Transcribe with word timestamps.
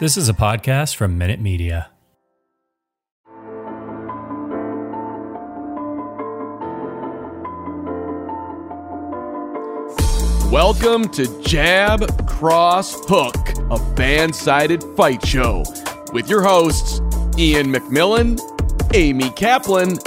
This 0.00 0.16
is 0.16 0.30
a 0.30 0.32
podcast 0.32 0.96
from 0.96 1.18
Minute 1.18 1.40
Media. 1.42 1.90
Welcome 10.50 11.10
to 11.10 11.42
Jab, 11.42 12.26
Cross, 12.26 12.96
Hook, 13.10 13.36
a 13.70 13.94
fan 13.94 14.32
sided 14.32 14.82
fight 14.96 15.22
show 15.26 15.64
with 16.14 16.30
your 16.30 16.40
hosts, 16.40 17.00
Ian 17.36 17.70
McMillan, 17.70 18.40
Amy 18.94 19.28
Kaplan, 19.28 19.98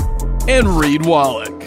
and 0.49 0.67
Reed 0.69 1.05
Wallach. 1.05 1.62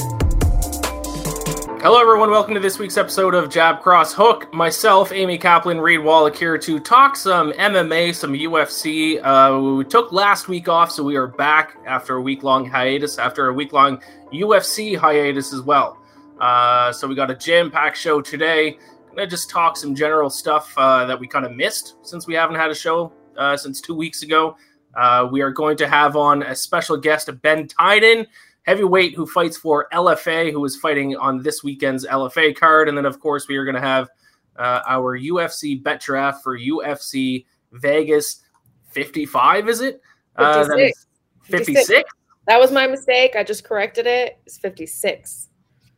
Hello, 1.81 2.01
everyone. 2.01 2.31
Welcome 2.31 2.55
to 2.55 2.61
this 2.61 2.79
week's 2.79 2.97
episode 2.97 3.35
of 3.35 3.51
Jab 3.51 3.83
Cross 3.83 4.15
Hook. 4.15 4.53
Myself, 4.53 5.13
Amy 5.13 5.37
Kaplan, 5.37 5.79
Reed 5.79 6.01
Wallach 6.01 6.35
here 6.35 6.57
to 6.57 6.81
talk 6.81 7.17
some 7.17 7.53
MMA, 7.53 8.15
some 8.15 8.33
UFC. 8.33 9.23
Uh, 9.23 9.77
we 9.77 9.85
took 9.85 10.11
last 10.11 10.49
week 10.49 10.69
off, 10.69 10.91
so 10.91 11.05
we 11.05 11.17
are 11.17 11.27
back 11.27 11.77
after 11.87 12.17
a 12.17 12.21
week 12.21 12.43
long 12.43 12.67
hiatus, 12.67 13.19
after 13.19 13.49
a 13.49 13.53
week 13.53 13.75
long 13.75 14.03
UFC 14.33 14.97
hiatus 14.97 15.53
as 15.53 15.61
well. 15.61 16.03
Uh, 16.41 16.93
so 16.93 17.07
we 17.07 17.15
got 17.15 17.31
a 17.31 17.37
jam 17.37 17.71
packed 17.71 17.99
show 17.99 18.23
today. 18.23 18.79
Gonna 19.11 19.27
just 19.27 19.51
talk 19.51 19.77
some 19.77 19.95
general 19.95 20.31
stuff 20.31 20.73
uh, 20.79 21.05
that 21.05 21.21
we 21.21 21.29
kind 21.29 21.45
of 21.45 21.53
missed 21.53 21.97
since 22.03 22.27
we 22.27 22.33
haven't 22.33 22.57
had 22.57 22.71
a 22.71 22.75
show 22.75 23.13
uh, 23.37 23.55
since 23.55 23.83
two 23.83 23.95
weeks 23.95 24.23
ago. 24.23 24.57
Uh, 24.95 25.29
we 25.31 25.43
are 25.43 25.51
going 25.51 25.77
to 25.77 25.87
have 25.87 26.17
on 26.17 26.43
a 26.43 26.55
special 26.55 26.97
guest, 26.97 27.29
Ben 27.43 27.69
Tynan, 27.69 28.27
heavyweight 28.67 29.15
who 29.15 29.27
fights 29.27 29.57
for 29.57 29.89
LFA, 29.93 30.53
who 30.53 30.65
is 30.65 30.77
fighting 30.77 31.17
on 31.17 31.43
this 31.43 31.63
weekend's 31.63 32.07
LFA 32.07 32.57
card, 32.57 32.89
and 32.89 32.99
then 32.99 33.07
of 33.07 33.21
course 33.21 33.49
we 33.49 33.57
are 33.57 33.65
going 33.65 33.75
to 33.77 33.81
have 33.81 34.09
uh, 34.57 34.81
our 34.87 35.19
UFC 35.19 35.83
bet 35.83 36.01
draft 36.01 36.43
for 36.43 36.59
UFC 36.59 37.47
Vegas 37.73 38.43
55. 38.91 39.69
Is 39.69 39.81
it? 39.81 40.01
56. 40.37 41.07
56. 41.43 42.11
That 42.49 42.59
was 42.59 42.73
my 42.73 42.87
mistake. 42.87 43.35
I 43.37 43.45
just 43.45 43.65
corrected 43.65 44.07
it. 44.07 44.39
It's 44.47 44.59
56. 44.59 45.49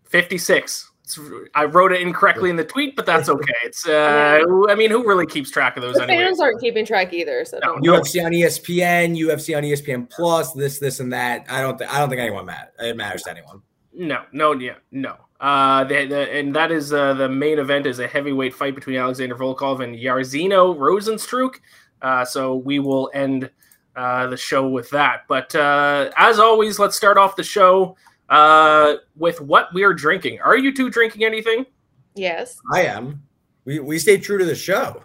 56. 0.05 0.91
It's, 1.09 1.19
I 1.55 1.65
wrote 1.65 1.93
it 1.93 2.03
incorrectly 2.03 2.51
in 2.51 2.57
the 2.57 2.65
tweet, 2.65 2.95
but 2.97 3.07
that's 3.07 3.29
okay. 3.37 3.53
It's 3.65 3.87
uh, 3.89 4.41
I 4.69 4.75
mean, 4.75 4.91
who 4.91 5.07
really 5.09 5.27
keeps 5.27 5.51
track 5.51 5.77
of 5.79 5.83
those? 5.83 5.95
The 5.97 6.03
anyways? 6.03 6.27
fans 6.27 6.41
aren't 6.41 6.61
keeping 6.61 6.85
track 6.85 7.15
either. 7.15 7.45
So 7.47 7.59
No. 7.63 7.79
don't- 7.79 8.05
UFC 8.05 8.25
on 8.25 8.33
ESPN, 8.33 9.17
UFC 9.19 9.57
on 9.57 9.63
ESPN 9.63 10.11
Plus, 10.11 10.53
this, 10.53 10.79
this, 10.79 11.01
and 11.01 11.11
that. 11.13 11.47
I 11.49 11.63
don't 11.63 11.79
think 11.79 11.93
I 11.93 11.99
don't 11.99 12.11
think 12.11 12.21
anyone 12.21 12.45
matters. 12.45 12.73
It 12.79 12.97
matters 12.97 13.23
to 13.23 13.31
anyone. 13.31 13.63
No, 13.95 14.25
no, 14.33 14.53
yeah, 14.53 14.75
no. 14.93 15.17
Uh, 15.41 15.85
the, 15.85 16.05
the, 16.07 16.31
and 16.33 16.55
that 16.55 16.71
is 16.71 16.93
uh, 16.93 17.15
the 17.15 17.29
main 17.29 17.59
event 17.59 17.87
is 17.87 18.01
a 18.01 18.07
heavyweight 18.07 18.55
fight 18.55 18.75
between 18.75 18.97
Alexander 18.97 19.35
Volkov 19.35 19.83
and 19.83 19.97
Jairzinho 19.97 20.77
Rozenstruik. 20.77 21.55
Uh, 22.03 22.25
so 22.25 22.57
we 22.57 22.79
will 22.81 23.11
end 23.15 23.51
uh, 23.97 24.27
the 24.29 24.37
show 24.37 24.69
with 24.69 24.91
that. 24.91 25.23
But 25.29 25.55
uh, 25.55 26.11
as 26.17 26.39
always, 26.39 26.79
let's 26.79 26.97
start 26.97 27.19
off 27.19 27.35
the 27.35 27.43
show 27.43 27.97
uh, 28.29 28.95
with 29.17 29.41
what 29.41 29.73
we 29.73 29.85
are 29.85 29.95
drinking. 29.95 30.41
Are 30.41 30.57
you 30.57 30.75
two 30.75 30.91
drinking 30.91 31.25
anything? 31.25 31.67
Yes. 32.15 32.59
I 32.73 32.83
am. 32.83 33.23
We 33.65 33.81
we 33.81 33.99
stay 33.99 34.19
true 34.19 34.39
to 34.39 34.45
the 34.45 34.55
show. 34.55 35.05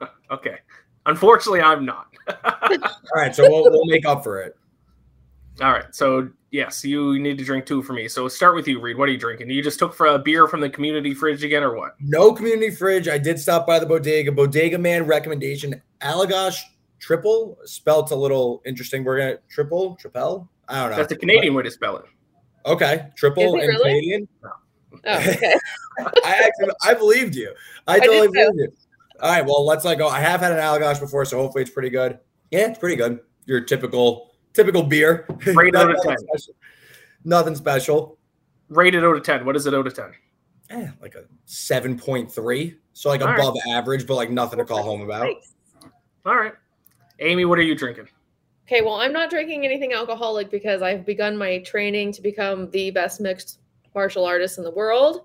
Okay. 0.30 0.56
Unfortunately, 1.04 1.60
I'm 1.60 1.84
not. 1.84 2.06
All 2.44 2.90
right, 3.14 3.36
so 3.36 3.42
we'll, 3.42 3.70
we'll 3.70 3.84
make 3.84 4.06
up 4.06 4.24
for 4.24 4.40
it. 4.40 4.56
All 5.60 5.70
right. 5.70 5.94
So 5.94 6.30
yes, 6.50 6.82
you 6.84 7.18
need 7.18 7.36
to 7.36 7.44
drink 7.44 7.66
two 7.66 7.82
for 7.82 7.92
me. 7.92 8.08
So 8.08 8.28
start 8.28 8.54
with 8.54 8.66
you, 8.66 8.80
Reed. 8.80 8.96
What 8.96 9.10
are 9.10 9.12
you 9.12 9.18
drinking? 9.18 9.50
You 9.50 9.62
just 9.62 9.78
took 9.78 9.92
for 9.92 10.06
a 10.06 10.18
beer 10.18 10.48
from 10.48 10.60
the 10.60 10.70
community 10.70 11.12
fridge 11.12 11.44
again, 11.44 11.62
or 11.62 11.76
what? 11.76 11.96
No 12.00 12.32
community 12.32 12.70
fridge. 12.70 13.08
I 13.08 13.18
did 13.18 13.38
stop 13.38 13.66
by 13.66 13.78
the 13.78 13.84
bodega. 13.84 14.32
Bodega 14.32 14.78
man 14.78 15.04
recommendation. 15.04 15.82
Allagash 16.00 16.58
triple 16.98 17.58
spelt 17.64 18.10
a 18.10 18.16
little 18.16 18.62
interesting. 18.64 19.04
We're 19.04 19.18
gonna 19.18 19.38
triple 19.50 19.96
triple. 19.96 20.48
I 20.68 20.80
don't 20.80 20.92
know. 20.92 20.96
That's 20.96 21.12
a 21.12 21.16
Canadian 21.16 21.52
way 21.52 21.64
to 21.64 21.70
spell 21.70 21.98
it. 21.98 22.06
Okay, 22.66 23.08
triple 23.16 23.54
and 23.54 23.68
really? 23.68 23.76
Canadian. 23.82 24.28
Oh, 24.44 24.48
okay. 25.06 25.54
I 26.24 26.42
actually, 26.44 26.74
I 26.84 26.94
believed 26.94 27.34
you. 27.34 27.52
I 27.86 27.98
did 27.98 28.06
totally 28.06 28.26
too. 28.28 28.32
believed 28.32 28.56
you. 28.56 28.72
All 29.20 29.30
right, 29.30 29.44
well, 29.44 29.64
let's 29.64 29.84
let 29.84 29.98
go. 29.98 30.08
I 30.08 30.20
have 30.20 30.40
had 30.40 30.52
an 30.52 30.58
Allagash 30.58 31.00
before, 31.00 31.24
so 31.24 31.38
hopefully 31.38 31.62
it's 31.62 31.70
pretty 31.70 31.90
good. 31.90 32.18
Yeah, 32.50 32.68
it's 32.68 32.78
pretty 32.78 32.96
good. 32.96 33.20
Your 33.46 33.60
typical 33.60 34.34
typical 34.52 34.82
beer. 34.82 35.26
Rate 35.46 35.74
out 35.74 35.90
of 35.90 35.96
Nothing 35.96 36.10
10. 36.10 36.18
special. 36.18 36.54
Nothing 37.24 37.54
special. 37.54 38.18
Rated 38.68 39.04
out 39.04 39.16
of 39.16 39.22
ten. 39.22 39.44
What 39.44 39.56
is 39.56 39.66
it 39.66 39.74
out 39.74 39.86
of 39.86 39.94
ten? 39.94 40.12
Eh, 40.70 40.88
like 41.00 41.14
a 41.14 41.24
seven 41.44 41.98
point 41.98 42.30
three. 42.32 42.76
So 42.94 43.08
like 43.10 43.20
All 43.20 43.28
right. 43.28 43.38
above 43.38 43.56
average, 43.70 44.06
but 44.06 44.14
like 44.14 44.30
nothing 44.30 44.58
to 44.58 44.64
call 44.64 44.82
home 44.82 45.02
about. 45.02 45.24
Nice. 45.24 45.54
All 46.24 46.36
right. 46.36 46.54
Amy, 47.20 47.44
what 47.44 47.58
are 47.58 47.62
you 47.62 47.74
drinking? 47.74 48.08
Okay, 48.66 48.80
well, 48.80 48.94
I'm 48.94 49.12
not 49.12 49.30
drinking 49.30 49.64
anything 49.64 49.92
alcoholic 49.92 50.50
because 50.50 50.82
I've 50.82 51.04
begun 51.04 51.36
my 51.36 51.58
training 51.58 52.12
to 52.12 52.22
become 52.22 52.70
the 52.70 52.90
best 52.90 53.20
mixed 53.20 53.58
martial 53.94 54.24
artist 54.24 54.58
in 54.58 54.64
the 54.64 54.70
world. 54.70 55.22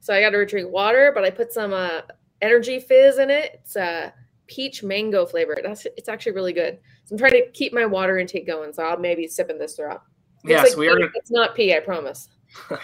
So 0.00 0.14
I 0.14 0.20
got 0.20 0.30
to 0.30 0.44
drink 0.44 0.70
water, 0.72 1.12
but 1.14 1.24
I 1.24 1.30
put 1.30 1.52
some 1.52 1.72
uh, 1.72 2.00
energy 2.42 2.80
fizz 2.80 3.18
in 3.18 3.30
it. 3.30 3.60
It's 3.62 3.76
uh, 3.76 4.10
peach 4.46 4.82
mango 4.82 5.24
flavor. 5.26 5.56
That's 5.62 5.86
it's 5.96 6.08
actually 6.08 6.32
really 6.32 6.52
good. 6.52 6.78
So 7.04 7.14
I'm 7.14 7.18
trying 7.18 7.32
to 7.32 7.50
keep 7.52 7.72
my 7.72 7.86
water 7.86 8.18
intake 8.18 8.46
going. 8.46 8.72
So 8.72 8.82
I'll 8.82 8.98
maybe 8.98 9.26
sipping 9.28 9.58
this 9.58 9.76
throughout. 9.76 10.02
It's 10.42 10.50
yes, 10.50 10.68
like 10.70 10.76
we 10.76 10.88
are. 10.88 10.96
pee. 10.96 11.02
Gonna, 11.02 11.12
It's 11.14 11.30
not 11.30 11.54
pee, 11.54 11.74
I 11.74 11.80
promise. 11.80 12.28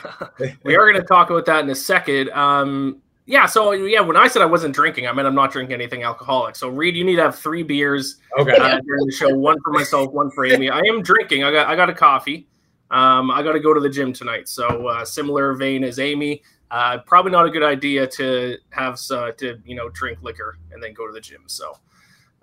we 0.65 0.77
are 0.77 0.91
going 0.91 1.01
to 1.01 1.07
talk 1.07 1.31
about 1.31 1.47
that 1.47 1.65
in 1.65 1.71
a 1.71 1.75
second. 1.75 2.31
Um, 2.31 3.03
yeah. 3.27 3.47
So 3.47 3.73
yeah, 3.73 4.01
when 4.01 4.17
I 4.17 4.29
said 4.29 4.41
I 4.43 4.47
wasn't 4.47 4.75
drinking, 4.75 5.07
I 5.07 5.13
meant 5.13 5.27
I'm 5.29 5.35
not 5.35 5.53
drinking 5.53 5.75
anything 5.75 6.03
alcoholic. 6.05 6.57
So 6.57 6.69
Reed, 6.69 6.97
you 6.97 7.05
need 7.05 7.17
to 7.17 7.23
have 7.23 7.39
three 7.39 7.63
beers 7.63 8.17
Okay. 8.39 8.53
uh, 8.57 8.81
during 8.81 9.07
the 9.07 9.13
show. 9.13 9.35
One 9.35 9.59
for 9.63 9.73
myself, 9.73 10.13
one 10.13 10.31
for 10.31 10.47
Amy. 10.47 10.71
I 10.71 10.79
am 10.81 11.03
drinking. 11.03 11.45
I 11.45 11.51
got 11.53 11.67
I 11.69 11.77
got 11.77 11.91
a 11.91 11.95
coffee. 11.95 12.47
Um, 12.91 13.31
I 13.33 13.43
got 13.43 13.53
to 13.53 13.61
go 13.61 13.75
to 13.75 13.81
the 13.81 13.89
gym 13.91 14.13
tonight. 14.13 14.49
So 14.49 14.87
uh, 14.87 15.05
similar 15.05 15.55
vein 15.55 15.83
as 15.85 15.99
Amy. 15.99 16.43
Uh, 16.71 16.99
probably 16.99 17.31
not 17.33 17.47
a 17.47 17.51
good 17.51 17.63
idea 17.63 18.07
to 18.07 18.57
have 18.71 18.99
uh, 19.11 19.33
to 19.33 19.59
you 19.65 19.75
know 19.77 19.89
drink 19.91 20.19
liquor 20.23 20.59
and 20.73 20.83
then 20.83 20.93
go 20.95 21.07
to 21.07 21.13
the 21.13 21.21
gym. 21.21 21.43
So. 21.47 21.73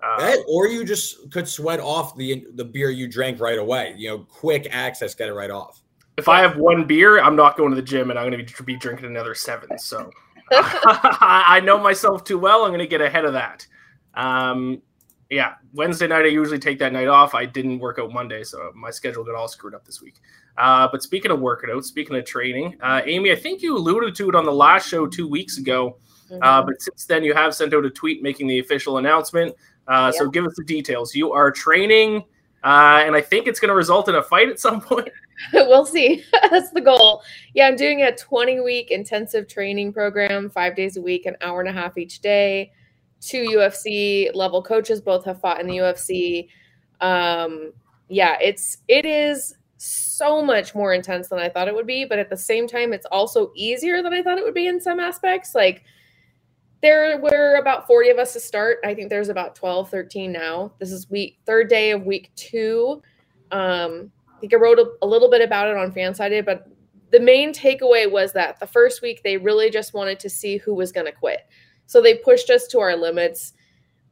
Uh, 0.02 0.16
Right? 0.18 0.38
Or 0.48 0.66
you 0.66 0.84
just 0.84 1.30
could 1.32 1.48
sweat 1.48 1.80
off 1.80 2.14
the 2.16 2.44
the 2.56 2.64
beer 2.64 2.90
you 2.90 3.08
drank 3.08 3.40
right 3.40 3.58
away. 3.58 3.94
You 3.96 4.10
know, 4.10 4.18
quick 4.18 4.68
access, 4.70 5.14
get 5.14 5.28
it 5.30 5.32
right 5.32 5.50
off. 5.50 5.80
if 6.18 6.28
I 6.28 6.40
have 6.40 6.58
one 6.58 6.84
beer, 6.84 7.20
I'm 7.22 7.36
not 7.36 7.56
going 7.56 7.70
to 7.70 7.76
the 7.76 7.80
gym, 7.82 8.10
and 8.10 8.18
I'm 8.18 8.28
going 8.30 8.44
to 8.44 8.62
be, 8.64 8.74
be 8.74 8.76
drinking 8.78 9.06
another 9.06 9.34
seven. 9.34 9.78
So 9.78 10.10
I 10.50 11.60
know 11.64 11.78
myself 11.78 12.24
too 12.24 12.38
well. 12.38 12.64
I'm 12.64 12.70
going 12.70 12.80
to 12.80 12.86
get 12.86 13.00
ahead 13.00 13.24
of 13.24 13.32
that. 13.34 13.66
Um, 14.14 14.82
yeah, 15.30 15.54
Wednesday 15.72 16.06
night 16.06 16.24
I 16.24 16.28
usually 16.28 16.58
take 16.58 16.78
that 16.78 16.92
night 16.92 17.08
off. 17.08 17.34
I 17.34 17.46
didn't 17.46 17.78
work 17.78 17.98
out 17.98 18.12
Monday, 18.12 18.44
so 18.44 18.70
my 18.74 18.90
schedule 18.90 19.24
got 19.24 19.34
all 19.34 19.48
screwed 19.48 19.74
up 19.74 19.84
this 19.84 20.00
week. 20.00 20.16
Uh, 20.56 20.86
but 20.92 21.02
speaking 21.02 21.30
of 21.30 21.40
working 21.40 21.70
out, 21.70 21.84
speaking 21.84 22.14
of 22.16 22.24
training, 22.24 22.76
uh, 22.82 23.00
Amy, 23.04 23.32
I 23.32 23.34
think 23.36 23.62
you 23.62 23.76
alluded 23.76 24.14
to 24.16 24.28
it 24.28 24.34
on 24.34 24.44
the 24.44 24.52
last 24.52 24.88
show 24.88 25.06
two 25.06 25.26
weeks 25.26 25.58
ago. 25.58 25.96
Uh, 26.40 26.62
Mhm. 26.62 26.66
but 26.66 26.80
since 26.80 27.06
then, 27.06 27.24
you 27.24 27.34
have 27.34 27.54
sent 27.54 27.74
out 27.74 27.84
a 27.84 27.90
tweet 27.90 28.22
making 28.22 28.46
the 28.46 28.58
official 28.58 28.98
announcement. 28.98 29.54
Uh, 29.88 30.12
So 30.12 30.28
give 30.28 30.46
us 30.46 30.54
the 30.56 30.64
details. 30.64 31.14
You 31.14 31.32
are 31.32 31.50
training, 31.50 32.24
uh, 32.64 33.02
and 33.04 33.14
I 33.14 33.20
think 33.20 33.46
it's 33.46 33.60
going 33.60 33.68
to 33.68 33.74
result 33.74 34.08
in 34.08 34.14
a 34.14 34.22
fight 34.22 34.48
at 34.48 34.58
some 34.58 34.80
point. 34.80 35.10
we'll 35.52 35.86
see. 35.86 36.24
That's 36.50 36.70
the 36.70 36.80
goal. 36.80 37.22
Yeah, 37.54 37.66
I'm 37.66 37.76
doing 37.76 38.02
a 38.02 38.14
20 38.14 38.60
week 38.60 38.90
intensive 38.90 39.48
training 39.48 39.92
program, 39.92 40.50
five 40.50 40.76
days 40.76 40.96
a 40.96 41.02
week, 41.02 41.26
an 41.26 41.36
hour 41.40 41.60
and 41.60 41.68
a 41.68 41.72
half 41.72 41.98
each 41.98 42.20
day. 42.20 42.72
Two 43.20 43.44
UFC 43.44 44.34
level 44.34 44.62
coaches 44.62 45.00
both 45.00 45.24
have 45.24 45.40
fought 45.40 45.60
in 45.60 45.66
the 45.66 45.76
UFC. 45.76 46.48
Um, 47.00 47.72
yeah, 48.08 48.36
it's 48.40 48.78
it 48.88 49.06
is 49.06 49.56
so 49.76 50.42
much 50.42 50.74
more 50.74 50.92
intense 50.92 51.28
than 51.28 51.38
I 51.38 51.48
thought 51.48 51.68
it 51.68 51.74
would 51.74 51.86
be, 51.86 52.04
but 52.04 52.18
at 52.18 52.30
the 52.30 52.36
same 52.36 52.66
time, 52.66 52.92
it's 52.92 53.06
also 53.06 53.50
easier 53.54 54.02
than 54.02 54.12
I 54.12 54.22
thought 54.22 54.38
it 54.38 54.44
would 54.44 54.54
be 54.54 54.66
in 54.66 54.80
some 54.80 55.00
aspects. 55.00 55.54
Like 55.54 55.84
there 56.84 57.18
were 57.18 57.54
about 57.54 57.86
40 57.86 58.10
of 58.10 58.18
us 58.18 58.34
to 58.34 58.40
start. 58.40 58.76
I 58.84 58.94
think 58.94 59.08
there's 59.08 59.30
about 59.30 59.54
12, 59.54 59.88
13 59.88 60.30
now. 60.30 60.70
This 60.78 60.92
is 60.92 61.08
week 61.08 61.38
third 61.46 61.70
day 61.70 61.92
of 61.92 62.04
week 62.04 62.30
two. 62.36 63.00
Um, 63.50 64.12
I 64.36 64.40
think 64.40 64.52
I 64.52 64.58
wrote 64.58 64.78
a, 64.78 64.92
a 65.00 65.06
little 65.06 65.30
bit 65.30 65.40
about 65.40 65.66
it 65.68 65.78
on 65.78 65.92
Fansided, 65.92 66.44
but 66.44 66.68
the 67.10 67.20
main 67.20 67.54
takeaway 67.54 68.10
was 68.10 68.34
that 68.34 68.60
the 68.60 68.66
first 68.66 69.00
week 69.00 69.22
they 69.24 69.38
really 69.38 69.70
just 69.70 69.94
wanted 69.94 70.20
to 70.20 70.28
see 70.28 70.58
who 70.58 70.74
was 70.74 70.92
going 70.92 71.06
to 71.06 71.12
quit. 71.12 71.46
So 71.86 72.02
they 72.02 72.16
pushed 72.18 72.50
us 72.50 72.66
to 72.66 72.80
our 72.80 72.94
limits. 72.94 73.54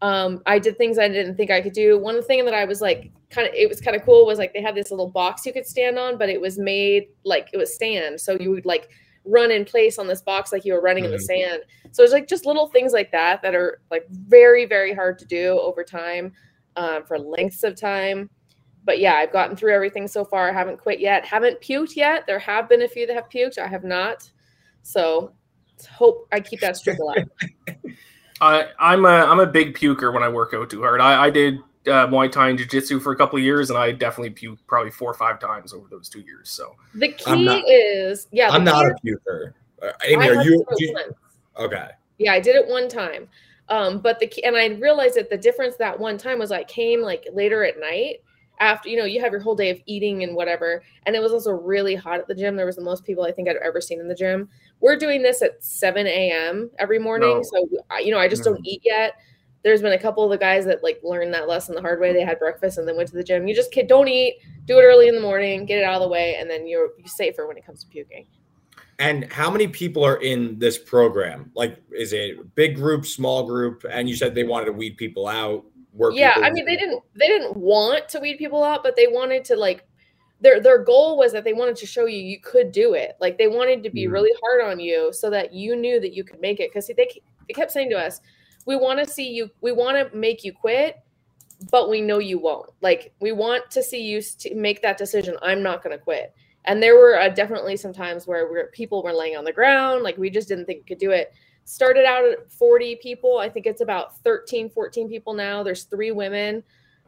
Um, 0.00 0.40
I 0.46 0.58
did 0.58 0.78
things 0.78 0.98
I 0.98 1.08
didn't 1.08 1.36
think 1.36 1.50
I 1.50 1.60
could 1.60 1.74
do. 1.74 1.98
One 1.98 2.22
thing 2.22 2.42
that 2.46 2.54
I 2.54 2.64
was 2.64 2.80
like, 2.80 3.12
kind 3.28 3.46
of, 3.46 3.52
it 3.52 3.68
was 3.68 3.82
kind 3.82 3.94
of 3.94 4.02
cool 4.02 4.24
was 4.24 4.38
like 4.38 4.54
they 4.54 4.62
had 4.62 4.74
this 4.74 4.90
little 4.90 5.10
box 5.10 5.44
you 5.44 5.52
could 5.52 5.66
stand 5.66 5.98
on, 5.98 6.16
but 6.16 6.30
it 6.30 6.40
was 6.40 6.58
made 6.58 7.08
like 7.22 7.50
it 7.52 7.58
was 7.58 7.76
sand. 7.76 8.18
So 8.18 8.38
you 8.40 8.50
would 8.50 8.64
like 8.64 8.88
run 9.24 9.50
in 9.50 9.64
place 9.64 9.98
on 9.98 10.06
this 10.06 10.20
box 10.20 10.52
like 10.52 10.64
you 10.64 10.72
were 10.72 10.80
running 10.80 11.04
in 11.04 11.10
the 11.10 11.16
Mhm. 11.16 11.22
sand. 11.22 11.62
So 11.92 12.02
it's 12.02 12.12
like 12.12 12.26
just 12.26 12.44
little 12.46 12.66
things 12.66 12.92
like 12.92 13.12
that 13.12 13.40
that 13.42 13.54
are 13.54 13.80
like 13.90 14.06
very, 14.08 14.64
very 14.64 14.92
hard 14.92 15.18
to 15.20 15.24
do 15.24 15.58
over 15.60 15.84
time 15.84 16.32
um, 16.76 17.04
for 17.04 17.18
lengths 17.18 17.62
of 17.64 17.76
time. 17.76 18.30
But 18.84 18.98
yeah, 18.98 19.14
I've 19.14 19.32
gotten 19.32 19.56
through 19.56 19.74
everything 19.74 20.08
so 20.08 20.24
far. 20.24 20.48
I 20.48 20.52
haven't 20.52 20.78
quit 20.78 20.98
yet. 20.98 21.24
Haven't 21.24 21.60
puked 21.60 21.94
yet. 21.94 22.26
There 22.26 22.38
have 22.38 22.68
been 22.68 22.82
a 22.82 22.88
few 22.88 23.06
that 23.06 23.14
have 23.14 23.28
puked. 23.28 23.58
I 23.58 23.68
have 23.68 23.84
not. 23.84 24.28
So 24.82 25.32
hope 25.90 26.26
I 26.32 26.40
keep 26.40 26.60
that 26.60 26.76
streak 26.76 26.98
alive. 26.98 27.28
I, 28.40 28.68
I'm 28.80 29.04
a 29.04 29.08
I'm 29.08 29.38
a 29.38 29.46
big 29.46 29.76
puker 29.76 30.12
when 30.12 30.24
I 30.24 30.28
work 30.28 30.52
out 30.52 30.68
too 30.70 30.82
hard. 30.82 31.00
I, 31.00 31.26
I 31.26 31.30
did 31.30 31.58
uh, 31.86 32.06
Muay 32.06 32.30
Thai 32.30 32.50
and 32.50 32.58
Jiu 32.58 32.66
Jitsu 32.66 33.00
for 33.00 33.12
a 33.12 33.16
couple 33.16 33.38
of 33.38 33.44
years, 33.44 33.70
and 33.70 33.78
I 33.78 33.92
definitely 33.92 34.30
puked 34.30 34.58
probably 34.66 34.90
four 34.90 35.10
or 35.10 35.14
five 35.14 35.38
times 35.40 35.72
over 35.72 35.86
those 35.90 36.08
two 36.08 36.20
years. 36.20 36.48
So 36.48 36.76
The 36.94 37.08
key 37.08 37.44
not- 37.44 37.64
is 37.66 38.28
yeah. 38.32 38.50
I'm 38.50 38.64
not 38.64 38.92
key 39.02 39.10
a 39.12 39.16
puker. 39.16 39.52
Uh, 39.82 39.92
Amy, 40.06 40.26
I 40.26 40.28
are 40.30 40.44
you? 40.44 40.58
to 40.58 40.76
do 40.78 40.86
do 40.86 40.96
it 40.96 41.06
you- 41.06 41.64
okay. 41.64 41.88
Yeah, 42.18 42.32
I 42.32 42.40
did 42.40 42.54
it 42.56 42.68
one 42.68 42.88
time. 42.88 43.28
Um, 43.68 43.98
but 44.00 44.20
the 44.20 44.26
key, 44.26 44.44
and 44.44 44.56
I 44.56 44.66
realized 44.68 45.14
that 45.16 45.30
the 45.30 45.36
difference 45.38 45.76
that 45.76 45.98
one 45.98 46.18
time 46.18 46.38
was 46.38 46.52
I 46.52 46.62
came 46.64 47.00
like 47.00 47.26
later 47.32 47.64
at 47.64 47.80
night 47.80 48.16
after 48.60 48.88
you 48.88 48.96
know 48.96 49.04
you 49.04 49.20
have 49.20 49.32
your 49.32 49.40
whole 49.40 49.56
day 49.56 49.70
of 49.70 49.80
eating 49.86 50.22
and 50.22 50.36
whatever, 50.36 50.82
and 51.06 51.16
it 51.16 51.22
was 51.22 51.32
also 51.32 51.50
really 51.52 51.94
hot 51.94 52.20
at 52.20 52.28
the 52.28 52.34
gym. 52.34 52.54
There 52.54 52.66
was 52.66 52.76
the 52.76 52.82
most 52.82 53.04
people 53.04 53.24
I 53.24 53.32
think 53.32 53.48
I'd 53.48 53.56
ever 53.56 53.80
seen 53.80 53.98
in 53.98 54.08
the 54.08 54.14
gym. 54.14 54.48
We're 54.80 54.96
doing 54.96 55.22
this 55.22 55.42
at 55.42 55.62
7 55.64 56.06
a.m. 56.06 56.70
every 56.78 56.98
morning, 56.98 57.28
No. 57.28 57.42
so 57.42 57.68
you 58.00 58.12
know 58.12 58.18
I 58.18 58.28
just 58.28 58.44
don't 58.44 58.60
eat 58.64 58.82
yet. 58.84 59.14
There's 59.62 59.82
been 59.82 59.92
a 59.92 59.98
couple 59.98 60.24
of 60.24 60.30
the 60.30 60.38
guys 60.38 60.64
that 60.64 60.82
like 60.82 61.00
learned 61.04 61.32
that 61.34 61.48
lesson 61.48 61.74
the 61.74 61.80
hard 61.80 62.00
way. 62.00 62.12
They 62.12 62.24
had 62.24 62.38
breakfast 62.38 62.78
and 62.78 62.86
then 62.88 62.96
went 62.96 63.08
to 63.10 63.14
the 63.14 63.22
gym. 63.22 63.46
You 63.46 63.54
just 63.54 63.70
kid, 63.70 63.86
don't 63.86 64.08
eat, 64.08 64.38
do 64.64 64.78
it 64.78 64.82
early 64.82 65.08
in 65.08 65.14
the 65.14 65.20
morning, 65.20 65.64
get 65.66 65.78
it 65.78 65.84
out 65.84 65.94
of 65.94 66.02
the 66.02 66.08
way, 66.08 66.36
and 66.36 66.50
then 66.50 66.66
you're, 66.66 66.90
you're 66.98 67.06
safer 67.06 67.46
when 67.46 67.56
it 67.56 67.64
comes 67.64 67.84
to 67.84 67.88
puking. 67.88 68.26
And 68.98 69.32
how 69.32 69.50
many 69.50 69.68
people 69.68 70.04
are 70.04 70.16
in 70.16 70.58
this 70.58 70.78
program? 70.78 71.50
Like, 71.54 71.78
is 71.90 72.12
it 72.12 72.54
big 72.54 72.76
group, 72.76 73.06
small 73.06 73.46
group? 73.46 73.84
And 73.90 74.08
you 74.08 74.16
said 74.16 74.34
they 74.34 74.44
wanted 74.44 74.66
to 74.66 74.72
weed 74.72 74.96
people 74.96 75.26
out. 75.28 75.64
Work 75.94 76.14
yeah 76.16 76.36
i 76.42 76.50
mean 76.50 76.64
they 76.64 76.74
didn't 76.76 77.02
they 77.14 77.26
didn't 77.26 77.54
want 77.54 78.08
to 78.08 78.18
weed 78.18 78.38
people 78.38 78.64
out 78.64 78.82
but 78.82 78.96
they 78.96 79.08
wanted 79.08 79.44
to 79.44 79.56
like 79.56 79.86
their 80.40 80.58
their 80.58 80.82
goal 80.82 81.18
was 81.18 81.32
that 81.32 81.44
they 81.44 81.52
wanted 81.52 81.76
to 81.76 81.86
show 81.86 82.06
you 82.06 82.16
you 82.16 82.40
could 82.40 82.72
do 82.72 82.94
it 82.94 83.14
like 83.20 83.36
they 83.36 83.46
wanted 83.46 83.82
to 83.82 83.90
be 83.90 84.06
Mhm. 84.06 84.12
really 84.12 84.32
hard 84.42 84.62
on 84.62 84.80
you 84.80 85.12
so 85.12 85.28
that 85.28 85.52
you 85.52 85.76
knew 85.76 86.00
that 86.00 86.14
you 86.14 86.24
could 86.24 86.40
make 86.40 86.60
it 86.60 86.70
because 86.70 86.86
they, 86.86 86.94
they 86.94 87.52
kept 87.52 87.72
saying 87.72 87.90
to 87.90 87.98
us 87.98 88.22
we 88.66 88.76
want 88.76 88.98
to 88.98 89.06
see 89.06 89.30
you 89.30 89.50
we 89.60 89.72
want 89.72 89.96
to 89.96 90.16
make 90.16 90.44
you 90.44 90.52
quit 90.52 91.02
but 91.70 91.88
we 91.88 92.00
know 92.00 92.18
you 92.18 92.38
won't. 92.38 92.70
Like 92.80 93.12
we 93.20 93.32
want 93.32 93.70
to 93.70 93.82
see 93.82 94.02
you 94.02 94.20
st- 94.20 94.56
make 94.56 94.82
that 94.82 94.98
decision 94.98 95.36
i'm 95.42 95.62
not 95.62 95.82
going 95.82 95.96
to 95.96 96.02
quit. 96.02 96.34
And 96.64 96.82
there 96.82 96.94
were 96.94 97.18
uh, 97.18 97.28
definitely 97.28 97.76
some 97.76 97.92
times 97.92 98.26
where 98.26 98.50
where 98.50 98.68
people 98.68 99.02
were 99.02 99.12
laying 99.12 99.36
on 99.36 99.44
the 99.44 99.52
ground 99.52 100.02
like 100.02 100.16
we 100.18 100.30
just 100.30 100.48
didn't 100.48 100.66
think 100.66 100.80
we 100.80 100.84
could 100.84 100.98
do 100.98 101.10
it. 101.10 101.32
Started 101.64 102.04
out 102.04 102.24
at 102.24 102.50
40 102.50 102.96
people 102.96 103.38
i 103.38 103.48
think 103.48 103.66
it's 103.66 103.80
about 103.80 104.18
13 104.18 104.70
14 104.70 105.08
people 105.08 105.34
now. 105.34 105.62
There's 105.62 105.84
three 105.84 106.10
women 106.10 106.62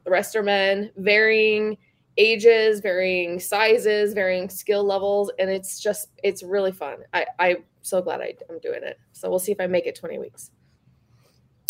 the 0.05 0.11
rest 0.11 0.37
are 0.37 0.43
men 0.43 0.91
varying 0.97 1.77
ages 2.17 2.81
varying 2.81 3.41
sizes 3.41 4.15
varying 4.15 4.49
skill 4.49 4.85
levels 4.85 5.33
and 5.39 5.51
it's 5.51 5.81
just 5.81 6.09
it's 6.23 6.43
really 6.43 6.73
fun. 6.73 6.99
I 7.13 7.27
i'm 7.39 7.65
so 7.83 8.01
glad 8.01 8.21
I, 8.21 8.35
i'm 8.51 8.61
doing 8.61 8.85
it. 8.85 8.99
So 9.13 9.29
we'll 9.29 9.41
see 9.41 9.53
if 9.53 9.61
i 9.61 9.67
make 9.67 9.87
it 9.87 9.97
20 9.97 10.19
weeks 10.19 10.51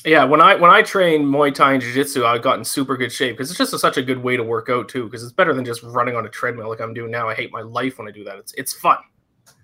yeah, 0.04 0.24
when 0.24 0.40
I 0.40 0.54
when 0.54 0.70
I 0.70 0.82
train 0.82 1.24
Muay 1.24 1.54
Thai 1.54 1.74
and 1.74 1.82
Jiu 1.82 1.92
Jitsu, 1.92 2.24
I 2.24 2.38
got 2.38 2.58
in 2.58 2.64
super 2.64 2.96
good 2.96 3.10
shape 3.10 3.36
because 3.36 3.50
it's 3.50 3.58
just 3.58 3.72
a, 3.72 3.78
such 3.78 3.96
a 3.96 4.02
good 4.02 4.18
way 4.18 4.36
to 4.36 4.42
work 4.42 4.68
out 4.68 4.88
too. 4.88 5.04
Because 5.04 5.22
it's 5.22 5.32
better 5.32 5.54
than 5.54 5.64
just 5.64 5.82
running 5.82 6.14
on 6.14 6.26
a 6.26 6.28
treadmill 6.28 6.68
like 6.68 6.80
I'm 6.80 6.92
doing 6.92 7.10
now. 7.10 7.28
I 7.28 7.34
hate 7.34 7.50
my 7.50 7.62
life 7.62 7.98
when 7.98 8.06
I 8.06 8.10
do 8.10 8.22
that. 8.24 8.36
It's 8.36 8.52
it's 8.54 8.74
fun. 8.74 8.98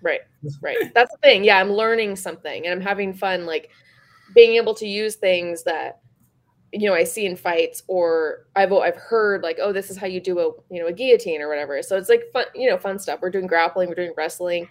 Right. 0.02 0.20
Right. 0.62 0.76
That's 0.94 1.12
the 1.12 1.19
thing. 1.19 1.44
Yeah, 1.44 1.58
I'm 1.58 1.70
learning 1.70 2.16
something 2.16 2.64
and 2.64 2.72
I'm 2.72 2.81
having 2.81 3.12
fun 3.12 3.44
like 3.44 3.70
being 4.34 4.56
able 4.56 4.75
to 4.75 4.87
use 4.87 5.16
things 5.16 5.64
that 5.64 6.00
you 6.72 6.88
know 6.88 6.94
I 6.94 7.04
see 7.04 7.26
in 7.26 7.37
fights 7.37 7.82
or 7.87 8.46
I've 8.56 8.72
I've 8.72 8.96
heard 8.96 9.42
like 9.42 9.58
oh 9.60 9.72
this 9.72 9.90
is 9.90 9.96
how 9.96 10.06
you 10.06 10.20
do 10.20 10.38
a 10.38 10.52
you 10.72 10.81
know 10.81 10.87
a 10.87 10.92
guillotine 10.92 11.42
or 11.42 11.48
whatever. 11.48 11.82
So 11.82 11.98
it's 11.98 12.08
like 12.08 12.22
fun 12.32 12.44
you 12.54 12.70
know 12.70 12.78
fun 12.78 12.98
stuff. 12.98 13.20
We're 13.20 13.31
doing 13.31 13.46
grappling, 13.46 13.88
we're 13.88 13.94
doing 13.94 14.14
wrestling. 14.16 14.69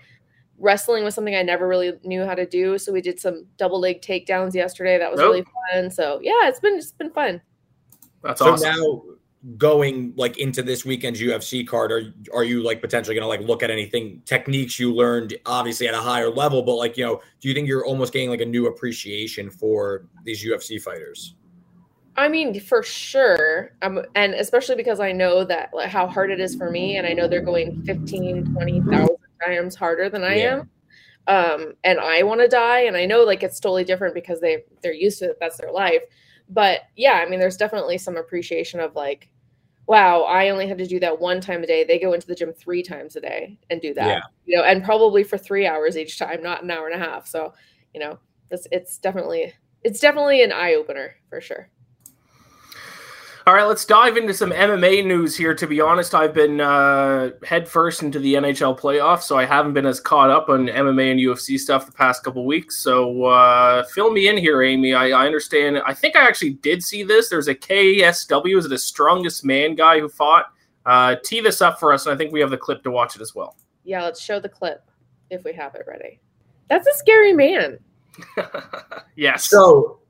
Wrestling 0.59 1.03
was 1.03 1.15
something 1.15 1.35
I 1.35 1.41
never 1.41 1.67
really 1.67 1.93
knew 2.03 2.25
how 2.25 2.35
to 2.35 2.45
do, 2.45 2.77
so 2.77 2.91
we 2.91 3.01
did 3.01 3.19
some 3.19 3.45
double 3.57 3.79
leg 3.79 4.01
takedowns 4.01 4.53
yesterday. 4.53 4.97
That 4.97 5.09
was 5.11 5.19
Nope. 5.19 5.31
really 5.31 5.45
fun. 5.73 5.89
So 5.89 6.19
yeah, 6.21 6.47
it's 6.47 6.59
been 6.59 6.75
it's 6.75 6.91
been 6.91 7.11
fun. 7.11 7.41
That's 8.23 8.39
So 8.39 8.53
awesome. 8.53 8.69
now, 8.75 9.01
going 9.57 10.13
like 10.17 10.37
into 10.37 10.61
this 10.61 10.83
weekend's 10.83 11.21
UFC 11.21 11.65
card, 11.65 11.91
are 11.91 12.13
are 12.33 12.43
you 12.43 12.61
like 12.61 12.81
potentially 12.81 13.15
going 13.15 13.23
to 13.23 13.27
like 13.27 13.41
look 13.41 13.63
at 13.63 13.71
anything 13.71 14.21
techniques 14.25 14.77
you 14.79 14.93
learned, 14.93 15.35
obviously 15.45 15.87
at 15.87 15.93
a 15.93 16.01
higher 16.01 16.29
level, 16.29 16.61
but 16.61 16.75
like 16.75 16.97
you 16.97 17.05
know, 17.05 17.21
do 17.39 17.47
you 17.47 17.53
think 17.53 17.67
you're 17.67 17.85
almost 17.85 18.11
getting 18.11 18.29
like 18.29 18.41
a 18.41 18.45
new 18.45 18.67
appreciation 18.67 19.49
for 19.49 20.05
these 20.25 20.43
UFC 20.45 20.81
fighters? 20.81 21.35
I 22.17 22.27
mean, 22.27 22.59
for 22.59 22.83
sure. 22.83 23.71
Um, 23.81 24.01
and 24.13 24.33
especially 24.33 24.75
because 24.75 24.99
I 24.99 25.13
know 25.13 25.45
that 25.45 25.69
like, 25.73 25.89
how 25.89 26.05
hard 26.05 26.31
it 26.31 26.41
is 26.41 26.53
for 26.55 26.69
me, 26.69 26.97
and 26.97 27.07
I 27.07 27.13
know 27.13 27.29
they're 27.29 27.39
going 27.39 27.81
15, 27.85 28.51
20,000 28.53 29.07
times 29.45 29.75
harder 29.75 30.09
than 30.09 30.23
I 30.23 30.35
Yeah. 30.35 30.59
am. 30.59 30.69
Um, 31.27 31.73
and 31.83 31.99
I 31.99 32.23
want 32.23 32.41
to 32.41 32.47
die, 32.47 32.81
and 32.81 32.97
I 32.97 33.05
know 33.05 33.23
like 33.23 33.43
it's 33.43 33.59
totally 33.59 33.83
different 33.83 34.15
because 34.15 34.41
they 34.41 34.63
they're 34.81 34.93
used 34.93 35.19
to 35.19 35.31
it. 35.31 35.37
That's 35.39 35.57
their 35.57 35.71
life. 35.71 36.03
But 36.49 36.81
yeah, 36.95 37.13
I 37.25 37.29
mean, 37.29 37.39
there's 37.39 37.57
definitely 37.57 37.97
some 37.99 38.17
appreciation 38.17 38.79
of 38.79 38.95
like, 38.95 39.29
wow, 39.87 40.23
I 40.23 40.49
only 40.49 40.67
had 40.67 40.77
to 40.79 40.87
do 40.87 40.99
that 41.01 41.19
one 41.19 41.41
time 41.41 41.63
a 41.63 41.67
day. 41.67 41.83
They 41.83 41.99
go 41.99 42.13
into 42.13 42.27
the 42.27 42.35
gym 42.35 42.53
three 42.53 42.83
times 42.83 43.15
a 43.15 43.21
day 43.21 43.59
and 43.69 43.81
do 43.81 43.93
that. 43.95 44.07
Yeah. 44.07 44.21
You 44.45 44.57
know, 44.57 44.63
and 44.63 44.83
probably 44.83 45.23
for 45.23 45.37
three 45.37 45.67
hours 45.67 45.97
each 45.97 46.19
time, 46.19 46.43
not 46.43 46.63
an 46.63 46.71
hour 46.71 46.87
and 46.87 47.01
a 47.01 47.05
half. 47.05 47.27
So, 47.27 47.53
you 47.93 47.99
know, 47.99 48.19
it's 48.51 48.67
it's 48.71 48.97
definitely 48.99 49.53
it's 49.83 49.99
definitely 49.99 50.43
an 50.43 50.51
eye 50.53 50.75
opener 50.75 51.15
for 51.29 51.41
sure. 51.41 51.69
All 53.49 53.55
right, 53.55 53.65
let's 53.65 53.83
dive 53.83 54.15
into 54.15 54.31
some 54.31 54.51
MMA 54.51 55.03
news 55.03 55.35
here. 55.35 55.55
To 55.55 55.65
be 55.65 55.81
honest, 55.81 56.13
I've 56.13 56.35
been 56.35 56.61
uh, 56.61 57.31
head 57.43 57.67
first 57.67 58.03
into 58.03 58.19
the 58.19 58.35
NHL 58.35 58.79
playoffs, 58.79 59.23
so 59.23 59.39
I 59.39 59.45
haven't 59.45 59.73
been 59.73 59.87
as 59.87 59.99
caught 59.99 60.29
up 60.29 60.49
on 60.49 60.67
MMA 60.67 61.09
and 61.09 61.19
UFC 61.19 61.57
stuff 61.57 61.87
the 61.87 61.91
past 61.91 62.23
couple 62.23 62.45
weeks. 62.45 62.77
So 62.77 63.23
uh, 63.23 63.85
fill 63.85 64.11
me 64.11 64.27
in 64.27 64.37
here, 64.37 64.61
Amy. 64.61 64.93
I, 64.93 65.19
I 65.19 65.25
understand. 65.25 65.81
I 65.83 65.95
think 65.95 66.15
I 66.15 66.27
actually 66.27 66.51
did 66.51 66.83
see 66.83 67.01
this. 67.01 67.29
There's 67.29 67.47
a 67.47 67.55
KSW, 67.55 68.55
is 68.55 68.65
it 68.65 68.71
a 68.71 68.77
strongest 68.77 69.43
man 69.43 69.73
guy 69.73 69.99
who 69.99 70.09
fought? 70.09 70.53
Uh, 70.85 71.15
tee 71.25 71.41
this 71.41 71.59
up 71.59 71.79
for 71.79 71.91
us, 71.91 72.05
and 72.05 72.13
I 72.13 72.17
think 72.19 72.31
we 72.31 72.41
have 72.41 72.51
the 72.51 72.57
clip 72.57 72.83
to 72.83 72.91
watch 72.91 73.15
it 73.15 73.21
as 73.23 73.33
well. 73.33 73.57
Yeah, 73.83 74.03
let's 74.03 74.21
show 74.21 74.39
the 74.39 74.47
clip 74.47 74.83
if 75.31 75.43
we 75.43 75.53
have 75.53 75.73
it 75.73 75.85
ready. 75.87 76.19
That's 76.67 76.85
a 76.85 76.93
scary 76.93 77.33
man. 77.33 77.79
yes. 79.15 79.49
So, 79.49 80.01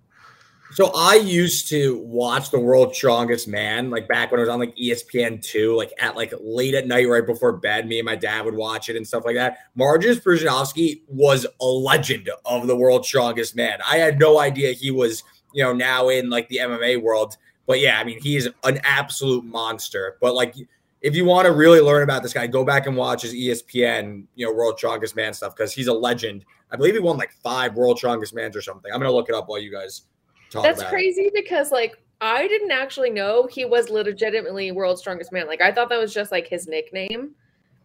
so 0.72 0.92
I 0.96 1.16
used 1.16 1.68
to 1.70 1.98
watch 2.06 2.52
the 2.52 2.60
World's 2.60 2.96
Strongest 2.96 3.48
Man, 3.48 3.90
like 3.90 4.08
back 4.08 4.32
when 4.32 4.40
it 4.40 4.44
was 4.44 4.50
on 4.50 4.60
like 4.60 4.76
ESPN 4.76 5.44
two, 5.44 5.76
like 5.76 5.92
at 6.00 6.16
like 6.16 6.32
late 6.40 6.76
at 6.76 6.86
night, 6.86 7.08
right 7.10 7.26
before 7.26 7.54
bed. 7.54 7.88
Me 7.88 7.98
and 7.98 8.06
my 8.06 8.16
dad 8.16 8.46
would 8.46 8.54
watch 8.54 8.88
it 8.88 8.96
and 8.96 9.08
stuff 9.08 9.26
like 9.26 9.36
that. 9.36 9.58
Marcus 9.76 10.20
Brzezinski 10.20 11.02
was 11.08 11.48
a 11.60 11.66
legend 11.66 12.30
of 12.46 12.68
the 12.68 12.76
World's 12.76 13.08
Strongest 13.08 13.56
Man. 13.56 13.80
I 13.86 13.98
had 13.98 14.20
no 14.20 14.40
idea 14.40 14.74
he 14.74 14.92
was, 14.92 15.24
you 15.54 15.64
know, 15.64 15.74
now 15.74 16.10
in 16.10 16.30
like 16.30 16.48
the 16.50 16.58
MMA 16.58 17.02
world. 17.02 17.36
But 17.66 17.80
yeah, 17.80 18.00
I 18.00 18.04
mean, 18.04 18.22
he's 18.22 18.48
an 18.64 18.80
absolute 18.84 19.44
monster. 19.46 20.18
But 20.22 20.36
like, 20.36 20.54
if 21.02 21.16
you 21.16 21.26
want 21.26 21.48
to 21.48 21.52
really 21.52 21.82
learn 21.82 22.04
about 22.04 22.22
this 22.22 22.34
guy, 22.34 22.46
go 22.46 22.64
back 22.64 22.86
and 22.86 22.96
watch 22.96 23.24
his 23.24 23.34
ESPN, 23.34 24.26
you 24.36 24.46
know, 24.46 24.54
World's 24.54 24.80
Strongest 24.80 25.16
Man 25.16 25.34
stuff 25.34 25.56
because 25.56 25.74
he's 25.74 25.88
a 25.88 25.94
legend. 25.94 26.46
I 26.72 26.76
believe 26.76 26.94
he 26.94 27.00
won 27.00 27.18
like 27.18 27.32
five 27.44 27.74
World's 27.74 28.02
Strongest 28.02 28.36
Mans 28.36 28.56
or 28.56 28.62
something. 28.62 28.92
I'm 28.94 29.00
gonna 29.00 29.12
look 29.12 29.30
it 29.30 29.36
up 29.36 29.50
while 29.50 29.60
you 29.60 29.72
guys 29.72 30.04
That's 30.52 30.84
crazy 30.84 31.30
because 31.34 31.72
like 31.72 31.98
I 32.22 32.48
didn't 32.48 32.72
actually 32.72 33.10
know 33.10 33.48
he 33.48 33.66
was 33.66 33.90
legitimately 33.90 34.72
world's 34.72 35.02
strongest 35.02 35.32
man. 35.32 35.48
Like 35.48 35.62
I 35.62 35.72
thought 35.72 35.90
that 35.90 36.00
was 36.00 36.14
just 36.14 36.32
like 36.32 36.48
his 36.48 36.68
nickname. 36.68 37.36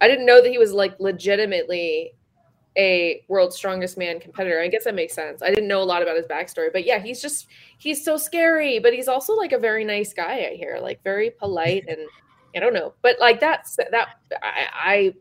I 0.00 0.08
didn't 0.08 0.26
know 0.26 0.42
that 0.42 0.50
he 0.50 0.58
was 0.58 0.72
like 0.72 0.98
legitimately 0.98 2.14
a 2.76 3.24
world's 3.28 3.56
strongest 3.56 3.96
man 3.96 4.18
competitor. 4.18 4.60
I 4.60 4.68
guess 4.68 4.84
that 4.84 4.94
makes 4.94 5.14
sense. 5.14 5.42
I 5.42 5.50
didn't 5.50 5.68
know 5.68 5.82
a 5.82 5.84
lot 5.84 6.02
about 6.02 6.16
his 6.16 6.26
backstory, 6.26 6.72
but 6.72 6.84
yeah, 6.84 6.98
he's 6.98 7.22
just 7.22 7.46
he's 7.78 8.04
so 8.04 8.16
scary, 8.16 8.78
but 8.80 8.92
he's 8.92 9.08
also 9.08 9.34
like 9.34 9.52
a 9.52 9.58
very 9.58 9.84
nice 9.84 10.12
guy. 10.12 10.48
I 10.50 10.56
hear 10.56 10.78
like 10.80 11.02
very 11.04 11.30
polite 11.30 11.84
and 11.88 11.98
I 12.56 12.60
don't 12.60 12.74
know, 12.74 12.94
but 13.02 13.18
like 13.20 13.40
that's 13.40 13.76
that 13.76 14.08
I, 14.42 14.66
I 14.72 15.14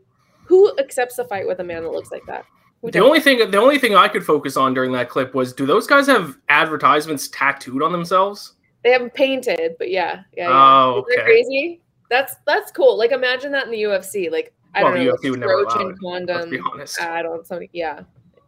who 0.46 0.76
accepts 0.78 1.18
a 1.18 1.24
fight 1.24 1.46
with 1.46 1.60
a 1.60 1.64
man 1.64 1.82
that 1.84 1.92
looks 1.92 2.10
like 2.10 2.26
that? 2.26 2.44
Who 2.84 2.90
The 2.90 2.98
does? 2.98 3.02
only 3.06 3.20
thing, 3.20 3.50
the 3.50 3.58
only 3.58 3.78
thing 3.78 3.94
I 3.94 4.08
could 4.08 4.24
focus 4.26 4.58
on 4.58 4.74
during 4.74 4.92
that 4.92 5.08
clip 5.08 5.34
was: 5.34 5.54
Do 5.54 5.64
those 5.64 5.86
guys 5.86 6.06
have 6.06 6.36
advertisements 6.50 7.28
tattooed 7.28 7.82
on 7.82 7.92
themselves? 7.92 8.52
They 8.82 8.90
haven't 8.90 9.14
painted, 9.14 9.76
but 9.78 9.90
yeah, 9.90 10.20
yeah. 10.36 10.48
yeah. 10.48 10.52
Oh, 10.52 11.04
Isn't 11.08 11.16
that 11.18 11.24
crazy? 11.24 11.80
That's 12.10 12.34
that's 12.46 12.70
cool. 12.70 12.98
Like 12.98 13.10
imagine 13.12 13.50
that 13.52 13.64
in 13.64 13.70
the 13.70 13.82
UFC. 13.84 14.30
Like 14.30 14.52
I 14.74 14.82
Well, 14.82 14.92
don't 14.92 15.00
the 15.00 15.10
know, 15.10 15.16
UFC 15.16 15.30
would 15.30 15.40
never 15.40 15.52
allow 15.54 15.70
Trojan 15.70 15.88
it, 16.28 16.28
Let's 16.28 16.50
be 16.50 16.60
honest. 16.70 17.00
ad 17.00 17.24
on 17.24 17.44
something. 17.46 17.70
Yeah, 17.72 18.00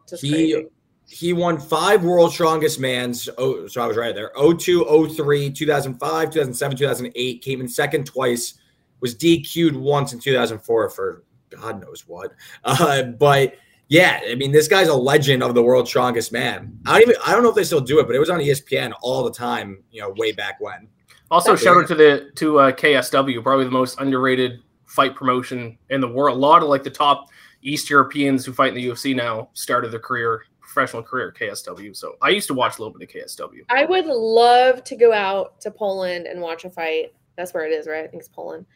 just 0.07 0.23
He- 0.23 0.31
crazy. 0.31 0.67
He 1.09 1.33
won 1.33 1.57
five 1.59 2.03
World's 2.05 2.35
Strongest 2.35 2.81
Mans. 2.81 3.29
Oh, 3.39 3.69
so 3.69 3.81
I 3.81 3.87
was 3.87 3.97
right 3.97 4.13
there. 4.13 4.33
02, 4.37 5.09
03, 5.15 5.51
2005, 5.53 6.31
2007, 6.31 6.77
2008. 6.77 7.43
Came 7.43 7.61
in 7.61 7.69
second 7.69 8.05
twice. 8.07 8.55
Was 9.01 9.15
DQ'd 9.15 9.77
once 9.77 10.13
in 10.13 10.19
2004 10.19 10.91
for 10.91 11.23
God 11.49 11.81
knows 11.81 12.05
what. 12.09 12.33
Uh, 12.65 13.05
but 13.05 13.55
yeah, 13.89 14.21
I 14.29 14.35
mean, 14.35 14.53
this 14.53 14.69
guy's 14.69 14.89
a 14.89 14.95
legend 14.95 15.43
of 15.43 15.55
the 15.55 15.63
World's 15.63 15.91
Strongest 15.91 16.33
Man. 16.33 16.79
I 16.87 16.93
don't 17.01 17.03
even. 17.11 17.23
I 17.27 17.33
don't 17.33 17.43
know 17.43 17.51
if 17.51 17.55
they 17.55 17.65
still 17.65 17.81
do 17.81 18.01
it, 18.01 18.07
but 18.07 18.17
it 18.17 18.19
was 18.19 18.31
on 18.31 18.41
ESPN 18.41 18.93
all 19.03 19.23
the 19.25 19.31
time. 19.33 19.83
You 19.91 20.03
know, 20.03 20.15
way 20.17 20.33
back 20.33 20.61
when. 20.61 20.89
Also, 21.31 21.53
That's 21.53 21.63
shout 21.63 21.75
weird. 21.77 21.85
out 21.85 21.89
to 21.89 21.95
the 21.95 22.31
to 22.37 22.59
uh, 22.61 22.73
KSW, 22.73 23.43
probably 23.43 23.65
the 23.65 23.71
most 23.71 24.01
underrated 24.01 24.61
fight 24.87 25.15
promotion 25.17 25.77
in 25.91 26.01
the 26.01 26.09
world. 26.09 26.37
A 26.37 26.41
lot 26.41 26.63
of 26.63 26.69
like 26.69 26.83
the 26.85 26.91
top 26.91 27.27
East 27.63 27.91
Europeans 27.91 28.45
who 28.45 28.53
fight 28.53 28.69
in 28.69 28.75
the 28.75 28.87
UFC 28.89 29.15
now 29.15 29.49
started 29.55 29.91
their 29.93 30.01
career 30.01 30.43
professional 30.61 31.03
career 31.03 31.29
at 31.29 31.35
KSW. 31.41 31.97
So 31.97 32.17
I 32.23 32.29
used 32.31 32.47
to 32.49 32.55
watch 32.55 32.79
a 32.79 32.83
little 32.83 32.97
bit 32.97 33.09
of 33.09 33.15
KSW. 33.23 33.61
I 33.71 33.85
would 33.87 34.05
love 34.07 34.85
to 34.85 34.95
go 34.97 35.13
out 35.13 35.61
to 35.63 35.71
Poland 35.71 36.27
and 36.27 36.41
watch 36.41 36.65
a 36.65 36.71
fight. 36.71 37.15
That's 37.37 37.55
where 37.55 37.67
it 37.67 37.73
is, 37.73 37.87
right? 37.87 38.05
I 38.05 38.09
think 38.09 38.21
it's 38.21 38.29
Poland. 38.29 38.67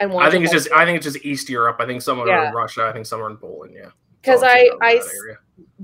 And 0.00 0.10
watch 0.12 0.26
I 0.26 0.30
think 0.30 0.42
a 0.42 0.44
it's 0.44 0.52
fight. 0.52 0.58
just 0.70 0.72
I 0.72 0.84
think 0.86 0.96
it's 0.96 1.04
just 1.12 1.24
East 1.24 1.48
Europe. 1.48 1.76
I 1.80 1.86
think 1.86 2.02
some 2.02 2.18
are 2.18 2.26
Yeah. 2.26 2.48
in 2.48 2.54
Russia. 2.54 2.84
I 2.86 2.92
think 2.92 3.04
some 3.06 3.20
are 3.20 3.28
in 3.30 3.36
Poland. 3.36 3.74
Yeah, 3.76 3.90
because 4.20 4.42
I 4.42 4.70
I 4.80 5.00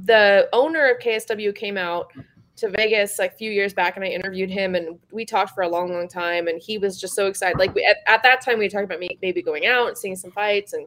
the 0.05 0.49
owner 0.53 0.91
of 0.91 0.99
KSW 0.99 1.55
came 1.55 1.77
out 1.77 2.13
to 2.57 2.71
Vegas 2.71 3.19
like 3.19 3.35
a 3.35 3.37
few 3.37 3.51
years 3.51 3.75
back 3.75 3.97
and 3.97 4.05
I 4.05 4.09
interviewed 4.09 4.51
him 4.51 4.75
and 4.75 4.99
we 5.13 5.25
talked 5.25 5.55
for 5.55 5.63
a 5.63 5.69
long, 5.69 5.93
long 5.93 6.09
time 6.09 6.49
and 6.49 6.61
he 6.61 6.79
was 6.79 6.99
just 6.99 7.15
so 7.15 7.27
excited. 7.27 7.59
Like 7.59 7.75
we, 7.75 7.85
at, 7.85 7.99
at 8.07 8.23
that 8.23 8.41
time 8.41 8.59
we 8.59 8.69
talked 8.69 8.85
about 8.85 8.99
me, 8.99 9.19
maybe 9.21 9.43
going 9.43 9.67
out 9.67 9.89
and 9.89 9.99
seeing 9.99 10.17
some 10.17 10.33
fights 10.33 10.73
and 10.73 10.87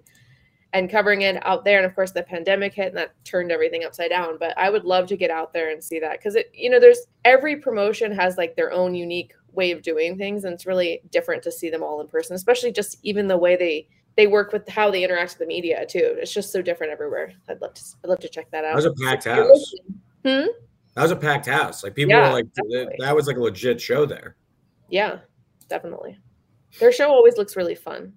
and 0.71 0.87
covering 0.89 1.23
it 1.23 1.43
out 1.47 1.65
there. 1.65 1.77
And 1.77 1.85
of 1.85 1.95
course 1.95 2.11
the 2.11 2.23
pandemic 2.23 2.73
hit 2.73 2.89
and 2.89 2.97
that 2.97 3.13
turned 3.23 3.51
everything 3.51 3.83
upside 3.83 4.09
down. 4.09 4.37
But 4.39 4.57
I 4.57 4.69
would 4.69 4.83
love 4.83 5.07
to 5.07 5.17
get 5.17 5.31
out 5.31 5.53
there 5.53 5.71
and 5.71 5.83
see 5.83 5.99
that 5.99 6.19
because 6.19 6.35
it, 6.35 6.51
you 6.53 6.69
know, 6.69 6.79
there's 6.79 7.01
every 7.25 7.55
promotion 7.55 8.11
has 8.11 8.37
like 8.37 8.55
their 8.55 8.71
own 8.71 8.95
unique 8.95 9.33
way 9.51 9.71
of 9.71 9.81
doing 9.81 10.17
things 10.17 10.43
and 10.43 10.53
it's 10.53 10.65
really 10.65 11.01
different 11.11 11.43
to 11.43 11.51
see 11.51 11.69
them 11.69 11.83
all 11.83 12.01
in 12.01 12.07
person, 12.07 12.35
especially 12.35 12.71
just 12.71 12.97
even 13.03 13.27
the 13.27 13.37
way 13.37 13.55
they 13.55 13.87
they 14.19 14.27
work 14.27 14.51
with 14.51 14.67
how 14.67 14.91
they 14.91 15.01
interact 15.01 15.31
with 15.31 15.39
the 15.39 15.45
media 15.45 15.85
too. 15.85 16.17
It's 16.19 16.33
just 16.33 16.51
so 16.51 16.61
different 16.61 16.91
everywhere. 16.91 17.31
I'd 17.47 17.61
love 17.61 17.73
to 17.75 17.81
I'd 18.03 18.09
love 18.09 18.19
to 18.19 18.27
check 18.27 18.51
that 18.51 18.65
out. 18.65 18.75
That 18.75 18.75
was 18.75 18.85
a 18.85 18.93
packed 19.05 19.23
So 19.23 19.33
house. 19.33 19.73
Hmm? 20.25 20.47
That 20.95 21.03
was 21.03 21.11
a 21.11 21.15
packed 21.15 21.45
house. 21.45 21.85
Like 21.85 21.95
people 21.95 22.11
Yeah, 22.15 22.27
were 22.27 22.33
like, 22.33 22.53
definitely. 22.53 22.95
that 22.99 23.15
was 23.15 23.27
like 23.27 23.38
a 23.38 23.39
legit 23.39 23.79
show 23.79 24.05
there. 24.05 24.35
Yeah, 24.89 25.19
definitely. 25.69 26.17
Their 26.81 26.91
show 26.91 27.07
always 27.09 27.38
looks 27.38 27.55
really 27.55 27.75
fun. 27.75 28.11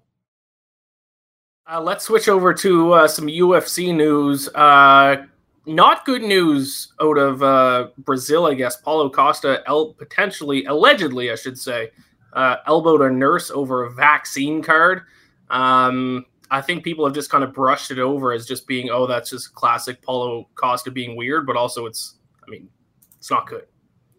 Uh, 1.71 1.81
let's 1.81 2.07
switch 2.07 2.29
over 2.29 2.53
to 2.53 2.95
uh, 2.95 3.07
some 3.07 3.29
UFC 3.29 3.95
news. 3.95 4.49
Uh, 4.57 5.25
not 5.67 6.05
good 6.05 6.23
news 6.23 6.93
out 7.01 7.17
of 7.17 7.45
uh, 7.45 7.91
Brazil, 7.99 8.47
I 8.47 8.55
guess. 8.55 8.75
Paulo 8.75 9.09
Costa 9.09 9.63
el- 9.69 9.95
potentially, 9.95 10.65
allegedly, 10.65 11.31
I 11.31 11.37
should 11.37 11.57
say, 11.57 11.91
uh, 12.33 12.57
elbowed 12.67 13.03
a 13.03 13.11
nurse 13.13 13.53
over 13.53 13.85
a 13.85 13.93
vaccine 13.93 14.65
card. 14.65 15.03
Um, 15.53 16.27
I 16.51 16.61
think 16.61 16.83
people 16.83 17.05
have 17.05 17.15
just 17.15 17.31
kind 17.31 17.45
of 17.45 17.55
brushed 17.55 17.91
it 17.91 17.99
over 17.99 18.33
as 18.33 18.47
just 18.47 18.67
being, 18.67 18.91
oh, 18.91 19.07
that's 19.07 19.31
just 19.31 19.55
classic 19.55 20.03
Paulo 20.03 20.49
Costa 20.55 20.91
being 20.91 21.17
weird, 21.17 21.47
but 21.47 21.57
also 21.57 21.87
it's, 21.87 22.17
I 22.47 22.51
mean, 22.51 22.69
it's 23.17 23.31
not 23.31 23.47
good. 23.47 23.67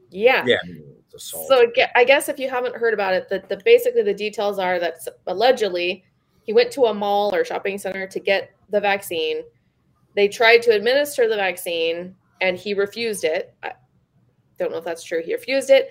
Yeah. 0.10 0.44
Yeah, 0.46 0.58
I 0.63 0.68
mean, 0.68 0.84
it's 1.00 1.13
assault. 1.13 1.48
So 1.48 1.66
I 1.96 2.04
guess 2.04 2.30
if 2.30 2.40
you 2.40 2.50
haven't 2.50 2.75
heard 2.75 2.94
about 2.94 3.13
it, 3.13 3.30
that 3.30 3.50
the 3.50 3.58
basically 3.66 4.04
the 4.04 4.13
details 4.13 4.58
are 4.58 4.80
that 4.80 5.00
allegedly 5.28 6.06
he 6.44 6.54
went 6.54 6.72
to 6.72 6.86
a 6.86 6.94
mall 6.94 7.34
or 7.36 7.44
shopping 7.46 7.78
center 7.78 8.08
to 8.08 8.20
get 8.20 8.52
the 8.70 8.80
vaccine. 8.80 9.44
They 10.16 10.28
tried 10.28 10.62
to 10.63 10.72
administer 10.72 11.28
the 11.28 11.36
vaccine 11.36 12.16
and 12.42 12.58
he 12.58 12.74
refused 12.74 13.24
it. 13.24 13.56
I 13.63 13.74
don't 14.58 14.72
know 14.72 14.78
if 14.78 14.86
that's 14.86 15.04
true. 15.04 15.22
He 15.24 15.34
refused 15.34 15.70
it. 15.70 15.90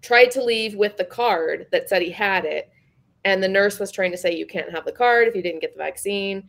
Tried 0.00 0.30
to 0.32 0.42
leave 0.42 0.74
with 0.74 0.96
the 0.96 1.04
card 1.04 1.66
that 1.70 1.88
said 1.88 2.02
he 2.02 2.10
had 2.10 2.44
it, 2.44 2.70
and 3.24 3.42
the 3.42 3.48
nurse 3.48 3.78
was 3.78 3.90
trying 3.90 4.10
to 4.10 4.16
say 4.16 4.34
you 4.34 4.46
can't 4.46 4.70
have 4.70 4.84
the 4.84 4.92
card 4.92 5.28
if 5.28 5.34
you 5.34 5.42
didn't 5.42 5.60
get 5.60 5.74
the 5.74 5.82
vaccine. 5.82 6.48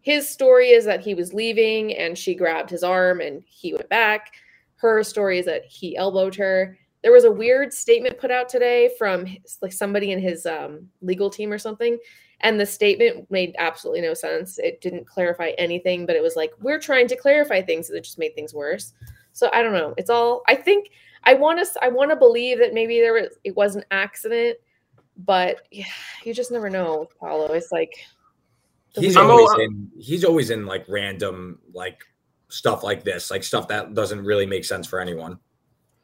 His 0.00 0.28
story 0.28 0.70
is 0.70 0.84
that 0.84 1.00
he 1.00 1.14
was 1.14 1.32
leaving 1.32 1.94
and 1.94 2.16
she 2.16 2.34
grabbed 2.34 2.70
his 2.70 2.84
arm 2.84 3.20
and 3.20 3.42
he 3.46 3.72
went 3.72 3.88
back. 3.88 4.32
Her 4.76 5.02
story 5.02 5.38
is 5.38 5.46
that 5.46 5.64
he 5.64 5.96
elbowed 5.96 6.34
her. 6.36 6.78
There 7.02 7.12
was 7.12 7.24
a 7.24 7.32
weird 7.32 7.72
statement 7.72 8.18
put 8.18 8.30
out 8.30 8.48
today 8.48 8.90
from 8.98 9.26
his, 9.26 9.58
like 9.60 9.72
somebody 9.72 10.12
in 10.12 10.20
his 10.20 10.46
um, 10.46 10.88
legal 11.00 11.30
team 11.30 11.52
or 11.52 11.58
something. 11.58 11.98
And 12.40 12.60
the 12.60 12.66
statement 12.66 13.30
made 13.30 13.54
absolutely 13.58 14.02
no 14.02 14.12
sense. 14.12 14.58
It 14.58 14.80
didn't 14.80 15.06
clarify 15.06 15.52
anything 15.56 16.06
but 16.06 16.16
it 16.16 16.22
was 16.22 16.36
like 16.36 16.52
we're 16.60 16.80
trying 16.80 17.08
to 17.08 17.16
clarify 17.16 17.62
things 17.62 17.90
it 17.90 18.04
just 18.04 18.18
made 18.18 18.34
things 18.34 18.54
worse. 18.54 18.92
So 19.32 19.50
i 19.52 19.62
don't 19.62 19.72
know. 19.72 19.94
It's 19.96 20.10
all 20.10 20.42
i 20.46 20.54
think 20.54 20.90
i 21.24 21.32
want 21.32 21.58
to 21.58 21.84
i 21.84 21.88
want 21.88 22.10
to 22.10 22.16
believe 22.16 22.58
that 22.58 22.74
maybe 22.74 23.00
there 23.00 23.14
was 23.14 23.38
it 23.42 23.56
was 23.56 23.74
an 23.74 23.84
accident 23.90 24.58
but 25.16 25.66
yeah, 25.70 25.84
you 26.24 26.34
just 26.34 26.50
never 26.50 26.68
know 26.68 27.00
with 27.00 27.18
paulo 27.18 27.52
it's 27.52 27.70
like 27.70 27.92
he's 28.94 29.16
always 29.16 29.50
al- 29.50 29.60
in 29.60 29.90
he's 29.98 30.24
always 30.24 30.50
in 30.50 30.66
like 30.66 30.84
random 30.88 31.58
like 31.72 32.04
stuff 32.54 32.82
like 32.84 33.02
this, 33.04 33.30
like 33.30 33.42
stuff 33.42 33.68
that 33.68 33.94
doesn't 33.94 34.24
really 34.24 34.46
make 34.46 34.64
sense 34.64 34.86
for 34.86 35.00
anyone. 35.00 35.38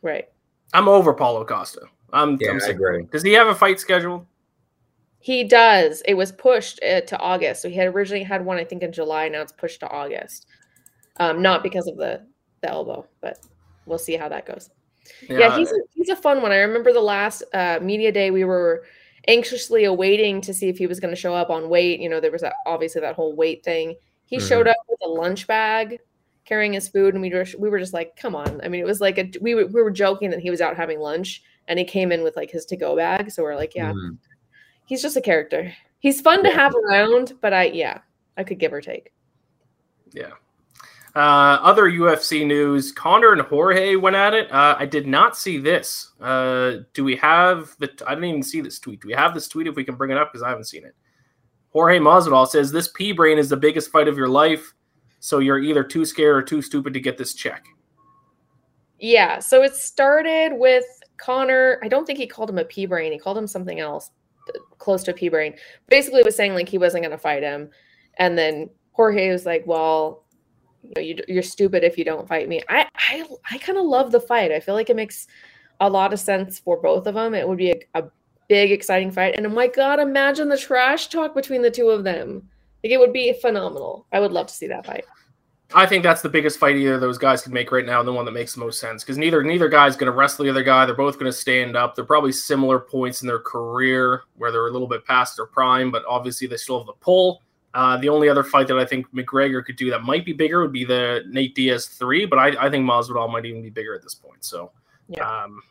right 0.03 0.29
I'm 0.73 0.89
over 0.89 1.13
Paulo 1.15 1.45
Costa. 1.45 1.83
I'm, 2.13 2.37
Yeah, 2.41 2.51
I'm 2.51 2.61
I 2.63 2.69
agree. 2.69 3.07
Does 3.11 3.23
he 3.23 3.33
have 3.33 3.49
a 3.49 3.55
fight 3.55 3.81
scheduled? 3.81 4.27
He 5.21 5.45
does. 5.45 6.03
It 6.07 6.15
was 6.15 6.33
pushed 6.33 6.83
uh, 6.83 7.03
to 7.03 7.19
August. 7.19 7.63
So 7.63 7.69
he 7.69 7.75
had 7.75 7.89
originally 7.89 8.23
had 8.23 8.45
one, 8.45 8.57
I 8.57 8.65
think, 8.65 8.83
in 8.83 8.93
July. 8.93 9.29
Now 9.29 9.43
it's 9.43 9.53
pushed 9.53 9.81
to 9.81 9.89
August. 9.89 10.47
Um, 11.19 11.43
not 11.43 11.63
because 11.63 11.87
of 11.87 11.97
the 11.97 12.27
the 12.63 12.71
elbow, 12.71 13.07
but 13.21 13.39
we'll 13.87 13.99
see 13.99 14.17
how 14.17 14.29
that 14.29 14.47
goes. 14.47 14.71
Yeah, 15.29 15.57
he's 15.57 15.71
a, 15.73 15.77
he's 15.95 16.09
a 16.09 16.17
fun 16.17 16.43
one. 16.43 16.53
I 16.53 16.59
remember 16.59 16.93
the 16.93 17.01
last 17.01 17.43
uh, 17.53 17.79
media 17.81 18.13
day 18.13 18.31
we 18.31 18.45
were 18.45 18.85
anxiously 19.29 19.85
awaiting 19.85 20.41
to 20.43 20.55
see 20.55 20.69
if 20.69 20.79
he 20.79 20.87
was 20.87 21.01
going 21.01 21.13
to 21.15 21.21
show 21.21 21.35
up 21.35 21.51
on 21.51 21.69
weight. 21.69 22.01
You 22.01 22.09
know, 22.09 22.21
there 22.21 22.31
was 22.33 22.43
that, 22.43 22.55
obviously 22.67 23.01
that 23.03 23.15
whole 23.17 23.35
weight 23.35 23.63
thing. 23.65 23.97
He 24.27 24.37
Mhm. 24.39 24.49
showed 24.49 24.69
up 24.69 24.77
with 24.89 24.99
a 25.03 25.09
lunch 25.09 25.47
bag 25.47 25.99
carrying 26.45 26.73
his 26.73 26.89
food, 26.89 27.15
and 27.15 27.23
we 27.23 27.31
were 27.31 27.47
we 27.59 27.69
were 27.69 27.79
just 27.79 27.93
like, 27.93 28.17
come 28.17 28.35
on. 28.35 28.61
I 28.65 28.69
mean, 28.69 28.81
it 28.81 28.87
was 28.87 29.01
like 29.01 29.19
a 29.19 29.31
we 29.41 29.55
were, 29.55 29.67
we 29.67 29.83
were 29.83 29.91
joking 29.91 30.31
that 30.31 30.41
he 30.41 30.51
was 30.51 30.61
out 30.61 30.77
having 30.77 30.99
lunch, 31.01 31.43
and 31.69 31.79
he 31.79 31.85
came 31.85 32.11
in 32.13 32.23
with 32.23 32.37
like 32.37 32.51
his 32.51 32.65
to 32.67 32.77
go 32.77 32.97
bag. 32.97 33.31
So 33.31 33.43
we're 33.43 33.57
like, 33.57 33.75
yeah, 33.75 33.93
Mhm. 33.93 34.19
he's 34.87 35.03
just 35.03 35.17
a 35.17 35.21
character. 35.21 35.73
He's 36.01 36.21
fun 36.21 36.43
to 36.45 36.51
have 36.51 36.75
around, 36.75 37.35
but 37.41 37.53
I 37.53 37.65
yeah, 37.65 37.99
I 38.37 38.45
could 38.45 38.59
give 38.59 38.73
or 38.73 38.81
take. 38.81 39.13
Yeah. 40.13 40.33
Uh, 41.15 41.59
other 41.63 41.91
UFC 41.91 42.47
news: 42.47 42.93
Conor 42.93 43.33
and 43.33 43.43
Jorge 43.43 43.97
went 43.97 44.15
at 44.15 44.33
it. 44.33 44.51
Uh, 44.53 44.77
I 44.79 44.87
did 44.87 45.07
not 45.07 45.37
see 45.37 45.59
this. 45.59 46.13
Uh, 46.21 46.79
do 46.95 47.03
we 47.03 47.17
have 47.17 47.75
the? 47.79 47.91
I 48.07 48.15
didn't 48.15 48.29
even 48.29 48.43
see 48.43 48.61
this 48.61 48.79
tweet. 48.79 49.01
Do 49.01 49.09
we 49.09 49.15
have 49.15 49.35
this 49.35 49.49
tweet? 49.49 49.67
If 49.67 49.75
we 49.75 49.85
can 49.85 49.97
bring 49.97 50.11
it 50.11 50.17
up, 50.17 50.33
because 50.33 50.43
I 50.43 50.51
haven't 50.51 50.65
seen 50.65 50.85
it. 50.85 50.95
Jorge 51.73 51.99
Masvidal 51.99 52.47
says 52.47 52.71
this 52.71 52.89
P 52.89 53.13
brain 53.13 53.39
is 53.39 53.49
the 53.49 53.57
biggest 53.57 53.91
fight 53.91 54.09
of 54.09 54.17
your 54.17 54.29
life, 54.29 54.73
so 55.19 55.39
you're 55.39 55.59
either 55.59 55.83
too 55.83 56.05
scared 56.05 56.37
or 56.37 56.43
too 56.43 56.63
stupid 56.63 56.93
to 56.95 57.01
get 57.01 57.19
this 57.19 57.35
check. 57.35 57.65
Yeah, 59.01 59.39
so 59.39 59.63
it 59.63 59.75
started 59.75 60.53
with 60.53 60.85
Conor. 61.17 61.81
I 61.83 61.89
don't 61.89 62.07
think 62.07 62.19
he 62.19 62.27
called 62.27 62.51
him 62.51 62.59
a 62.59 62.65
P 62.65 62.87
brain. 62.87 63.13
He 63.13 63.19
called 63.19 63.39
him 63.39 63.47
something 63.47 63.81
else 63.81 64.11
uh, 64.49 64.59
close 64.79 65.03
to 65.05 65.13
a 65.13 65.15
P 65.15 65.29
brain. 65.29 65.55
Basically, 65.89 66.23
was 66.23 66.37
saying 66.37 66.55
like 66.55 66.69
he 66.69 66.79
wasn't 66.79 67.03
going 67.03 67.11
to 67.11 67.19
fight 67.19 67.43
him, 67.43 67.71
and 68.19 68.39
then 68.39 68.71
Jorge 68.93 69.31
was 69.31 69.47
like, 69.47 69.65
"Well, 69.67 70.25
you 70.83 70.93
know, 70.97 71.03
you, 71.03 71.17
you're 71.29 71.43
stupid 71.43 71.85
if 71.85 71.99
you 71.99 72.05
don't 72.05 72.29
fight 72.29 72.49
me." 72.49 72.63
I 72.69 72.89
I, 72.95 73.25
I 73.51 73.59
kind 73.59 73.79
of 73.79 73.87
love 73.87 74.13
the 74.13 74.21
fight. 74.21 74.53
I 74.53 74.61
feel 74.61 74.75
like 74.75 74.91
it 74.91 74.97
makes 74.97 75.27
a 75.81 75.89
lot 75.89 76.13
of 76.13 76.21
sense 76.21 76.59
for 76.59 76.81
both 76.81 77.07
of 77.07 77.15
them. 77.15 77.35
It 77.35 77.49
would 77.49 77.59
be 77.59 77.71
a, 77.71 77.81
a 77.95 78.05
big, 78.49 78.73
exciting 78.73 79.11
fight, 79.11 79.35
and 79.37 79.47
oh 79.47 79.51
my 79.51 79.67
god, 79.69 80.01
imagine 80.01 80.49
the 80.49 80.59
trash 80.59 81.09
talk 81.09 81.35
between 81.35 81.63
the 81.63 81.71
two 81.71 81.89
of 81.89 82.05
them. 82.05 82.49
Like 82.83 82.93
it 82.93 82.99
would 82.99 83.13
be 83.13 83.33
phenomenal. 83.35 84.07
I 84.13 84.21
would 84.21 84.33
love 84.33 84.47
to 84.47 84.55
see 84.55 84.67
that 84.69 84.87
fight. 84.87 85.05
I 85.73 85.87
think 85.87 86.03
that's 86.03 86.21
the 86.21 86.29
biggest 86.29 86.59
fight 86.59 86.75
either 86.75 86.95
of 86.95 87.01
those 87.01 87.19
guys 87.19 87.43
could 87.43 87.53
make 87.53 87.71
right 87.71 87.87
now, 87.87 88.01
and 88.01 88.09
the 88.09 88.13
one 88.13 88.25
that 88.25 88.33
makes 88.33 88.55
the 88.55 88.61
most 88.61 88.81
sense. 88.81 89.05
Because 89.05 89.19
neither 89.19 89.43
neither 89.45 89.69
guy's 89.69 89.95
going 89.95 90.11
to 90.11 90.17
wrestle 90.17 90.45
the 90.45 90.51
other 90.51 90.65
guy. 90.65 90.85
They're 90.85 90.97
both 90.97 91.19
going 91.19 91.31
to 91.31 91.37
stand 91.37 91.77
up. 91.77 91.95
They're 91.95 92.05
probably 92.05 92.33
similar 92.33 92.81
points 92.81 93.23
in 93.23 93.29
their 93.29 93.39
career 93.39 94.23
where 94.37 94.51
they're 94.51 94.67
a 94.67 94.73
little 94.73 94.89
bit 94.89 95.05
past 95.05 95.37
their 95.37 95.47
prime, 95.47 95.93
but 95.93 96.03
obviously 96.09 96.49
they 96.49 96.57
still 96.57 96.79
have 96.79 96.87
the 96.87 96.93
pull. 96.95 97.43
Uh, 97.73 97.97
the 97.99 98.09
only 98.09 98.29
other 98.29 98.43
fight 98.43 98.67
that 98.67 98.79
I 98.79 98.85
think 98.85 99.07
McGregor 99.15 99.65
could 99.65 99.77
do 99.77 99.91
that 99.91 100.03
might 100.03 100.25
be 100.25 100.33
bigger 100.33 100.61
would 100.63 100.73
be 100.73 100.85
the 100.85 101.23
Nate 101.29 101.55
Diaz 101.55 101.87
three, 101.87 102.27
but 102.27 102.39
I, 102.39 102.67
I 102.67 102.71
think 102.71 102.85
Masvidal 102.85 103.31
might 103.31 103.45
even 103.47 103.63
be 103.63 103.71
bigger 103.71 103.95
at 103.95 104.03
this 104.03 104.15
point. 104.15 104.45
So, 104.45 104.73
Yeah. 105.09 105.45
um, 105.45 105.63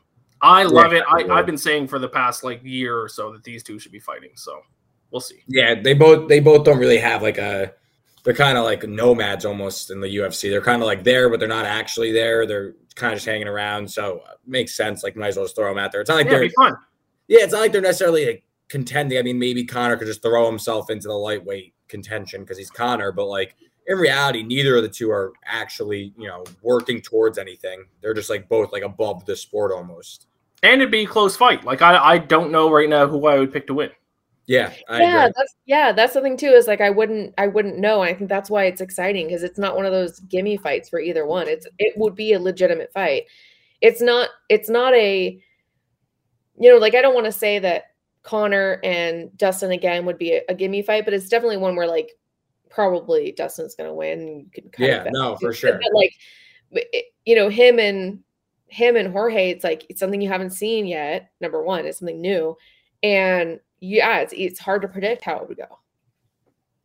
I 0.42 0.64
love 0.64 0.94
it. 0.94 1.04
I, 1.10 1.20
yeah. 1.26 1.34
I've 1.34 1.46
been 1.46 1.58
saying 1.58 1.90
for 1.90 2.00
the 2.00 2.08
past 2.08 2.44
like 2.46 2.64
year 2.64 2.98
or 2.98 3.10
so 3.10 3.34
that 3.34 3.44
these 3.44 3.64
two 3.64 3.80
should 3.80 3.92
be 3.92 4.00
fighting. 4.00 4.30
So, 4.36 4.62
we'll 5.12 5.20
see. 5.20 5.44
Yeah, 5.48 5.76
they 5.82 5.94
both 5.94 6.30
they 6.30 6.40
both 6.40 6.64
don't 6.64 6.78
really 6.80 7.00
have 7.00 7.22
like 7.22 7.38
a 7.38 7.74
they're 8.24 8.34
kind 8.34 8.58
of 8.58 8.64
like 8.64 8.88
nomads 8.88 9.44
almost 9.46 9.92
in 9.92 10.00
the 10.00 10.08
UFC. 10.08 10.50
They're 10.50 10.62
kind 10.62 10.82
of 10.82 10.86
like 10.86 11.04
there, 11.04 11.30
but 11.30 11.40
they're 11.40 11.50
not 11.50 11.66
actually 11.66 12.12
there. 12.14 12.46
They're 12.46 12.76
kind 12.96 13.12
of 13.12 13.18
just 13.18 13.26
hanging 13.26 13.48
around. 13.48 13.90
So 13.92 14.22
uh, 14.26 14.34
makes 14.48 14.76
sense. 14.76 15.04
Like 15.04 15.18
might 15.18 15.28
as 15.30 15.36
well 15.36 15.46
just 15.46 15.56
throw 15.58 15.68
them 15.70 15.78
out 15.78 15.92
there. 15.92 16.00
It's 16.02 16.10
not 16.10 16.16
like 16.16 16.26
Yeah, 16.28 16.32
they're 16.32 16.42
be 16.42 16.50
fun. 16.56 16.76
yeah, 17.28 17.40
it's 17.42 17.52
not 17.52 17.60
like 17.60 17.72
they're 17.74 17.82
necessarily 17.82 18.26
like, 18.26 18.44
contending. 18.70 19.18
I 19.18 19.22
mean, 19.24 19.40
maybe 19.40 19.66
Conor 19.66 19.98
could 19.98 20.08
just 20.08 20.22
throw 20.22 20.46
himself 20.46 20.90
into 20.90 21.08
the 21.10 21.14
lightweight 21.16 21.74
contention 21.90 22.42
because 22.42 22.58
he's 22.58 22.70
Conor, 22.72 23.12
but 23.12 23.26
like 23.26 23.56
in 23.88 23.98
reality, 23.98 24.44
neither 24.44 24.78
of 24.78 24.84
the 24.84 24.90
two 24.90 25.10
are 25.12 25.34
actually 25.46 26.14
you 26.18 26.28
know 26.28 26.44
working 26.62 27.02
towards 27.02 27.38
anything. 27.38 27.86
They're 28.02 28.14
just 28.14 28.30
like 28.30 28.48
both 28.48 28.72
like 28.72 28.84
above 28.84 29.26
the 29.26 29.36
sport 29.36 29.72
almost. 29.72 30.28
And 30.62 30.82
it'd 30.82 30.92
be 30.92 31.04
a 31.04 31.08
close 31.08 31.38
fight. 31.38 31.64
Like 31.64 31.82
I, 31.82 31.98
I 31.98 32.18
don't 32.18 32.52
know 32.52 32.72
right 32.72 32.90
now 32.90 33.08
who 33.08 33.26
I 33.28 33.40
would 33.40 33.52
pick 33.52 33.68
to 33.68 33.74
win. 33.74 33.92
Yeah, 34.50 34.74
I 34.90 35.02
yeah 35.02 35.22
agree. 35.26 35.34
that's 35.38 35.56
yeah 35.68 35.92
that's 35.92 36.14
the 36.16 36.22
thing 36.22 36.36
too 36.36 36.48
is 36.48 36.66
like 36.66 36.82
i 36.82 36.90
wouldn't 36.90 37.36
i 37.38 37.46
wouldn't 37.46 37.78
know 37.78 38.02
and 38.02 38.10
i 38.10 38.18
think 38.18 38.30
that's 38.32 38.50
why 38.50 38.64
it's 38.64 38.82
exciting 38.82 39.28
because 39.28 39.44
it's 39.44 39.60
not 39.60 39.76
one 39.76 39.86
of 39.86 39.92
those 39.92 40.22
gimme 40.22 40.58
fights 40.58 40.90
for 40.90 41.00
either 41.00 41.28
one 41.28 41.48
it's 41.48 41.68
it 41.78 41.94
would 41.98 42.16
be 42.16 42.34
a 42.34 42.40
legitimate 42.40 42.92
fight 42.92 43.26
it's 43.82 44.02
not 44.02 44.30
it's 44.50 44.68
not 44.68 44.96
a 44.96 45.40
you 46.60 46.72
know 46.72 46.80
like 46.80 46.96
i 46.96 47.02
don't 47.04 47.14
want 47.14 47.28
to 47.28 47.32
say 47.32 47.60
that 47.60 47.92
conor 48.24 48.80
and 48.84 49.36
dustin 49.38 49.72
again 49.72 50.06
would 50.06 50.18
be 50.18 50.34
a, 50.34 50.42
a 50.50 50.54
gimme 50.54 50.82
fight 50.82 51.06
but 51.06 51.14
it's 51.14 51.30
definitely 51.30 51.58
one 51.58 51.76
where 51.76 51.88
like 51.88 52.12
probably 52.70 53.32
dustin's 53.32 53.76
gonna 53.76 53.94
win 53.94 54.28
you 54.28 54.46
can 54.52 54.70
kind 54.72 54.90
Yeah, 54.90 55.04
of 55.06 55.08
no, 55.12 55.36
for 55.38 55.50
but, 55.50 55.56
sure. 55.58 55.80
like 55.94 56.14
it- 56.72 57.06
you 57.26 57.36
know, 57.36 57.50
him 57.50 57.78
and 57.80 58.20
him 58.68 58.96
and 58.96 59.12
Jorge, 59.12 59.50
it's 59.52 59.64
like 59.64 59.86
it's 59.90 60.00
something 60.00 60.20
you 60.22 60.30
haven't 60.30 60.50
seen 60.52 60.88
yet. 60.88 61.30
Number 61.42 61.62
one, 61.64 61.86
it's 61.86 62.00
something 62.00 62.20
new, 62.22 62.56
and 63.04 63.60
yeah, 63.80 64.20
it's 64.20 64.34
it's 64.36 64.60
hard 64.60 64.82
to 64.82 64.88
predict 64.88 65.24
how 65.24 65.38
it 65.38 65.48
would 65.48 65.58
go. 65.58 65.80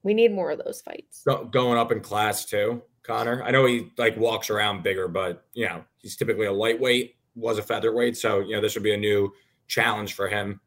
We 0.02 0.12
need 0.12 0.32
more 0.32 0.50
of 0.50 0.58
those 0.62 0.82
fights. 0.82 1.22
Go- 1.26 1.44
going 1.44 1.78
up 1.78 1.92
in 1.92 2.00
class 2.00 2.44
too, 2.44 2.82
Conor. 3.02 3.42
I 3.42 3.50
know 3.52 3.64
he 3.64 3.90
like 3.96 4.16
walks 4.18 4.50
around 4.50 4.82
bigger, 4.82 5.08
but 5.08 5.46
you 5.54 5.66
know 5.66 5.84
he's 5.96 6.16
typically 6.16 6.46
a 6.46 6.52
lightweight. 6.52 7.16
Was 7.36 7.58
a 7.58 7.62
featherweight, 7.62 8.16
so 8.16 8.40
you 8.40 8.54
know 8.54 8.60
this 8.60 8.74
would 8.74 8.84
be 8.84 8.94
a 8.94 8.98
new 8.98 9.32
challenge 9.66 10.12
for 10.14 10.28
him. 10.28 10.60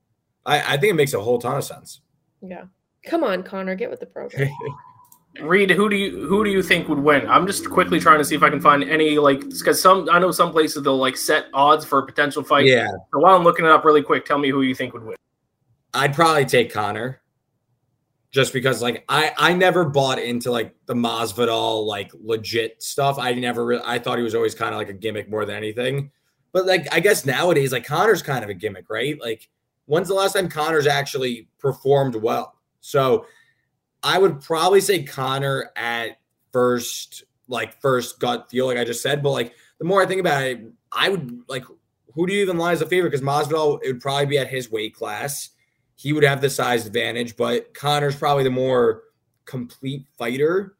I, 0.47 0.73
I 0.73 0.77
think 0.77 0.91
it 0.91 0.95
makes 0.95 1.13
a 1.13 1.19
whole 1.19 1.37
ton 1.37 1.57
of 1.57 1.63
sense. 1.63 2.01
Yeah, 2.41 2.63
come 3.05 3.23
on, 3.23 3.43
Conor, 3.43 3.75
get 3.75 3.91
with 3.91 3.99
the 3.99 4.05
program. 4.07 4.49
Reed, 5.41 5.69
who 5.69 5.89
do 5.89 5.95
you 5.95 6.25
who 6.25 6.43
do 6.43 6.49
you 6.49 6.63
think 6.63 6.87
would 6.89 6.99
win? 6.99 7.27
I'm 7.29 7.45
just 7.45 7.69
quickly 7.69 7.99
trying 7.99 8.17
to 8.17 8.25
see 8.25 8.33
if 8.33 8.41
I 8.41 8.49
can 8.49 8.59
find 8.61 8.83
any 8.83 9.19
like 9.19 9.41
because 9.41 9.79
some 9.79 10.09
I 10.11 10.19
know 10.19 10.31
some 10.31 10.51
places 10.51 10.81
they'll 10.81 10.97
like 10.97 11.15
set 11.15 11.45
odds 11.53 11.85
for 11.85 11.99
a 11.99 12.05
potential 12.05 12.43
fight. 12.43 12.65
yeah, 12.65 12.87
So 13.13 13.19
while 13.19 13.35
I'm 13.35 13.43
looking 13.43 13.65
it 13.65 13.71
up 13.71 13.85
really 13.85 14.01
quick, 14.01 14.25
tell 14.25 14.39
me 14.39 14.49
who 14.49 14.63
you 14.63 14.73
think 14.73 14.93
would 14.93 15.03
win. 15.03 15.15
I'd 15.93 16.15
probably 16.15 16.45
take 16.45 16.73
Conor, 16.73 17.21
just 18.31 18.51
because 18.51 18.81
like 18.81 19.03
I 19.09 19.31
I 19.37 19.53
never 19.53 19.85
bought 19.85 20.19
into 20.19 20.51
like 20.51 20.75
the 20.85 20.95
Masvidal 20.95 21.85
like 21.85 22.11
legit 22.15 22.81
stuff. 22.81 23.19
I 23.19 23.33
never 23.33 23.65
really 23.65 23.83
I 23.85 23.99
thought 23.99 24.17
he 24.17 24.23
was 24.23 24.35
always 24.35 24.55
kind 24.55 24.73
of 24.73 24.79
like 24.79 24.89
a 24.89 24.93
gimmick 24.93 25.29
more 25.29 25.45
than 25.45 25.55
anything. 25.55 26.11
But 26.51 26.65
like 26.65 26.87
I 26.91 26.99
guess 26.99 27.25
nowadays 27.25 27.71
like 27.71 27.85
Conor's 27.85 28.23
kind 28.23 28.43
of 28.43 28.49
a 28.49 28.55
gimmick, 28.55 28.89
right? 28.89 29.19
Like 29.21 29.47
when's 29.87 30.07
the 30.07 30.13
last 30.13 30.33
time 30.33 30.47
Conor's 30.47 30.87
actually 30.87 31.49
performed 31.57 32.15
well? 32.15 32.55
So 32.79 33.25
I 34.03 34.19
would 34.19 34.39
probably 34.39 34.79
say 34.79 35.03
Conor 35.03 35.71
at 35.75 36.19
first, 36.53 37.23
like 37.47 37.81
first 37.81 38.19
gut 38.19 38.49
feel, 38.49 38.67
like 38.67 38.77
I 38.77 38.83
just 38.83 39.01
said. 39.01 39.23
But 39.23 39.31
like 39.31 39.53
the 39.79 39.85
more 39.85 40.01
I 40.01 40.05
think 40.05 40.19
about 40.19 40.43
it, 40.43 40.61
I 40.91 41.09
would 41.09 41.41
like 41.47 41.63
who 42.13 42.25
do 42.25 42.33
you 42.33 42.41
even 42.41 42.57
lie 42.57 42.71
as 42.71 42.81
a 42.81 42.85
favorite? 42.85 43.11
Because 43.11 43.25
Masvidal 43.25 43.79
it 43.83 43.87
would 43.87 44.01
probably 44.01 44.25
be 44.25 44.37
at 44.37 44.47
his 44.47 44.71
weight 44.71 44.93
class. 44.93 45.49
He 45.95 46.13
would 46.13 46.23
have 46.23 46.41
the 46.41 46.49
size 46.49 46.85
advantage, 46.85 47.35
but 47.35 47.73
Conor's 47.73 48.15
probably 48.15 48.43
the 48.43 48.51
more 48.51 49.03
complete 49.45 50.05
fighter. 50.17 50.76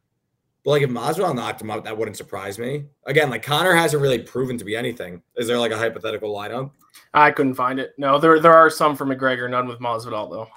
But 0.68 0.72
like 0.72 0.82
if 0.82 0.90
Masvidal 0.90 1.34
knocked 1.34 1.62
him 1.62 1.72
out, 1.72 1.86
that 1.86 1.98
wouldn't 1.98 2.18
surprise 2.18 2.60
me. 2.60 2.88
Again, 3.06 3.30
like 3.30 3.42
Conor 3.42 3.74
hasn't 3.74 4.02
really 4.02 4.20
proven 4.20 4.58
to 4.58 4.66
be 4.66 4.76
anything. 4.76 5.22
Is 5.38 5.48
there 5.48 5.58
like 5.58 5.72
a 5.72 5.78
hypothetical 5.78 6.36
lineup? 6.36 6.72
I 7.14 7.32
couldn't 7.32 7.54
find 7.54 7.80
it. 7.80 7.94
No, 7.98 8.20
there 8.20 8.42
there 8.42 8.52
are 8.52 8.70
some 8.70 8.94
for 8.94 9.06
McGregor, 9.06 9.50
none 9.50 9.70
with 9.70 9.80
Masvidal 9.80 10.30
though. 10.30 10.50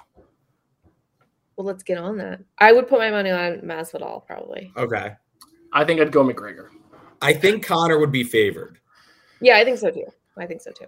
well, 1.55 1.65
let's 1.65 1.81
get 1.81 1.97
on 1.97 2.17
that. 2.17 2.41
I 2.57 2.73
would 2.73 2.89
put 2.89 2.99
my 2.99 3.09
money 3.09 3.31
on 3.31 3.61
Masvidal 3.61 4.27
probably. 4.27 4.73
Okay. 4.75 5.13
I 5.71 5.85
think 5.85 6.01
I'd 6.01 6.11
go 6.11 6.25
McGregor. 6.25 6.67
I 7.21 7.31
think 7.31 7.65
Conor 7.65 7.97
would 7.97 8.11
be 8.11 8.25
favored. 8.25 8.79
Yeah, 9.39 9.59
I 9.59 9.63
think 9.63 9.77
so 9.77 9.91
too. 9.91 10.07
I 10.37 10.45
think 10.45 10.59
so 10.59 10.71
too. 10.71 10.87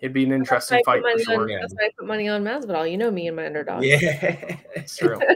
It'd 0.00 0.14
be 0.14 0.24
an 0.24 0.32
interesting 0.32 0.78
I 0.78 0.82
fight 0.86 1.02
put 1.02 1.18
for 1.18 1.32
sure. 1.32 1.42
on, 1.42 1.60
that's 1.60 1.74
why 1.74 1.84
I 1.84 1.90
put 1.98 2.06
money 2.08 2.30
on 2.30 2.42
Masvidal. 2.42 2.90
You 2.90 2.96
know 2.96 3.10
me 3.10 3.26
and 3.26 3.36
my 3.36 3.44
underdog. 3.44 3.84
Yeah. 3.84 4.56
It's 4.74 4.96
true. 4.96 5.20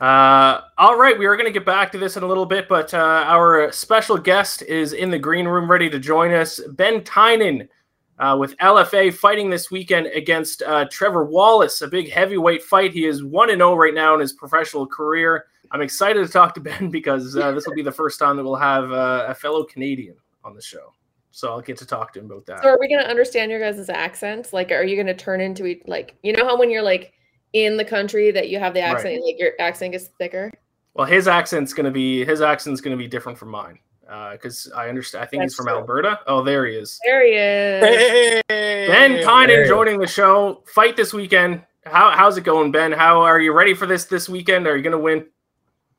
Uh, 0.00 0.60
all 0.78 0.96
right, 0.96 1.18
we 1.18 1.26
are 1.26 1.36
going 1.36 1.46
to 1.46 1.52
get 1.52 1.66
back 1.66 1.90
to 1.90 1.98
this 1.98 2.16
in 2.16 2.22
a 2.22 2.26
little 2.26 2.46
bit, 2.46 2.68
but 2.68 2.94
uh, 2.94 3.24
our 3.26 3.72
special 3.72 4.16
guest 4.16 4.62
is 4.62 4.92
in 4.92 5.10
the 5.10 5.18
green 5.18 5.46
room 5.46 5.68
ready 5.68 5.90
to 5.90 5.98
join 5.98 6.32
us. 6.32 6.60
Ben 6.74 7.02
Tynan 7.02 7.68
uh, 8.18 8.36
with 8.38 8.56
LFA 8.58 9.12
fighting 9.12 9.50
this 9.50 9.70
weekend 9.70 10.06
against 10.08 10.62
uh, 10.62 10.86
Trevor 10.90 11.24
Wallace, 11.24 11.82
a 11.82 11.88
big 11.88 12.10
heavyweight 12.10 12.62
fight. 12.62 12.92
He 12.92 13.06
is 13.06 13.24
1 13.24 13.48
0 13.48 13.74
right 13.74 13.94
now 13.94 14.14
in 14.14 14.20
his 14.20 14.32
professional 14.32 14.86
career. 14.86 15.46
I'm 15.70 15.80
excited 15.80 16.24
to 16.24 16.32
talk 16.32 16.54
to 16.54 16.60
Ben 16.60 16.90
because 16.92 17.36
uh, 17.36 17.52
this 17.52 17.66
will 17.66 17.74
be 17.74 17.82
the 17.82 17.92
first 17.92 18.18
time 18.18 18.36
that 18.36 18.44
we'll 18.44 18.56
have 18.56 18.92
uh, 18.92 19.26
a 19.28 19.34
fellow 19.34 19.64
Canadian 19.64 20.16
on 20.44 20.54
the 20.54 20.62
show. 20.62 20.92
So 21.30 21.50
I'll 21.50 21.60
get 21.60 21.76
to 21.78 21.86
talk 21.86 22.12
to 22.14 22.20
him 22.20 22.26
about 22.26 22.46
that. 22.46 22.62
So 22.62 22.68
are 22.68 22.78
we 22.80 22.88
gonna 22.88 23.08
understand 23.08 23.50
your 23.50 23.60
guys' 23.60 23.88
accents? 23.88 24.52
Like, 24.52 24.72
are 24.72 24.82
you 24.82 24.96
gonna 24.96 25.14
turn 25.14 25.40
into? 25.40 25.76
Like, 25.86 26.16
you 26.22 26.32
know 26.32 26.44
how 26.44 26.58
when 26.58 26.70
you're 26.70 26.82
like 26.82 27.12
in 27.52 27.76
the 27.76 27.84
country 27.84 28.30
that 28.30 28.48
you 28.48 28.58
have 28.58 28.74
the 28.74 28.80
Right. 28.80 28.90
accent, 28.90 29.22
like 29.24 29.38
your 29.38 29.52
accent 29.58 29.92
gets 29.92 30.08
thicker. 30.18 30.52
Well, 30.94 31.06
his 31.06 31.28
accent's 31.28 31.72
gonna 31.72 31.90
be 31.90 32.24
his 32.24 32.40
accent's 32.40 32.80
gonna 32.80 32.96
be 32.96 33.06
different 33.06 33.38
from 33.38 33.48
mine 33.50 33.78
because 34.32 34.70
I 34.74 34.88
understand. 34.88 35.22
I 35.22 35.26
think 35.26 35.42
he's 35.42 35.54
from 35.54 35.66
true. 35.66 35.76
Alberta. 35.76 36.20
Oh, 36.26 36.42
there 36.42 36.66
he 36.66 36.74
is. 36.76 36.98
There 37.04 37.24
he 37.24 37.32
is. 37.34 38.42
Ben 38.48 39.22
Tynan 39.22 39.62
Hey. 39.62 39.68
joining 39.68 39.98
the 40.00 40.06
show. 40.06 40.62
Fight 40.66 40.96
this 40.96 41.12
weekend. 41.12 41.62
How 41.84 42.10
how's 42.10 42.36
it 42.36 42.42
going, 42.44 42.72
Ben? 42.72 42.92
How 42.92 43.20
are 43.22 43.40
you 43.40 43.52
ready 43.52 43.74
for 43.74 43.86
this 43.86 44.04
this 44.06 44.28
weekend? 44.28 44.66
Are 44.66 44.76
you 44.76 44.82
gonna 44.82 44.98
win? 44.98 45.26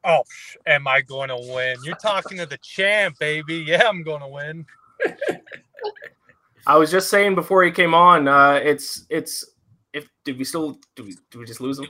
Oh, 0.06 0.24
am 0.66 0.88
I 0.88 1.02
going 1.02 1.28
to 1.28 1.36
win? 1.54 1.76
You're 1.84 1.96
talking 1.98 2.38
to 2.38 2.46
the 2.46 2.58
champ, 2.60 3.20
baby. 3.20 3.56
Yeah, 3.68 3.84
I'm 3.86 4.02
going 4.02 4.22
to 4.22 4.30
win. 4.30 4.66
I 6.68 6.78
was 6.78 6.90
just 6.90 7.10
saying 7.10 7.36
before 7.36 7.64
he 7.66 7.72
came 7.72 7.94
on. 7.94 8.28
Uh, 8.28 8.62
it's 8.64 9.06
it's 9.10 9.44
if 9.94 10.10
did 10.26 10.38
we 10.38 10.44
still 10.44 10.80
do 10.96 11.04
we 11.04 11.16
do 11.32 11.40
we 11.40 11.46
just 11.46 11.62
lose 11.62 11.80
him? 11.80 11.88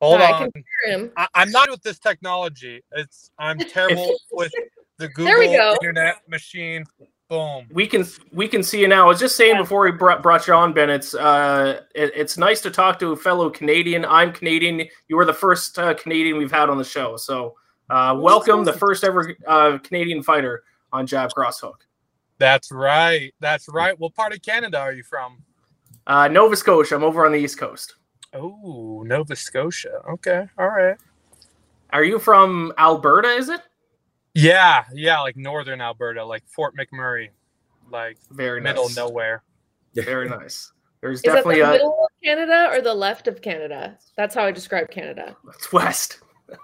Hold 0.00 0.20
No, 0.20 0.24
I 0.26 0.32
on. 0.32 0.50
can 0.52 0.64
hear 0.84 0.98
him. 0.98 1.10
I, 1.16 1.28
I'm 1.34 1.50
not 1.50 1.70
with 1.70 1.82
this 1.82 1.98
technology. 1.98 2.82
It's 2.92 3.30
I'm 3.38 3.58
terrible 3.72 4.14
with 4.32 4.52
the 4.98 5.08
Google 5.08 5.24
There 5.26 5.38
we 5.38 5.56
go. 5.56 5.74
internet 5.74 6.26
machine. 6.28 6.84
Boom. 7.28 7.68
We 7.70 7.86
can 7.86 8.04
we 8.32 8.48
can 8.48 8.62
see 8.62 8.80
you 8.80 8.88
now. 8.88 9.04
I 9.04 9.08
was 9.08 9.20
just 9.20 9.36
saying 9.36 9.56
before 9.56 9.82
we 9.84 9.92
brought, 9.92 10.20
brought 10.22 10.46
you 10.48 10.54
on, 10.54 10.72
Ben. 10.72 10.90
It's 10.90 11.14
uh 11.14 11.82
it, 11.94 12.12
it's 12.16 12.36
nice 12.36 12.60
to 12.62 12.70
talk 12.70 12.98
to 13.00 13.12
a 13.12 13.16
fellow 13.16 13.50
Canadian. 13.50 14.04
I'm 14.04 14.32
Canadian. 14.32 14.88
You 15.08 15.16
were 15.16 15.24
the 15.24 15.32
first 15.32 15.78
uh, 15.78 15.94
Canadian 15.94 16.38
we've 16.38 16.50
had 16.50 16.68
on 16.68 16.76
the 16.78 16.84
show, 16.84 17.16
so 17.16 17.54
uh, 17.88 18.16
welcome 18.18 18.64
the 18.64 18.72
first 18.72 19.04
ever 19.04 19.36
uh, 19.46 19.78
Canadian 19.78 20.22
fighter 20.24 20.64
on 20.92 21.06
Jab 21.06 21.30
Cross 21.32 21.60
Hook. 21.60 21.86
That's 22.38 22.72
right. 22.72 23.32
That's 23.38 23.68
right. 23.68 23.96
What 24.00 24.14
part 24.14 24.32
of 24.32 24.42
Canada 24.42 24.78
are 24.80 24.92
you 24.92 25.04
from? 25.04 25.38
Uh, 26.10 26.26
Nova 26.26 26.56
Scotia. 26.56 26.96
I'm 26.96 27.04
over 27.04 27.24
on 27.24 27.30
the 27.30 27.38
East 27.38 27.56
Coast. 27.56 27.94
Oh, 28.34 29.04
Nova 29.06 29.36
Scotia. 29.36 30.00
Okay. 30.14 30.44
All 30.58 30.68
right. 30.68 30.96
Are 31.92 32.02
you 32.02 32.18
from 32.18 32.72
Alberta? 32.78 33.28
Is 33.28 33.48
it 33.48 33.60
Yeah. 34.34 34.84
Yeah. 34.92 35.20
Like 35.20 35.36
northern 35.36 35.80
Alberta, 35.80 36.24
like 36.24 36.42
Fort 36.48 36.74
McMurray, 36.76 37.28
like 37.92 38.18
very 38.32 38.60
middle 38.60 38.86
nice? 38.88 38.96
nowhere. 38.96 39.44
Very 39.94 40.28
nice. 40.28 40.72
There's 41.00 41.18
Is 41.18 41.22
that 41.22 41.34
definitely 41.36 41.60
the 41.60 41.68
a 41.68 41.72
middle 41.74 42.04
of 42.04 42.10
Canada 42.24 42.68
or 42.72 42.80
the 42.82 42.92
left 42.92 43.28
of 43.28 43.40
Canada? 43.40 43.96
That's 44.16 44.34
how 44.34 44.44
I 44.44 44.50
describe 44.50 44.90
Canada. 44.90 45.36
it's 45.54 45.72
west. 45.72 46.20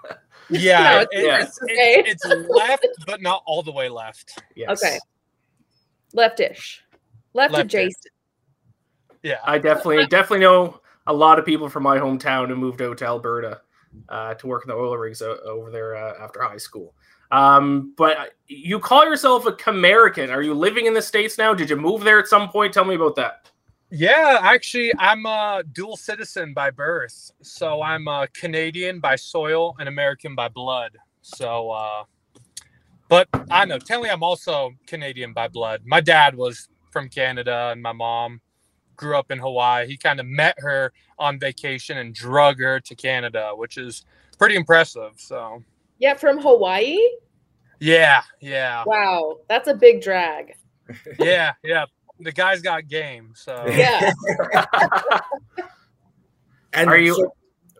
Yeah. 0.49 0.81
No, 0.93 0.99
it- 1.01 1.07
it's- 1.25 1.47
it's, 1.49 1.61
okay. 1.63 2.03
it's, 2.05 2.25
it's 2.25 2.49
left, 2.49 2.87
but 3.05 3.21
not 3.21 3.43
all 3.45 3.63
the 3.63 3.71
way 3.71 3.87
left. 3.89 4.41
Yes. 4.55 4.81
Okay. 4.81 4.97
Leftish. 6.15 6.79
Left 7.33 7.53
Leftish. 7.53 7.59
adjacent. 7.61 8.05
Yeah. 9.27 9.39
I 9.43 9.57
definitely 9.57 10.07
definitely 10.07 10.39
know 10.39 10.79
a 11.05 11.13
lot 11.13 11.37
of 11.37 11.45
people 11.45 11.67
from 11.67 11.83
my 11.83 11.97
hometown 11.97 12.47
who 12.47 12.55
moved 12.55 12.81
out 12.81 12.97
to 12.99 13.05
Alberta 13.05 13.59
uh, 14.07 14.35
to 14.35 14.47
work 14.47 14.63
in 14.63 14.69
the 14.69 14.75
oil 14.75 14.95
rigs 14.97 15.21
o- 15.21 15.39
over 15.43 15.69
there 15.69 15.97
uh, 15.97 16.13
after 16.23 16.41
high 16.41 16.57
school. 16.57 16.93
Um, 17.31 17.93
but 17.97 18.35
you 18.47 18.79
call 18.79 19.03
yourself 19.03 19.45
a 19.45 19.51
Camerican. 19.51 20.31
Are 20.31 20.41
you 20.41 20.53
living 20.53 20.85
in 20.85 20.93
the 20.93 21.01
states 21.01 21.37
now? 21.37 21.53
Did 21.53 21.69
you 21.69 21.75
move 21.75 22.05
there 22.05 22.19
at 22.19 22.27
some 22.27 22.47
point? 22.47 22.73
Tell 22.73 22.85
me 22.85 22.95
about 22.95 23.17
that. 23.17 23.49
Yeah, 23.89 24.39
actually, 24.41 24.93
I'm 24.97 25.25
a 25.25 25.61
dual 25.73 25.97
citizen 25.97 26.53
by 26.53 26.69
birth. 26.69 27.31
So 27.41 27.81
I'm 27.81 28.07
a 28.07 28.29
Canadian 28.33 29.01
by 29.01 29.17
soil 29.17 29.75
and 29.77 29.89
American 29.89 30.35
by 30.35 30.47
blood. 30.47 30.97
So, 31.21 31.71
uh, 31.71 32.03
but 33.09 33.27
I 33.51 33.65
know, 33.65 33.77
technically, 33.77 34.09
I'm 34.09 34.23
also 34.23 34.71
Canadian 34.85 35.33
by 35.33 35.49
blood. 35.49 35.81
My 35.85 35.99
dad 35.99 36.33
was 36.35 36.69
from 36.91 37.09
Canada 37.09 37.71
and 37.73 37.81
my 37.81 37.91
mom 37.91 38.39
grew 38.97 39.17
up 39.17 39.31
in 39.31 39.39
Hawaii. 39.39 39.87
He 39.87 39.95
kind 39.97 40.19
of 40.19 40.25
met 40.25 40.55
her 40.59 40.91
on 41.17 41.39
vacation 41.39 41.97
and 41.99 42.13
drug 42.13 42.59
her 42.59 42.79
to 42.81 42.95
Canada, 42.95 43.51
which 43.55 43.77
is 43.77 44.05
pretty 44.37 44.55
impressive. 44.55 45.13
So, 45.17 45.63
Yeah, 45.99 46.15
from 46.15 46.39
Hawaii. 46.39 46.97
yeah, 47.79 48.21
yeah, 48.41 48.83
Wow, 48.85 49.37
that's 49.47 49.67
a 49.67 49.73
big 49.73 50.01
drag. 50.01 50.55
yeah, 51.19 51.53
yeah. 51.63 51.85
The 52.19 52.31
guy's 52.31 52.61
got 52.61 52.87
game. 52.87 53.31
So, 53.35 53.65
Yeah. 53.69 54.11
And 56.73 56.89
Are 56.89 56.97
you- 56.97 57.15
so- 57.15 57.33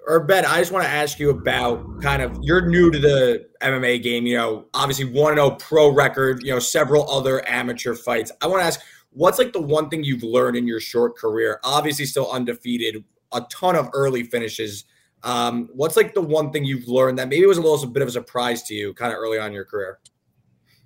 or 0.08 0.22
Ben, 0.22 0.46
I 0.46 0.60
just 0.60 0.72
want 0.72 0.86
to 0.86 0.90
ask 0.90 1.20
you 1.20 1.32
about 1.32 2.02
kind 2.02 2.22
of 2.22 2.38
you're 2.42 2.66
new 2.66 2.90
to 2.92 2.98
the 2.98 3.50
MMA 3.62 4.02
game, 4.02 4.26
you 4.26 4.38
know, 4.38 4.66
obviously 4.74 5.04
1 5.04 5.36
0 5.36 5.52
pro 5.60 5.90
record, 5.90 6.42
you 6.44 6.52
know, 6.52 6.60
several 6.60 7.10
other 7.12 7.46
amateur 7.46 7.94
fights. 7.94 8.32
I 8.42 8.48
want 8.48 8.62
to 8.62 8.66
ask, 8.68 8.80
what's 9.18 9.40
like 9.40 9.52
the 9.52 9.62
one 9.62 9.90
thing 9.90 10.04
you've 10.04 10.24
learned 10.24 10.56
in 10.56 10.68
your 10.68 10.80
short 10.80 11.18
career? 11.18 11.60
Obviously, 11.64 12.06
still 12.06 12.32
undefeated, 12.32 13.04
a 13.34 13.42
ton 13.50 13.76
of 13.76 13.90
early 13.94 14.24
finishes. 14.24 14.86
Um, 15.24 15.70
what's 15.74 15.98
like 15.98 16.14
the 16.14 16.22
one 16.22 16.52
thing 16.52 16.64
you've 16.64 16.88
learned 16.88 17.18
that 17.18 17.28
maybe 17.28 17.46
was 17.46 17.58
a 17.58 17.62
little 17.62 17.84
a 17.84 17.88
bit 17.88 18.04
of 18.04 18.10
a 18.10 18.12
surprise 18.12 18.64
to 18.64 18.76
you 18.76 18.94
kind 18.94 19.12
of 19.12 19.18
early 19.18 19.40
on 19.40 19.48
in 19.48 19.54
your 19.54 19.66
career? 19.66 20.00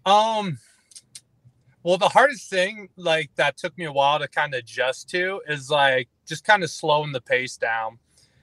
Um, 0.06 0.58
well, 1.84 1.98
the 1.98 2.10
hardest 2.10 2.50
thing, 2.50 2.88
like 2.96 3.30
that 3.36 3.58
took 3.58 3.78
me 3.78 3.86
a 3.86 3.92
while 3.92 4.18
to 4.20 4.28
kind 4.28 4.54
of 4.54 4.60
adjust 4.60 5.10
to, 5.10 5.42
is 5.48 5.70
like 5.70 6.08
just 6.26 6.46
kind 6.46 6.64
of 6.64 6.70
slowing 6.70 7.12
the 7.12 7.22
pace 7.22 7.58
down. 7.58 8.00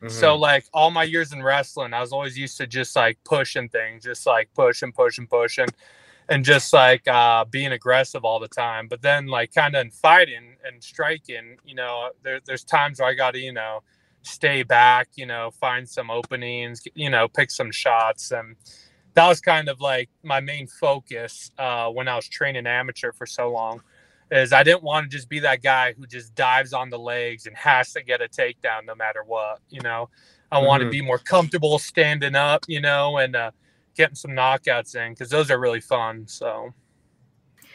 So 0.06 0.36
like 0.36 0.64
all 0.72 0.92
my 0.92 1.02
years 1.02 1.32
in 1.32 1.42
wrestling, 1.42 1.92
I 1.92 2.00
was 2.00 2.12
always 2.12 2.38
used 2.38 2.56
to 2.58 2.68
just 2.68 2.94
like 2.94 3.18
pushing 3.24 3.68
things, 3.68 4.04
just 4.04 4.26
like 4.26 4.48
pushing, 4.54 4.92
pushing, 4.92 5.26
pushing, 5.26 5.64
and 5.64 5.74
just 6.44 6.72
like 6.72 7.06
uh, 7.08 7.44
being 7.44 7.72
aggressive 7.72 8.24
all 8.24 8.38
the 8.38 8.48
time. 8.48 8.88
But 8.88 9.02
then 9.02 9.26
like 9.26 9.52
kind 9.54 9.74
of 9.74 9.80
in 9.82 9.90
fighting 9.90 10.56
and 10.64 10.82
striking, 10.82 11.56
you 11.64 11.74
know, 11.74 12.10
there, 12.22 12.40
there's 12.44 12.64
times 12.64 13.00
where 13.00 13.08
I 13.08 13.14
got 13.14 13.32
to 13.34 13.40
you 13.40 13.52
know 13.52 13.82
stay 14.22 14.62
back, 14.62 15.08
you 15.16 15.26
know, 15.26 15.50
find 15.50 15.88
some 15.88 16.10
openings, 16.10 16.82
you 16.94 17.10
know, 17.10 17.28
pick 17.28 17.50
some 17.50 17.70
shots, 17.70 18.30
and 18.30 18.56
that 19.14 19.26
was 19.26 19.40
kind 19.40 19.68
of 19.68 19.80
like 19.80 20.10
my 20.22 20.40
main 20.40 20.66
focus 20.66 21.50
uh, 21.58 21.88
when 21.88 22.08
I 22.08 22.16
was 22.16 22.28
training 22.28 22.66
amateur 22.66 23.12
for 23.12 23.26
so 23.26 23.50
long 23.50 23.82
is 24.30 24.52
I 24.52 24.62
didn't 24.62 24.82
want 24.82 25.10
to 25.10 25.16
just 25.16 25.28
be 25.28 25.40
that 25.40 25.62
guy 25.62 25.94
who 25.94 26.06
just 26.06 26.34
dives 26.34 26.72
on 26.72 26.90
the 26.90 26.98
legs 26.98 27.46
and 27.46 27.56
has 27.56 27.92
to 27.94 28.02
get 28.02 28.20
a 28.20 28.28
takedown 28.28 28.84
no 28.86 28.94
matter 28.94 29.22
what. 29.24 29.60
You 29.70 29.80
know, 29.80 30.10
I 30.52 30.58
want 30.58 30.82
to 30.82 30.90
be 30.90 31.00
more 31.00 31.18
comfortable 31.18 31.78
standing 31.78 32.34
up, 32.34 32.64
you 32.68 32.80
know, 32.80 33.18
and 33.18 33.34
uh, 33.34 33.50
getting 33.98 34.14
some 34.14 34.30
knockouts 34.30 34.96
in 34.96 35.12
because 35.12 35.28
those 35.28 35.50
are 35.50 35.60
really 35.60 35.80
fun. 35.80 36.26
So. 36.26 36.72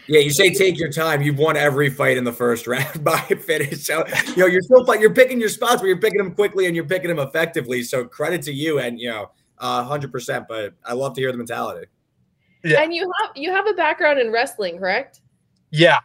Yeah, 0.08 0.20
you 0.20 0.32
say 0.32 0.54
take 0.54 0.78
your 0.78 0.92
time. 0.92 1.22
You've 1.22 1.38
won 1.38 1.56
every 1.56 1.90
fight 1.90 2.18
in 2.18 2.24
the 2.24 2.34
first 2.34 2.68
round 2.74 3.04
by 3.04 3.20
finish. 3.20 3.86
So 3.86 4.06
you 4.30 4.38
know 4.38 4.48
you're 4.48 4.62
still 4.62 4.84
you're 4.96 5.14
picking 5.14 5.40
your 5.40 5.50
spots, 5.50 5.82
but 5.82 5.88
you're 5.88 6.00
picking 6.00 6.18
them 6.18 6.34
quickly 6.34 6.66
and 6.66 6.76
you're 6.76 6.86
picking 6.86 7.08
them 7.08 7.20
effectively. 7.20 7.84
So 7.84 8.04
credit 8.04 8.42
to 8.44 8.52
you, 8.52 8.80
and 8.80 9.00
you 9.00 9.10
know, 9.10 9.32
hundred 9.60 10.10
uh, 10.10 10.12
percent. 10.12 10.48
But 10.50 10.74
I 10.84 10.94
love 10.94 11.14
to 11.16 11.22
hear 11.22 11.32
the 11.32 11.38
mentality. 11.38 11.88
Yeah. 12.66 12.82
And 12.82 12.94
you 12.94 13.10
have 13.22 13.32
you 13.36 13.52
have 13.52 13.66
a 13.68 13.74
background 13.74 14.20
in 14.20 14.30
wrestling, 14.30 14.78
correct? 14.78 15.22
Yeah, 15.72 16.00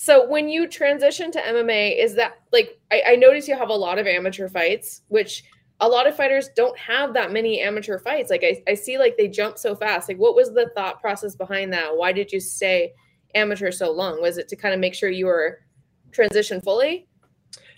so 0.00 0.24
when 0.28 0.48
you 0.48 0.68
transition 0.68 1.32
to 1.32 1.40
MMA, 1.40 2.00
is 2.00 2.14
that 2.14 2.34
like 2.52 2.78
I, 2.92 3.02
I 3.04 3.16
notice 3.16 3.48
you 3.48 3.58
have 3.58 3.68
a 3.68 3.74
lot 3.74 3.98
of 3.98 4.06
amateur 4.06 4.48
fights, 4.48 5.02
which 5.08 5.42
a 5.80 5.88
lot 5.88 6.06
of 6.06 6.16
fighters 6.16 6.50
don't 6.56 6.76
have 6.78 7.14
that 7.14 7.32
many 7.32 7.60
amateur 7.60 7.98
fights. 7.98 8.30
Like 8.30 8.42
I, 8.42 8.62
I 8.68 8.74
see 8.74 8.98
like 8.98 9.16
they 9.16 9.28
jump 9.28 9.58
so 9.58 9.74
fast. 9.74 10.08
Like 10.08 10.18
what 10.18 10.34
was 10.34 10.52
the 10.52 10.70
thought 10.74 11.00
process 11.00 11.36
behind 11.36 11.72
that? 11.72 11.96
Why 11.96 12.12
did 12.12 12.32
you 12.32 12.40
stay 12.40 12.92
amateur 13.34 13.70
so 13.70 13.90
long? 13.92 14.20
Was 14.20 14.38
it 14.38 14.48
to 14.48 14.56
kind 14.56 14.74
of 14.74 14.80
make 14.80 14.94
sure 14.94 15.10
you 15.10 15.26
were 15.26 15.60
transition 16.10 16.60
fully? 16.60 17.06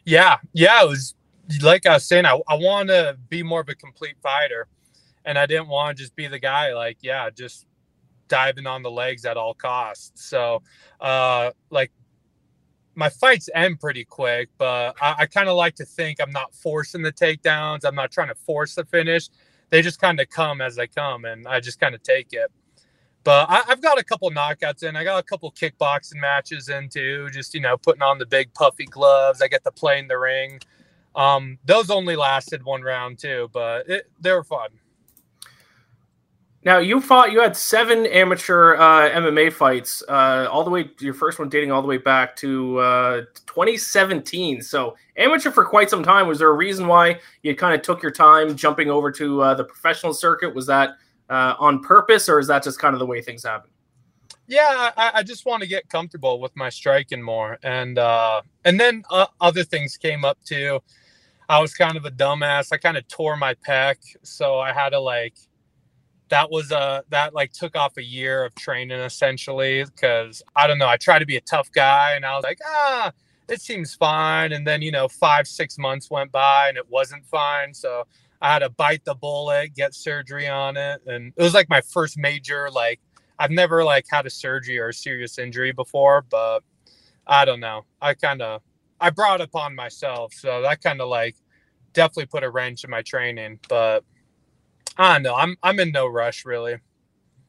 Yeah, 0.05 0.39
yeah. 0.53 0.83
It 0.83 0.89
was 0.89 1.15
like 1.61 1.85
I 1.85 1.95
was 1.95 2.07
saying, 2.07 2.25
I, 2.25 2.41
I 2.49 2.55
want 2.55 2.89
to 2.89 3.19
be 3.29 3.43
more 3.43 3.61
of 3.61 3.69
a 3.69 3.75
complete 3.75 4.17
fighter. 4.23 4.69
And 5.27 5.39
I 5.39 5.45
didn't 5.45 5.69
want 5.69 5.97
to 5.97 6.03
just 6.03 6.17
be 6.17 6.27
the 6.27 6.39
guy 6.39 6.73
like, 6.73 6.99
yeah, 7.03 7.29
just 7.29 7.67
diving 8.29 8.67
on 8.67 8.83
the 8.83 8.91
legs 8.91 9.27
at 9.27 9.37
all 9.37 9.53
costs. 9.53 10.29
So 10.29 10.63
uh 11.01 11.51
like 11.69 11.93
my 13.01 13.09
fights 13.09 13.49
end 13.55 13.81
pretty 13.81 14.05
quick, 14.05 14.51
but 14.59 14.95
I, 15.01 15.15
I 15.21 15.27
kind 15.27 15.49
of 15.49 15.57
like 15.57 15.75
to 15.77 15.87
think 15.87 16.21
I'm 16.21 16.31
not 16.31 16.55
forcing 16.55 17.01
the 17.01 17.11
takedowns. 17.11 17.87
I'm 17.87 17.95
not 17.95 18.13
trying 18.13 18.29
to 18.29 18.35
force 18.35 18.75
the 18.75 18.85
finish. 18.85 19.31
They 19.71 19.81
just 19.81 19.99
kind 19.99 20.21
of 20.21 20.29
come 20.29 20.61
as 20.61 20.77
they 20.77 20.87
come, 20.87 21.25
and 21.25 21.49
I 21.49 21.61
just 21.61 21.81
kind 21.81 21.95
of 21.95 22.03
take 22.03 22.35
it. 22.35 22.53
But 23.25 23.49
I, 23.49 23.63
have 23.69 23.81
got 23.81 23.99
a 23.99 24.05
couple 24.05 24.31
knockouts 24.31 24.83
in. 24.83 24.97
I 24.97 25.05
got 25.05 25.19
a 25.19 25.23
couple 25.23 25.51
kickboxing 25.51 26.21
matches 26.21 26.69
in 26.69 26.91
too. 26.91 27.31
Just 27.33 27.55
you 27.55 27.61
know, 27.61 27.79
putting 27.79 28.03
on 28.03 28.19
the 28.19 28.27
big 28.27 28.53
puffy 28.53 28.85
gloves. 28.85 29.41
I 29.41 29.49
get 29.49 29.65
to 29.65 29.73
play 29.73 29.99
in 29.99 30.07
the 30.07 30.19
ring. 30.19 30.61
Um, 31.17 31.59
those 31.65 31.91
only 31.91 32.17
lasted 32.17 32.63
one 32.65 32.83
round 32.83 33.19
too, 33.19 33.49
but 33.53 33.89
it, 33.89 34.11
they 34.21 34.33
were 34.33 34.45
fun. 34.45 34.69
Now 36.62 36.77
you 36.79 37.01
fought. 37.01 37.33
You 37.33 37.40
had 37.40 37.57
seven 37.57 38.07
amateur 38.07 38.75
uh, 38.75 39.11
MMA 39.11 39.53
fights, 39.53 40.03
uh, 40.09 40.46
all 40.51 40.62
the 40.62 40.70
way. 40.70 40.90
Your 41.01 41.14
first 41.14 41.38
one 41.38 41.49
dating 41.49 41.73
all 41.73 41.81
the 41.81 41.88
way 41.88 41.96
back 41.96 42.37
to 42.37 42.79
uh, 42.79 43.20
2017. 43.46 44.61
So 44.61 44.94
amateur 45.16 45.51
for 45.51 45.64
quite 45.64 45.88
some 45.88 46.03
time. 46.03 46.29
Was 46.29 46.38
there 46.38 46.49
a 46.49 46.55
reason 46.55 46.87
why 46.87 47.18
you 47.42 47.57
kind 47.57 47.75
of 47.75 47.81
took 47.81 48.03
your 48.03 48.12
time 48.12 48.57
jumping 48.57 48.90
over 48.90 49.11
to 49.12 49.40
uh, 49.40 49.55
the 49.55 49.64
professional 49.64 50.12
circuit? 50.12 50.55
Was 50.55 50.66
that 50.66 50.90
uh, 51.31 51.55
on 51.59 51.81
purpose, 51.83 52.29
or 52.29 52.38
is 52.38 52.49
that 52.49 52.62
just 52.62 52.79
kind 52.79 52.94
of 52.94 52.99
the 52.99 53.07
way 53.07 53.23
things 53.23 53.44
happen? 53.44 53.70
Yeah, 54.46 54.90
I, 54.96 55.12
I 55.14 55.23
just 55.23 55.46
want 55.46 55.62
to 55.62 55.68
get 55.68 55.88
comfortable 55.88 56.40
with 56.40 56.55
my 56.57 56.68
striking 56.68 57.23
more, 57.23 57.57
and 57.62 57.99
uh, 57.99 58.42
and 58.66 58.79
then 58.79 59.03
other 59.40 59.64
things 59.64 59.96
came 59.96 60.27
up 60.27 60.38
too. 60.44 60.81
I 61.49 61.59
was 61.61 61.73
kind 61.73 61.96
of 61.96 62.05
a 62.05 62.11
dumbass. 62.11 62.70
I 62.70 62.77
kind 62.77 62.99
of 62.99 63.09
tore 63.09 63.37
my 63.37 63.55
pec, 63.55 63.96
so 64.23 64.59
I 64.59 64.73
had 64.73 64.90
to 64.90 65.01
like 65.01 65.35
that 66.31 66.51
was 66.51 66.73
a 66.73 67.05
that 67.11 67.35
like 67.35 67.53
took 67.53 67.77
off 67.77 67.97
a 67.99 68.05
year 68.05 68.45
of 68.45 68.55
training 68.57 69.01
essentially 69.01 69.85
because 69.85 70.43
I 70.57 70.66
don't 70.66 70.79
know 70.79 70.88
I 70.88 70.99
tried 70.99 71.21
to 71.21 71.27
be 71.27 71.37
a 71.37 71.43
tough 71.43 71.71
guy 71.73 72.14
and 72.16 72.27
I 72.27 72.35
was 72.37 72.45
like 72.45 72.61
ah 72.66 73.12
it 73.49 73.62
seems 73.62 73.95
fine 73.95 74.53
and 74.53 74.66
then 74.66 74.83
you 74.83 74.93
know 74.93 75.09
five 75.09 75.49
six 75.49 75.79
months 75.79 76.11
went 76.11 76.33
by 76.33 76.69
and 76.69 76.79
it 76.79 76.88
wasn't 76.90 77.27
fine 77.27 77.75
so 77.75 78.05
I 78.43 78.53
had 78.53 78.61
to 78.61 78.71
bite 78.71 79.05
the 79.07 79.14
bullet 79.14 79.75
get 79.77 79.95
surgery 79.95 80.49
on 80.49 80.77
it 80.77 81.03
and 81.07 81.33
it 81.37 81.43
was 81.43 81.55
like 81.55 81.71
my 81.71 81.83
first 81.83 82.19
major 82.19 82.71
like 82.73 83.01
I've 83.38 83.53
never 83.53 83.85
like 83.85 84.07
had 84.11 84.27
a 84.27 84.31
surgery 84.31 84.79
or 84.79 84.88
a 84.88 84.95
serious 84.95 85.38
injury 85.38 85.73
before 85.73 86.25
but 86.31 86.61
I 87.27 87.45
don't 87.45 87.61
know 87.61 87.87
I 88.03 88.14
kind 88.14 88.43
of 88.43 88.62
I 89.01 89.11
brought 89.11 89.43
upon 89.43 89.77
myself 89.77 90.35
so 90.35 90.62
that 90.62 90.83
kind 90.83 91.01
of 91.01 91.09
like 91.09 91.37
definitely 91.93 92.27
put 92.27 92.45
a 92.45 92.51
wrench 92.51 92.85
in 92.85 92.90
my 92.90 93.03
training 93.03 93.61
but 93.69 94.05
I 94.96 95.14
don't 95.14 95.22
know. 95.22 95.35
I'm 95.35 95.57
I'm 95.62 95.81
in 95.81 95.92
no 95.92 96.07
rush 96.07 96.44
really. 96.44 96.79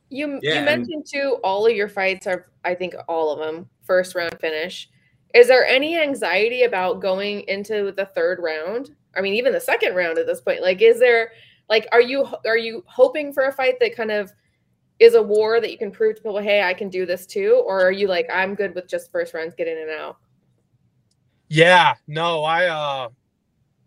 You 0.09 0.39
yeah, 0.41 0.59
you 0.59 0.65
mentioned 0.65 1.05
too 1.09 1.37
all 1.43 1.65
of 1.65 1.75
your 1.75 1.89
fights 1.89 2.27
are 2.27 2.51
I 2.63 2.75
think 2.75 2.95
all 3.07 3.31
of 3.31 3.39
them 3.39 3.69
first 3.83 4.15
round 4.15 4.37
finish. 4.39 4.89
Is 5.33 5.47
there 5.47 5.65
any 5.65 5.97
anxiety 5.97 6.63
about 6.63 7.01
going 7.01 7.41
into 7.47 7.91
the 7.93 8.05
third 8.05 8.39
round? 8.39 8.91
I 9.15 9.21
mean, 9.21 9.33
even 9.33 9.53
the 9.53 9.61
second 9.61 9.95
round 9.95 10.17
at 10.17 10.25
this 10.25 10.41
point. 10.41 10.61
Like, 10.61 10.81
is 10.81 10.99
there 10.99 11.31
like 11.69 11.87
are 11.91 12.01
you 12.01 12.27
are 12.45 12.57
you 12.57 12.83
hoping 12.87 13.33
for 13.33 13.43
a 13.45 13.51
fight 13.51 13.79
that 13.79 13.95
kind 13.95 14.11
of 14.11 14.31
is 14.99 15.15
a 15.15 15.21
war 15.21 15.59
that 15.59 15.71
you 15.71 15.77
can 15.77 15.89
prove 15.89 16.15
to 16.15 16.21
people, 16.21 16.37
hey, 16.37 16.61
I 16.61 16.75
can 16.75 16.87
do 16.87 17.07
this 17.07 17.25
too, 17.25 17.63
or 17.65 17.81
are 17.81 17.91
you 17.91 18.07
like 18.07 18.29
I'm 18.31 18.53
good 18.53 18.75
with 18.75 18.87
just 18.87 19.11
first 19.11 19.33
rounds, 19.33 19.55
get 19.55 19.67
in 19.67 19.77
and 19.77 19.89
out? 19.89 20.17
Yeah, 21.49 21.95
no, 22.07 22.43
I 22.43 22.65
uh, 22.67 23.09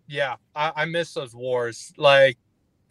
yeah, 0.09 0.37
I, 0.57 0.73
I 0.77 0.85
miss 0.87 1.15
those 1.15 1.35
wars. 1.35 1.93
Like 1.97 2.37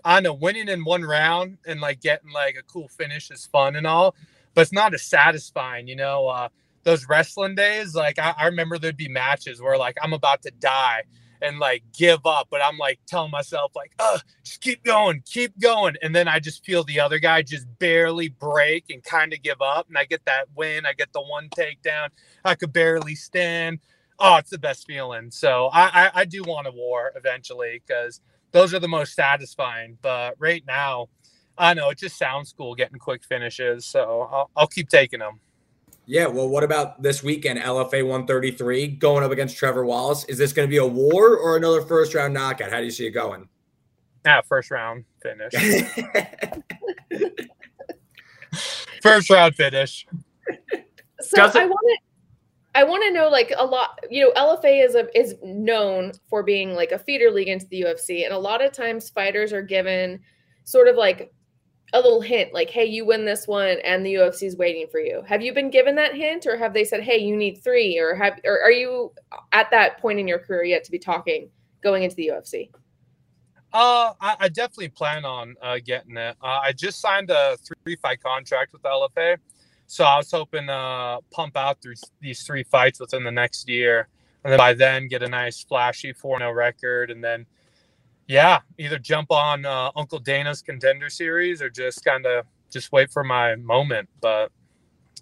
I 0.06 0.20
know 0.22 0.34
winning 0.34 0.70
in 0.70 0.84
one 0.86 1.04
round 1.04 1.58
and 1.66 1.82
like 1.82 2.02
getting 2.02 2.32
like 2.32 2.56
a 2.58 2.64
cool 2.64 2.88
finish 2.88 3.32
is 3.32 3.46
fun 3.46 3.76
and 3.76 3.88
all, 3.88 4.16
but 4.54 4.62
it's 4.62 4.74
not 4.74 4.94
as 4.94 5.04
satisfying, 5.04 5.88
you 5.88 5.96
know. 5.96 6.28
Uh, 6.28 6.50
those 6.84 7.08
wrestling 7.08 7.56
days, 7.56 7.96
like 7.96 8.20
I, 8.20 8.34
I 8.38 8.46
remember 8.48 8.78
there'd 8.78 8.98
be 8.98 9.08
matches 9.10 9.62
where 9.62 9.78
like 9.78 9.98
I'm 10.02 10.14
about 10.14 10.42
to 10.44 10.52
die 10.60 11.04
and 11.42 11.60
like 11.60 11.84
give 11.98 12.26
up, 12.26 12.48
but 12.52 12.62
I'm 12.64 12.78
like 12.78 13.00
telling 13.08 13.32
myself 13.32 13.72
like, 13.76 13.94
"Uh, 14.00 14.20
just 14.44 14.62
keep 14.62 14.84
going, 14.84 15.24
keep 15.26 15.58
going," 15.60 15.96
and 16.02 16.16
then 16.16 16.28
I 16.28 16.40
just 16.40 16.66
feel 16.66 16.84
the 16.84 17.00
other 17.00 17.20
guy 17.20 17.42
just 17.42 17.68
barely 17.80 18.30
break 18.30 18.86
and 18.90 19.04
kind 19.04 19.34
of 19.34 19.42
give 19.42 19.62
up, 19.62 19.88
and 19.88 19.98
I 19.98 20.06
get 20.06 20.26
that 20.26 20.48
win. 20.56 20.86
I 20.86 20.94
get 20.94 21.14
the 21.14 21.22
one 21.22 21.50
takedown. 21.50 22.10
I 22.46 22.56
could 22.56 22.74
barely 22.74 23.16
stand. 23.16 23.80
Oh, 24.20 24.38
it's 24.38 24.52
the 24.52 24.60
best 24.60 24.86
feeling. 24.88 25.32
So 25.32 25.68
I 25.74 26.08
I, 26.08 26.12
I 26.22 26.26
do 26.26 26.44
want 26.44 26.68
a 26.68 26.72
war 26.72 27.12
eventually 27.16 27.82
because 27.86 28.22
those 28.54 28.74
are 28.74 28.80
the 28.80 28.88
most 28.88 29.16
satisfying. 29.16 29.98
But 30.02 30.36
right 30.40 30.64
now, 30.66 31.10
I 31.58 31.74
know 31.74 31.90
it 31.90 31.98
just 31.98 32.18
sounds 32.18 32.54
cool 32.58 32.76
getting 32.76 32.98
quick 32.98 33.24
finishes, 33.24 33.86
so 33.86 34.30
I'll, 34.32 34.50
I'll 34.56 34.68
keep 34.68 34.90
taking 34.90 35.20
them. 35.20 35.40
Yeah, 36.06 36.28
well, 36.28 36.50
what 36.50 36.64
about 36.64 37.02
this 37.02 37.24
weekend? 37.24 37.60
LFA 37.60 38.04
133 38.04 38.88
going 38.88 39.24
up 39.24 39.32
against 39.32 39.58
Trevor 39.58 39.86
Wallace. 39.86 40.26
Is 40.26 40.38
this 40.38 40.52
going 40.52 40.68
to 40.68 40.70
be 40.70 40.78
a 40.78 40.86
war 40.86 41.38
or 41.38 41.56
another 41.56 41.82
first 41.82 42.14
round 42.14 42.34
knockout? 42.34 42.72
How 42.72 42.80
do 42.80 42.86
you 42.86 42.92
see 42.92 43.06
it 43.06 43.12
going? 43.12 43.48
Yeah, 44.26 44.42
first 44.42 44.72
round 44.72 45.06
finish. 45.22 45.54
first 49.02 49.30
round 49.30 49.56
finish. 49.56 50.06
So 51.22 51.42
I 51.42 51.46
want 51.46 51.60
to 51.60 51.98
I 52.76 52.84
want 52.84 53.04
to 53.04 53.12
know 53.12 53.30
like 53.30 53.54
a 53.56 53.66
lot, 53.66 54.00
you 54.10 54.24
know, 54.24 54.32
LFA 54.36 54.84
is 54.84 54.96
a 54.96 55.08
is 55.18 55.36
known 55.44 56.12
for 56.28 56.42
being 56.42 56.74
like 56.74 56.92
a 56.92 57.00
feeder 57.00 57.30
league 57.30 57.48
into 57.48 57.68
the 57.68 57.82
UFC 57.82 58.26
and 58.26 58.34
a 58.34 58.38
lot 58.38 58.64
of 58.64 58.72
times 58.72 59.10
fighters 59.10 59.54
are 59.54 59.62
given 59.62 60.20
sort 60.64 60.88
of 60.88 60.96
like 60.96 61.32
a 61.94 62.00
little 62.00 62.22
hint 62.22 62.52
like 62.54 62.72
hey, 62.72 62.86
you 62.86 63.06
win 63.06 63.26
this 63.26 63.48
one 63.48 63.78
and 63.84 64.04
the 64.04 64.16
UFC 64.16 64.44
is 64.44 64.58
waiting 64.58 64.88
for 64.92 65.00
you. 65.00 65.22
Have 65.28 65.44
you 65.44 65.54
been 65.54 65.70
given 65.70 65.96
that 65.96 66.16
hint 66.16 66.48
or 66.48 66.58
have 66.58 66.74
they 66.74 66.84
said 66.84 67.02
hey, 67.04 67.18
you 67.18 67.36
need 67.36 67.62
3 67.64 68.00
or 68.00 68.16
have 68.16 68.40
or 68.44 68.60
are 68.62 68.72
you 68.72 69.12
at 69.52 69.70
that 69.70 70.00
point 70.00 70.20
in 70.20 70.28
your 70.28 70.40
career 70.40 70.64
yet 70.64 70.84
to 70.86 70.92
be 70.92 71.00
talking 71.00 71.50
going 71.84 72.02
into 72.04 72.16
the 72.16 72.32
UFC? 72.34 72.70
Uh, 73.72 74.14
I, 74.22 74.36
I 74.40 74.50
definitely 74.50 74.90
plan 74.90 75.26
on 75.26 75.56
uh, 75.62 75.80
getting 75.84 76.16
it. 76.16 76.38
Uh, 76.42 76.60
I 76.62 76.74
just 76.74 77.02
signed 77.02 77.32
a 77.32 77.58
three 77.58 77.96
fight 77.96 78.22
contract 78.22 78.72
with 78.72 78.84
LFA. 78.84 79.38
So 79.94 80.06
I 80.06 80.18
was 80.18 80.32
hoping 80.32 80.66
to 80.66 81.20
pump 81.30 81.56
out 81.56 81.80
through 81.80 81.94
these 82.20 82.42
three 82.42 82.64
fights 82.64 83.00
within 83.00 83.24
the 83.24 83.32
next 83.32 83.70
year, 83.70 84.08
and 84.44 84.52
then 84.52 84.58
by 84.58 84.74
then 84.74 85.08
get 85.08 85.22
a 85.22 85.28
nice 85.28 85.64
flashy 85.64 86.16
4-0 86.16 86.56
record, 86.56 87.12
and 87.12 87.24
then 87.24 87.46
yeah, 88.28 88.62
either 88.80 88.98
jump 88.98 89.32
on 89.32 89.68
uh, 89.68 89.92
Uncle 89.96 90.18
Dana's 90.18 90.64
contender 90.64 91.12
series 91.12 91.62
or 91.62 91.70
just 91.70 92.04
kind 92.04 92.26
of 92.26 92.48
just 92.72 92.92
wait 92.92 93.12
for 93.12 93.24
my 93.24 93.56
moment. 93.58 94.10
But 94.20 94.52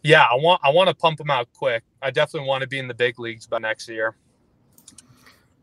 yeah, 0.04 0.24
I 0.24 0.36
want 0.36 0.62
I 0.64 0.70
want 0.70 0.88
to 0.88 0.96
pump 0.96 1.18
them 1.18 1.30
out 1.30 1.50
quick. 1.52 1.84
I 2.02 2.10
definitely 2.10 2.48
want 2.48 2.62
to 2.62 2.68
be 2.70 2.80
in 2.80 2.88
the 2.88 2.94
big 2.94 3.20
leagues 3.20 3.46
by 3.46 3.58
next 3.58 3.90
year. 3.90 4.16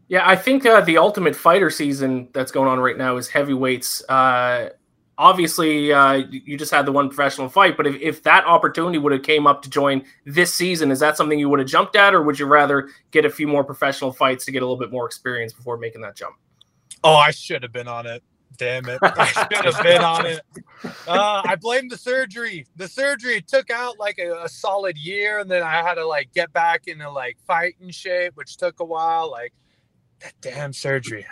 Yeah, 0.09 0.29
I 0.29 0.37
think 0.37 0.67
uh, 0.67 0.83
the 0.83 0.99
Ultimate 0.99 1.35
Fighter 1.35 1.71
season 1.71 2.29
that's 2.35 2.53
going 2.53 2.69
on 2.69 2.79
right 2.79 2.99
now 2.99 3.17
is 3.17 3.29
heavyweights. 3.29 4.07
Uh, 4.07 4.69
obviously, 5.19 5.93
uh, 5.93 6.13
you 6.31 6.57
just 6.57 6.71
had 6.71 6.87
the 6.87 6.93
one 6.93 7.09
professional 7.09 7.49
fight, 7.49 7.77
but 7.77 7.87
if, 7.87 8.01
if 8.01 8.23
that 8.23 8.47
opportunity 8.47 8.99
would 8.99 9.13
have 9.13 9.23
came 9.23 9.47
up 9.47 9.61
to 9.63 9.71
join 9.71 10.05
this 10.25 10.55
season, 10.55 10.91
is 10.91 11.01
that 11.01 11.17
something 11.17 11.39
you 11.39 11.49
would 11.49 11.59
have 11.59 11.69
jumped 11.69 11.97
at, 11.97 12.15
or 12.15 12.23
would 12.23 12.39
you 12.39 12.47
rather 12.47 12.89
get 13.11 13.25
a 13.25 13.31
few 13.31 13.49
more 13.49 13.65
professional 13.65 14.13
fights 14.13 14.45
to 14.47 14.53
get 14.53 14.63
a 14.63 14.65
little 14.65 14.79
bit 14.79 14.93
more 14.93 15.05
experience 15.05 15.53
before 15.53 15.77
making 15.77 16.01
that 16.01 16.17
jump? 16.17 16.37
Oh, 17.05 17.17
I 17.17 17.33
should 17.33 17.63
have 17.63 17.73
been 17.73 17.89
on 17.89 18.07
it. 18.07 18.23
Damn 18.57 18.89
it. 18.89 18.99
I 19.03 19.27
should 19.27 19.75
have 19.75 19.83
been 19.83 20.03
on 20.03 20.27
it. 20.27 20.41
Uh, 21.07 21.43
I 21.45 21.55
blame 21.57 21.89
the 21.89 21.97
surgery. 21.97 22.67
The 22.77 22.89
surgery 22.89 23.41
took 23.41 23.71
out 23.71 23.99
like 23.99 24.19
a, 24.19 24.43
a, 24.43 24.49
solid 24.49 24.97
year, 24.97 25.39
and 25.39 25.51
then 25.51 25.63
I 25.63 25.83
had 25.83 25.95
to 25.95 26.07
like 26.07 26.33
get 26.33 26.53
back 26.53 26.89
into 26.89 27.09
like 27.11 27.37
fighting 27.47 27.91
shape, 27.91 28.33
which 28.35 28.57
took 28.57 28.81
a 28.81 28.85
while. 28.85 29.31
Like 29.31 29.53
that 30.21 30.33
damn 30.41 30.73
surgery. 30.73 31.25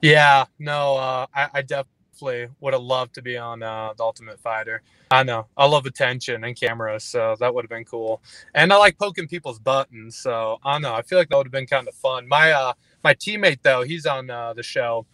Yeah, 0.00 0.44
no, 0.58 0.96
uh, 0.96 1.26
I, 1.34 1.48
I 1.54 1.62
definitely 1.62 1.93
would 2.22 2.72
have 2.72 2.82
loved 2.82 3.14
to 3.14 3.22
be 3.22 3.36
on 3.36 3.62
uh, 3.62 3.92
the 3.96 4.02
Ultimate 4.02 4.38
Fighter. 4.40 4.82
I 5.10 5.22
know. 5.22 5.46
I 5.56 5.66
love 5.66 5.86
attention 5.86 6.44
and 6.44 6.58
cameras, 6.58 7.04
so 7.04 7.36
that 7.40 7.54
would 7.54 7.64
have 7.64 7.70
been 7.70 7.84
cool. 7.84 8.22
And 8.54 8.72
I 8.72 8.76
like 8.76 8.98
poking 8.98 9.28
people's 9.28 9.58
buttons, 9.58 10.16
so 10.16 10.58
I 10.64 10.72
don't 10.72 10.82
know. 10.82 10.94
I 10.94 11.02
feel 11.02 11.18
like 11.18 11.28
that 11.28 11.36
would 11.36 11.46
have 11.46 11.52
been 11.52 11.66
kind 11.66 11.88
of 11.88 11.94
fun. 11.94 12.26
My 12.26 12.52
uh, 12.52 12.72
my 13.02 13.14
teammate 13.14 13.60
though, 13.62 13.82
he's 13.82 14.06
on 14.06 14.30
uh, 14.30 14.54
the 14.54 14.62
show 14.62 15.06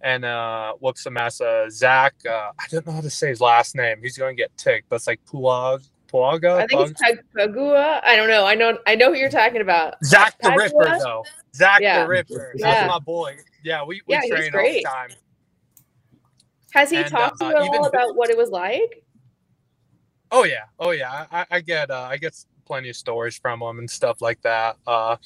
and 0.00 0.24
uh, 0.24 0.74
whoops 0.74 1.02
some 1.02 1.16
ass. 1.16 1.40
Uh, 1.40 1.68
Zach, 1.70 2.14
uh, 2.28 2.50
I 2.58 2.66
don't 2.70 2.86
know 2.86 2.92
how 2.92 3.00
to 3.00 3.10
say 3.10 3.28
his 3.28 3.40
last 3.40 3.74
name. 3.74 3.98
He's 4.02 4.18
going 4.18 4.36
to 4.36 4.40
get 4.40 4.56
ticked, 4.56 4.88
but 4.88 4.96
it's 4.96 5.06
like 5.06 5.20
Puag. 5.24 5.88
Puaga? 6.12 6.62
I 6.62 6.66
think 6.66 6.90
it's 6.90 7.22
Pagua. 7.36 8.00
I 8.04 8.14
don't 8.14 8.28
know. 8.28 8.46
I 8.46 8.54
know. 8.54 8.78
I 8.86 8.94
know 8.94 9.12
who 9.12 9.18
you're 9.18 9.28
talking 9.28 9.60
about. 9.60 9.94
Zach 10.04 10.36
the 10.40 10.52
Ripper, 10.52 10.98
though. 11.02 11.24
Zach 11.54 11.80
yeah. 11.80 12.02
the 12.02 12.08
Ripper. 12.08 12.54
That's 12.58 12.82
yeah. 12.82 12.86
my 12.86 13.00
boy. 13.00 13.36
Yeah, 13.64 13.82
we, 13.84 14.00
we 14.06 14.14
yeah, 14.14 14.20
train 14.28 14.54
all 14.54 14.62
the 14.62 14.82
time. 14.84 15.08
Has 16.74 16.90
he 16.90 16.96
and, 16.96 17.06
talked 17.06 17.38
to 17.38 17.46
uh, 17.46 17.62
you 17.62 17.70
all 17.72 17.86
about 17.86 18.16
what 18.16 18.30
it 18.30 18.36
was 18.36 18.50
like? 18.50 19.04
Oh 20.32 20.42
yeah, 20.42 20.64
oh 20.80 20.90
yeah. 20.90 21.26
I, 21.30 21.46
I 21.48 21.60
get 21.60 21.88
uh, 21.92 22.08
I 22.10 22.16
get 22.16 22.36
plenty 22.66 22.90
of 22.90 22.96
stories 22.96 23.38
from 23.38 23.62
him 23.62 23.78
and 23.78 23.88
stuff 23.88 24.20
like 24.20 24.42
that. 24.42 24.76
Uh, 24.84 25.16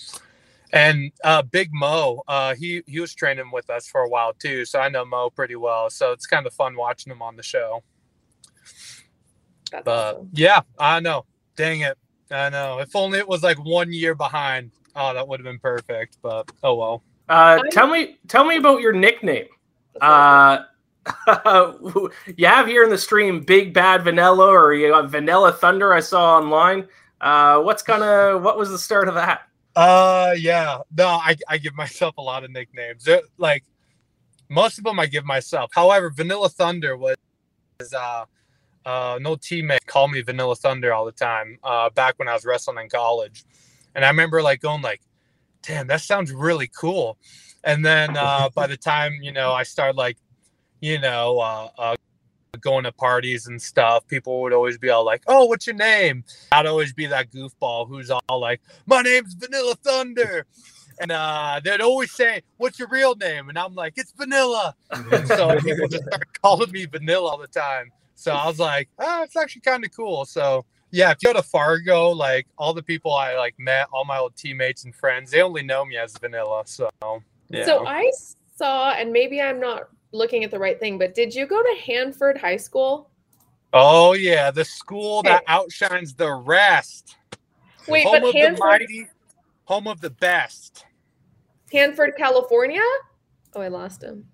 and 0.75 1.11
uh, 1.25 1.41
Big 1.41 1.71
Mo, 1.73 2.23
uh, 2.29 2.55
he 2.55 2.83
he 2.87 3.01
was 3.01 3.15
training 3.15 3.51
with 3.51 3.71
us 3.71 3.89
for 3.89 4.03
a 4.03 4.09
while 4.11 4.35
too, 4.35 4.67
so 4.67 4.79
I 4.79 4.91
know 4.91 5.07
Mo 5.07 5.31
pretty 5.31 5.57
well. 5.57 5.89
So 5.89 6.13
it's 6.13 6.27
kind 6.27 6.47
of 6.47 6.53
fun 6.53 6.77
watching 6.77 7.11
him 7.11 7.23
on 7.23 7.35
the 7.35 7.43
show. 7.43 7.83
That's 9.73 9.85
but 9.87 10.17
awesome. 10.17 10.31
yeah, 10.35 10.61
I 10.79 11.01
know. 11.01 11.25
Dang 11.57 11.81
it, 11.81 11.97
I 12.31 12.51
know. 12.51 12.81
If 12.81 12.95
only 12.95 13.19
it 13.21 13.27
was 13.27 13.43
like 13.43 13.57
one 13.65 13.91
year 13.91 14.15
behind. 14.15 14.73
Oh, 14.95 15.15
that 15.15 15.27
would 15.27 15.41
have 15.41 15.45
been 15.45 15.61
perfect. 15.61 16.19
But 16.21 16.53
oh 16.63 16.75
well. 16.75 17.03
Uh, 17.27 17.63
tell 17.71 17.87
me, 17.87 18.19
tell 18.29 18.45
me 18.45 18.59
about 18.59 18.83
your 18.83 18.93
nickname. 18.93 19.47
Uh, 19.99 20.65
you 22.37 22.47
have 22.47 22.67
here 22.67 22.85
in 22.85 22.91
the 22.91 22.99
stream 22.99 23.41
Big 23.41 23.73
Bad 23.73 24.05
Vanilla, 24.05 24.47
or 24.47 24.75
you 24.75 24.91
got 24.91 25.11
Vanilla 25.11 25.53
Thunder. 25.53 25.93
I 25.93 26.01
saw 26.01 26.39
online. 26.39 26.89
Uh, 27.21 27.61
what's 27.61 27.83
kind 27.83 28.03
of 28.03 28.43
what 28.43 28.59
was 28.59 28.71
the 28.71 28.79
start 28.79 29.09
of 29.09 29.15
that? 29.15 29.43
Uh, 29.77 30.35
yeah. 30.37 30.79
No, 30.97 31.07
I, 31.07 31.37
I 31.49 31.59
give 31.59 31.75
myself 31.75 32.17
a 32.19 32.23
lot 32.23 32.45
of 32.45 32.51
nicknames. 32.51 33.05
They're, 33.05 33.23
like 33.37 33.65
most 34.49 34.79
of 34.79 34.85
them, 34.85 34.99
I 34.99 35.07
give 35.07 35.25
myself. 35.25 35.71
However, 35.73 36.11
Vanilla 36.11 36.49
Thunder 36.49 36.97
was 36.97 37.17
uh, 37.95 38.25
uh, 38.85 39.19
no 39.21 39.37
teammate 39.37 39.87
called 39.87 40.11
me 40.11 40.23
Vanilla 40.23 40.57
Thunder 40.57 40.93
all 40.93 41.05
the 41.05 41.13
time. 41.13 41.59
Uh, 41.63 41.91
back 41.91 42.19
when 42.19 42.29
I 42.29 42.35
was 42.35 42.45
wrestling 42.45 42.79
in 42.79 42.89
college, 42.89 43.45
and 43.95 44.05
I 44.05 44.09
remember 44.09 44.43
like 44.43 44.61
going 44.61 44.83
like, 44.83 45.03
"Damn, 45.63 45.87
that 45.89 46.01
sounds 46.01 46.33
really 46.33 46.69
cool." 46.69 47.19
And 47.65 47.85
then 47.85 48.17
uh, 48.17 48.49
by 48.55 48.67
the 48.67 48.77
time 48.77 49.19
you 49.21 49.33
know 49.33 49.53
I 49.53 49.63
started 49.63 49.97
like, 49.97 50.17
you 50.81 50.99
know, 50.99 51.39
uh, 51.39 51.69
uh, 51.79 51.97
going 52.61 52.85
to 52.85 52.93
parties 52.93 53.47
and 53.47 53.61
stuff, 53.61 54.07
people 54.09 54.41
would 54.43 54.53
always 54.53 54.79
be 54.79 54.91
all 54.91 55.05
like, 55.05 55.23
"Oh, 55.27 55.47
what's 55.47 55.67
your 55.67 55.77
name?" 55.77 56.25
I'd 56.53 56.67
always 56.67 56.93
be 56.93 57.07
that 57.07 57.31
goofball 57.31 57.89
who's 57.89 58.11
all 58.11 58.41
like, 58.41 58.61
"My 58.87 59.03
name's 59.03 59.35
Vanilla 59.35 59.75
Thunder," 59.77 60.47
and 61.01 61.13
uh, 61.13 61.61
they'd 61.63 61.81
always 61.81 62.13
say, 62.13 62.43
"What's 62.57 62.79
your 62.79 62.89
real 62.89 63.15
name?" 63.17 63.49
And 63.49 63.59
I'm 63.59 63.75
like, 63.75 63.95
"It's 63.97 64.13
Vanilla." 64.13 64.75
And 64.91 65.29
so 65.29 65.59
people 65.61 65.89
just 65.89 66.05
start 66.05 66.27
calling 66.43 66.71
me 66.71 66.87
Vanilla 66.87 67.31
all 67.31 67.39
the 67.39 67.47
time. 67.47 67.91
So 68.15 68.33
I 68.33 68.47
was 68.47 68.59
like, 68.59 68.89
"Ah, 68.99 69.21
oh, 69.21 69.23
it's 69.25 69.37
actually 69.37 69.63
kind 69.63 69.85
of 69.85 69.91
cool." 69.95 70.25
So 70.25 70.65
yeah, 70.91 71.11
if 71.11 71.19
you 71.23 71.33
go 71.33 71.35
to 71.35 71.47
Fargo, 71.47 72.11
like 72.11 72.47
all 72.57 72.73
the 72.73 72.83
people 72.83 73.13
I 73.13 73.37
like 73.37 73.55
met, 73.59 73.89
all 73.93 74.05
my 74.05 74.19
old 74.19 74.37
teammates 74.37 74.85
and 74.85 74.95
friends, 74.95 75.31
they 75.31 75.43
only 75.43 75.63
know 75.63 75.85
me 75.85 75.97
as 75.97 76.17
Vanilla. 76.19 76.63
So 76.67 76.89
yeah. 77.51 77.65
So 77.65 77.87
I 77.87 78.11
saw, 78.57 78.91
and 78.93 79.13
maybe 79.13 79.41
I'm 79.41 79.61
not 79.61 79.89
looking 80.13 80.45
at 80.45 80.51
the 80.51 80.59
right 80.59 80.79
thing, 80.79 80.99
but 80.99 81.15
did 81.15 81.35
you 81.35 81.47
go 81.47 81.63
to 81.63 81.81
Hanford 81.87 82.39
High 82.39 82.57
School? 82.57 83.11
Oh 83.73 84.15
yeah, 84.15 84.51
the 84.51 84.65
school 84.65 85.23
that 85.25 85.43
outshines 85.47 86.15
the 86.15 86.33
rest. 86.33 87.17
Wait, 87.87 88.05
home 88.07 88.23
but 88.23 88.35
Hanford, 88.35 88.59
mighty, 88.59 89.09
home 89.65 89.87
of 89.87 90.01
the 90.01 90.11
best. 90.11 90.87
Hanford, 91.73 92.15
California. 92.17 92.83
Oh, 93.55 93.61
I 93.61 93.69
lost 93.69 94.03
him. 94.03 94.25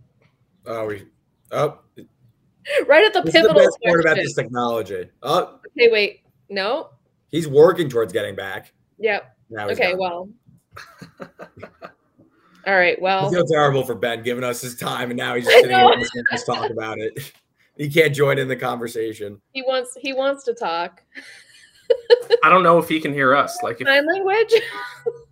Oh, 0.66 0.86
we. 0.86 1.06
Oh. 1.50 1.78
right 2.86 3.04
at 3.04 3.12
the 3.12 3.22
this 3.22 3.34
pivotal. 3.34 3.58
Is 3.58 3.64
the 3.64 3.70
best 3.70 3.78
part 3.84 4.00
about 4.00 4.16
this 4.16 4.34
technology. 4.34 5.10
Oh. 5.22 5.58
Okay, 5.78 5.90
wait. 5.90 6.20
No. 6.48 6.90
He's 7.28 7.48
working 7.48 7.88
towards 7.88 8.12
getting 8.12 8.34
back. 8.34 8.72
Yep. 8.98 9.36
okay. 9.58 9.94
Gone. 9.94 9.98
Well. 9.98 10.28
All 12.66 12.74
right. 12.74 13.00
Well, 13.00 13.28
I 13.28 13.30
feel 13.30 13.46
terrible 13.46 13.84
for 13.84 13.94
Ben 13.94 14.22
giving 14.22 14.44
us 14.44 14.60
his 14.60 14.76
time, 14.76 15.10
and 15.10 15.18
now 15.18 15.34
he's 15.34 15.44
just 15.44 15.56
sitting 15.56 15.76
here 15.76 15.86
listening 15.86 16.24
to 16.30 16.34
us 16.34 16.44
talk 16.44 16.70
about 16.70 16.98
it. 16.98 17.32
He 17.76 17.90
can't 17.90 18.14
join 18.14 18.38
in 18.38 18.46
the 18.46 18.54
conversation. 18.54 19.40
He 19.52 19.62
wants. 19.62 19.96
He 20.00 20.12
wants 20.12 20.44
to 20.44 20.54
talk. 20.54 21.02
I 22.42 22.48
don't 22.48 22.62
know 22.62 22.78
if 22.78 22.88
he 22.88 23.00
can 23.00 23.12
hear 23.12 23.34
us. 23.34 23.58
Like 23.62 23.80
if, 23.80 23.86
sign 23.88 24.06
language. 24.06 24.54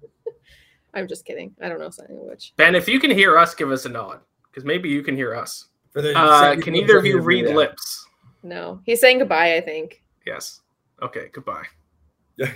I'm 0.94 1.06
just 1.08 1.24
kidding. 1.24 1.54
I 1.62 1.68
don't 1.68 1.78
know 1.78 1.90
sign 1.90 2.08
language. 2.10 2.52
Ben, 2.56 2.74
if 2.74 2.88
you 2.88 2.98
can 2.98 3.10
hear 3.10 3.38
us, 3.38 3.54
give 3.54 3.70
us 3.70 3.86
a 3.86 3.88
nod 3.88 4.20
because 4.50 4.64
maybe 4.64 4.88
you 4.88 5.02
can 5.02 5.14
hear 5.14 5.34
us. 5.34 5.68
For 5.92 6.02
the 6.02 6.18
uh, 6.18 6.56
can 6.56 6.74
either 6.74 6.98
of 6.98 7.06
you 7.06 7.20
read 7.20 7.54
lips? 7.54 8.08
No, 8.42 8.80
he's 8.84 9.00
saying 9.00 9.18
goodbye. 9.18 9.54
I 9.56 9.60
think. 9.60 10.02
Yes. 10.26 10.62
Okay. 11.00 11.28
Goodbye. 11.32 11.66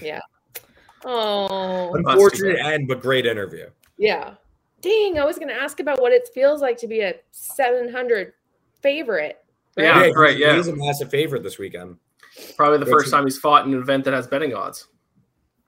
yeah. 0.00 0.20
Oh. 1.04 1.94
Unfortunate 1.94 2.58
end, 2.58 2.88
but 2.88 3.00
great 3.00 3.26
interview. 3.26 3.68
Yeah. 3.98 4.34
Dang, 4.86 5.18
I 5.18 5.24
was 5.24 5.36
going 5.36 5.48
to 5.48 5.54
ask 5.54 5.80
about 5.80 6.00
what 6.00 6.12
it 6.12 6.28
feels 6.32 6.60
like 6.60 6.78
to 6.78 6.86
be 6.86 7.00
a 7.00 7.14
700 7.32 8.34
favorite. 8.80 9.44
Right? 9.76 9.84
Yeah, 9.84 10.04
yeah, 10.04 10.12
right. 10.14 10.38
Yeah, 10.38 10.54
he's 10.54 10.68
a 10.68 10.76
massive 10.76 11.10
favorite 11.10 11.42
this 11.42 11.58
weekend. 11.58 11.96
Probably 12.56 12.78
the 12.78 12.86
first 12.86 13.10
time 13.10 13.24
he's 13.24 13.38
fought 13.38 13.66
in 13.66 13.74
an 13.74 13.80
event 13.80 14.04
that 14.04 14.14
has 14.14 14.28
betting 14.28 14.54
odds. 14.54 14.86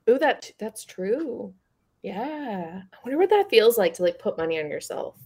Oh, 0.06 0.18
that 0.18 0.50
that's 0.58 0.84
true. 0.84 1.52
Yeah, 2.02 2.82
I 2.92 2.96
wonder 3.04 3.18
what 3.18 3.30
that 3.30 3.50
feels 3.50 3.76
like 3.76 3.94
to 3.94 4.02
like 4.02 4.18
put 4.20 4.38
money 4.38 4.60
on 4.60 4.70
yourself. 4.70 5.16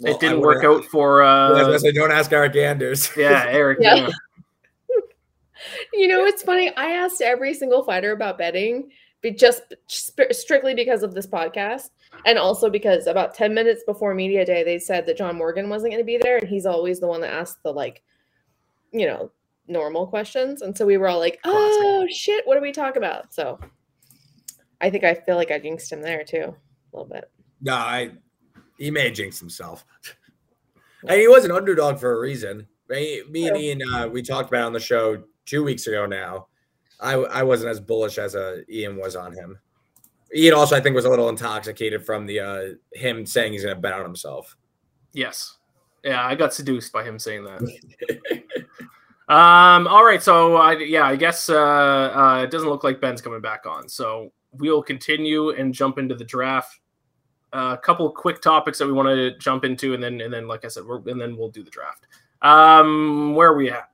Well, 0.00 0.14
it 0.14 0.20
didn't 0.20 0.40
work 0.40 0.64
out 0.64 0.84
for. 0.84 1.22
uh 1.22 1.68
yeah, 1.68 1.88
I 1.88 1.90
don't 1.90 2.12
ask 2.12 2.30
Eryk 2.30 2.56
Anders. 2.56 3.10
Yeah, 3.16 3.46
Eric. 3.48 3.78
yeah. 3.80 3.94
yeah. 3.96 4.10
you 5.92 6.06
know, 6.06 6.24
it's 6.26 6.42
funny. 6.42 6.74
I 6.76 6.92
asked 6.92 7.20
every 7.20 7.54
single 7.54 7.82
fighter 7.82 8.12
about 8.12 8.38
betting, 8.38 8.90
but 9.20 9.36
just 9.36 9.74
strictly 9.88 10.74
because 10.74 11.02
of 11.02 11.12
this 11.12 11.26
podcast 11.26 11.90
and 12.26 12.38
also 12.38 12.68
because 12.68 13.06
about 13.06 13.34
10 13.34 13.54
minutes 13.54 13.82
before 13.86 14.14
media 14.14 14.44
day 14.44 14.62
they 14.62 14.78
said 14.78 15.06
that 15.06 15.16
john 15.16 15.36
morgan 15.36 15.68
wasn't 15.68 15.90
going 15.90 16.00
to 16.00 16.04
be 16.04 16.18
there 16.18 16.38
and 16.38 16.48
he's 16.48 16.66
always 16.66 17.00
the 17.00 17.06
one 17.06 17.20
that 17.20 17.32
asks 17.32 17.60
the 17.62 17.72
like 17.72 18.02
you 18.92 19.06
know 19.06 19.30
normal 19.70 20.06
questions. 20.06 20.62
And 20.62 20.76
so 20.76 20.84
we 20.84 20.98
were 20.98 21.08
all 21.08 21.18
like 21.18 21.38
oh 21.44 22.06
shit 22.10 22.46
what 22.46 22.56
do 22.56 22.60
we 22.60 22.72
talk 22.72 22.96
about? 22.96 23.32
So 23.32 23.58
i 24.82 24.88
think 24.88 25.04
i 25.04 25.14
feel 25.14 25.36
like 25.36 25.50
i 25.50 25.58
jinxed 25.58 25.92
him 25.92 26.00
there 26.00 26.24
too 26.24 26.54
a 26.92 26.96
little 26.96 27.10
bit. 27.10 27.30
No 27.60 27.74
i 27.74 28.10
he 28.78 28.90
may 28.90 29.10
jinx 29.10 29.38
himself. 29.38 29.84
And 31.08 31.18
he 31.18 31.28
was 31.28 31.46
an 31.46 31.50
underdog 31.50 31.98
for 31.98 32.12
a 32.12 32.20
reason. 32.20 32.66
Me 32.90 33.22
and 33.48 33.56
ian 33.56 33.80
uh, 33.90 34.06
we 34.06 34.20
talked 34.20 34.50
about 34.50 34.64
on 34.64 34.74
the 34.74 34.78
show 34.78 35.22
two 35.46 35.64
weeks 35.64 35.86
ago 35.86 36.04
now. 36.04 36.48
I 37.00 37.14
i 37.14 37.42
wasn't 37.42 37.70
as 37.70 37.80
bullish 37.80 38.18
as 38.18 38.36
uh, 38.36 38.58
ian 38.68 38.98
was 38.98 39.16
on 39.16 39.32
him 39.32 39.58
Ian 40.34 40.54
also, 40.54 40.76
I 40.76 40.80
think, 40.80 40.94
was 40.94 41.04
a 41.04 41.10
little 41.10 41.28
intoxicated 41.28 42.04
from 42.04 42.26
the 42.26 42.40
uh, 42.40 42.62
him 42.92 43.26
saying 43.26 43.52
he's 43.52 43.64
going 43.64 43.74
to 43.74 43.80
bet 43.80 43.94
on 43.94 44.04
himself. 44.04 44.56
Yes, 45.12 45.58
yeah, 46.04 46.24
I 46.24 46.34
got 46.34 46.54
seduced 46.54 46.92
by 46.92 47.02
him 47.02 47.18
saying 47.18 47.44
that. 47.44 47.60
um, 49.28 49.86
all 49.88 50.04
right, 50.04 50.22
so 50.22 50.56
I 50.56 50.76
yeah, 50.78 51.04
I 51.04 51.16
guess 51.16 51.48
uh, 51.48 51.56
uh, 51.58 52.42
it 52.44 52.50
doesn't 52.50 52.68
look 52.68 52.84
like 52.84 53.00
Ben's 53.00 53.20
coming 53.20 53.40
back 53.40 53.66
on, 53.66 53.88
so 53.88 54.32
we'll 54.52 54.82
continue 54.82 55.50
and 55.50 55.74
jump 55.74 55.98
into 55.98 56.14
the 56.14 56.24
draft. 56.24 56.78
A 57.52 57.56
uh, 57.56 57.76
couple 57.76 58.08
quick 58.12 58.40
topics 58.40 58.78
that 58.78 58.86
we 58.86 58.92
want 58.92 59.08
to 59.08 59.36
jump 59.38 59.64
into, 59.64 59.94
and 59.94 60.02
then 60.02 60.20
and 60.20 60.32
then, 60.32 60.46
like 60.46 60.64
I 60.64 60.68
said, 60.68 60.84
we're, 60.84 61.00
and 61.08 61.20
then 61.20 61.36
we'll 61.36 61.50
do 61.50 61.64
the 61.64 61.70
draft. 61.70 62.06
Um, 62.42 63.34
where 63.34 63.48
are 63.50 63.56
we 63.56 63.70
at? 63.70 63.90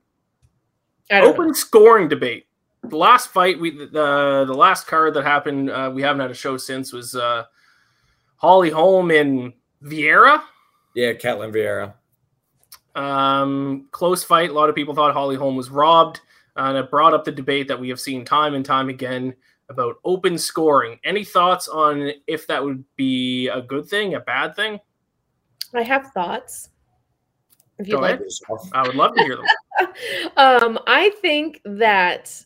Open 1.11 1.47
know. 1.47 1.53
scoring 1.53 2.07
debate 2.07 2.46
the 2.83 2.97
last 2.97 3.29
fight 3.29 3.59
we 3.59 3.71
the 3.71 4.45
the 4.47 4.53
last 4.53 4.87
card 4.87 5.13
that 5.15 5.23
happened 5.23 5.69
uh, 5.69 5.91
we 5.93 6.01
haven't 6.01 6.21
had 6.21 6.31
a 6.31 6.35
show 6.35 6.57
since 6.57 6.93
was 6.93 7.15
uh, 7.15 7.43
Holly 8.37 8.69
Holm 8.69 9.11
and 9.11 9.53
Vieira. 9.83 10.41
Yeah, 10.95 11.13
Ketlen 11.13 11.53
Vieira. 11.53 11.93
Um, 12.99 13.87
close 13.91 14.23
fight. 14.23 14.49
A 14.49 14.53
lot 14.53 14.69
of 14.69 14.75
people 14.75 14.95
thought 14.95 15.13
Holly 15.13 15.35
Holm 15.35 15.55
was 15.55 15.69
robbed, 15.69 16.21
and 16.55 16.77
it 16.77 16.89
brought 16.89 17.13
up 17.13 17.25
the 17.25 17.31
debate 17.31 17.67
that 17.67 17.79
we 17.79 17.89
have 17.89 17.99
seen 17.99 18.25
time 18.25 18.55
and 18.55 18.65
time 18.65 18.89
again 18.89 19.35
about 19.69 19.97
open 20.03 20.37
scoring. 20.37 20.99
Any 21.03 21.23
thoughts 21.23 21.67
on 21.67 22.11
if 22.25 22.47
that 22.47 22.63
would 22.63 22.83
be 22.95 23.49
a 23.49 23.61
good 23.61 23.87
thing, 23.87 24.15
a 24.15 24.19
bad 24.19 24.55
thing? 24.55 24.79
I 25.73 25.83
have 25.83 26.11
thoughts. 26.13 26.69
If 27.77 27.87
Go 27.87 27.97
you'd 27.97 28.01
like. 28.01 28.15
ahead. 28.15 28.27
I 28.73 28.87
would 28.87 28.95
love 28.95 29.13
to 29.15 29.23
hear 29.23 29.35
them. 29.35 29.45
um, 30.37 30.79
I 30.87 31.11
think 31.21 31.61
that 31.65 32.43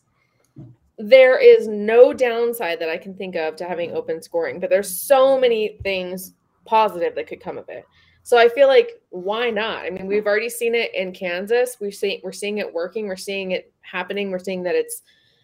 there 1.09 1.39
is 1.39 1.67
no 1.67 2.13
downside 2.13 2.79
that 2.79 2.89
I 2.89 2.97
can 2.97 3.15
think 3.15 3.35
of 3.35 3.55
to 3.57 3.65
having 3.65 3.93
open 3.93 4.21
scoring, 4.21 4.59
but 4.59 4.69
there's 4.69 5.01
so 5.01 5.39
many 5.39 5.79
things 5.83 6.33
positive 6.65 7.15
that 7.15 7.27
could 7.27 7.41
come 7.41 7.57
of 7.57 7.69
it. 7.69 7.85
So 8.23 8.37
I 8.37 8.49
feel 8.49 8.67
like 8.67 9.01
why 9.09 9.49
not? 9.49 9.85
I 9.85 9.89
mean, 9.89 10.05
we've 10.05 10.27
already 10.27 10.49
seen 10.49 10.75
it 10.75 10.93
in 10.93 11.11
Kansas. 11.11 11.77
We've 11.79 11.93
seen 11.93 12.21
we're 12.23 12.31
seeing 12.31 12.59
it 12.59 12.71
working. 12.71 13.07
We're 13.07 13.15
seeing 13.15 13.51
it 13.51 13.73
happening. 13.81 14.29
We're 14.29 14.39
seeing 14.39 14.63
that 14.63 14.75
it's 14.75 15.01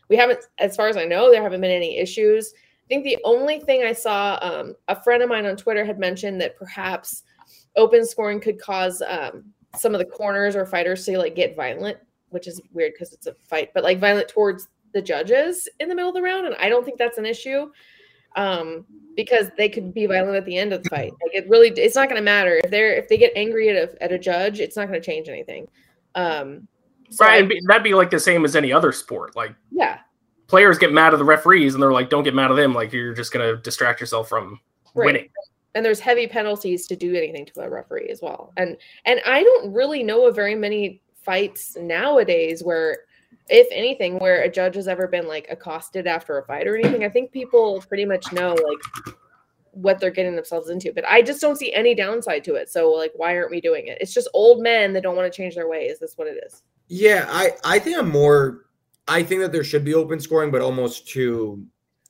we 0.10 0.16
haven't, 0.16 0.46
as 0.58 0.76
far 0.76 0.88
as 0.88 0.98
I 0.98 1.06
know, 1.06 1.32
there 1.32 1.42
haven't 1.42 1.62
been 1.62 1.72
any 1.72 1.98
issues. 1.98 2.54
I 2.56 2.88
think 2.88 3.04
the 3.04 3.18
only 3.26 3.60
thing 3.60 3.84
I 3.84 3.92
saw, 3.92 4.40
um, 4.42 4.76
a 4.88 5.02
friend 5.02 5.22
of 5.22 5.30
mine 5.30 5.46
on 5.46 5.58
Twitter 5.58 5.84
had 5.84 6.00
mentioned 6.00 6.40
that 6.40 6.56
perhaps 6.56 7.24
open 7.76 8.06
scoring 8.06 8.40
could 8.40 8.60
cause 8.62 9.02
um, 9.06 9.44
some 9.76 9.94
of 9.94 10.00
the 10.00 10.06
corners 10.06 10.56
or 10.56 10.66
fighters 10.66 11.04
to 11.06 11.18
like 11.18 11.36
get 11.36 11.56
violent, 11.56 11.98
which 12.30 12.48
is 12.48 12.62
weird 12.72 12.94
because 12.94 13.12
it's 13.12 13.28
a 13.28 13.34
fight, 13.34 13.72
but 13.74 13.84
like 13.84 14.00
violent 14.00 14.30
towards 14.30 14.70
the 14.94 15.02
judges 15.02 15.68
in 15.80 15.90
the 15.90 15.96
middle 15.96 16.10
of 16.10 16.16
the 16.16 16.22
round. 16.22 16.46
And 16.46 16.56
I 16.60 16.70
don't 16.70 16.84
think 16.86 16.98
that's 16.98 17.18
an 17.18 17.26
issue 17.26 17.72
um, 18.36 18.86
because 19.16 19.48
they 19.58 19.70
could 19.70 19.94
be 19.94 20.06
violent 20.06 20.36
at 20.36 20.46
the 20.46 20.58
end 20.58 20.74
of 20.74 20.84
the 20.84 20.90
fight. 20.90 21.12
Like 21.24 21.34
it 21.34 21.50
really, 21.50 21.70
it's 21.70 21.96
not 21.96 22.10
going 22.10 22.20
to 22.20 22.26
matter 22.26 22.60
if 22.64 22.72
they're 22.72 22.94
if 22.96 23.08
they 23.08 23.18
get 23.18 23.34
angry 23.36 23.70
at 23.70 23.76
a 23.76 24.04
at 24.04 24.12
a 24.12 24.20
judge, 24.20 24.60
it's 24.60 24.76
not 24.76 24.88
going 24.88 25.00
to 25.00 25.06
change 25.06 25.28
anything. 25.28 25.68
Um, 26.16 26.68
so 27.10 27.26
right, 27.26 27.42
and 27.42 27.52
that'd 27.68 27.84
be 27.84 27.94
like 27.94 28.10
the 28.10 28.20
same 28.20 28.44
as 28.46 28.56
any 28.56 28.72
other 28.72 28.92
sport. 28.92 29.36
Like 29.36 29.56
yeah, 29.72 30.00
players 30.48 30.78
get 30.78 30.92
mad 30.92 31.14
at 31.14 31.18
the 31.18 31.26
referees, 31.26 31.74
and 31.74 31.82
they're 31.82 31.94
like, 31.94 32.10
"Don't 32.10 32.24
get 32.24 32.36
mad 32.36 32.52
at 32.52 32.56
them." 32.56 32.74
Like 32.74 32.92
you're 32.92 33.14
just 33.14 33.32
gonna 33.32 33.56
distract 33.58 34.00
yourself 34.00 34.28
from 34.30 34.60
Right. 34.94 35.06
winning. 35.06 35.30
and 35.76 35.86
there's 35.86 36.00
heavy 36.00 36.26
penalties 36.26 36.88
to 36.88 36.96
do 36.96 37.14
anything 37.14 37.46
to 37.46 37.62
a 37.62 37.70
referee 37.70 38.10
as 38.10 38.20
well. 38.22 38.52
And 38.58 38.76
and 39.06 39.22
I 39.26 39.44
don't 39.44 39.72
really 39.72 40.02
know 40.02 40.26
of 40.26 40.36
very 40.36 40.56
many 40.56 41.02
fights 41.24 41.78
nowadays 41.78 42.64
where 42.64 43.00
if 43.50 43.68
anything 43.72 44.20
where 44.20 44.42
a 44.42 44.50
judge 44.50 44.76
has 44.76 44.88
ever 44.88 45.08
been 45.08 45.28
like 45.28 45.48
accosted 45.50 46.08
after 46.08 46.38
a 46.38 46.46
fight 46.46 46.68
or 46.68 46.76
anything. 46.76 47.04
I 47.04 47.10
think 47.10 47.32
people 47.32 47.84
pretty 47.88 48.06
much 48.06 48.32
know 48.32 48.54
like 48.54 49.16
what 49.72 50.00
they're 50.00 50.12
getting 50.12 50.36
themselves 50.36 50.70
into, 50.70 50.92
but 50.94 51.06
I 51.08 51.22
just 51.22 51.40
don't 51.40 51.58
see 51.58 51.74
any 51.74 51.94
downside 51.94 52.44
to 52.46 52.56
it. 52.56 52.70
So 52.70 52.92
like 52.92 53.12
why 53.16 53.36
aren't 53.36 53.52
we 53.52 53.62
doing 53.62 53.88
it? 53.88 53.98
It's 54.02 54.14
just 54.14 54.28
old 54.34 54.62
men 54.62 54.94
that 54.94 55.04
don't 55.04 55.16
want 55.16 55.32
to 55.32 55.36
change 55.36 55.56
their 55.56 55.70
ways. 55.70 56.00
That's 56.00 56.18
what 56.18 56.28
it 56.28 56.44
is. 56.46 56.64
Yeah, 56.88 57.26
I 57.30 57.52
I 57.64 57.80
think 57.80 57.98
I'm 57.98 58.10
more. 58.10 58.66
I 59.08 59.24
think 59.24 59.42
that 59.42 59.52
there 59.52 59.64
should 59.64 59.86
be 59.86 59.94
open 59.94 60.20
scoring, 60.20 60.52
but 60.52 60.62
almost 60.62 61.08
to 61.10 61.66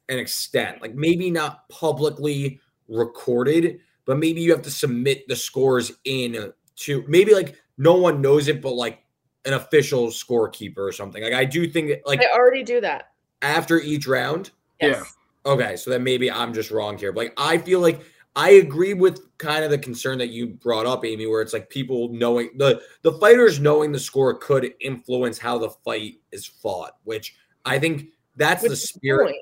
an 0.10 0.19
extent. 0.19 0.82
Like 0.82 0.95
maybe 0.95 1.30
not 1.30 1.67
publicly 1.69 2.60
recorded, 2.88 3.80
but 4.06 4.17
maybe 4.17 4.41
you 4.41 4.52
have 4.52 4.62
to 4.63 4.71
submit 4.71 5.28
the 5.28 5.36
scores 5.36 5.91
in 6.06 6.54
to 6.78 7.04
maybe 7.08 7.34
like 7.34 7.56
no 7.78 7.95
one 7.95 8.21
knows 8.21 8.47
it, 8.47 8.62
but 8.62 8.73
like 8.73 9.04
an 9.47 9.53
official 9.53 10.07
scorekeeper 10.10 10.77
or 10.77 10.91
something. 10.91 11.23
Like 11.23 11.33
I 11.33 11.45
do 11.45 11.67
think 11.67 11.88
that, 11.88 12.05
like 12.05 12.21
I 12.21 12.31
already 12.38 12.63
do 12.63 12.79
that. 12.81 13.13
after 13.41 13.79
each 13.79 14.05
round. 14.05 14.51
Yeah. 14.79 15.03
Okay, 15.45 15.75
so 15.77 15.89
then 15.89 16.03
maybe 16.03 16.29
I'm 16.29 16.53
just 16.53 16.69
wrong 16.69 16.97
here. 16.97 17.12
But 17.12 17.25
like 17.25 17.33
I 17.38 17.57
feel 17.57 17.79
like 17.79 18.01
I 18.36 18.51
agree 18.51 18.93
with 18.93 19.21
kind 19.39 19.63
of 19.63 19.71
the 19.71 19.77
concern 19.79 20.19
that 20.19 20.27
you 20.29 20.47
brought 20.47 20.86
up, 20.86 21.03
Amy, 21.05 21.25
where 21.25 21.41
it's 21.41 21.53
like 21.53 21.69
people 21.69 22.10
knowing 22.10 22.49
the 22.57 22.81
the 23.01 23.13
fighters 23.13 23.60
knowing 23.60 23.91
the 23.91 23.99
score 23.99 24.36
could 24.38 24.73
influence 24.81 25.39
how 25.39 25.57
the 25.57 25.69
fight 25.83 26.19
is 26.31 26.45
fought, 26.45 26.97
which 27.05 27.36
I 27.65 27.79
think 27.79 28.10
that's 28.36 28.62
Which 28.62 28.71
the 28.71 28.75
spirit. 28.77 29.25
point. 29.25 29.38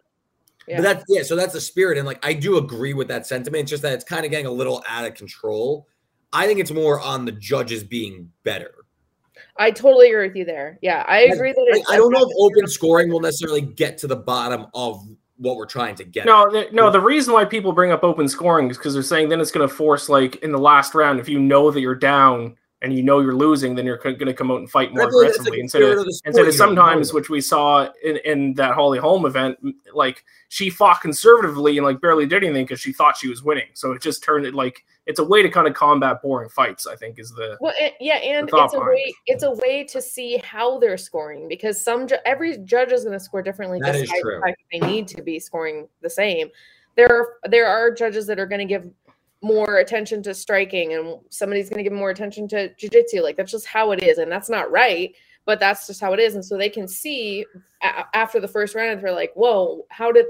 Yeah. 0.68 0.78
But 0.78 0.84
that's 0.84 1.04
yeah, 1.10 1.24
so 1.24 1.36
that's 1.36 1.54
the 1.54 1.62
spirit, 1.62 1.98
and 1.98 2.08
like 2.08 2.26
I 2.26 2.34
do 2.34 2.58
agree 2.58 2.94
with 2.94 3.08
that 3.10 3.28
sentiment. 3.28 3.64
It's 3.64 3.72
just 3.72 3.84
that 3.84 3.94
it's 3.94 4.06
kind 4.06 4.24
of 4.24 4.32
getting 4.32 4.46
a 4.46 4.52
little 4.52 4.84
out 4.88 5.06
of 5.06 5.14
control. 5.16 5.88
I 6.34 6.48
think 6.48 6.60
it's 6.60 6.72
more 6.72 7.00
on 7.00 7.26
the 7.26 7.32
judges 7.32 7.84
being 7.84 8.32
better. 8.44 8.85
I 9.58 9.72
totally 9.72 10.10
agree 10.10 10.28
with 10.28 10.36
you 10.36 10.46
there. 10.46 10.80
Yeah, 10.82 11.06
I 11.08 11.26
Like, 11.26 11.34
agree 11.34 11.54
that 11.54 11.68
Like, 11.72 11.82
it's 11.82 11.92
I 11.92 11.96
don't 11.96 12.12
know 12.12 12.22
if 12.22 12.30
open 12.40 12.68
scoring 12.68 13.10
will 13.10 13.22
necessarily 13.22 13.62
get 13.62 13.98
to 14.00 14.08
the 14.08 14.16
bottom 14.16 14.68
of 14.74 15.02
what 15.38 15.56
we're 15.58 15.66
trying 15.66 15.96
to 15.96 16.04
get. 16.04 16.26
No, 16.26 16.50
the, 16.50 16.68
no. 16.72 16.90
The 16.90 17.00
reason 17.00 17.34
why 17.34 17.46
people 17.46 17.74
bring 17.74 17.92
up 17.92 18.04
open 18.04 18.28
scoring 18.28 18.70
is 18.70 18.78
because 18.78 18.94
they're 18.94 19.04
saying 19.04 19.30
then 19.30 19.42
it's 19.42 19.52
going 19.52 19.68
to 19.68 19.74
force 19.74 20.10
like 20.10 20.38
in 20.38 20.52
the 20.52 20.58
last 20.60 20.96
round. 20.96 21.20
If 21.20 21.30
you 21.30 21.40
know 21.40 21.72
that 21.72 21.80
you're 21.80 21.96
down 21.96 22.56
and 22.86 22.94
you 22.94 23.02
know 23.02 23.20
you're 23.20 23.36
losing, 23.36 23.74
then 23.74 23.84
you're 23.84 23.98
going 23.98 24.20
to 24.20 24.34
come 24.34 24.52
out 24.52 24.60
and 24.60 24.70
fight 24.70 24.94
more 24.94 25.10
feel 25.10 25.24
like 25.24 25.30
that's, 25.30 25.40
like, 25.40 25.48
aggressively 25.48 25.58
the 25.58 25.62
instead 25.62 25.82
of 25.82 25.90
of 25.90 26.14
sport, 26.14 26.28
instead 26.28 26.30
of 26.30 26.36
you 26.36 26.44
don't 26.60 26.76
know. 26.76 26.82
sometimes, 26.82 27.14
which 27.14 27.30
we 27.30 27.42
saw 27.42 27.90
in, 28.04 28.18
in 28.18 28.54
that 28.54 28.76
Holly 28.76 29.00
Holm 29.00 29.26
event, 29.26 29.58
like 29.92 30.24
she 30.50 30.70
fought 30.70 31.02
conservatively 31.02 31.80
and 31.80 31.86
like 31.86 32.00
barely 32.00 32.28
did 32.28 32.44
anything 32.44 32.66
because 32.66 32.80
she 32.80 32.94
thought 32.94 33.18
she 33.18 33.28
was 33.28 33.42
winning. 33.42 33.70
So 33.74 33.92
it 33.94 34.04
just 34.04 34.24
turned 34.24 34.46
it 34.46 34.54
like 34.54 34.86
it's 35.08 35.20
a 35.20 35.24
way 35.24 35.42
to 35.42 35.50
kind 35.50 35.68
of 35.68 35.74
combat 35.74 36.22
boring 36.22 36.48
fights. 36.48 36.86
I 36.86 36.96
think 36.96 37.18
is 37.18 37.32
the 37.32 37.58
Well, 37.60 37.74
and, 37.82 37.92
yeah, 38.00 38.18
and 38.18 38.48
it's 38.48 38.54
a 38.54 38.56
behind 38.56 38.88
way 38.88 39.14
it's 39.26 39.44
a 39.44 39.52
way 39.52 39.84
to 39.86 40.00
see 40.00 40.38
how 40.38 40.78
they're 40.78 40.96
scoring 40.96 41.48
because 41.48 41.84
some 41.84 42.06
ju- 42.06 42.18
every 42.24 42.60
judge 42.60 42.92
is 42.92 43.04
going 43.04 43.18
to 43.18 43.20
score 43.20 43.42
differently. 43.42 43.80
That 43.82 43.96
is 43.96 44.02
despite 44.02 44.18
the 44.18 44.22
true. 44.22 44.42
fact 44.42 44.58
that 44.72 44.80
They 44.80 44.88
need 44.88 45.08
to 45.08 45.24
be 45.24 45.40
scoring 45.40 45.88
the 46.04 46.10
same. 46.12 46.50
There 46.96 47.12
are 47.12 47.50
there 47.50 47.66
are 47.66 47.90
judges 47.90 48.28
that 48.28 48.38
are 48.38 48.46
going 48.46 48.60
to 48.60 48.66
give 48.66 48.92
more 49.46 49.78
attention 49.78 50.24
to 50.24 50.34
striking, 50.34 50.94
and 50.94 51.20
somebody's 51.30 51.70
going 51.70 51.78
to 51.78 51.84
give 51.84 51.94
more 51.94 52.10
attention 52.10 52.48
to 52.50 52.70
jujitsu. 52.76 53.22
Like 53.22 53.38
that's 53.38 53.52
just 53.52 53.68
how 53.68 53.92
it 53.92 54.02
is, 54.04 54.18
and 54.18 54.32
that's 54.32 54.50
not 54.50 54.72
right. 54.72 55.16
But 55.46 55.60
that's 55.60 55.86
just 55.86 56.02
how 56.02 56.14
it 56.14 56.20
is, 56.20 56.34
and 56.34 56.44
so 56.44 56.58
they 56.58 56.70
can 56.70 56.88
see 56.88 57.46
a- 57.84 58.06
after 58.16 58.40
the 58.40 58.48
first 58.48 58.74
round, 58.74 59.02
they're 59.02 59.12
like, 59.12 59.32
"Whoa, 59.36 59.86
how 59.90 60.12
did?" 60.12 60.26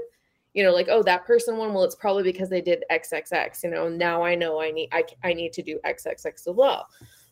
You 0.52 0.62
know, 0.62 0.72
like, 0.72 0.88
oh, 0.90 1.02
that 1.02 1.26
person 1.26 1.56
won. 1.56 1.72
Well, 1.72 1.84
it's 1.84 1.94
probably 1.94 2.22
because 2.22 2.50
they 2.50 2.60
did 2.60 2.84
XXX. 2.90 3.62
You 3.64 3.70
know, 3.70 3.88
now 3.88 4.22
I 4.22 4.34
know 4.34 4.60
I 4.60 4.70
need 4.70 4.90
I, 4.92 5.04
I 5.24 5.32
need 5.32 5.52
to 5.54 5.62
do 5.62 5.80
XXX 5.86 6.46
as 6.46 6.54
well. 6.54 6.86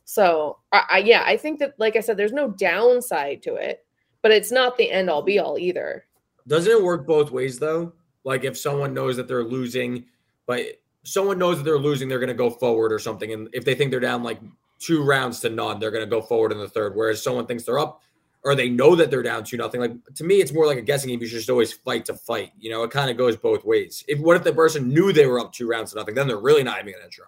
So 0.04 0.58
I, 0.72 0.84
I 0.90 0.98
yeah, 0.98 1.22
I 1.26 1.36
think 1.36 1.58
that 1.58 1.74
like 1.78 1.96
I 1.96 2.00
said, 2.00 2.16
there's 2.16 2.32
no 2.32 2.50
downside 2.50 3.42
to 3.42 3.54
it, 3.56 3.84
but 4.22 4.32
it's 4.32 4.50
not 4.50 4.76
the 4.76 4.90
end 4.90 5.10
all 5.10 5.22
be 5.22 5.38
all 5.38 5.58
either. 5.58 6.06
Doesn't 6.46 6.72
it 6.72 6.82
work 6.82 7.06
both 7.06 7.30
ways 7.30 7.58
though? 7.58 7.92
Like 8.24 8.44
if 8.44 8.56
someone 8.56 8.94
knows 8.94 9.16
that 9.16 9.28
they're 9.28 9.44
losing, 9.44 10.06
but 10.46 10.62
someone 11.04 11.38
knows 11.38 11.58
that 11.58 11.64
they're 11.64 11.78
losing, 11.78 12.08
they're 12.08 12.18
going 12.18 12.28
to 12.28 12.34
go 12.34 12.50
forward 12.50 12.92
or 12.92 12.98
something. 12.98 13.32
And 13.32 13.48
if 13.52 13.64
they 13.64 13.74
think 13.74 13.90
they're 13.90 14.00
down 14.00 14.22
like 14.22 14.40
two 14.78 15.04
rounds 15.04 15.40
to 15.40 15.50
none, 15.50 15.78
they're 15.78 15.90
going 15.90 16.04
to 16.04 16.10
go 16.10 16.20
forward 16.20 16.52
in 16.52 16.58
the 16.58 16.68
third. 16.68 16.96
Whereas 16.96 17.22
someone 17.22 17.46
thinks 17.46 17.64
they're 17.64 17.78
up 17.78 18.02
or 18.42 18.54
they 18.54 18.68
know 18.68 18.94
that 18.96 19.10
they're 19.10 19.22
down 19.22 19.44
two 19.44 19.56
nothing. 19.56 19.80
Like 19.80 19.92
to 20.16 20.24
me, 20.24 20.36
it's 20.40 20.52
more 20.52 20.66
like 20.66 20.78
a 20.78 20.82
guessing 20.82 21.10
game. 21.10 21.20
You 21.20 21.26
should 21.26 21.38
just 21.38 21.50
always 21.50 21.72
fight 21.72 22.04
to 22.06 22.14
fight. 22.14 22.52
You 22.58 22.70
know, 22.70 22.82
it 22.82 22.90
kind 22.90 23.10
of 23.10 23.16
goes 23.16 23.36
both 23.36 23.64
ways. 23.64 24.04
If 24.08 24.18
what 24.18 24.36
if 24.36 24.44
the 24.44 24.52
person 24.52 24.88
knew 24.88 25.12
they 25.12 25.26
were 25.26 25.40
up 25.40 25.52
two 25.52 25.68
rounds 25.68 25.92
to 25.92 25.98
nothing, 25.98 26.14
then 26.14 26.26
they're 26.26 26.38
really 26.38 26.62
not 26.62 26.78
even 26.80 26.92
going 26.92 27.04
to 27.04 27.10
try. 27.10 27.26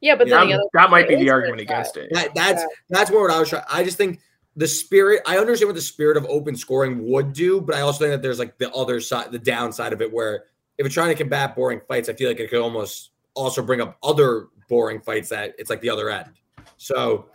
Yeah, 0.00 0.16
but 0.16 0.26
Yeah, 0.28 0.40
then 0.40 0.50
that, 0.50 0.68
that 0.74 0.90
might 0.90 1.08
be 1.08 1.16
the 1.16 1.30
argument 1.30 1.66
try. 1.66 1.76
against 1.76 1.96
it. 1.96 2.10
That, 2.12 2.34
that's 2.34 2.62
Yeah. 2.62 2.66
that's 2.90 3.10
more 3.10 3.22
what 3.22 3.30
I 3.30 3.40
was 3.40 3.48
trying. 3.48 3.64
I 3.70 3.84
just 3.84 3.96
think 3.96 4.20
the 4.56 4.68
spirit. 4.68 5.22
I 5.26 5.38
understand 5.38 5.68
what 5.68 5.76
the 5.76 5.80
spirit 5.82 6.16
of 6.16 6.26
open 6.26 6.56
scoring 6.56 7.10
would 7.10 7.32
do, 7.32 7.60
but 7.60 7.74
I 7.74 7.80
also 7.80 8.00
think 8.00 8.10
that 8.12 8.22
there's 8.22 8.38
like 8.38 8.58
the 8.58 8.70
other 8.72 9.00
side, 9.00 9.32
the 9.32 9.38
downside 9.38 9.92
of 9.92 10.00
it, 10.02 10.12
where 10.12 10.44
if 10.78 10.84
you're 10.84 10.90
trying 10.90 11.08
to 11.08 11.14
combat 11.14 11.54
boring 11.54 11.80
fights, 11.88 12.08
I 12.08 12.14
feel 12.14 12.28
like 12.28 12.40
it 12.40 12.50
could 12.50 12.60
almost 12.60 13.10
also 13.34 13.62
bring 13.62 13.80
up 13.80 13.96
other 14.02 14.46
boring 14.68 15.00
fights 15.00 15.28
that 15.28 15.54
it's 15.58 15.70
like 15.70 15.80
the 15.80 15.90
other 15.90 16.10
end. 16.10 16.30
So 16.76 17.26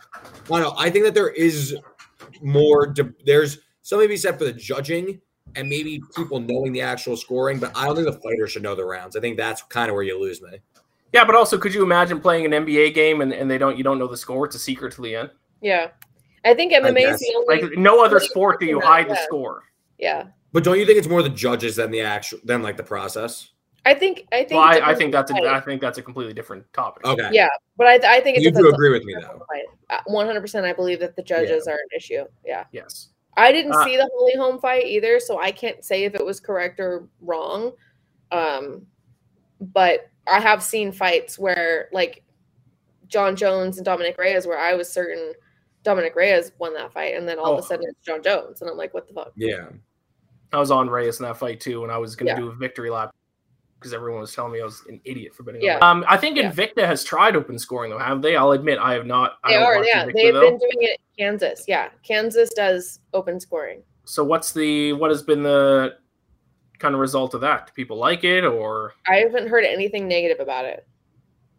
I 0.46 0.48
don't 0.48 0.60
know. 0.62 0.74
I 0.76 0.90
think 0.90 1.04
that 1.04 1.14
there 1.14 1.30
is 1.30 1.76
more. 2.42 2.86
De- 2.86 3.12
there's 3.24 3.58
something 3.82 4.06
to 4.06 4.12
be 4.12 4.16
said 4.16 4.38
for 4.38 4.44
the 4.44 4.52
judging 4.52 5.20
and 5.56 5.68
maybe 5.68 6.00
people 6.16 6.38
knowing 6.40 6.72
the 6.72 6.80
actual 6.80 7.16
scoring, 7.16 7.58
but 7.58 7.72
I 7.76 7.86
don't 7.86 7.96
think 7.96 8.06
the 8.06 8.20
fighter 8.20 8.46
should 8.46 8.62
know 8.62 8.74
the 8.74 8.84
rounds. 8.84 9.16
I 9.16 9.20
think 9.20 9.36
that's 9.36 9.62
kind 9.62 9.88
of 9.88 9.94
where 9.94 10.04
you 10.04 10.20
lose 10.20 10.40
me. 10.42 10.58
Yeah, 11.12 11.24
but 11.24 11.34
also, 11.34 11.58
could 11.58 11.74
you 11.74 11.82
imagine 11.82 12.20
playing 12.20 12.52
an 12.52 12.64
NBA 12.64 12.94
game 12.94 13.20
and, 13.20 13.32
and 13.32 13.50
they 13.50 13.58
don't 13.58 13.76
you 13.76 13.82
don't 13.82 13.98
know 13.98 14.06
the 14.06 14.16
score? 14.16 14.46
It's 14.46 14.54
a 14.54 14.60
secret 14.60 14.92
to 14.94 15.02
the 15.02 15.16
end. 15.16 15.30
Yeah. 15.60 15.88
I 16.44 16.54
think 16.54 16.72
MMA 16.72 16.88
is 16.88 16.94
guess. 16.94 17.18
the 17.20 17.34
only 17.36 17.62
Like 17.62 17.78
no 17.78 18.02
other 18.04 18.14
What 18.16 18.20
do 18.20 18.24
you 18.24 18.30
sport 18.30 18.60
do 18.60 18.66
you 18.66 18.76
of 18.76 18.82
that? 18.82 18.88
hide 18.88 19.08
the 19.10 19.16
score. 19.16 19.62
yeah. 19.98 20.24
But 20.52 20.64
don't 20.64 20.78
you 20.78 20.86
think 20.86 20.98
it's 20.98 21.06
more 21.08 21.22
the 21.22 21.28
judges 21.28 21.76
than 21.76 21.90
the 21.90 22.00
actual 22.00 22.38
than 22.44 22.62
like 22.62 22.76
the 22.76 22.82
process? 22.82 23.50
I 23.86 23.94
think 23.94 24.26
I 24.32 24.38
think 24.44 24.52
Well, 24.52 24.60
I, 24.60 24.90
I 24.90 24.94
think 24.94 25.12
that's 25.12 25.32
the 25.32 25.38
a. 25.38 25.52
I 25.54 25.60
think 25.60 25.80
that's 25.80 25.98
a 25.98 26.02
completely 26.02 26.34
different 26.34 26.70
topic. 26.72 27.04
Okay. 27.06 27.28
Yeah, 27.32 27.48
but 27.78 27.86
I, 27.86 28.16
I 28.16 28.20
think 28.20 28.36
it 28.36 28.42
You 28.42 28.50
do 28.50 28.68
agree 28.68 28.90
with 28.90 29.04
me 29.04 29.14
though. 29.20 29.44
Uh, 29.88 29.98
One 30.06 30.26
hundred 30.26 30.42
percent, 30.42 30.66
I 30.66 30.72
believe 30.72 31.00
that 31.00 31.16
the 31.16 31.22
judges 31.22 31.66
are 31.66 31.74
an 31.74 31.88
issue. 31.96 32.24
Yeah, 32.44 32.64
Yes. 32.72 33.08
I 33.36 33.52
didn't 33.52 33.72
Uh, 33.72 33.84
see 33.84 33.96
the 33.96 34.10
Holly 34.14 34.34
Holm 34.36 34.60
fight 34.60 34.84
either, 34.86 35.18
so 35.20 35.40
I 35.40 35.50
can't 35.50 35.82
say 35.84 36.04
if 36.04 36.14
it 36.14 36.24
was 36.24 36.40
correct 36.40 36.78
or 36.80 37.08
wrong. 37.20 37.72
Um, 38.32 38.86
but 39.60 40.10
I 40.26 40.40
have 40.40 40.62
seen 40.62 40.92
fights 40.92 41.38
where 41.38 41.88
like 41.92 42.22
Jon 43.06 43.34
Jones 43.36 43.78
and 43.78 43.84
Dominick 43.84 44.18
Reyes, 44.18 44.46
where 44.46 44.58
I 44.58 44.74
was 44.74 44.92
certain 44.92 45.32
Dominick 45.84 46.14
Reyes 46.16 46.52
won 46.58 46.74
that 46.74 46.92
fight, 46.92 47.14
and 47.14 47.26
then 47.26 47.38
all 47.38 47.52
of 47.54 47.56
Oh. 47.56 47.58
a 47.60 47.62
sudden 47.62 47.86
it's 47.88 48.04
Jon 48.04 48.22
Jones, 48.22 48.60
and 48.60 48.70
I'm 48.70 48.76
like, 48.76 48.92
what 48.92 49.08
the 49.08 49.14
fuck? 49.14 49.32
Yeah. 49.36 49.68
I 50.52 50.58
was 50.58 50.70
on 50.70 50.90
Reyes 50.90 51.20
in 51.20 51.24
that 51.26 51.36
fight 51.38 51.60
too, 51.60 51.82
and 51.84 51.92
I 51.92 51.96
was 51.98 52.14
going 52.16 52.26
to 52.26 52.32
Yeah. 52.32 52.46
do 52.46 52.48
a 52.48 52.54
victory 52.54 52.90
lap. 52.90 53.14
Because 53.80 53.94
everyone 53.94 54.20
was 54.20 54.34
telling 54.34 54.52
me 54.52 54.60
I 54.60 54.64
was 54.64 54.82
an 54.90 55.00
idiot 55.06 55.34
for 55.34 55.42
betting. 55.42 55.62
Yeah. 55.62 55.76
it. 55.78 55.82
Um, 55.82 56.04
I 56.06 56.18
think 56.18 56.36
Yeah. 56.36 56.52
Invicta 56.52 56.84
has 56.84 57.02
tried 57.02 57.34
open 57.34 57.58
scoring 57.58 57.90
though, 57.90 57.98
have 57.98 58.20
they? 58.20 58.36
I'll 58.36 58.50
admit 58.52 58.78
I 58.78 58.92
have 58.92 59.06
not. 59.06 59.38
I 59.42 59.52
They 59.52 59.56
are, 59.56 59.82
yeah. 59.84 60.04
Invicta, 60.04 60.12
They've 60.14 60.34
though. 60.34 60.40
been 60.42 60.58
doing 60.58 60.76
it 60.82 61.00
in 61.16 61.24
Kansas. 61.24 61.64
Yeah. 61.66 61.88
Kansas 62.02 62.50
does 62.54 63.00
open 63.14 63.40
scoring. 63.40 63.82
So 64.04 64.22
what's 64.22 64.52
the 64.52 64.92
what 64.94 65.10
has 65.10 65.22
been 65.22 65.42
the 65.42 65.96
kind 66.78 66.94
of 66.94 67.00
result 67.00 67.32
of 67.32 67.40
that? 67.40 67.68
Do 67.68 67.72
people 67.72 67.96
like 67.96 68.22
it, 68.24 68.44
or 68.44 68.92
I 69.08 69.16
haven't 69.16 69.48
heard 69.48 69.64
anything 69.64 70.06
negative 70.06 70.40
about 70.40 70.66
it. 70.66 70.86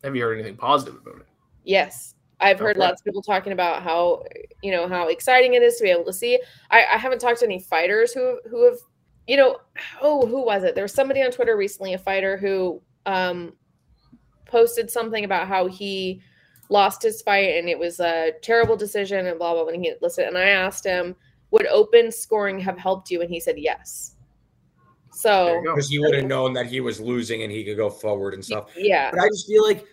have 0.04 0.16
you 0.16 0.22
heard 0.24 0.38
anything 0.38 0.58
positive 0.58 0.96
about 0.96 1.22
it? 1.22 1.28
Yes. 1.64 2.14
I've 2.40 2.60
heard 2.60 2.76
Okay. 2.78 2.86
lots 2.88 3.02
of 3.02 3.06
people 3.06 3.22
talking 3.22 3.54
about 3.54 3.84
how 3.84 4.24
you 4.64 4.72
know 4.72 4.88
how 4.88 5.08
exciting 5.10 5.54
it 5.54 5.62
is 5.64 5.78
to 5.78 5.84
be 5.84 5.90
able 5.92 6.06
to 6.06 6.14
see. 6.14 6.40
I, 6.72 6.80
I 6.94 6.98
haven't 6.98 7.20
talked 7.20 7.40
to 7.40 7.46
any 7.46 7.60
fighters 7.60 8.14
who 8.14 8.40
who 8.50 8.66
have 8.66 8.78
you 9.28 9.38
know 9.38 9.58
oh 10.02 10.26
who 10.26 10.44
was 10.46 10.64
it? 10.64 10.76
There 10.76 10.84
was 10.84 10.94
somebody 10.94 11.22
on 11.22 11.32
Twitter 11.32 11.56
recently, 11.58 11.94
a 11.94 11.98
fighter 11.98 12.38
who 12.38 12.82
um 13.06 13.54
posted 14.46 14.90
something 14.90 15.24
about 15.24 15.48
how 15.48 15.68
he 15.68 16.22
lost 16.70 17.02
his 17.02 17.22
fight 17.22 17.56
and 17.58 17.68
it 17.70 17.78
was 17.78 18.00
a 18.00 18.32
terrible 18.42 18.76
decision 18.76 19.28
and 19.28 19.38
blah 19.38 19.54
blah 19.54 19.64
blah. 19.64 19.74
And 19.74 19.84
he 19.84 19.94
listed 20.02 20.28
and 20.28 20.38
I 20.38 20.50
asked 20.50 20.86
him, 20.86 21.16
would 21.52 21.68
open 21.68 22.12
scoring 22.12 22.60
have 22.60 22.78
helped 22.78 23.12
you? 23.12 23.22
And 23.22 23.30
he 23.30 23.40
said 23.40 23.58
yes. 23.58 24.16
There 25.12 25.20
So 25.20 25.56
you 25.56 25.64
go. 25.66 25.76
because 25.76 25.90
he 25.90 26.00
would 26.00 26.16
have 26.16 26.26
known 26.26 26.54
that 26.54 26.68
he 26.68 26.80
was 26.80 27.00
losing 27.00 27.44
and 27.44 27.52
he 27.52 27.64
could 27.66 27.78
go 27.78 27.90
forward 27.90 28.34
and 28.34 28.44
stuff. 28.44 28.70
yeah, 28.78 29.12
But 29.12 29.20
I 29.20 29.28
just 29.28 29.48
feel 29.48 29.64
like 29.64 29.86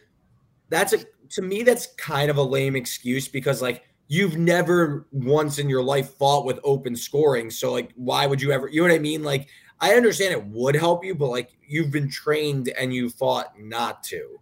that's 0.68 0.93
a 0.93 0.99
to 1.31 1.43
me 1.43 1.62
that's 1.62 1.89
kind 1.97 2.31
of 2.31 2.37
a 2.37 2.43
lame 2.43 2.76
excuse 2.76 3.29
because 3.29 3.61
like 3.61 3.85
you've 4.09 4.37
never 4.39 5.07
once 5.13 5.59
in 5.59 5.69
your 5.69 5.83
life 5.83 6.15
fought 6.15 6.45
with 6.45 6.59
open 6.65 6.97
scoring. 6.97 7.51
So 7.51 7.73
like 7.73 7.93
why 7.95 8.27
would 8.27 8.41
you 8.43 8.51
ever 8.53 8.69
you 8.69 8.83
know 8.83 8.89
what 8.89 8.95
I 8.95 8.99
mean? 8.99 9.23
Like 9.23 9.49
I 9.81 9.95
understand 9.95 10.33
it 10.33 10.45
would 10.47 10.75
help 10.75 11.05
you, 11.05 11.15
but 11.15 11.29
like 11.29 11.51
you've 11.67 11.93
been 11.93 12.11
trained 12.11 12.69
and 12.71 12.93
you 12.93 13.11
fought 13.11 13.59
not 13.59 14.03
to. 14.05 14.41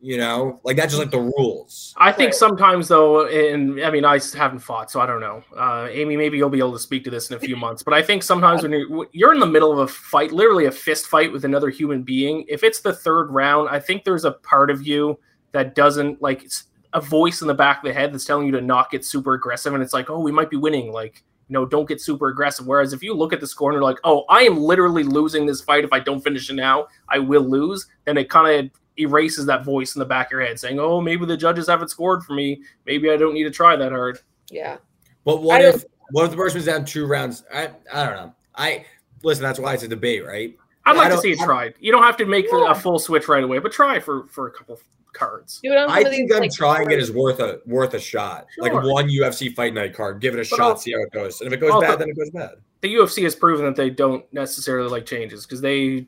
You 0.00 0.18
know, 0.18 0.60
like 0.64 0.76
that's 0.76 0.92
just 0.92 0.98
like 0.98 1.10
the 1.10 1.32
rules. 1.38 1.94
I 1.96 2.12
think 2.12 2.26
Right. 2.28 2.34
sometimes 2.34 2.88
though, 2.88 3.26
and 3.26 3.82
I 3.82 3.90
mean, 3.90 4.04
I 4.04 4.20
haven't 4.36 4.58
fought, 4.58 4.90
so 4.90 5.00
I 5.00 5.06
don't 5.06 5.20
know. 5.20 5.42
Uh, 5.56 5.88
Amy, 5.90 6.14
maybe 6.18 6.36
you'll 6.36 6.50
be 6.50 6.58
able 6.58 6.74
to 6.74 6.78
speak 6.78 7.04
to 7.04 7.10
this 7.10 7.30
in 7.30 7.36
a 7.38 7.40
few 7.40 7.56
months. 7.56 7.82
But 7.82 7.94
I 7.94 8.02
think 8.02 8.22
sometimes 8.22 8.62
when 8.62 8.72
you're 8.72 9.06
you're 9.12 9.32
in 9.32 9.40
the 9.40 9.46
middle 9.46 9.72
of 9.72 9.78
a 9.78 9.88
fight, 9.88 10.30
literally 10.30 10.66
a 10.66 10.70
fist 10.70 11.06
fight 11.06 11.32
with 11.32 11.46
another 11.46 11.70
human 11.70 12.02
being, 12.02 12.44
if 12.48 12.62
it's 12.62 12.80
the 12.80 12.92
third 12.92 13.30
round, 13.30 13.70
I 13.70 13.80
think 13.80 14.04
there's 14.04 14.26
a 14.26 14.32
part 14.32 14.68
of 14.68 14.86
you 14.86 15.18
that 15.52 15.74
doesn't 15.74 16.20
like 16.20 16.44
it's 16.44 16.64
a 16.94 17.00
voice 17.00 17.42
in 17.42 17.48
the 17.48 17.54
back 17.54 17.78
of 17.78 17.84
the 17.84 17.92
head 17.92 18.14
that's 18.14 18.24
telling 18.24 18.46
you 18.46 18.52
to 18.52 18.60
not 18.60 18.90
get 18.90 19.04
super 19.04 19.34
aggressive, 19.34 19.74
and 19.74 19.82
it's 19.82 19.92
like, 19.92 20.08
oh, 20.08 20.20
we 20.20 20.32
might 20.32 20.50
be 20.50 20.56
winning, 20.56 20.92
like. 20.92 21.22
You 21.46 21.52
know, 21.52 21.66
don't 21.66 21.86
get 21.86 22.00
super 22.00 22.28
aggressive. 22.28 22.66
Whereas 22.66 22.94
if 22.94 23.02
you 23.02 23.12
look 23.12 23.34
at 23.34 23.40
the 23.40 23.46
score 23.46 23.68
and 23.70 23.74
you're 23.76 23.82
like, 23.82 23.98
"Oh, 24.02 24.24
I 24.30 24.44
am 24.44 24.56
literally 24.56 25.02
losing 25.02 25.44
this 25.44 25.60
fight. 25.60 25.84
If 25.84 25.92
I 25.92 26.00
don't 26.00 26.22
finish 26.22 26.48
it 26.48 26.54
now, 26.54 26.86
I 27.10 27.18
will 27.18 27.42
lose," 27.42 27.86
then 28.06 28.16
it 28.16 28.30
kind 28.30 28.64
of 28.64 28.70
erases 28.98 29.44
that 29.44 29.62
voice 29.62 29.94
in 29.94 29.98
the 29.98 30.06
back 30.06 30.28
of 30.28 30.32
your 30.32 30.40
head 30.40 30.58
saying, 30.58 30.80
"Oh, 30.80 31.02
maybe 31.02 31.26
the 31.26 31.36
judges 31.36 31.66
haven't 31.66 31.88
scored 31.88 32.24
for 32.24 32.32
me. 32.32 32.62
Maybe 32.86 33.10
I 33.10 33.18
don't 33.18 33.34
need 33.34 33.44
to 33.44 33.50
try 33.50 33.76
that 33.76 33.92
hard." 33.92 34.20
yeah. 34.50 34.78
But 35.26 35.42
what 35.42 35.60
I 35.60 35.66
if 35.66 35.84
what 36.12 36.24
if 36.24 36.30
the 36.30 36.36
person 36.38 36.56
was 36.56 36.64
down 36.64 36.86
two 36.86 37.04
rounds? 37.04 37.44
I 37.52 37.68
I 37.92 38.06
don't 38.06 38.16
know. 38.16 38.34
I 38.54 38.86
listen. 39.22 39.42
That's 39.42 39.58
why 39.58 39.74
it's 39.74 39.82
a 39.82 39.88
debate, 39.88 40.24
right? 40.24 40.56
I'd 40.86 40.96
like 40.96 41.12
to 41.12 41.18
see 41.18 41.32
it 41.32 41.40
tried. 41.40 41.74
You 41.78 41.92
don't 41.92 42.04
have 42.04 42.16
to 42.16 42.24
make 42.24 42.46
Yeah. 42.50 42.70
a 42.70 42.74
full 42.74 42.98
switch 42.98 43.28
right 43.28 43.44
away, 43.44 43.58
but 43.58 43.70
try 43.70 44.00
for 44.00 44.26
for 44.28 44.46
a 44.46 44.50
couple 44.50 44.80
cards. 45.14 45.60
Do 45.62 45.72
it 45.72 45.78
on 45.78 45.88
some 45.88 45.96
I 45.98 46.02
think 46.04 46.28
these, 46.28 46.36
I'm 46.36 46.42
like, 46.42 46.52
trying 46.52 46.90
it 46.90 46.98
is 46.98 47.10
worth 47.12 47.40
a 47.40 47.60
worth 47.66 47.94
a 47.94 48.00
shot. 48.00 48.46
Like 48.58 48.72
one 48.72 49.08
UFC 49.08 49.54
fight 49.54 49.72
night 49.74 49.94
card, 49.94 50.20
give 50.20 50.34
it 50.34 50.38
a 50.38 50.40
But 50.50 50.56
shot, 50.56 50.60
I'll- 50.60 50.76
see 50.76 50.92
how 50.92 51.00
it 51.02 51.12
goes. 51.12 51.40
And 51.40 51.48
if 51.48 51.54
it 51.54 51.60
goes 51.60 51.72
I'll- 51.72 51.80
bad, 51.80 51.98
then 51.98 52.10
it 52.10 52.16
goes 52.16 52.30
bad. 52.30 52.50
The 52.82 52.94
UFC 52.94 53.22
has 53.22 53.34
proven 53.34 53.64
that 53.64 53.76
they 53.76 53.88
don't 53.88 54.30
necessarily 54.34 54.90
like 54.90 55.06
changes 55.06 55.46
because 55.46 55.62
they, 55.62 56.06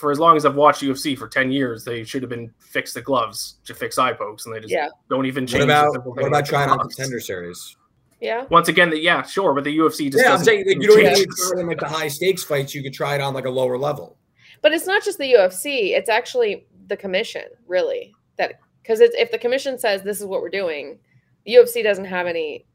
for 0.00 0.10
as 0.10 0.18
long 0.18 0.36
as 0.36 0.44
I've 0.44 0.56
watched 0.56 0.82
UFC 0.82 1.16
for 1.16 1.28
ten 1.28 1.52
years, 1.52 1.84
they 1.84 2.02
should 2.02 2.20
have 2.22 2.30
been 2.30 2.52
fix 2.58 2.92
the 2.92 3.00
gloves 3.00 3.58
to 3.64 3.74
fix 3.74 3.96
eye 3.96 4.12
pokes, 4.12 4.44
and 4.46 4.54
they 4.54 4.58
just 4.60 4.72
Yeah. 4.72 4.88
don't 5.08 5.26
even 5.26 5.46
change. 5.46 5.60
What 5.60 5.70
about 5.70 6.04
what 6.16 6.26
about 6.26 6.44
trying 6.46 6.68
on 6.68 6.78
gloves. 6.78 6.96
contender 6.96 7.20
series? 7.20 7.76
Yeah. 8.20 8.46
Once 8.50 8.68
again, 8.68 8.88
the, 8.90 8.98
yeah, 8.98 9.22
sure, 9.22 9.52
but 9.54 9.62
the 9.62 9.76
UFC 9.78 10.10
just 10.10 10.24
Yeah, 10.24 10.30
I'm 10.32 10.38
doesn't 10.38 10.46
saying 10.46 10.64
like, 10.66 10.76
you 10.82 10.88
don't 10.88 10.98
even 11.00 11.14
change. 11.14 11.18
need 11.28 11.30
to 11.36 11.50
try 11.52 11.60
in 11.60 11.66
like 11.68 11.78
the 11.80 11.86
high 11.88 12.08
stakes 12.08 12.42
fights. 12.42 12.74
You 12.74 12.82
could 12.82 12.94
try 12.94 13.14
it 13.14 13.20
on 13.20 13.34
like 13.34 13.44
a 13.44 13.50
lower 13.50 13.76
level. 13.78 14.16
But 14.62 14.72
it's 14.72 14.86
not 14.86 15.04
just 15.04 15.18
the 15.18 15.32
UFC, 15.34 15.90
it's 15.94 16.08
actually 16.08 16.66
the 16.88 16.96
commission, 16.96 17.42
really. 17.68 18.14
That 18.38 18.60
because 18.82 19.00
it's 19.00 19.16
if 19.16 19.30
the 19.30 19.38
commission 19.38 19.78
says 19.78 20.02
this 20.02 20.20
is 20.20 20.26
what 20.26 20.42
we're 20.42 20.48
doing, 20.48 20.98
the 21.44 21.54
UFC 21.54 21.82
doesn't 21.82 22.04
have 22.04 22.26
any 22.26 22.66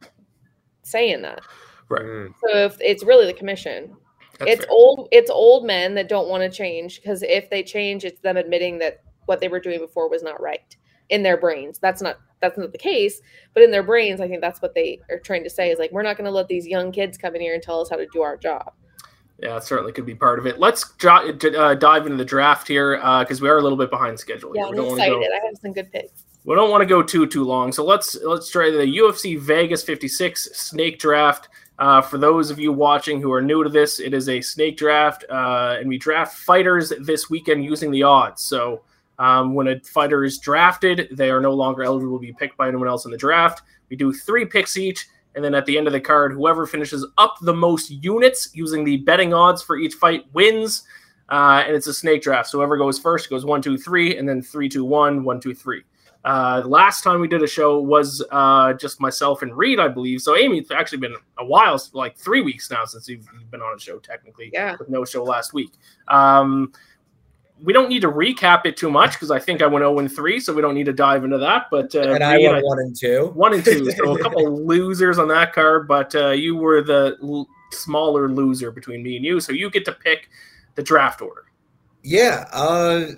say 0.84 1.12
in 1.12 1.22
that. 1.22 1.42
Right. 1.90 2.04
Mm. 2.04 2.34
So 2.42 2.58
if 2.66 2.78
it's 2.80 3.04
really 3.04 3.26
the 3.26 3.34
commission. 3.34 3.96
That's 4.40 4.52
it's 4.52 4.66
fair. 4.66 4.72
old 4.72 5.08
it's 5.12 5.30
old 5.30 5.66
men 5.66 5.94
that 5.96 6.10
don't 6.10 6.30
want 6.30 6.42
to 6.44 6.50
change 6.50 7.02
because 7.02 7.22
if 7.22 7.50
they 7.50 7.64
change, 7.64 8.06
it's 8.06 8.22
them 8.22 8.38
admitting 8.38 8.80
that 8.80 9.02
what 9.26 9.40
they 9.40 9.48
were 9.48 9.60
doing 9.60 9.80
before 9.80 10.10
was 10.10 10.24
not 10.24 10.42
right 10.42 10.76
in 11.10 11.22
their 11.22 11.38
brains. 11.38 11.80
That's 11.80 12.02
not 12.02 12.18
that's 12.42 12.58
not 12.58 12.72
the 12.72 12.78
case, 12.78 13.22
but 13.54 13.62
in 13.62 13.70
their 13.70 13.84
brains, 13.84 14.20
I 14.20 14.28
think 14.28 14.42
that's 14.42 14.62
what 14.62 14.74
they 14.74 15.00
are 15.12 15.20
trying 15.20 15.44
to 15.44 15.50
say 15.50 15.70
is 15.70 15.78
like 15.78 15.92
we're 15.92 16.02
not 16.02 16.18
going 16.18 16.26
to 16.26 16.32
let 16.32 16.48
these 16.48 16.66
young 16.66 16.92
kids 16.92 17.18
come 17.18 17.36
in 17.36 17.42
here 17.42 17.54
and 17.54 17.62
tell 17.62 17.82
us 17.82 17.90
how 17.90 17.98
to 17.98 18.08
do 18.12 18.22
our 18.22 18.38
job. 18.38 18.74
Yeah, 19.40 19.58
it 19.58 19.64
certainly 19.64 19.92
could 19.92 20.06
be 20.06 20.14
part 20.16 20.38
of 20.40 20.46
it. 20.46 20.60
Let's 20.60 20.94
jo- 21.00 21.10
uh, 21.58 21.74
dive 21.76 22.06
into 22.06 22.18
the 22.18 22.26
draft 22.26 22.68
here 22.68 22.98
because 23.20 23.42
we 23.42 23.50
are 23.50 23.58
a 23.58 23.62
little 23.62 23.78
bit 23.78 23.90
behind 23.90 24.20
schedule. 24.20 24.56
Yeah. 24.56 24.66
I'm 24.66 24.72
We 24.72 24.76
don't 24.78 24.88
wanna 24.90 25.02
excited. 25.02 25.16
go- 25.20 25.36
I 25.36 25.46
have 25.48 25.58
some 25.62 25.74
good 25.74 25.92
picks. 25.92 26.24
we 26.46 26.56
don't 26.56 26.70
want 26.70 26.82
to 26.82 26.86
go 26.86 27.02
too 27.04 27.26
too 27.28 27.44
long 27.44 27.72
so 27.72 27.84
let's 27.86 28.16
let's 28.24 28.50
try 28.50 28.70
the 28.72 28.80
ufc 28.98 29.40
vegas 29.40 29.84
56 29.84 30.50
snake 30.54 30.98
draft 31.00 31.50
uh, 31.78 32.02
for 32.02 32.18
those 32.18 32.50
of 32.50 32.58
you 32.60 32.72
watching 32.74 33.22
who 33.22 33.32
are 33.32 33.42
new 33.44 33.64
to 33.64 33.70
this 33.70 34.00
it 34.00 34.12
is 34.14 34.28
a 34.28 34.42
snake 34.42 34.76
draft 34.76 35.24
uh, 35.30 35.76
and 35.80 35.88
we 35.88 35.98
draft 36.00 36.38
fighters 36.40 36.92
this 37.02 37.30
weekend 37.30 37.64
using 37.64 37.92
the 37.92 38.02
odds 38.02 38.42
so 38.42 38.82
um, 39.20 39.54
when 39.54 39.68
a 39.68 39.80
fighter 39.82 40.24
is 40.24 40.40
drafted 40.40 41.08
they 41.12 41.30
are 41.30 41.42
no 41.42 41.54
longer 41.54 41.84
eligible 41.84 42.18
to 42.18 42.22
be 42.22 42.34
picked 42.34 42.58
by 42.58 42.68
anyone 42.68 42.88
else 42.88 43.06
in 43.06 43.12
the 43.12 43.18
draft 43.18 43.62
we 43.92 43.96
do 43.96 44.12
three 44.12 44.46
picks 44.46 44.78
each 44.78 45.08
and 45.36 45.44
then 45.44 45.56
at 45.56 45.66
the 45.66 45.78
end 45.78 45.88
of 45.88 45.94
the 45.94 46.00
card 46.02 46.34
whoever 46.34 46.66
finishes 46.66 47.06
up 47.18 47.36
the 47.42 47.54
most 47.54 47.90
units 47.90 48.50
using 48.54 48.84
the 48.84 48.98
betting 48.98 49.34
odds 49.34 49.62
for 49.62 49.78
each 49.78 49.94
fight 49.96 50.26
wins 50.34 50.84
uh, 51.30 51.64
and 51.66 51.76
it's 51.76 51.88
a 51.88 51.94
snake 51.94 52.22
draft 52.22 52.50
so 52.50 52.58
whoever 52.58 52.78
goes 52.78 53.00
first 53.00 53.30
goes 53.30 53.46
one 53.46 53.62
two 53.62 53.78
three 53.78 54.18
and 54.18 54.28
then 54.28 54.42
three 54.42 54.68
two 54.70 54.84
one 54.86 55.24
one 55.24 55.40
two 55.40 55.54
three 55.54 55.84
uh, 56.24 56.62
the 56.62 56.68
last 56.68 57.04
time 57.04 57.20
we 57.20 57.28
did 57.28 57.42
a 57.42 57.48
show 57.48 57.80
was 57.80 58.24
uh, 58.32 58.74
just 58.74 59.02
myself 59.02 59.42
and 59.42 59.58
Reed, 59.58 59.80
I 59.80 59.88
believe. 59.88 60.22
So, 60.22 60.36
Amy, 60.38 60.60
it's 60.60 60.70
actually 60.70 61.00
been 61.00 61.16
a 61.40 61.46
while, 61.46 61.82
like 61.94 62.16
three 62.16 62.42
weeks 62.42 62.70
now 62.70 62.86
since 62.86 63.08
you've 63.10 63.26
you've 63.34 63.50
been 63.50 63.62
on 63.62 63.76
a 63.76 63.80
show, 63.80 63.98
technically, 63.98 64.52
Yeah. 64.54 64.76
with 64.78 64.88
no 64.88 65.04
show 65.04 65.24
last 65.24 65.54
week. 65.54 65.72
Um, 66.10 66.74
we 67.64 67.74
don't 67.74 67.90
need 67.90 68.02
to 68.02 68.12
recap 68.12 68.66
it 68.66 68.76
too 68.76 68.90
much 68.90 69.14
because 69.14 69.30
I 69.30 69.40
think 69.40 69.62
I 69.62 69.68
went 69.68 69.84
0 69.84 70.00
and 70.00 70.12
3, 70.12 70.40
so 70.40 70.54
we 70.54 70.62
don't 70.62 70.74
need 70.74 70.86
to 70.88 70.94
dive 70.94 71.24
into 71.24 71.38
that. 71.38 71.68
But 71.70 71.94
uh, 71.96 72.14
And 72.14 72.24
I 72.24 72.38
went 72.40 72.66
one 72.66 72.80
and 72.80 72.96
two. 72.98 73.28
one 73.36 73.54
and 73.54 73.64
two, 73.64 73.92
so 73.92 74.16
a 74.16 74.20
couple 74.24 74.66
losers 74.66 75.20
on 75.20 75.28
that 75.28 75.54
card, 75.54 75.88
but 75.88 76.14
uh, 76.16 76.30
you 76.30 76.56
were 76.56 76.82
the 76.82 77.18
l- 77.22 77.48
smaller 77.72 78.30
loser 78.30 78.72
between 78.72 79.04
me 79.04 79.16
and 79.16 79.26
you, 79.26 79.40
so 79.40 79.52
you 79.52 79.70
get 79.70 79.86
to 79.86 79.92
pick 79.92 80.30
the 80.76 80.84
draft 80.84 81.22
order. 81.22 81.46
Yeah, 82.04 82.46
uh, 82.52 83.12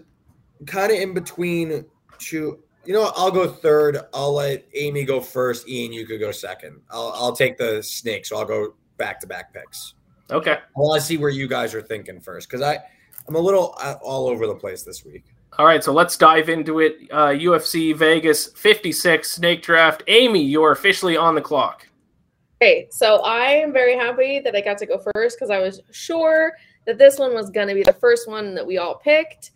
kind 0.66 0.92
of 0.92 0.98
in 1.00 1.14
between 1.14 1.86
two. 2.20 2.60
You 2.86 2.94
know, 2.94 3.14
I'll 3.16 3.32
go 3.32 3.48
third. 3.48 3.98
I'll 4.14 4.34
let 4.34 4.66
Amy 4.76 5.06
go 5.06 5.22
first. 5.22 5.70
Ian, 5.70 5.94
you 5.94 6.06
could 6.06 6.20
go 6.20 6.32
second. 6.32 6.82
I'll 6.92 7.14
I'll 7.16 7.36
take 7.36 7.58
the 7.58 7.82
snake, 7.82 8.26
so 8.26 8.38
I'll 8.38 8.46
go 8.46 8.74
back 8.98 9.22
to 9.22 9.28
back 9.28 9.54
picks. 9.54 9.94
Okay. 10.30 10.58
Well, 10.76 10.94
I 10.94 11.00
see 11.00 11.16
where 11.18 11.30
you 11.30 11.48
guys 11.48 11.74
are 11.74 11.82
thinking 11.82 12.20
first 12.20 12.50
because 12.50 12.62
I 12.62 12.80
I'm 13.28 13.36
a 13.36 13.40
little 13.40 13.76
uh, 13.82 13.96
all 14.02 14.28
over 14.28 14.48
the 14.48 14.56
place 14.56 14.84
this 14.84 15.06
week. 15.06 15.24
All 15.60 15.66
right, 15.66 15.84
so 15.84 15.94
let's 15.94 16.18
dive 16.18 16.50
into 16.50 16.80
it. 16.80 16.98
Uh, 17.12 17.28
UFC 17.28 17.96
Vegas 17.96 18.48
56 18.54 19.30
Snake 19.32 19.62
Draft. 19.62 20.02
Amy, 20.08 20.42
you 20.44 20.64
are 20.64 20.72
officially 20.72 21.16
on 21.16 21.36
the 21.36 21.42
clock. 21.42 21.88
Okay, 22.62 22.88
so 22.90 23.18
I 23.18 23.48
am 23.52 23.72
very 23.72 23.96
happy 23.96 24.40
that 24.40 24.56
I 24.56 24.62
got 24.62 24.78
to 24.80 24.86
go 24.86 25.00
first 25.14 25.38
because 25.38 25.52
I 25.52 25.60
was 25.60 25.82
sure 25.92 26.54
that 26.88 26.98
this 26.98 27.20
one 27.20 27.34
was 27.34 27.50
going 27.50 27.68
to 27.68 27.76
be 27.76 27.84
the 27.84 27.94
first 27.94 28.28
one 28.28 28.56
that 28.56 28.66
we 28.66 28.78
all 28.80 28.96
picked. 28.96 29.52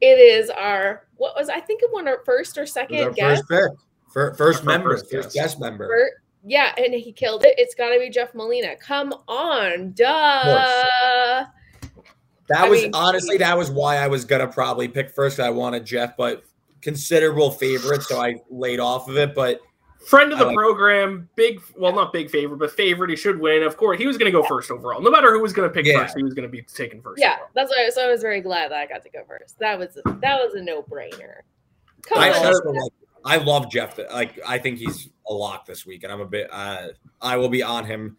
It 0.00 0.18
is 0.18 0.50
our 0.50 1.06
what 1.16 1.34
was 1.36 1.48
I 1.48 1.60
think 1.60 1.82
it 1.82 1.90
won 1.92 2.06
our 2.06 2.22
first 2.24 2.56
or 2.58 2.66
second 2.66 2.98
our 3.02 3.10
guess. 3.10 3.38
first 3.48 3.48
pick, 3.48 3.78
Fir- 4.12 4.34
first 4.34 4.60
Our 4.60 4.66
member, 4.66 4.90
first 4.96 5.10
first, 5.10 5.32
guess. 5.32 5.34
guest 5.34 5.60
member. 5.60 5.86
Fir- 5.88 6.20
yeah, 6.44 6.72
and 6.76 6.94
he 6.94 7.10
killed 7.12 7.44
it. 7.44 7.54
It's 7.58 7.74
got 7.74 7.90
to 7.90 7.98
be 7.98 8.10
Jeff 8.10 8.34
Molina. 8.34 8.76
Come 8.76 9.12
on, 9.26 9.92
duh. 9.92 11.44
That 12.48 12.60
I 12.64 12.68
was 12.68 12.82
mean- 12.82 12.90
honestly 12.94 13.36
that 13.38 13.56
was 13.56 13.70
why 13.70 13.96
I 13.96 14.06
was 14.08 14.24
gonna 14.24 14.48
probably 14.48 14.88
pick 14.88 15.10
first. 15.10 15.38
I 15.40 15.50
wanted 15.50 15.84
Jeff, 15.84 16.16
but 16.16 16.44
considerable 16.82 17.50
favorite, 17.50 18.02
so 18.02 18.20
I 18.20 18.36
laid 18.50 18.80
off 18.80 19.08
of 19.08 19.16
it. 19.16 19.34
But 19.34 19.60
Friend 20.06 20.32
of 20.32 20.38
the 20.38 20.46
like- 20.46 20.56
program, 20.56 21.28
big, 21.34 21.60
well, 21.76 21.92
not 21.92 22.12
big 22.12 22.30
favorite, 22.30 22.56
but 22.58 22.70
favorite. 22.70 23.10
He 23.10 23.16
should 23.16 23.38
win. 23.38 23.62
Of 23.64 23.76
course, 23.76 23.98
he 23.98 24.06
was 24.06 24.16
going 24.16 24.32
to 24.32 24.40
go 24.40 24.46
first 24.46 24.70
overall. 24.70 25.02
No 25.02 25.10
matter 25.10 25.30
who 25.32 25.40
was 25.42 25.52
going 25.52 25.68
to 25.68 25.74
pick 25.74 25.84
Yeah. 25.84 26.00
first, 26.00 26.16
he 26.16 26.22
was 26.22 26.32
going 26.34 26.48
to 26.48 26.50
be 26.50 26.62
taken 26.62 27.02
first. 27.02 27.20
Yeah, 27.20 27.32
overall. 27.34 27.48
that's 27.54 27.70
why. 27.70 27.88
So 27.92 28.06
I 28.06 28.10
was 28.10 28.22
very 28.22 28.40
glad 28.40 28.70
that 28.70 28.78
I 28.78 28.86
got 28.86 29.02
to 29.02 29.10
go 29.10 29.24
first. 29.26 29.58
That 29.58 29.78
was 29.78 29.98
that 30.04 30.36
was 30.42 30.54
a 30.54 30.62
no 30.62 30.82
brainer. 30.82 31.40
I 32.14 32.30
like 32.30 32.92
I 33.24 33.36
love 33.36 33.70
Jeff. 33.70 33.98
Like 34.10 34.38
I 34.46 34.56
think 34.56 34.78
he's 34.78 35.10
a 35.28 35.32
lock 35.34 35.66
this 35.66 35.84
week, 35.84 36.04
and 36.04 36.12
I'm 36.12 36.20
a 36.20 36.26
bit. 36.26 36.48
Uh, 36.50 36.88
I 37.20 37.36
will 37.36 37.50
be 37.50 37.62
on 37.62 37.84
him. 37.84 38.16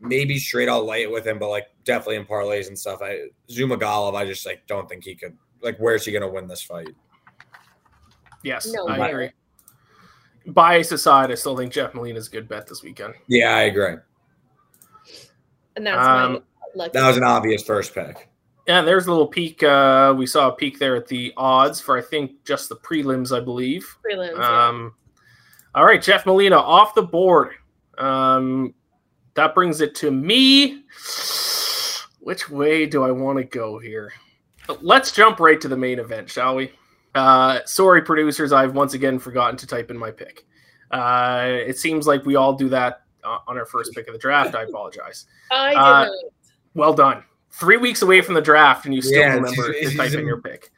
Maybe 0.00 0.38
straight. 0.38 0.68
I'll 0.68 0.84
lay 0.84 1.06
with 1.06 1.26
him, 1.26 1.38
but 1.38 1.48
like 1.48 1.68
definitely 1.84 2.16
in 2.16 2.24
parlays 2.26 2.68
and 2.68 2.78
stuff. 2.78 3.00
I 3.02 3.28
Zhumagulov, 3.48 4.14
I 4.14 4.24
just 4.26 4.44
like 4.46 4.66
don't 4.66 4.88
think 4.88 5.04
he 5.04 5.14
could 5.14 5.36
like 5.62 5.76
where's 5.78 6.04
he 6.04 6.12
gonna 6.12 6.28
win 6.28 6.46
this 6.46 6.62
fight? 6.62 6.88
Yes, 8.42 8.66
No 8.72 8.86
I 8.88 8.98
way. 8.98 9.10
agree. 9.10 9.30
Bias 10.52 10.92
aside, 10.92 11.30
I 11.32 11.34
still 11.34 11.56
think 11.56 11.72
Jeff 11.72 11.94
Molina 11.94 12.18
is 12.18 12.28
a 12.28 12.30
good 12.30 12.46
bet 12.48 12.66
this 12.68 12.82
weekend. 12.82 13.14
Yeah, 13.26 13.56
I 13.56 13.62
agree. 13.62 13.96
And 15.76 15.86
that's 15.86 15.98
Um, 16.06 16.42
my. 16.76 16.88
That 16.92 17.06
was 17.06 17.16
an 17.16 17.24
obvious 17.24 17.62
first 17.62 17.94
pick. 17.94 18.28
Yeah, 18.68 18.82
there's 18.82 19.06
a 19.06 19.10
little 19.10 19.26
peek. 19.26 19.62
Uh, 19.62 20.14
we 20.16 20.26
saw 20.26 20.48
a 20.48 20.52
peek 20.52 20.78
there 20.78 20.94
at 20.96 21.06
the 21.08 21.32
odds 21.36 21.80
for 21.80 21.96
I 21.96 22.02
think 22.02 22.44
just 22.44 22.68
the 22.68 22.76
prelims, 22.76 23.34
I 23.36 23.40
believe. 23.40 23.86
prelims. 24.04 24.36
yeah. 24.38 24.66
Um, 24.68 24.94
all 25.74 25.84
right, 25.84 26.02
Jeff 26.02 26.26
Molina 26.26 26.56
off 26.56 26.94
the 26.94 27.02
board. 27.02 27.50
Um, 27.98 28.74
that 29.36 29.54
brings 29.54 29.80
it 29.80 29.94
to 29.96 30.10
me. 30.10 30.82
Which 32.20 32.50
way 32.50 32.86
do 32.86 33.04
I 33.04 33.10
want 33.12 33.38
to 33.38 33.44
go 33.44 33.78
here? 33.78 34.12
Let's 34.80 35.12
jump 35.12 35.38
right 35.38 35.60
to 35.60 35.68
the 35.68 35.76
main 35.76 35.98
event, 36.00 36.28
shall 36.28 36.56
we? 36.56 36.72
Uh, 37.14 37.60
sorry, 37.64 38.02
producers, 38.02 38.52
I've 38.52 38.74
once 38.74 38.94
again 38.94 39.18
forgotten 39.18 39.56
to 39.58 39.66
type 39.66 39.90
in 39.90 39.96
my 39.96 40.10
pick. 40.10 40.44
Uh, 40.90 41.46
it 41.48 41.78
seems 41.78 42.06
like 42.06 42.24
we 42.26 42.34
all 42.36 42.52
do 42.52 42.68
that 42.70 43.02
uh, 43.24 43.38
on 43.46 43.56
our 43.56 43.64
first 43.66 43.92
pick 43.94 44.06
of 44.08 44.12
the 44.12 44.18
draft. 44.18 44.54
I 44.54 44.62
apologize. 44.64 45.26
I 45.50 45.70
did 45.70 45.78
uh, 45.78 46.04
not. 46.06 46.10
Well 46.74 46.92
done. 46.94 47.22
Three 47.52 47.76
weeks 47.78 48.02
away 48.02 48.20
from 48.20 48.34
the 48.34 48.42
draft, 48.42 48.84
and 48.86 48.94
you 48.94 49.00
still 49.00 49.20
Yeah, 49.20 49.34
remember 49.34 49.72
to 49.72 49.96
type 49.96 50.12
in 50.12 50.26
your 50.26 50.40
pick. 50.42 50.70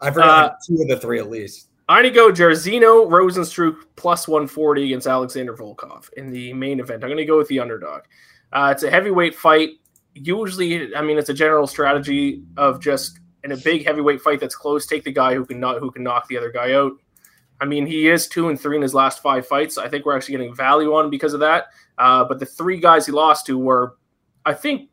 I 0.00 0.10
forgot 0.10 0.52
Uh, 0.52 0.54
two 0.66 0.82
of 0.82 0.88
the 0.88 0.98
three 1.00 1.18
at 1.18 1.30
least. 1.30 1.67
I'm 1.88 2.02
going 2.02 2.12
to 2.12 2.14
go 2.14 2.30
Jairzinho 2.30 3.08
Rozenstruik 3.08 3.76
plus 3.96 4.28
140 4.28 4.84
against 4.84 5.06
Alexander 5.06 5.56
Volkov 5.56 6.12
in 6.18 6.30
the 6.30 6.52
main 6.52 6.80
event. 6.80 7.02
I'm 7.02 7.08
going 7.08 7.16
to 7.16 7.24
go 7.24 7.38
with 7.38 7.48
the 7.48 7.60
underdog. 7.60 8.02
Uh, 8.52 8.70
it's 8.74 8.82
a 8.82 8.90
heavyweight 8.90 9.34
fight. 9.34 9.70
Usually, 10.14 10.94
I 10.94 11.00
mean, 11.00 11.16
it's 11.16 11.30
a 11.30 11.34
general 11.34 11.66
strategy 11.66 12.42
of 12.58 12.82
just 12.82 13.20
in 13.42 13.52
a 13.52 13.56
big 13.56 13.86
heavyweight 13.86 14.20
fight 14.20 14.38
that's 14.38 14.54
close, 14.54 14.84
take 14.86 15.04
the 15.04 15.12
guy 15.12 15.34
who 15.34 15.46
can 15.46 15.60
not 15.60 15.78
who 15.78 15.90
can 15.90 16.02
knock 16.02 16.28
the 16.28 16.36
other 16.36 16.52
guy 16.52 16.72
out. 16.74 16.92
I 17.60 17.64
mean, 17.64 17.86
he 17.86 18.08
is 18.08 18.28
two 18.28 18.50
and 18.50 18.60
three 18.60 18.76
in 18.76 18.82
his 18.82 18.94
last 18.94 19.22
five 19.22 19.46
fights. 19.46 19.78
I 19.78 19.88
think 19.88 20.04
we're 20.04 20.16
actually 20.16 20.36
getting 20.36 20.54
value 20.54 20.94
on 20.94 21.06
him 21.06 21.10
because 21.10 21.32
of 21.32 21.40
that. 21.40 21.68
Uh, 21.96 22.24
but 22.24 22.38
the 22.38 22.46
three 22.46 22.78
guys 22.78 23.06
he 23.06 23.12
lost 23.12 23.46
to 23.46 23.58
were, 23.58 23.96
I 24.44 24.54
think, 24.54 24.90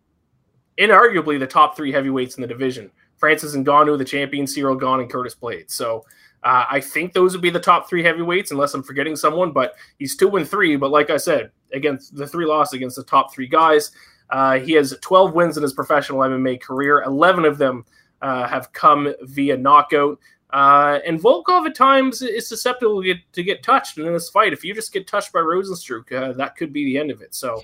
inarguably 0.77 1.39
the 1.39 1.47
top 1.47 1.75
three 1.75 1.91
heavyweights 1.91 2.37
in 2.37 2.41
the 2.41 2.47
division. 2.47 2.89
Francis 3.17 3.55
Ngannou, 3.55 3.97
the 3.97 4.05
champion, 4.05 4.45
Ciryl 4.45 4.79
Gane, 4.79 5.01
and 5.01 5.09
Curtis 5.09 5.35
Blaydes. 5.35 5.71
So 5.71 6.03
uh, 6.45 6.65
I 6.69 6.79
think 6.79 7.11
those 7.11 7.33
would 7.33 7.41
be 7.41 7.49
the 7.49 7.59
top 7.59 7.89
three 7.89 8.03
heavyweights, 8.03 8.51
unless 8.51 8.75
I'm 8.75 8.83
forgetting 8.83 9.15
someone. 9.15 9.51
But 9.51 9.73
he's 9.97 10.15
two 10.15 10.35
and 10.35 10.47
three. 10.47 10.75
But 10.75 10.91
like 10.91 11.09
I 11.09 11.17
said, 11.17 11.49
against 11.73 12.15
the 12.15 12.27
three 12.27 12.45
losses 12.45 12.73
against 12.73 12.95
the 12.95 13.03
top 13.03 13.33
three 13.33 13.47
guys, 13.47 13.91
uh, 14.29 14.59
he 14.59 14.73
has 14.73 14.95
12 15.01 15.33
wins 15.33 15.57
in 15.57 15.63
his 15.63 15.73
professional 15.73 16.19
MMA 16.19 16.61
career. 16.61 17.01
11 17.01 17.45
of 17.45 17.57
them 17.57 17.83
uh, 18.21 18.47
have 18.47 18.71
come 18.73 19.11
via 19.23 19.57
knockout. 19.57 20.19
Uh, 20.51 20.99
and 21.05 21.19
Volkov 21.19 21.65
at 21.65 21.73
times 21.73 22.21
is 22.21 22.47
susceptible 22.47 23.01
to 23.01 23.13
get, 23.13 23.17
to 23.33 23.43
get 23.43 23.63
touched 23.63 23.97
And 23.97 24.05
in 24.05 24.13
this 24.13 24.29
fight. 24.29 24.53
If 24.53 24.63
you 24.63 24.75
just 24.75 24.93
get 24.93 25.07
touched 25.07 25.33
by 25.33 25.39
Rozenstruik, 25.39 26.11
uh, 26.11 26.33
that 26.33 26.55
could 26.55 26.71
be 26.71 26.85
the 26.85 26.99
end 26.99 27.09
of 27.09 27.21
it. 27.21 27.33
So, 27.33 27.61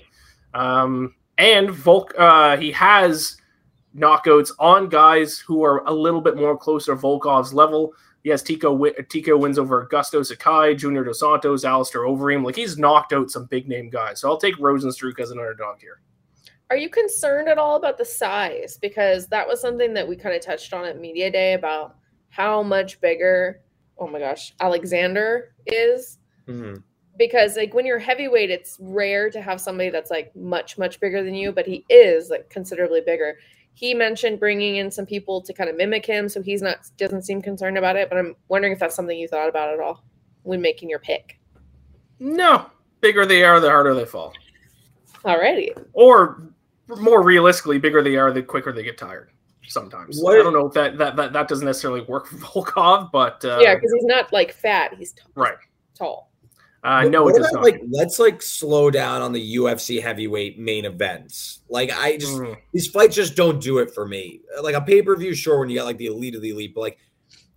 um, 0.54 1.14
and 1.38 1.70
Volk, 1.70 2.14
uh, 2.18 2.56
he 2.56 2.72
has 2.72 3.36
knockouts 3.96 4.50
on 4.58 4.88
guys 4.88 5.38
who 5.38 5.64
are 5.64 5.84
a 5.86 5.92
little 5.92 6.20
bit 6.20 6.36
more 6.36 6.56
closer 6.56 6.94
to 6.94 7.00
Volkov's 7.00 7.54
level. 7.54 7.92
He 8.22 8.30
has 8.30 8.42
Tico, 8.42 8.88
Tico 9.08 9.36
wins 9.36 9.58
over 9.58 9.86
Augusto 9.86 10.24
Sakai, 10.24 10.74
Junior 10.74 11.02
Dos 11.02 11.20
Santos, 11.20 11.64
Alistair 11.64 12.02
Overeem. 12.02 12.44
Like 12.44 12.54
he's 12.54 12.78
knocked 12.78 13.12
out 13.12 13.30
some 13.30 13.46
big 13.46 13.68
name 13.68 13.90
guys. 13.90 14.20
So 14.20 14.28
I'll 14.28 14.36
take 14.36 14.56
Rozenstruik 14.56 15.18
as 15.18 15.32
an 15.32 15.38
underdog 15.38 15.80
here. 15.80 16.00
Are 16.70 16.76
you 16.76 16.88
concerned 16.88 17.48
at 17.48 17.58
all 17.58 17.76
about 17.76 17.98
the 17.98 18.04
size? 18.04 18.78
Because 18.80 19.26
that 19.28 19.46
was 19.46 19.60
something 19.60 19.92
that 19.94 20.06
we 20.06 20.16
kind 20.16 20.34
of 20.34 20.40
touched 20.40 20.72
on 20.72 20.84
at 20.84 21.00
Media 21.00 21.30
Day 21.30 21.54
about 21.54 21.96
how 22.28 22.62
much 22.62 23.00
bigger, 23.00 23.60
oh 23.98 24.06
my 24.06 24.20
gosh, 24.20 24.54
Alexander 24.60 25.54
is. 25.66 26.18
Mhm. 26.46 26.82
Because 27.18 27.56
like 27.56 27.74
when 27.74 27.84
you're 27.84 27.98
heavyweight, 27.98 28.50
it's 28.50 28.78
rare 28.80 29.30
to 29.30 29.42
have 29.42 29.60
somebody 29.60 29.90
that's 29.90 30.10
like 30.10 30.34
much, 30.34 30.78
much 30.78 30.98
bigger 30.98 31.22
than 31.22 31.34
you, 31.34 31.52
but 31.52 31.66
he 31.66 31.84
is 31.90 32.30
like 32.30 32.48
considerably 32.48 33.02
bigger. 33.02 33.36
He 33.74 33.94
mentioned 33.94 34.38
bringing 34.38 34.76
in 34.76 34.90
some 34.90 35.06
people 35.06 35.40
to 35.42 35.52
kind 35.52 35.70
of 35.70 35.76
mimic 35.76 36.04
him, 36.06 36.28
so 36.28 36.42
he's 36.42 36.62
not 36.62 36.78
doesn't 36.98 37.22
seem 37.22 37.40
concerned 37.42 37.78
about 37.78 37.96
it. 37.96 38.08
But 38.08 38.18
I'm 38.18 38.36
wondering 38.48 38.72
if 38.72 38.78
that's 38.78 38.94
something 38.94 39.18
you 39.18 39.28
thought 39.28 39.48
about 39.48 39.72
at 39.72 39.80
all 39.80 40.04
when 40.42 40.60
making 40.60 40.90
your 40.90 40.98
pick. 40.98 41.38
No, 42.18 42.66
bigger 43.00 43.26
they 43.26 43.42
are, 43.44 43.60
the 43.60 43.70
harder 43.70 43.94
they 43.94 44.04
fall. 44.04 44.32
Alrighty. 45.24 45.76
Or 45.92 46.42
more 46.88 47.22
realistically, 47.22 47.78
bigger 47.78 48.02
they 48.02 48.16
are, 48.16 48.32
the 48.32 48.42
quicker 48.42 48.72
they 48.72 48.82
get 48.82 48.98
tired. 48.98 49.30
Sometimes 49.68 50.20
What- 50.20 50.38
I 50.38 50.42
don't 50.42 50.52
know 50.52 50.66
if 50.66 50.74
that, 50.74 50.98
that 50.98 51.16
that 51.16 51.32
that 51.32 51.48
doesn't 51.48 51.64
necessarily 51.64 52.02
work 52.02 52.26
for 52.26 52.36
Volkov, 52.36 53.10
but 53.12 53.44
uh, 53.44 53.58
yeah, 53.60 53.74
because 53.74 53.92
he's 53.92 54.04
not 54.04 54.32
like 54.32 54.52
fat; 54.52 54.94
he's 54.94 55.12
t- 55.12 55.22
right. 55.34 55.56
tall. 55.94 56.31
Uh, 56.84 57.04
no, 57.04 57.28
it 57.28 57.36
does 57.36 57.52
not. 57.52 57.62
Like, 57.62 57.80
let's 57.90 58.18
like 58.18 58.42
slow 58.42 58.90
down 58.90 59.22
on 59.22 59.32
the 59.32 59.56
UFC 59.56 60.02
heavyweight 60.02 60.58
main 60.58 60.84
events. 60.84 61.60
Like, 61.68 61.92
I 61.92 62.16
just 62.16 62.32
Mm. 62.32 62.56
these 62.72 62.88
fights 62.88 63.14
just 63.14 63.36
don't 63.36 63.60
do 63.62 63.78
it 63.78 63.94
for 63.94 64.06
me. 64.06 64.40
Like 64.60 64.74
a 64.74 64.80
pay 64.80 65.00
per 65.02 65.14
view, 65.16 65.32
sure, 65.34 65.60
when 65.60 65.68
you 65.70 65.76
got 65.76 65.84
like 65.84 65.98
the 65.98 66.06
elite 66.06 66.34
of 66.34 66.42
the 66.42 66.50
elite, 66.50 66.74
but 66.74 66.80
like, 66.80 66.98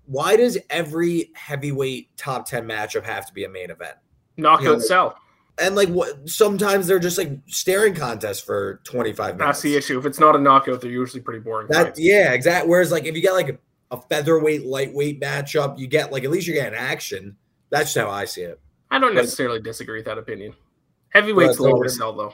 why 0.05 0.35
does 0.35 0.57
every 0.69 1.31
heavyweight 1.33 2.15
top 2.17 2.47
ten 2.47 2.67
matchup 2.67 3.03
have 3.03 3.25
to 3.25 3.33
be 3.33 3.43
a 3.45 3.49
main 3.49 3.71
event? 3.71 3.95
knockout 4.37 4.79
yeah. 4.79 4.85
sell. 4.85 5.15
And 5.57 5.75
like, 5.75 5.87
what? 5.89 6.27
Sometimes 6.29 6.85
they're 6.85 6.99
just 6.99 7.17
like 7.17 7.31
staring 7.47 7.95
contests 7.95 8.41
for 8.41 8.81
twenty 8.83 9.13
five 9.13 9.37
minutes. 9.37 9.59
That's 9.59 9.61
the 9.61 9.75
issue. 9.75 9.97
If 9.97 10.05
it's 10.05 10.19
not 10.19 10.35
a 10.35 10.39
knockout, 10.39 10.81
they're 10.81 10.91
usually 10.91 11.21
pretty 11.21 11.39
boring. 11.39 11.67
That 11.69 11.85
fights. 11.85 11.99
yeah, 11.99 12.33
exactly. 12.33 12.69
Whereas 12.69 12.91
like 12.91 13.05
if 13.05 13.15
you 13.15 13.21
get 13.21 13.33
like 13.33 13.59
a 13.91 14.01
featherweight 14.01 14.65
lightweight 14.65 15.21
matchup, 15.21 15.79
you 15.79 15.87
get 15.87 16.11
like 16.11 16.25
at 16.25 16.29
least 16.29 16.45
you're 16.45 16.57
getting 16.57 16.77
action. 16.77 17.37
That's 17.69 17.93
just 17.93 18.05
how 18.05 18.11
I 18.11 18.25
see 18.25 18.41
it. 18.41 18.59
I 18.91 18.99
don't 18.99 19.13
But- 19.15 19.21
necessarily 19.21 19.59
disagree 19.59 19.97
with 19.99 20.05
that 20.05 20.17
opinion. 20.17 20.53
Heavyweight's 21.13 21.59
Well, 21.59 21.71
low 21.77 21.83
to 21.83 21.89
sell 21.89 22.13
though. 22.13 22.33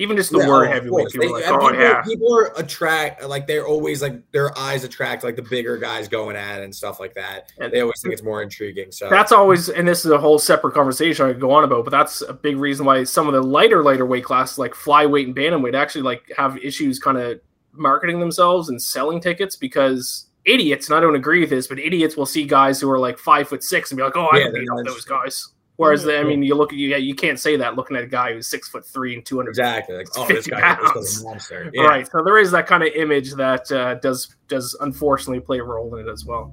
Even 0.00 0.16
just 0.16 0.30
the 0.30 0.38
Yeah, 0.38 0.48
word 0.48 0.68
oh, 0.68 0.70
heavyweight, 0.70 1.08
people 1.08 1.34
are 1.34 1.40
They- 1.40 1.46
like, 1.46 1.52
oh 1.60 1.68
people, 1.70 1.82
yeah. 1.82 2.02
people 2.02 2.38
are 2.38 2.52
attract 2.56 3.24
like 3.24 3.48
they're 3.48 3.66
always 3.66 4.00
like 4.00 4.30
their 4.30 4.56
eyes 4.56 4.84
attract 4.84 5.24
like 5.24 5.34
the 5.34 5.42
bigger 5.42 5.76
guys 5.76 6.06
going 6.06 6.36
at 6.36 6.60
it 6.60 6.64
and 6.64 6.72
stuff 6.74 7.00
like 7.00 7.14
that. 7.14 7.50
And- 7.58 7.72
They 7.72 7.80
always 7.80 8.00
think 8.00 8.12
it's 8.12 8.22
more 8.22 8.40
intriguing. 8.40 8.92
So 8.92 9.08
That's 9.10 9.32
always, 9.32 9.68
and 9.68 9.88
this 9.88 10.04
is 10.04 10.12
a 10.12 10.18
whole 10.18 10.38
separate 10.38 10.74
conversation 10.74 11.26
I 11.26 11.32
could 11.32 11.40
go 11.40 11.50
on 11.50 11.64
about, 11.64 11.84
but 11.84 11.90
that's 11.90 12.20
a 12.22 12.32
big 12.32 12.58
reason 12.58 12.86
why 12.86 13.02
some 13.04 13.26
of 13.26 13.34
the 13.34 13.42
lighter, 13.42 13.82
lighter 13.82 14.06
weight 14.06 14.22
classes 14.24 14.56
like 14.56 14.74
flyweight 14.74 15.24
and 15.24 15.34
bantamweight 15.34 15.74
actually 15.74 16.02
like 16.02 16.22
have 16.36 16.56
issues 16.58 17.00
kind 17.00 17.18
of 17.18 17.40
marketing 17.72 18.20
themselves 18.20 18.68
and 18.68 18.80
selling 18.80 19.20
tickets 19.20 19.56
because 19.56 20.26
idiots, 20.44 20.88
and 20.88 20.96
I 20.96 21.00
don't 21.00 21.16
agree 21.16 21.40
with 21.40 21.50
this, 21.50 21.66
but 21.66 21.80
idiots 21.80 22.16
will 22.16 22.24
see 22.26 22.44
guys 22.44 22.80
who 22.80 22.88
are 22.88 23.00
like 23.00 23.18
five 23.18 23.48
foot 23.48 23.64
six 23.64 23.90
and 23.90 23.96
be 23.98 24.04
like, 24.04 24.16
oh, 24.16 24.28
I 24.32 24.38
Yeah, 24.38 24.44
can 24.44 24.52
they're 24.52 24.62
beat 24.62 24.68
not 24.68 24.78
up 24.80 24.86
those 24.86 25.04
guys. 25.04 25.48
Whereas, 25.78 26.04
Mhm. 26.04 26.20
I 26.20 26.24
mean, 26.24 26.42
you 26.42 26.56
look 26.56 26.72
at 26.72 26.78
you, 26.78 26.96
you 26.96 27.14
can't 27.14 27.38
say 27.38 27.56
that 27.56 27.76
looking 27.76 27.96
at 27.96 28.02
a 28.02 28.08
guy 28.08 28.32
who's 28.32 28.48
six 28.48 28.68
foot 28.68 28.84
three 28.84 29.14
and 29.14 29.24
two 29.24 29.36
hundred 29.36 29.50
exactly 29.50 29.96
like 29.96 30.08
oh 30.16 30.26
this 30.26 30.44
guy 30.48 30.74
this 30.74 30.92
guy's 30.92 31.20
a 31.20 31.24
monster. 31.24 31.70
Yeah. 31.74 31.82
Right. 31.84 32.08
So 32.10 32.24
there 32.24 32.36
is 32.38 32.50
that 32.50 32.66
kind 32.66 32.82
of 32.82 32.88
image 32.94 33.32
that 33.34 33.70
uh, 33.70 33.94
does 33.94 34.34
does 34.48 34.76
unfortunately 34.80 35.38
play 35.38 35.60
a 35.60 35.62
role 35.64 35.94
in 35.94 36.06
it 36.08 36.10
as 36.10 36.24
well. 36.24 36.52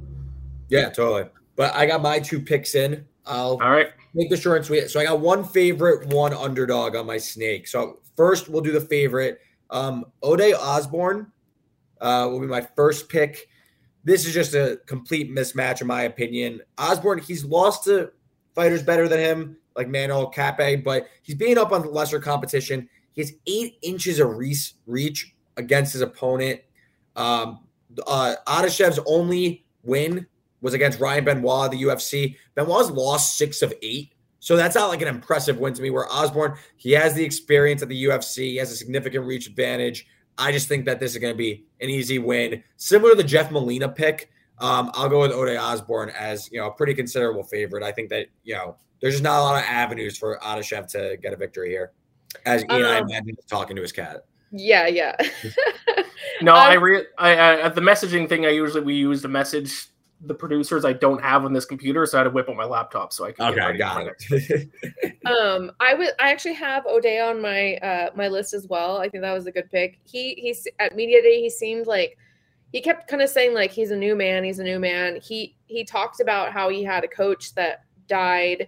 Yeah, 0.70 0.90
totally. 0.90 1.26
But 1.56 1.74
I 1.74 1.88
got 1.88 2.04
my 2.04 2.20
two 2.20 2.40
picks 2.40 2.76
in. 2.76 3.04
I'll 3.26 3.58
All 3.64 3.72
right. 3.72 3.90
make 4.14 4.30
the 4.30 4.38
short 4.38 4.58
and 4.58 4.66
sweet. 4.68 4.92
So 4.92 5.00
I 5.00 5.06
got 5.06 5.20
one 5.20 5.44
favorite, 5.44 6.06
one 6.10 6.32
underdog 6.36 6.96
on 6.96 7.08
my 7.08 7.18
snake. 7.18 7.68
So 7.68 8.02
first 8.16 8.48
we'll 8.48 8.62
do 8.62 8.72
the 8.72 8.82
favorite. 8.82 9.40
Um, 9.72 10.06
Ode 10.22 10.54
Osborne 10.54 11.32
uh, 12.00 12.28
will 12.30 12.42
be 12.42 12.46
my 12.46 12.62
first 12.62 13.10
pick. 13.10 13.48
This 14.04 14.28
is 14.28 14.36
just 14.36 14.54
a 14.54 14.80
complete 14.86 15.32
mismatch 15.34 15.82
in 15.82 15.88
my 15.88 16.04
opinion. 16.04 16.62
Osborne, 16.78 17.18
he's 17.18 17.44
lost 17.44 17.86
to 17.86 18.12
fighters 18.56 18.82
better 18.82 19.08
than 19.08 19.20
him, 19.20 19.58
like 19.76 19.88
Manel 19.88 20.34
Kape, 20.34 20.84
but 20.84 21.08
he's 21.22 21.36
being 21.36 21.58
up 21.58 21.72
on 21.72 21.92
lesser 21.92 22.20
competition. 22.20 22.90
He 23.14 23.22
has 23.22 23.34
eight 23.46 23.78
inches 23.82 24.20
of 24.20 24.38
reach, 24.86 25.36
against 25.58 25.94
his 25.94 26.02
opponent. 26.02 26.62
Um, 27.16 27.60
uh, 28.06 28.36
Adashev's 28.48 29.00
only 29.06 29.66
win 29.84 30.28
was 30.62 30.74
against 30.74 31.00
Ryan 31.00 31.26
Benoit, 31.26 31.72
the 31.72 31.82
UFC. 31.84 32.36
Benoit's 32.56 32.92
lost 32.92 33.38
six 33.38 33.62
of 33.62 33.74
eight. 33.82 34.14
So 34.40 34.56
that's 34.56 34.76
not 34.76 34.90
like 34.90 35.02
an 35.02 35.08
impressive 35.08 35.60
win 35.60 35.74
to 35.74 35.82
me. 35.82 35.90
Where 35.90 36.12
Osborne, 36.12 36.58
he 36.78 36.92
has 36.92 37.14
the 37.14 37.24
experience 37.24 37.82
at 37.82 37.90
the 37.90 38.06
UFC, 38.06 38.38
he 38.38 38.56
has 38.58 38.72
a 38.72 38.76
significant 38.76 39.26
reach 39.26 39.48
advantage. 39.48 40.08
I 40.38 40.52
just 40.52 40.68
think 40.68 40.86
that 40.86 41.00
this 41.00 41.14
is 41.14 41.18
going 41.18 41.34
to 41.34 41.38
be 41.38 41.66
an 41.80 41.90
easy 41.90 42.20
win, 42.20 42.64
similar 42.78 43.12
to 43.12 43.18
the 43.18 43.24
Jeff 43.24 43.52
Molina 43.52 43.88
pick. 43.88 44.30
Um, 44.60 44.92
I'll 44.94 45.10
go 45.10 45.20
with 45.22 45.32
Ode 45.32 45.58
Osborne 45.58 46.10
as 46.12 46.50
you 46.52 46.60
know 46.60 46.68
a 46.68 46.72
pretty 46.72 46.94
considerable 46.94 47.44
favorite. 47.44 47.84
I 47.84 47.92
think 47.92 48.10
that 48.10 48.28
you 48.44 48.54
know 48.56 48.78
there's 49.02 49.16
just 49.16 49.24
not 49.24 49.40
a 49.40 49.44
lot 49.44 49.62
of 49.62 49.70
avenues 49.70 50.18
for 50.18 50.40
Adashev 50.40 50.88
to 50.92 51.18
get 51.22 51.34
a 51.34 51.36
victory 51.36 51.70
here. 51.70 51.92
As 52.46 52.64
Ian, 52.72 52.86
I 52.86 53.00
Um, 53.00 53.10
imagine, 53.10 53.36
is 53.38 53.46
talking 53.46 53.76
to 53.76 53.82
his 53.82 53.92
cat. 53.92 54.26
Yeah, 54.52 54.88
yeah. 54.88 55.16
No, 56.42 56.54
Um, 56.54 56.62
I 56.62 56.74
re 56.74 57.06
I, 57.18 57.62
I 57.64 57.70
the 57.70 57.82
messaging 57.82 58.28
thing. 58.28 58.46
I 58.46 58.50
usually 58.50 58.82
we 58.82 58.96
use 58.96 59.22
to 59.22 59.28
message 59.28 59.88
the 60.22 60.34
producers. 60.34 60.84
I 60.86 60.94
don't 60.94 61.22
have 61.22 61.46
on 61.46 61.54
this 61.54 61.66
computer, 61.66 62.06
so 62.06 62.18
I 62.18 62.20
had 62.20 62.24
to 62.26 62.30
whip 62.32 62.50
up 62.50 62.56
my 62.56 62.66
laptop 62.66 63.14
so 63.14 63.26
I 63.26 63.32
can. 63.32 63.54
get 63.54 63.54
Okay, 63.54 63.66
ready 63.68 63.78
got 63.78 64.04
for 64.28 64.36
it. 64.36 64.70
um, 65.26 65.72
I 65.80 65.94
would. 65.94 66.10
I 66.20 66.32
actually 66.32 66.54
have 66.56 66.86
Ode 66.88 67.06
on 67.06 67.42
my 67.42 67.76
uh 67.78 68.10
my 68.16 68.28
list 68.28 68.54
as 68.54 68.68
well. 68.68 68.98
I 68.98 69.08
think 69.10 69.22
that 69.24 69.34
was 69.34 69.46
a 69.46 69.52
good 69.52 69.70
pick. 69.72 70.00
He 70.06 70.36
he's 70.36 70.68
at 70.80 70.96
media 70.96 71.22
day. 71.22 71.42
He 71.42 71.50
seemed 71.50 71.88
like 71.88 72.18
he 72.76 72.82
kept 72.82 73.08
kind 73.08 73.22
of 73.22 73.30
saying 73.30 73.54
like 73.54 73.72
he's 73.72 73.92
a 73.92 73.96
new 73.96 74.18
man, 74.18 74.44
he's 74.44 74.60
a 74.60 74.64
new 74.64 74.80
man. 74.80 75.18
He 75.24 75.56
he 75.68 75.86
talked 75.86 76.20
about 76.20 76.52
how 76.52 76.68
he 76.68 76.84
had 76.84 77.06
a 77.06 77.08
coach 77.08 77.56
that 77.56 77.86
died 78.06 78.68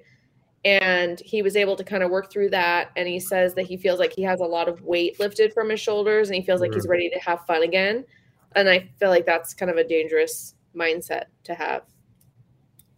and 0.64 1.20
he 1.20 1.42
was 1.42 1.58
able 1.58 1.76
to 1.76 1.84
kind 1.84 2.02
of 2.02 2.10
work 2.10 2.32
through 2.32 2.52
that. 2.52 2.92
And 2.96 3.06
he 3.06 3.20
says 3.20 3.54
that 3.56 3.68
he 3.68 3.76
feels 3.76 4.00
like 4.00 4.14
he 4.14 4.24
has 4.24 4.40
a 4.40 4.46
lot 4.46 4.70
of 4.70 4.82
weight 4.82 5.20
lifted 5.20 5.52
from 5.52 5.70
his 5.70 5.82
shoulders 5.82 6.30
and 6.30 6.38
he 6.38 6.42
feels 6.42 6.62
like 6.62 6.74
he's 6.74 6.88
ready 6.88 7.10
to 7.10 7.20
have 7.20 7.46
fun 7.46 7.64
again. 7.64 8.06
And 8.56 8.70
i 8.70 8.90
feel 8.98 9.10
like 9.10 9.26
that's 9.26 9.54
kind 9.54 9.70
of 9.70 9.76
a 9.76 9.84
dangerous 9.84 10.56
mindset 10.74 11.26
to 11.44 11.54
have 11.54 11.82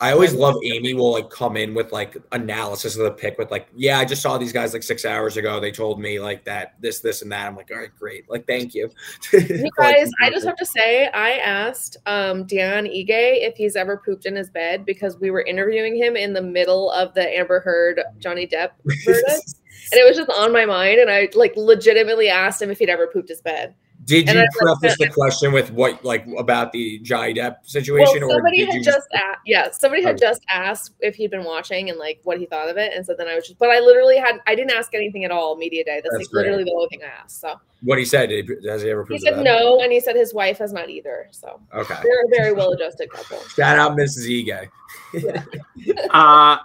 I 0.02 0.14
always 0.14 0.34
love 0.34 0.56
Amy 0.64 0.94
will 0.94 1.12
like 1.12 1.30
come 1.30 1.58
in 1.58 1.74
with 1.74 1.92
like 1.92 2.16
analysis 2.32 2.96
of 2.96 3.04
the 3.04 3.12
pick 3.12 3.38
with 3.38 3.52
like, 3.52 3.68
yeah, 3.76 4.00
I 4.00 4.06
just 4.06 4.22
saw 4.22 4.38
these 4.38 4.54
guys 4.54 4.72
like 4.72 4.84
six 4.84 5.04
hours 5.04 5.36
ago. 5.36 5.60
They 5.60 5.72
told 5.72 6.00
me 6.00 6.22
like 6.22 6.46
that, 6.46 6.76
this, 6.80 7.02
this, 7.02 7.22
and 7.22 7.30
that. 7.34 7.48
I'm 7.48 7.56
like, 7.58 7.70
all 7.70 7.80
right, 7.80 7.90
great. 8.00 8.30
Like, 8.30 8.48
thank 8.48 8.74
you. 8.74 8.90
You 9.34 9.70
guys, 9.78 10.10
I 10.22 10.30
just 10.30 10.46
have 10.46 10.56
to 10.56 10.66
say, 10.66 11.08
I 11.08 11.32
asked 11.40 11.98
um 12.06 12.46
Dion 12.46 12.86
Ige 12.86 13.10
if 13.10 13.58
he's 13.58 13.76
ever 13.76 13.98
pooped 13.98 14.26
in 14.26 14.38
his 14.38 14.50
bed 14.50 14.86
because 14.86 15.18
we 15.18 15.32
were 15.32 15.42
interviewing 15.42 15.98
him 15.98 16.16
in 16.16 16.32
the 16.32 16.42
middle 16.42 16.92
of 16.92 17.14
the 17.14 17.28
Amber 17.38 17.60
Heard 17.60 18.02
Johnny 18.20 18.48
Depp 18.48 18.72
verdict. 19.06 19.56
and 19.92 20.00
it 20.00 20.08
was 20.08 20.16
just 20.16 20.30
on 20.30 20.54
my 20.54 20.66
mind. 20.66 21.02
And 21.02 21.10
I 21.10 21.28
like 21.34 21.54
legitimately 21.58 22.30
asked 22.30 22.62
him 22.62 22.72
if 22.72 22.80
he'd 22.80 22.90
ever 22.90 23.08
pooped 23.08 23.28
his 23.28 23.42
bed. 23.42 23.76
Did 24.10 24.28
And 24.28 24.40
you 24.40 24.48
preface 24.58 24.98
the 24.98 25.08
question 25.10 25.52
with 25.52 25.72
what 25.72 26.04
like 26.04 26.26
about 26.38 26.72
the 26.72 27.00
Johnny 27.00 27.34
Depp 27.36 27.58
situation, 27.64 28.22
Well, 28.22 28.32
or 28.32 28.34
somebody 28.36 28.66
had 28.66 28.84
just, 28.84 29.08
asked, 29.14 29.40
yeah, 29.46 29.70
somebody 29.72 30.02
had 30.04 30.16
Oh. 30.16 30.18
just 30.18 30.42
asked 30.50 30.94
if 31.00 31.16
he'd 31.16 31.30
been 31.32 31.44
watching 31.44 31.90
and 31.90 32.00
like 32.00 32.20
what 32.24 32.40
he 32.40 32.46
thought 32.48 32.70
of 32.70 32.78
it, 32.78 32.92
and 32.96 33.06
so 33.06 33.14
then 33.18 33.28
I 33.28 33.36
was 33.36 33.46
just, 33.46 33.60
but 33.60 33.70
I 33.70 33.80
literally 33.80 34.18
had, 34.18 34.40
I 34.48 34.56
didn't 34.56 34.72
ask 34.72 34.94
anything 34.96 35.26
at 35.26 35.32
all 35.32 35.56
media 35.56 35.84
day. 35.84 36.02
That's, 36.04 36.16
That's 36.16 36.24
like 36.26 36.32
great. 36.32 36.42
literally 36.46 36.64
the 36.64 36.74
only 36.74 36.88
thing 36.90 37.02
I 37.04 37.22
asked. 37.24 37.40
So 37.40 37.56
what 37.82 37.98
he 37.98 38.06
said? 38.06 38.30
Did, 38.30 38.50
has 38.66 38.82
he 38.82 38.90
ever? 38.90 39.06
he 39.10 39.20
said 39.20 39.38
in 39.38 39.44
no, 39.44 39.80
and 39.82 39.92
he 39.92 40.00
said 40.00 40.16
his 40.16 40.34
wife 40.34 40.58
has 40.58 40.74
not 40.74 40.90
either. 40.90 41.28
So 41.32 41.60
Okay. 41.74 41.96
they're 42.04 42.24
a 42.24 42.30
very 42.30 42.54
well-adjusted 42.54 43.10
couple. 43.10 43.40
Shout 43.56 43.80
out 43.80 43.98
Mrs. 43.98 44.28
Ige. 44.28 44.70
Uh, 46.12 46.58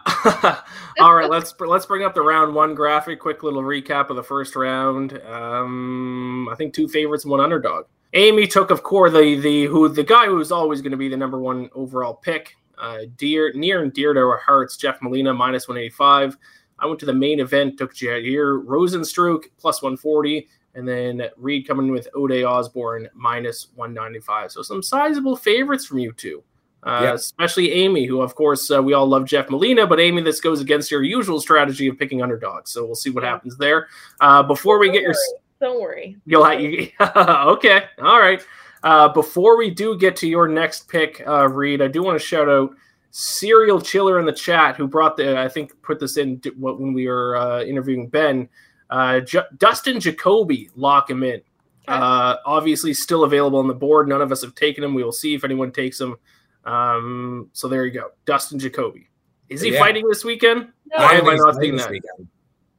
all 1.01 1.15
right, 1.15 1.29
let's 1.29 1.55
let's 1.61 1.87
bring 1.87 2.05
up 2.05 2.15
the 2.15 2.23
round 2.23 2.55
one 2.55 2.75
graphic. 2.75 3.21
Quick 3.21 3.43
little 3.43 3.63
recap 3.63 4.11
of 4.11 4.17
the 4.17 4.23
first 4.23 4.57
round. 4.57 5.21
Um, 5.27 6.49
I 6.51 6.55
think 6.55 6.73
two 6.75 6.89
favorites 6.89 7.25
one 7.27 7.41
underdog. 7.41 7.85
Amy 8.15 8.47
took, 8.47 8.71
of 8.71 8.83
course, 8.83 9.13
the 9.13 9.35
the 9.37 9.65
who 9.65 9.89
the 9.89 10.05
guy 10.05 10.27
who 10.27 10.37
was 10.37 10.53
always 10.53 10.81
going 10.81 10.93
to 10.93 10.97
be 10.97 11.09
the 11.09 11.17
number 11.17 11.39
one 11.39 11.69
overall 11.75 12.15
pick. 12.15 12.55
Uh, 12.79 13.01
dear, 13.17 13.53
near 13.55 13.83
and 13.83 13.93
dear 13.93 14.13
to 14.15 14.21
our 14.21 14.39
hearts, 14.39 14.77
Jeff 14.77 15.01
Molina 15.03 15.33
minus 15.35 15.69
one 15.69 15.79
eighty 15.79 15.91
five. 15.91 16.37
I 16.79 16.87
went 16.87 16.99
to 17.01 17.07
the 17.07 17.15
main 17.15 17.41
event, 17.41 17.79
took 17.79 17.95
Jair 17.95 18.65
Rozenstruik 18.65 19.45
plus 19.59 19.83
one 19.83 19.97
forty, 19.97 20.49
and 20.75 20.87
then 20.89 21.23
Reed 21.37 21.67
coming 21.67 21.91
with 21.91 22.09
Ode 22.15 22.43
Osborne 22.45 23.09
minus 23.15 23.69
one 23.75 23.95
ninety 23.95 24.21
five. 24.21 24.51
So 24.53 24.63
some 24.63 24.83
sizable 24.83 25.37
favorites 25.37 25.87
from 25.87 25.99
you 25.99 26.13
two 26.13 26.43
uh, 26.83 27.01
Yeah. 27.03 27.15
especially 27.15 27.73
Amy, 27.73 28.05
who, 28.07 28.21
of 28.21 28.35
course, 28.35 28.71
uh, 28.71 28.83
we 28.83 28.93
all 28.93 29.07
love 29.07 29.25
Jeff 29.25 29.49
Molina, 29.49 29.87
but 29.87 29.99
Amy, 30.01 30.21
this 30.23 30.41
goes 30.41 30.61
against 30.61 30.91
your 30.91 31.03
usual 31.03 31.41
strategy 31.41 31.87
of 31.89 31.99
picking 31.99 32.23
underdogs. 32.23 32.71
So 32.73 32.85
we'll 32.85 32.95
see 32.95 33.11
what 33.11 33.25
happens 33.25 33.57
there. 33.57 33.89
Uh, 34.21 34.43
before 34.43 34.79
we 34.79 34.91
get 34.91 35.01
your, 35.01 35.15
Don't 35.61 35.81
worry. 35.81 36.17
you'll 36.27 36.45
have 36.45 36.61
you, 36.61 36.91
okay, 37.01 37.85
all 38.03 38.19
right. 38.21 38.43
Uh, 38.83 39.09
before 39.09 39.57
we 39.57 39.71
do 39.71 39.97
get 39.97 40.15
to 40.17 40.29
your 40.29 40.47
next 40.47 40.87
pick, 40.89 41.23
uh, 41.27 41.49
Reed, 41.49 41.81
I 41.81 41.89
do 41.89 42.03
want 42.03 42.21
to 42.21 42.27
shout 42.27 42.51
out 42.51 42.75
Serial 43.13 43.81
Chiller 43.81 44.19
in 44.21 44.27
the 44.27 44.33
chat 44.33 44.77
who 44.77 44.87
brought 44.87 45.17
the, 45.17 45.39
I 45.41 45.49
think, 45.49 45.73
put 45.81 45.99
this 46.01 46.19
in 46.19 46.39
what- 46.59 46.79
when 46.79 46.93
we 46.93 47.07
were 47.09 47.37
uh, 47.37 47.63
interviewing 47.63 48.09
Ben. 48.09 48.47
Uh, 48.95 49.21
Ju- 49.21 49.43
Dustin 49.59 49.99
Jacoby, 49.99 50.71
lock 50.77 51.11
him 51.11 51.23
in. 51.25 51.41
Uh, 51.89 52.37
obviously, 52.47 52.95
still 52.95 53.25
available 53.25 53.59
on 53.59 53.67
the 53.67 53.75
board. 53.75 54.09
None 54.09 54.23
of 54.23 54.31
us 54.31 54.41
have 54.43 54.55
taken 54.55 54.85
him. 54.85 54.95
We 54.95 55.03
will 55.03 55.11
see 55.13 55.35
if 55.35 55.43
anyone 55.43 55.73
takes 55.73 56.01
him. 56.01 56.17
Um, 56.65 57.51
so 57.53 57.67
there 57.69 57.85
you 57.85 57.93
go, 57.93 58.11
Dustin 58.25 58.59
Jacoby. 58.59 59.09
Is 59.49 59.61
he 59.61 59.73
Yeah. 59.73 59.81
fighting 59.81 60.07
this 60.09 60.25
weekend? 60.25 60.69
No, 60.87 60.97
Why 61.05 61.13
I 61.13 61.15
am 61.17 61.29
I 61.29 61.33
he's 61.33 61.41
not 61.45 61.55
playing 61.55 61.61
seeing 61.61 61.77
that? 61.77 61.91
weekend. 61.91 62.29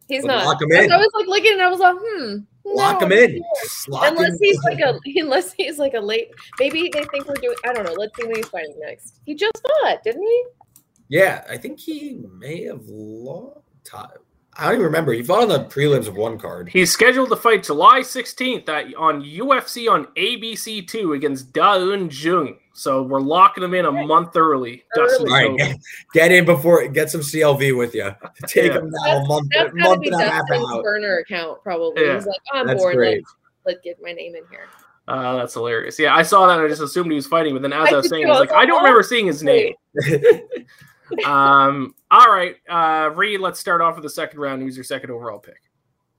he's 0.08 0.24
Well, 0.24 0.38
not. 0.38 0.46
lock 0.46 0.62
him 0.62 0.72
in. 0.72 0.92
I 0.92 0.98
was 0.98 1.10
like 1.14 1.28
looking, 1.28 1.52
and 1.54 1.62
I 1.62 1.70
was 1.70 1.80
like, 1.80 1.96
hmm. 2.00 2.38
Lock 2.64 3.02
no, 3.02 3.08
him 3.08 3.12
in. 3.12 3.44
Lock 3.90 4.08
Unless 4.12 4.30
him 4.30 4.38
he's 4.42 4.56
in. 4.56 4.62
like 4.64 4.80
a, 4.80 5.00
unless 5.20 5.54
he's 5.54 5.78
like 5.78 5.94
a 5.96 6.00
late. 6.00 6.32
Maybe 6.60 6.90
they 6.92 7.04
think 7.06 7.28
we're 7.28 7.36
doing. 7.36 7.56
I 7.64 7.74
don't 7.74 7.84
know. 7.86 7.94
Let's 7.94 8.16
see 8.20 8.26
what 8.26 8.38
he's 8.38 8.48
fighting 8.48 8.76
next. 8.80 9.20
He 9.26 9.36
just 9.36 9.62
fought, 9.84 10.02
didn't 10.04 10.24
he? 10.24 10.44
Yeah, 11.10 11.44
I 11.50 11.58
think 11.58 11.80
he 11.80 12.24
may 12.40 12.64
have 12.64 12.82
lost. 12.88 13.60
I 14.58 14.66
don't 14.66 14.74
even 14.76 14.86
remember. 14.86 15.12
He 15.12 15.22
fought 15.22 15.44
on 15.44 15.50
the 15.50 15.66
prelims 15.66 16.08
of 16.08 16.16
one 16.16 16.38
card. 16.38 16.70
He's 16.70 16.92
scheduled 16.92 17.30
to 17.30 17.36
fight 17.36 17.64
July 17.64 18.00
16th 18.00 18.70
at, 18.70 18.94
on 18.96 19.22
UFC 19.22 19.92
on 19.92 20.06
ABC 20.16 20.88
2 20.88 21.14
against 21.14 21.52
Da 21.52 21.74
Un 21.74 22.10
Jung. 22.10 22.56
So 22.74 23.04
we're 23.04 23.20
locking 23.22 23.64
him 23.64 23.74
in 23.74 23.86
a 23.86 23.92
month 23.92 24.36
early. 24.36 24.84
Dustin 24.96 25.28
All 25.28 25.34
right, 25.34 25.58
Jacoby. 25.58 25.58
get, 25.58 25.80
get 26.14 26.32
in 26.32 26.46
before 26.46 26.88
get 26.88 27.10
some 27.10 27.22
CLV 27.22 27.78
with 27.78 27.94
you. 27.96 28.12
Take 28.48 28.72
Yeah. 28.72 28.80
him 28.80 28.90
now 28.92 29.18
a 29.18 29.28
month, 29.28 29.50
That's 29.54 29.74
gotta 29.74 29.90
month 29.90 30.02
be 30.02 30.08
and 30.10 30.22
a 30.22 30.30
half 30.30 30.48
Dustin's 30.48 30.72
out. 30.72 30.84
burner 30.84 31.18
account, 31.18 31.62
probably. 31.64 32.04
Yeah. 32.06 32.16
He's 32.16 32.26
like, 32.26 32.40
I'm 32.54 32.68
That's 32.68 32.82
bored. 32.82 32.96
great. 32.96 33.18
Let's, 33.18 33.36
let's 33.66 33.80
get 33.84 33.98
my 34.02 34.12
name 34.14 34.36
in 34.36 34.44
here. 34.50 34.68
Uh, 35.08 35.36
that's 35.36 35.54
hilarious. 35.54 36.00
Yeah, 36.00 36.16
I 36.16 36.24
saw 36.24 36.48
that. 36.48 36.58
and 36.58 36.66
I 36.66 36.68
just 36.68 36.82
assumed 36.82 37.12
he 37.12 37.16
was 37.16 37.28
fighting, 37.28 37.54
but 37.54 37.62
then 37.62 37.74
as 37.74 37.90
I, 37.90 37.92
I 37.92 37.96
was 37.98 38.10
saying. 38.10 38.26
I 38.26 38.30
was 38.30 38.40
like, 38.40 38.52
I 38.54 38.66
don't 38.66 38.80
remember 38.84 39.04
seeing 39.04 39.28
his 39.28 39.44
name. 39.44 39.74
Wait. 41.12 41.26
um, 41.26 41.94
all 42.12 42.28
right, 42.28 42.56
uh, 42.70 43.10
Reed, 43.16 43.40
let's 43.40 43.60
start 43.60 43.82
off 43.82 43.96
with 43.96 44.04
the 44.04 44.10
second 44.10 44.40
round. 44.40 44.62
Who's 44.62 44.76
your 44.78 44.84
second 44.84 45.12
overall 45.12 45.40
pick? 45.40 45.62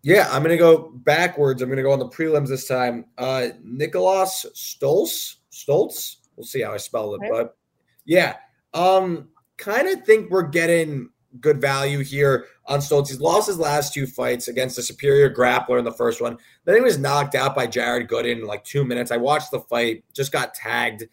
Yeah, 0.02 0.28
I'm 0.30 0.42
gonna 0.42 0.56
go 0.56 0.92
backwards. 1.04 1.62
I'm 1.62 1.68
gonna 1.68 1.82
go 1.82 1.90
on 1.92 1.98
the 1.98 2.08
prelims 2.08 2.48
this 2.48 2.68
time. 2.68 3.06
Uh 3.18 3.48
Nicholas 3.64 4.46
Stoltz. 4.54 5.36
Stoltz. 5.50 6.16
We'll 6.36 6.46
see 6.46 6.60
how 6.62 6.72
I 6.72 6.76
spell 6.76 7.14
it, 7.14 7.18
Okay. 7.18 7.28
but 7.30 7.56
yeah. 8.04 8.36
Um, 8.72 9.28
kind 9.56 9.88
of 9.88 10.04
think 10.04 10.30
we're 10.30 10.42
getting 10.42 11.08
good 11.40 11.60
value 11.60 12.00
here 12.00 12.46
on 12.66 12.78
Stoltz. 12.78 13.08
He's 13.08 13.20
lost 13.20 13.48
his 13.48 13.58
last 13.58 13.94
two 13.94 14.06
fights 14.06 14.46
against 14.48 14.78
a 14.78 14.82
superior 14.82 15.28
grappler 15.34 15.78
in 15.78 15.84
the 15.84 15.92
first 15.92 16.20
one. 16.20 16.38
Then 16.66 16.76
he 16.76 16.80
was 16.82 16.98
knocked 16.98 17.34
out 17.34 17.56
by 17.56 17.66
Jared 17.66 18.08
Gooden 18.08 18.40
in 18.42 18.46
like 18.46 18.62
two 18.64 18.84
minutes. 18.84 19.10
I 19.10 19.16
watched 19.16 19.50
the 19.50 19.60
fight, 19.60 20.04
just 20.12 20.30
got 20.30 20.54
tagged. 20.54 21.04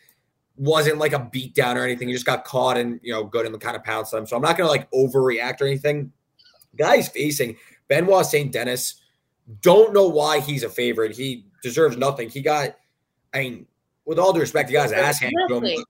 Wasn't 0.56 0.97
like 0.99 1.14
a 1.14 1.20
beatdown 1.20 1.76
or 1.76 1.84
anything. 1.84 2.08
He 2.08 2.14
just 2.14 2.26
got 2.26 2.45
caught 2.45 2.78
and 2.78 2.99
you 3.04 3.12
know 3.12 3.24
good 3.24 3.45
Gooden 3.45 3.60
kind 3.60 3.76
of 3.76 3.84
pounced 3.84 4.14
on 4.14 4.22
him. 4.22 4.28
So 4.28 4.36
I'm 4.36 4.41
not 4.41 4.58
gonna 4.58 4.70
like 4.70 4.89
overreact 4.91 5.62
or 5.62 5.66
anything. 5.66 6.12
Guy's 6.78 7.08
facing 7.08 7.58
Benoit 7.88 8.26
Saint 8.26 8.51
Denis. 8.51 9.01
Don't 9.62 9.93
know 9.93 10.08
why 10.08 10.39
he's 10.39 10.64
a 10.64 10.70
favorite. 10.70 11.16
He 11.16 11.45
deserves 11.62 11.97
nothing. 11.97 12.30
He 12.30 12.41
got, 12.41 12.78
I 13.34 13.39
mean, 13.39 13.66
with 14.06 14.20
all 14.20 14.32
due 14.34 14.39
respect, 14.39 14.70
he 14.70 14.74
got 14.74 14.84
his 14.84 14.93
ass 14.93 15.20
handed 15.20 15.47
to 15.49 15.56
him. 15.56 15.84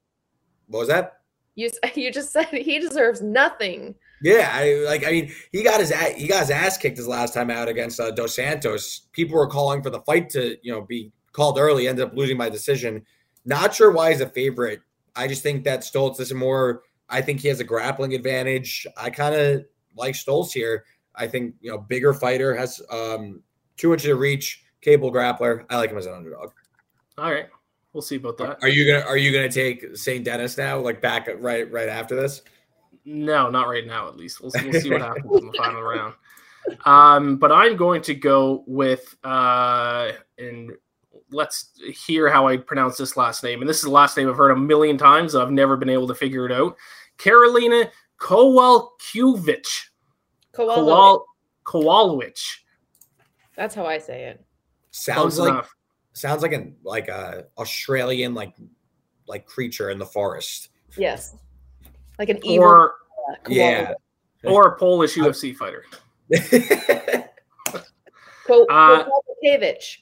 What 0.67 0.79
was 0.79 0.87
that? 0.87 1.19
You 1.55 1.69
you 1.95 2.11
just 2.11 2.31
said 2.31 2.47
he 2.47 2.79
deserves 2.79 3.21
nothing. 3.21 3.95
Yeah, 4.21 4.49
I 4.53 4.75
like. 4.85 5.05
I 5.05 5.11
mean, 5.11 5.31
he 5.51 5.63
got 5.63 5.81
his 5.81 5.91
a- 5.91 6.13
he 6.13 6.27
got 6.27 6.41
his 6.41 6.49
ass 6.49 6.77
kicked 6.77 6.97
his 6.97 7.07
last 7.07 7.33
time 7.33 7.49
out 7.49 7.67
against 7.67 7.99
uh, 7.99 8.11
Dos 8.11 8.35
Santos. 8.35 9.07
People 9.11 9.35
were 9.35 9.47
calling 9.47 9.83
for 9.83 9.89
the 9.89 9.99
fight 10.01 10.29
to 10.31 10.57
you 10.61 10.71
know 10.71 10.81
be 10.81 11.11
called 11.33 11.59
early. 11.59 11.87
Ended 11.87 12.07
up 12.07 12.15
losing 12.15 12.37
by 12.37 12.49
decision. 12.49 13.05
Not 13.45 13.73
sure 13.73 13.91
why 13.91 14.11
he's 14.11 14.21
a 14.21 14.29
favorite. 14.29 14.81
I 15.15 15.27
just 15.27 15.43
think 15.43 15.63
that 15.65 15.81
Stoltz 15.81 16.19
is 16.19 16.33
more. 16.33 16.83
I 17.09 17.21
think 17.21 17.39
he 17.39 17.47
has 17.49 17.59
a 17.59 17.63
grappling 17.63 18.13
advantage. 18.13 18.87
I 18.97 19.09
kind 19.09 19.35
of 19.35 19.65
like 19.95 20.15
Stoltz 20.15 20.51
here. 20.51 20.85
I 21.15 21.27
think 21.27 21.55
you 21.61 21.71
know 21.71 21.77
bigger 21.77 22.13
fighter 22.13 22.55
has 22.55 22.81
um 22.89 23.41
two 23.77 23.93
inches 23.93 24.09
of 24.09 24.19
reach, 24.19 24.63
cable 24.81 25.11
grappler. 25.11 25.65
I 25.69 25.77
like 25.77 25.91
him 25.91 25.97
as 25.97 26.05
an 26.05 26.13
underdog. 26.13 26.51
All 27.17 27.31
right, 27.31 27.47
we'll 27.91 28.01
see 28.01 28.15
about 28.15 28.37
that. 28.37 28.57
Are 28.61 28.69
you 28.69 28.91
gonna 28.91 29.05
Are 29.05 29.17
you 29.17 29.31
gonna 29.31 29.51
take 29.51 29.95
Saint 29.95 30.25
Denis 30.25 30.57
now? 30.57 30.79
Like 30.79 31.01
back 31.01 31.29
right 31.37 31.71
right 31.71 31.89
after 31.89 32.15
this? 32.15 32.41
No, 33.05 33.49
not 33.49 33.67
right 33.67 33.85
now. 33.85 34.07
At 34.07 34.17
least 34.17 34.41
we'll, 34.41 34.51
we'll 34.63 34.81
see 34.81 34.89
what 34.89 35.01
happens 35.01 35.39
in 35.39 35.47
the 35.47 35.57
final 35.57 35.81
round. 35.81 36.13
Um, 36.85 37.37
but 37.37 37.51
I'm 37.51 37.75
going 37.75 38.01
to 38.03 38.15
go 38.15 38.63
with 38.65 39.15
uh, 39.23 40.11
and 40.37 40.71
let's 41.33 41.71
hear 42.05 42.29
how 42.29 42.47
I 42.47 42.57
pronounce 42.57 42.97
this 42.97 43.17
last 43.17 43.43
name. 43.43 43.61
And 43.61 43.69
this 43.69 43.77
is 43.77 43.83
the 43.83 43.91
last 43.91 44.15
name 44.15 44.29
I've 44.29 44.37
heard 44.37 44.51
a 44.51 44.55
million 44.55 44.97
times. 44.97 45.35
I've 45.35 45.51
never 45.51 45.75
been 45.75 45.89
able 45.89 46.07
to 46.07 46.15
figure 46.15 46.45
it 46.45 46.51
out. 46.51 46.77
Carolina 47.17 47.91
Kowalkiewicz. 48.19 49.89
Kowal 50.53 51.23
Kowalowicz. 51.65 52.59
That's 53.55 53.75
how 53.75 53.85
I 53.85 53.97
say 53.97 54.25
it. 54.25 54.43
Sounds 54.91 55.35
Close 55.35 55.39
like 55.39 55.49
enough. 55.49 55.75
sounds 56.13 56.41
like 56.43 56.53
an 56.53 56.75
like 56.83 57.07
a 57.07 57.45
Australian 57.57 58.33
like 58.33 58.53
like 59.27 59.45
creature 59.45 59.89
in 59.89 59.97
the 59.99 60.05
forest. 60.05 60.69
Yes. 60.97 61.35
Like 62.19 62.29
an 62.29 62.39
evil. 62.45 62.67
Or 62.67 62.93
uh. 63.29 63.35
Yeah. 63.47 63.93
or 64.43 64.67
a 64.69 64.77
Polish 64.77 65.15
UFC 65.15 65.55
fighter. 65.55 65.83
Ko- 68.45 68.65
Uh, 68.69 69.05
Kowalkiewicz. 69.05 69.97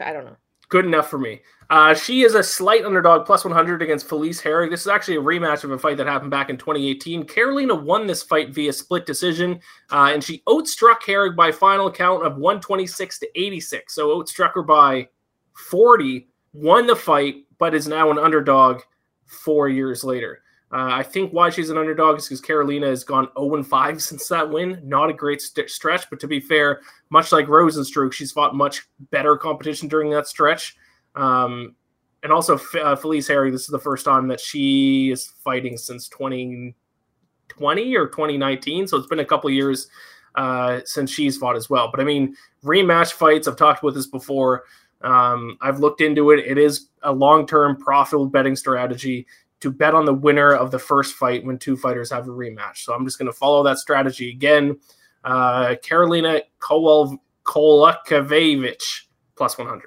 I 0.00 0.12
don't 0.12 0.24
know. 0.24 0.36
Good 0.68 0.86
enough 0.86 1.10
for 1.10 1.18
me. 1.18 1.42
Uh, 1.68 1.94
she 1.94 2.22
is 2.22 2.34
a 2.34 2.42
slight 2.42 2.84
underdog, 2.84 3.26
plus 3.26 3.44
100 3.44 3.82
against 3.82 4.08
Felice 4.08 4.40
Herrig. 4.40 4.70
This 4.70 4.82
is 4.82 4.88
actually 4.88 5.16
a 5.16 5.22
rematch 5.22 5.64
of 5.64 5.70
a 5.70 5.78
fight 5.78 5.96
that 5.98 6.06
happened 6.06 6.30
back 6.30 6.50
in 6.50 6.56
2018. 6.56 7.24
Carolina 7.24 7.74
won 7.74 8.06
this 8.06 8.22
fight 8.22 8.50
via 8.54 8.72
split 8.72 9.04
decision, 9.06 9.60
uh, 9.90 10.10
and 10.12 10.22
she 10.22 10.42
outstruck 10.46 11.00
Herrig 11.02 11.36
by 11.36 11.50
final 11.52 11.90
count 11.90 12.24
of 12.24 12.36
126 12.36 13.18
to 13.20 13.28
86. 13.40 13.94
So 13.94 14.08
outstruck 14.18 14.52
her 14.54 14.62
by 14.62 15.08
40, 15.54 16.28
won 16.52 16.86
the 16.86 16.96
fight, 16.96 17.46
but 17.58 17.74
is 17.74 17.88
now 17.88 18.10
an 18.10 18.18
underdog 18.18 18.80
four 19.26 19.68
years 19.68 20.04
later. 20.04 20.41
Uh, 20.72 20.88
I 20.90 21.02
think 21.02 21.32
why 21.32 21.50
she's 21.50 21.68
an 21.68 21.76
underdog 21.76 22.18
is 22.18 22.26
because 22.26 22.40
Carolina 22.40 22.86
has 22.86 23.04
gone 23.04 23.28
0 23.38 23.62
5 23.62 24.02
since 24.02 24.26
that 24.28 24.48
win. 24.48 24.80
Not 24.82 25.10
a 25.10 25.12
great 25.12 25.42
st- 25.42 25.68
stretch, 25.68 26.08
but 26.08 26.18
to 26.20 26.26
be 26.26 26.40
fair, 26.40 26.80
much 27.10 27.30
like 27.30 27.46
Rozenstruik, 27.46 28.12
she's 28.12 28.32
fought 28.32 28.54
much 28.54 28.88
better 29.10 29.36
competition 29.36 29.88
during 29.88 30.10
that 30.10 30.26
stretch. 30.26 30.76
Um, 31.14 31.74
and 32.22 32.32
also, 32.32 32.54
uh, 32.80 32.96
Felice 32.96 33.28
Herrig, 33.28 33.52
this 33.52 33.62
is 33.62 33.68
the 33.68 33.78
first 33.78 34.04
time 34.04 34.28
that 34.28 34.40
she 34.40 35.10
is 35.10 35.26
fighting 35.44 35.76
since 35.76 36.08
2020 36.08 37.96
or 37.96 38.06
2019. 38.06 38.86
So 38.86 38.96
it's 38.96 39.08
been 39.08 39.18
a 39.18 39.24
couple 39.24 39.50
years 39.50 39.88
uh, 40.36 40.80
since 40.84 41.10
she's 41.10 41.36
fought 41.36 41.56
as 41.56 41.68
well. 41.68 41.90
But 41.90 42.00
I 42.00 42.04
mean, 42.04 42.36
rematch 42.64 43.12
fights, 43.12 43.48
I've 43.48 43.56
talked 43.56 43.82
about 43.82 43.94
this 43.94 44.06
before. 44.06 44.64
Um, 45.02 45.58
I've 45.60 45.80
looked 45.80 46.00
into 46.00 46.30
it. 46.30 46.46
It 46.46 46.58
is 46.58 46.88
a 47.02 47.12
long 47.12 47.46
term 47.46 47.76
profitable 47.76 48.26
betting 48.26 48.56
strategy 48.56 49.26
to 49.62 49.70
bet 49.70 49.94
on 49.94 50.04
the 50.04 50.12
winner 50.12 50.52
of 50.52 50.70
the 50.70 50.78
first 50.78 51.14
fight 51.14 51.44
when 51.44 51.56
two 51.56 51.76
fighters 51.76 52.10
have 52.10 52.26
a 52.26 52.30
rematch. 52.30 52.78
So 52.78 52.92
I'm 52.92 53.04
just 53.04 53.18
going 53.18 53.30
to 53.30 53.32
follow 53.32 53.62
that 53.62 53.78
strategy 53.78 54.30
again. 54.30 54.78
Uh, 55.24 55.76
Karolina 55.84 56.42
Kowal 56.60 57.16
Kolakavevich 57.44 59.02
plus 59.36 59.56
100. 59.56 59.82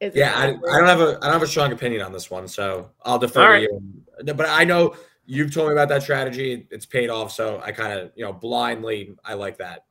Is 0.00 0.14
Yeah, 0.14 0.32
I, 0.36 0.48
I 0.48 0.78
don't 0.78 0.86
have 0.86 1.00
a 1.00 1.18
I 1.22 1.24
don't 1.24 1.32
have 1.32 1.42
a 1.42 1.46
strong 1.46 1.72
opinion 1.72 2.02
on 2.02 2.12
this 2.12 2.30
one, 2.30 2.46
so 2.46 2.90
I'll 3.02 3.18
defer 3.18 3.40
All 3.40 3.46
to 3.46 3.52
right. 3.52 3.62
you. 3.62 4.34
But 4.34 4.46
I 4.48 4.64
know 4.64 4.94
you've 5.24 5.54
told 5.54 5.68
me 5.68 5.72
about 5.72 5.88
that 5.88 6.02
strategy. 6.02 6.66
It's 6.70 6.84
paid 6.84 7.08
off, 7.08 7.32
so 7.32 7.60
I 7.64 7.72
kind 7.72 7.98
of 7.98 8.12
you 8.14 8.24
know 8.24 8.32
blindly 8.32 9.14
I 9.24 9.34
like 9.34 9.56
that. 9.58 9.84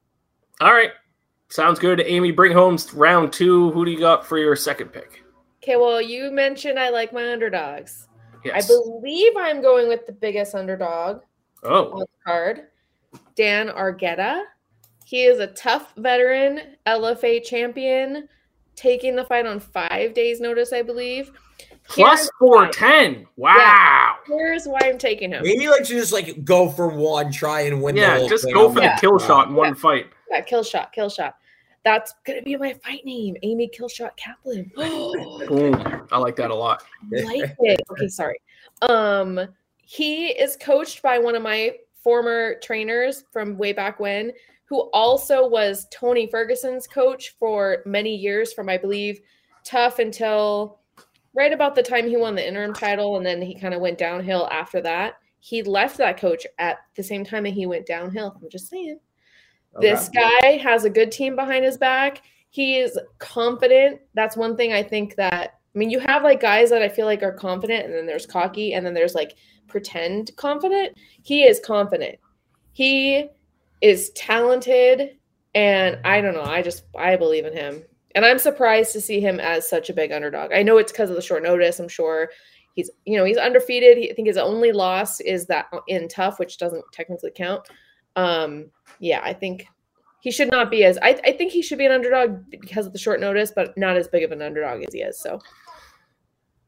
All 0.62 0.74
right. 0.74 0.92
Sounds 1.50 1.80
good. 1.80 2.02
Amy, 2.06 2.32
bring 2.32 2.52
home 2.52 2.78
round 2.94 3.34
two. 3.34 3.72
Who 3.72 3.86
do 3.86 3.92
you 3.92 4.00
got 4.00 4.26
for 4.26 4.38
your 4.38 4.56
second 4.56 4.90
pick? 4.90 5.24
Okay, 5.64 5.76
well, 5.76 6.02
you 6.02 6.30
mentioned 6.32 6.78
I 6.78 6.90
like 6.90 7.14
my 7.14 7.32
underdogs. 7.32 8.08
Yes. 8.44 8.66
I 8.66 8.68
believe 8.68 9.34
I'm 9.38 9.62
going 9.62 9.88
with 9.88 10.06
the 10.06 10.12
biggest 10.14 10.56
underdog 10.56 11.22
oh. 11.64 11.86
on 11.86 11.92
oh, 11.94 12.00
the 12.00 12.08
card, 12.26 12.68
Dan 13.36 13.70
Argueta. 13.70 14.44
He 15.06 15.24
is 15.24 15.40
a 15.40 15.48
tough 15.48 15.94
veteran, 15.98 16.76
LFA 16.88 17.44
champion, 17.44 18.28
taking 18.76 19.16
the 19.16 19.26
fight 19.26 19.46
on 19.46 19.60
five 19.60 20.14
days' 20.14 20.40
notice, 20.40 20.74
I 20.74 20.82
believe. 20.82 21.32
Here's 21.96 22.30
410. 22.40 23.28
Wow. 23.36 24.16
Here's 24.26 24.66
why 24.66 24.80
I'm 24.84 24.98
taking 24.98 25.32
him. 25.32 25.44
Maybe 25.44 25.68
like 25.68 25.84
to 25.84 25.94
just 25.94 26.14
like 26.14 26.44
go 26.46 26.70
for 26.70 26.88
one, 26.88 27.32
try 27.32 27.62
and 27.62 27.82
win. 27.82 27.96
the 27.96 28.02
Yeah, 28.02 28.18
whole 28.20 28.30
just 28.30 28.46
thing. 28.46 28.54
go 28.54 28.72
for 28.72 28.82
Yeah. 28.82 28.96
the 28.96 29.02
kill 29.02 29.20
shot 29.20 29.50
in 29.50 29.56
one 29.56 29.76
fight. 29.76 30.08
Yeah, 30.32 30.42
kill 30.42 30.64
shot, 30.64 30.94
kill 30.94 31.10
shot. 31.10 31.36
That's 31.84 32.14
gonna 32.26 32.42
be 32.42 32.56
my 32.56 32.74
fight 32.74 33.04
name, 33.06 33.36
Amy 33.44 33.70
Killshot 33.70 34.16
Kaplan. 34.16 34.72
Boom. 34.76 36.08
I 36.12 36.18
like 36.18 36.36
that 36.38 36.50
a 36.50 36.56
lot. 36.56 36.84
like 37.12 37.56
it. 37.60 37.82
Okay, 37.92 38.08
sorry. 38.08 38.40
Um, 38.82 39.40
he 39.78 40.28
is 40.28 40.56
coached 40.56 41.02
by 41.02 41.20
one 41.20 41.36
of 41.36 41.42
my 41.42 41.76
former 41.94 42.56
trainers 42.62 43.26
from 43.32 43.58
way 43.58 43.74
back 43.74 44.00
when, 44.00 44.32
who 44.66 44.90
also 44.92 45.48
was 45.48 45.88
Tony 45.92 46.28
Ferguson's 46.28 46.88
coach 46.88 47.36
for 47.38 47.84
many 47.86 48.16
years, 48.16 48.54
from 48.54 48.70
I 48.70 48.78
believe 48.78 49.20
TUF 49.64 50.00
until 50.00 50.80
right 51.34 51.52
about 51.52 51.76
the 51.76 51.84
time 51.84 52.08
he 52.08 52.18
won 52.18 52.36
the 52.36 52.48
interim 52.48 52.74
title, 52.74 53.18
and 53.18 53.26
then 53.26 53.42
he 53.42 53.56
kind 53.60 53.74
of 53.74 53.82
went 53.82 53.98
downhill 53.98 54.48
after 54.52 54.82
that. 54.82 55.16
He 55.40 55.64
left 55.64 55.98
that 55.98 56.18
coach 56.18 56.48
at 56.60 56.78
the 56.96 57.04
same 57.04 57.26
time 57.26 57.44
that 57.44 57.54
he 57.54 57.66
went 57.66 57.86
downhill. 57.86 58.38
I'm 58.42 58.50
just 58.50 58.70
saying. 58.70 59.00
This 59.80 60.10
guy 60.10 60.58
has 60.58 60.86
a 60.86 60.90
good 60.90 61.12
team 61.12 61.36
behind 61.36 61.66
his 61.66 61.78
back. 61.78 62.22
He 62.50 62.78
is 62.78 63.00
confident. 63.20 64.02
That's 64.14 64.38
one 64.38 64.56
thing 64.56 64.74
I 64.74 64.84
think 64.84 65.16
that 65.16 65.60
I 65.76 65.80
mean, 65.80 65.90
you 65.90 66.00
have 66.00 66.24
like 66.24 66.40
guys 66.40 66.70
that 66.70 66.84
I 66.84 66.90
feel 66.90 67.08
like 67.08 67.24
are 67.24 67.34
confident, 67.34 67.86
and 67.86 67.94
then 67.94 68.06
there's 68.06 68.28
cocky, 68.28 68.74
and 68.74 68.86
then 68.86 68.94
there's 68.94 69.16
like 69.16 69.36
pretend 69.68 70.32
confident. 70.36 70.96
He 71.24 71.44
is 71.44 71.60
confident. 71.60 72.20
He 72.74 73.28
is 73.82 74.12
talented, 74.12 75.18
and 75.56 75.98
I 76.04 76.22
don't 76.22 76.36
know. 76.36 76.44
I 76.44 76.62
just 76.62 76.84
I 76.98 77.16
believe 77.16 77.46
in 77.46 77.54
him, 77.54 77.84
and 78.14 78.24
I'm 78.24 78.38
surprised 78.38 78.94
to 78.94 79.02
see 79.02 79.20
him 79.20 79.40
as 79.40 79.68
such 79.68 79.90
a 79.90 79.94
big 79.94 80.12
underdog. 80.12 80.52
I 80.54 80.62
know 80.62 80.78
it's 80.78 80.92
because 80.92 81.10
of 81.10 81.16
the 81.16 81.22
short 81.24 81.42
notice. 81.42 81.80
I'm 81.80 81.90
sure 81.90 82.30
he's 82.76 82.92
you 83.06 83.18
know 83.18 83.26
he's 83.26 83.38
undefeated. 83.38 83.98
He, 83.98 84.12
I 84.12 84.14
think 84.14 84.28
his 84.28 84.38
only 84.38 84.72
loss 84.72 85.22
is 85.22 85.48
that 85.48 85.72
in 85.88 86.08
TUF, 86.08 86.38
which 86.38 86.60
doesn't 86.60 86.86
technically 86.92 87.32
count. 87.34 87.68
Um, 88.16 88.70
yeah, 89.04 89.22
I 89.24 89.34
think 89.34 89.68
he 90.22 90.32
should 90.32 90.50
not 90.50 90.72
be 90.72 90.86
as 90.86 90.98
I, 91.02 91.20
I 91.26 91.32
think 91.34 91.52
he 91.52 91.62
should 91.62 91.78
be 91.78 91.86
an 91.86 91.92
underdog 91.92 92.50
because 92.50 92.86
of 92.86 92.94
the 92.94 93.00
short 93.00 93.20
notice, 93.20 93.52
but 93.54 93.78
not 93.78 93.98
as 93.98 94.08
big 94.08 94.24
of 94.24 94.32
an 94.32 94.42
underdog 94.42 94.82
as 94.84 94.94
he 94.94 95.02
is. 95.02 95.20
So 95.20 95.40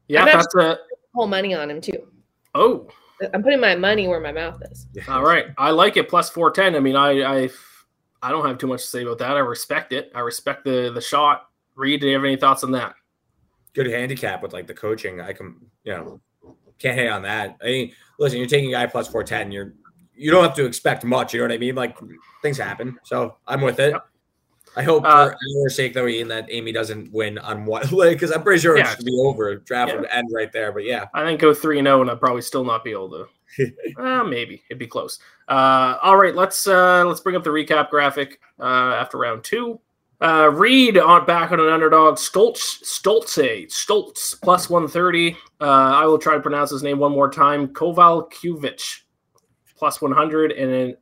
Yeah, 0.08 0.20
I'm 0.20 0.26
that's 0.26 0.54
a. 0.54 0.78
whole 1.14 1.26
money 1.26 1.54
on 1.54 1.70
him 1.70 1.80
too. 1.80 2.06
Oh, 2.54 2.88
I'm 3.32 3.42
putting 3.42 3.60
my 3.60 3.74
money 3.74 4.06
where 4.08 4.20
my 4.20 4.32
mouth 4.32 4.60
is. 4.70 4.86
all 5.08 5.22
right. 5.22 5.46
I 5.56 5.70
like 5.70 5.96
it. 5.96 6.08
Plus 6.08 6.28
410. 6.28 6.76
I 6.76 6.80
mean, 6.80 6.96
I, 6.96 7.22
I, 7.44 7.50
I 8.22 8.30
don't 8.30 8.46
have 8.46 8.58
too 8.58 8.66
much 8.66 8.82
to 8.82 8.86
say 8.86 9.02
about 9.02 9.18
that. 9.18 9.36
I 9.36 9.40
respect 9.40 9.92
it. 9.94 10.12
I 10.14 10.20
respect 10.20 10.64
the 10.64 10.90
the 10.94 11.00
shot. 11.00 11.48
Reed, 11.74 12.00
do 12.02 12.06
you 12.08 12.14
have 12.14 12.24
any 12.24 12.36
thoughts 12.36 12.62
on 12.64 12.70
that? 12.72 12.94
good 13.76 13.86
handicap 13.86 14.42
with 14.42 14.54
like 14.54 14.66
the 14.66 14.72
coaching. 14.74 15.20
I 15.20 15.34
can, 15.34 15.54
you 15.84 15.92
know, 15.92 16.20
can't 16.78 16.98
hate 16.98 17.10
on 17.10 17.22
that. 17.22 17.56
I 17.62 17.66
mean, 17.66 17.92
listen, 18.18 18.38
you're 18.38 18.48
taking 18.48 18.70
a 18.70 18.72
guy 18.72 18.86
plus 18.86 19.06
four 19.06 19.22
ten. 19.22 19.52
You're 19.52 19.74
you 20.16 20.30
don't 20.30 20.42
have 20.42 20.54
to 20.56 20.64
expect 20.64 21.04
much. 21.04 21.34
You 21.34 21.40
know 21.40 21.46
what 21.46 21.52
I 21.52 21.58
mean? 21.58 21.74
Like 21.74 21.96
things 22.42 22.58
happen. 22.58 22.98
So 23.04 23.36
I'm 23.46 23.60
with 23.60 23.78
it. 23.80 23.92
Yep. 23.92 24.06
I 24.78 24.82
hope 24.82 25.04
Uh, 25.06 25.28
for 25.30 25.36
our 25.62 25.68
sake 25.70 25.94
though, 25.94 26.06
Ian, 26.06 26.28
that 26.28 26.46
Amy 26.50 26.70
doesn't 26.70 27.10
win 27.12 27.38
on 27.38 27.64
one 27.64 27.82
because 27.90 28.30
I'm 28.30 28.42
pretty 28.42 28.60
sure 28.60 28.76
Yeah. 28.76 28.90
it 28.92 28.96
should 28.96 29.06
be 29.06 29.18
over. 29.24 29.54
Draft 29.56 29.92
Yeah. 29.92 30.00
would 30.00 30.08
end 30.10 30.28
right 30.32 30.52
there. 30.52 30.70
But 30.72 30.84
yeah, 30.84 31.06
I 31.14 31.24
think 31.24 31.40
go 31.40 31.54
three 31.54 31.78
and 31.78 31.86
zero, 31.86 32.02
and 32.02 32.10
I'd 32.10 32.20
probably 32.20 32.42
still 32.42 32.64
not 32.64 32.84
be 32.84 32.90
able 32.92 33.10
to. 33.10 33.26
uh, 33.98 34.24
maybe 34.24 34.62
it'd 34.68 34.78
be 34.78 34.86
close. 34.86 35.18
Uh, 35.48 35.96
all 36.02 36.16
right, 36.16 36.34
let's 36.34 36.66
uh, 36.66 37.04
let's 37.06 37.20
bring 37.20 37.36
up 37.36 37.44
the 37.44 37.50
recap 37.50 37.88
graphic 37.90 38.38
uh, 38.60 38.64
after 38.64 39.16
round 39.18 39.44
two. 39.44 39.80
Uh, 40.20 40.50
Reed 40.52 40.98
on 40.98 41.24
back 41.26 41.52
on 41.52 41.60
an 41.60 41.68
underdog. 41.68 42.16
Stoltz 42.16 42.82
Stoltze 42.82 43.66
Stoltz 43.68 44.38
plus 44.42 44.68
one 44.68 44.88
thirty. 44.88 45.36
Uh, 45.60 45.64
I 45.94 46.04
will 46.06 46.18
try 46.18 46.34
to 46.34 46.40
pronounce 46.40 46.70
his 46.70 46.82
name 46.82 46.98
one 46.98 47.12
more 47.12 47.30
time. 47.30 47.68
Koval 47.68 48.30
Kuvich 48.32 49.02
plus 49.76 50.00
one 50.00 50.12
hundred, 50.12 50.52
and 50.52 50.72
then 50.72 50.96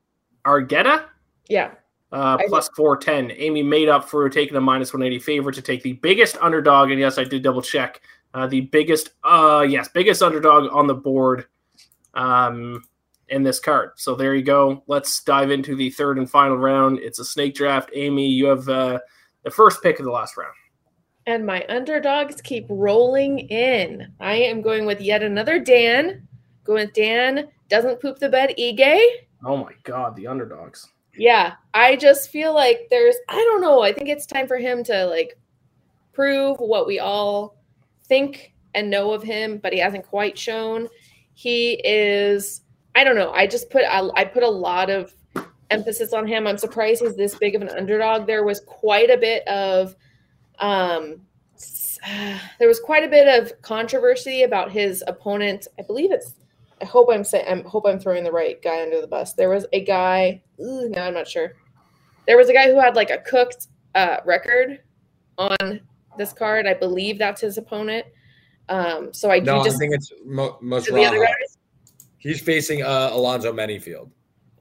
Argueta 0.45 1.07
Yeah. 1.49 1.71
uh, 2.13 2.37
plus 2.49 2.69
410. 2.77 3.37
Amy 3.41 3.63
made 3.63 3.89
up 3.89 4.09
for 4.09 4.29
taking 4.29 4.57
a 4.57 4.61
minus 4.61 4.93
180 4.93 5.19
favorite 5.25 5.55
to 5.55 5.63
take 5.63 5.83
the 5.83 5.95
biggest 5.95 6.37
underdog. 6.41 6.91
And 6.91 7.01
yes, 7.01 7.17
I 7.19 7.25
did 7.25 7.43
double 7.43 7.63
check. 7.63 8.01
Uh, 8.35 8.47
the 8.47 8.63
biggest, 8.63 9.11
uh, 9.25 9.65
yes, 9.69 9.89
biggest 9.89 10.23
underdog 10.23 10.71
on 10.73 10.87
the 10.87 10.95
board 10.95 11.47
um, 12.15 12.83
in 13.29 13.43
this 13.43 13.59
card. 13.59 13.93
So 13.97 14.15
there 14.15 14.35
you 14.35 14.43
go. 14.43 14.83
Let's 14.87 15.23
dive 15.23 15.51
into 15.51 15.75
the 15.77 15.91
third 15.91 16.19
and 16.19 16.29
final 16.29 16.57
round. 16.57 16.99
It's 16.99 17.19
a 17.21 17.25
snake 17.25 17.55
draft. 17.55 17.91
Amy, 17.95 18.29
you 18.29 18.47
have 18.47 18.69
uh, 18.69 18.99
the 19.45 19.51
first 19.51 19.83
pick 19.83 19.99
of 19.99 20.05
the 20.05 20.11
last 20.13 20.37
round. 20.37 20.53
And 21.27 21.47
my 21.47 21.65
underdogs 21.71 22.43
keep 22.43 22.67
rolling 22.69 23.39
in. 23.39 24.13
I 24.21 24.35
am 24.35 24.61
going 24.61 24.85
with 24.85 25.01
yet 25.01 25.23
another 25.23 25.59
Dan. 25.59 26.29
Going 26.65 26.87
with 26.87 26.95
Dan 26.95 27.49
doesn't 27.69 28.01
poop 28.01 28.19
the 28.19 28.29
bed. 28.29 28.55
Ige. 28.59 29.01
Oh 29.45 29.57
my 29.57 29.73
God, 29.83 30.17
the 30.17 30.27
underdogs. 30.27 30.89
Yeah, 31.17 31.55
I 31.73 31.97
just 31.97 32.31
feel 32.31 32.55
like 32.55 32.89
there's 32.91 33.17
I 33.29 33.37
don't 33.37 33.61
know. 33.61 33.83
I 33.83 33.93
think 33.93 34.09
it's 34.09 34.27
time 34.27 34.49
for 34.49 34.59
him 34.59 34.83
to 34.85 35.07
like 35.07 35.39
prove 36.13 36.59
what 36.59 36.87
we 36.87 36.99
all 36.99 37.57
think 38.07 38.53
and 38.75 38.91
know 38.91 39.13
of 39.13 39.23
him, 39.23 39.59
but 39.59 39.73
he 39.73 39.79
hasn't 39.79 40.07
quite 40.07 40.37
shown. 40.37 40.89
He 41.35 41.81
is 41.85 42.63
I 42.95 43.05
don't 43.05 43.17
know. 43.17 43.33
I 43.33 43.47
just 43.47 43.71
put 43.71 43.85
I, 43.85 44.09
I 44.17 44.25
put 44.25 44.43
a 44.43 44.49
lot 44.49 44.91
of 44.91 45.15
emphasis 45.71 46.13
on 46.13 46.27
him. 46.27 46.47
I'm 46.47 46.59
surprised 46.59 47.03
he's 47.03 47.17
this 47.17 47.35
big 47.35 47.55
of 47.55 47.63
an 47.63 47.71
underdog. 47.71 48.27
There 48.27 48.45
was 48.45 48.61
quite 48.61 49.11
a 49.11 49.19
bit 49.19 49.47
of 49.47 49.95
um 50.59 51.21
there 52.59 52.69
was 52.69 52.81
quite 52.81 53.05
a 53.05 53.09
bit 53.09 53.43
of 53.43 53.61
controversy 53.63 54.43
about 54.43 54.71
his 54.71 55.03
opponent. 55.07 55.69
I 55.79 55.83
believe 55.83 56.13
it's 56.13 56.35
I 56.85 56.87
hope 56.87 57.09
I'm 57.11 57.25
saying 57.25 57.47
I 57.49 57.67
hope 57.67 57.87
I'm 57.87 57.99
throwing 57.99 58.25
the 58.25 58.33
right 58.33 58.61
guy 58.61 58.83
under 58.83 59.01
the 59.01 59.07
bus. 59.07 59.33
There 59.33 59.49
was 59.49 59.65
a 59.73 59.83
guy. 59.83 60.43
Ooh, 60.61 60.91
no, 60.91 61.01
I'm 61.01 61.15
not 61.15 61.27
sure. 61.27 61.55
There 62.27 62.37
was 62.37 62.51
a 62.51 62.53
guy 62.53 62.67
who 62.69 62.79
had 62.79 62.95
like 62.95 63.09
a 63.09 63.19
cooked 63.19 63.69
uh, 63.95 64.19
record 64.27 64.81
on 65.39 65.81
this 66.19 66.35
card. 66.35 66.67
I 66.67 66.75
believe 66.75 67.19
that's 67.19 67.41
his 67.41 67.57
opponent. 67.57 68.05
Um, 68.69 69.15
so 69.15 69.31
I 69.31 69.39
do 69.39 69.47
no, 69.47 69.65
just 69.65 69.77
I 69.77 69.79
think 69.79 69.95
it's 69.95 70.13
Mo- 70.27 70.59
the 70.61 71.05
other 71.07 71.27
He's 72.19 72.43
facing 72.43 72.83
uh, 72.83 73.11
Alonzo 73.13 73.51
Menifield. 73.51 74.11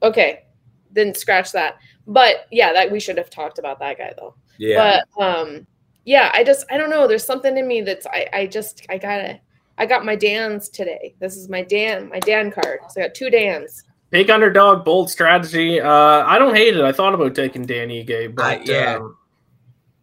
Okay, 0.02 0.44
then 0.90 1.14
scratch 1.14 1.52
that. 1.52 1.76
But 2.06 2.46
yeah, 2.50 2.72
that 2.72 2.90
we 2.90 3.00
should 3.00 3.18
have 3.18 3.28
talked 3.28 3.58
about 3.58 3.78
that 3.80 3.98
guy 3.98 4.14
though. 4.16 4.34
Yeah, 4.56 5.00
But 5.16 5.22
um, 5.22 5.66
yeah, 6.06 6.30
I 6.32 6.42
just 6.42 6.64
I 6.70 6.78
don't 6.78 6.90
know. 6.90 7.06
There's 7.06 7.24
something 7.24 7.54
in 7.58 7.68
me 7.68 7.82
that's 7.82 8.06
I 8.06 8.28
I 8.32 8.46
just 8.46 8.86
I 8.88 8.96
gotta 8.96 9.40
I 9.78 9.86
got 9.86 10.04
my 10.04 10.14
Dan's 10.16 10.68
today. 10.68 11.14
This 11.18 11.36
is 11.36 11.48
my 11.48 11.62
Dan 11.62 12.08
my 12.08 12.20
Dan 12.20 12.50
card. 12.50 12.80
So 12.90 13.00
I 13.00 13.06
got 13.06 13.14
two 13.14 13.30
Dan's. 13.30 13.84
Big 14.10 14.30
underdog, 14.30 14.84
bold 14.84 15.10
strategy. 15.10 15.80
Uh, 15.80 15.90
I 15.90 16.38
don't 16.38 16.54
hate 16.54 16.76
it. 16.76 16.82
I 16.84 16.92
thought 16.92 17.14
about 17.14 17.34
taking 17.34 17.66
Danny 17.66 18.04
Ige, 18.04 18.34
but 18.34 18.44
I- 18.44 18.62
yeah. 18.64 18.96
um, 18.96 19.16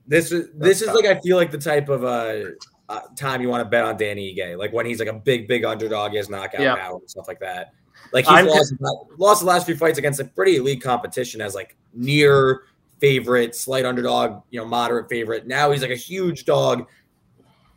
this 0.07 0.31
is 0.33 0.49
this 0.55 0.79
That's 0.79 0.81
is 0.81 0.87
like 0.93 1.05
I 1.05 1.19
feel 1.21 1.37
like 1.37 1.51
the 1.51 1.57
type 1.57 1.87
of 1.87 2.03
uh 2.03 2.51
uh, 2.89 2.99
time 3.15 3.41
you 3.41 3.47
want 3.47 3.63
to 3.63 3.69
bet 3.69 3.85
on 3.85 3.95
Danny 3.95 4.35
Ige, 4.35 4.57
like 4.57 4.73
when 4.73 4.85
he's 4.85 4.99
like 4.99 5.07
a 5.07 5.13
big, 5.13 5.47
big 5.47 5.63
underdog, 5.63 6.11
he 6.11 6.17
has 6.17 6.29
knockout 6.29 6.59
Yeah. 6.59 6.75
power 6.75 6.97
and 6.97 7.09
stuff 7.09 7.25
like 7.29 7.39
that. 7.39 7.71
Like 8.11 8.25
he's 8.25 8.33
I'm- 8.33 8.47
lost, 8.47 8.73
lost 9.17 9.39
the 9.41 9.45
last 9.47 9.65
few 9.65 9.77
fights 9.77 9.97
against 9.97 10.19
a 10.19 10.25
pretty 10.25 10.57
elite 10.57 10.81
competition 10.83 11.39
as 11.39 11.55
like 11.55 11.77
near 11.93 12.63
favorite, 12.99 13.55
slight 13.55 13.85
underdog, 13.85 14.43
you 14.49 14.59
know, 14.59 14.65
moderate 14.65 15.07
favorite. 15.07 15.47
Now 15.47 15.71
he's 15.71 15.81
like 15.81 15.91
a 15.91 15.95
huge 15.95 16.43
dog 16.43 16.85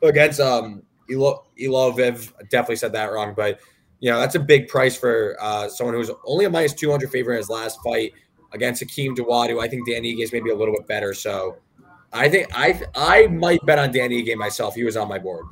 against 0.02 0.40
um 0.40 0.82
Evloev. 1.10 2.32
I 2.38 2.42
definitely 2.44 2.76
said 2.76 2.92
that 2.92 3.12
wrong, 3.12 3.34
but 3.34 3.60
you 4.00 4.10
know 4.10 4.18
that's 4.18 4.34
a 4.34 4.40
big 4.40 4.68
price 4.68 4.96
for 4.96 5.36
uh, 5.40 5.68
someone 5.68 5.94
who's 5.94 6.10
only 6.24 6.44
a 6.44 6.50
minus 6.50 6.74
two 6.74 6.90
hundred 6.90 7.10
favorite 7.10 7.34
in 7.34 7.38
his 7.38 7.50
last 7.50 7.78
fight 7.82 8.12
against 8.52 8.82
Hakeem 8.82 9.14
Dawodu. 9.14 9.62
I 9.62 9.68
think 9.68 9.88
Danny 9.88 10.14
Ige 10.14 10.24
is 10.24 10.32
maybe 10.32 10.50
a 10.50 10.56
little 10.56 10.74
bit 10.74 10.86
better, 10.86 11.14
so. 11.14 11.56
I 12.16 12.28
think 12.28 12.46
I 12.54 12.80
I 12.94 13.26
might 13.26 13.58
bet 13.66 13.80
on 13.80 13.90
Danny 13.90 14.22
Ige 14.22 14.36
myself. 14.36 14.76
He 14.76 14.84
was 14.84 14.96
on 14.96 15.08
my 15.08 15.18
board. 15.18 15.46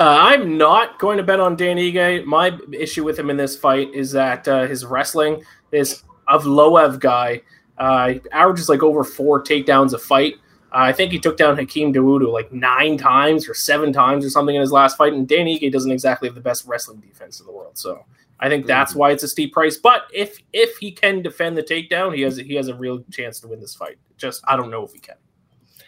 Uh, 0.00 0.18
I'm 0.20 0.58
not 0.58 0.98
going 0.98 1.16
to 1.16 1.22
bet 1.22 1.38
on 1.38 1.54
Dan 1.54 1.76
Ige. 1.76 2.24
My 2.24 2.58
issue 2.72 3.04
with 3.04 3.16
him 3.16 3.30
in 3.30 3.36
this 3.36 3.56
fight 3.56 3.94
is 3.94 4.10
that 4.10 4.48
uh, 4.48 4.66
his 4.66 4.84
wrestling 4.84 5.44
is 5.70 6.02
of 6.26 6.42
Loev 6.42 6.98
guy. 6.98 7.40
Uh, 7.78 8.14
averages 8.32 8.68
like 8.68 8.82
over 8.82 9.04
four 9.04 9.40
takedowns 9.42 9.92
a 9.92 9.98
fight. 9.98 10.34
Uh, 10.72 10.78
I 10.78 10.92
think 10.92 11.12
he 11.12 11.18
took 11.18 11.36
down 11.36 11.56
Hakeem 11.56 11.92
Dawodu 11.94 12.32
like 12.32 12.52
nine 12.52 12.96
times 12.98 13.48
or 13.48 13.54
seven 13.54 13.92
times 13.92 14.24
or 14.24 14.30
something 14.30 14.54
in 14.54 14.60
his 14.60 14.72
last 14.72 14.96
fight. 14.98 15.12
And 15.12 15.26
Dan 15.28 15.46
Ige 15.46 15.70
doesn't 15.72 15.90
exactly 15.90 16.28
have 16.28 16.34
the 16.34 16.40
best 16.40 16.66
wrestling 16.66 17.00
defense 17.00 17.40
in 17.40 17.46
the 17.46 17.52
world. 17.52 17.78
So 17.78 18.04
I 18.40 18.48
think 18.48 18.66
that's 18.66 18.94
why 18.94 19.12
it's 19.12 19.22
a 19.22 19.28
steep 19.28 19.52
price. 19.52 19.76
But 19.76 20.02
if 20.12 20.38
if 20.52 20.76
he 20.76 20.90
can 20.92 21.22
defend 21.22 21.56
the 21.56 21.62
takedown, 21.62 22.14
he 22.14 22.22
has 22.22 22.36
he 22.36 22.54
has 22.54 22.68
a 22.68 22.74
real 22.74 23.02
chance 23.10 23.40
to 23.40 23.48
win 23.48 23.60
this 23.60 23.74
fight. 23.74 23.96
Just 24.16 24.42
I 24.46 24.56
don't 24.56 24.70
know 24.70 24.82
if 24.84 24.92
he 24.92 24.98
can. 24.98 25.16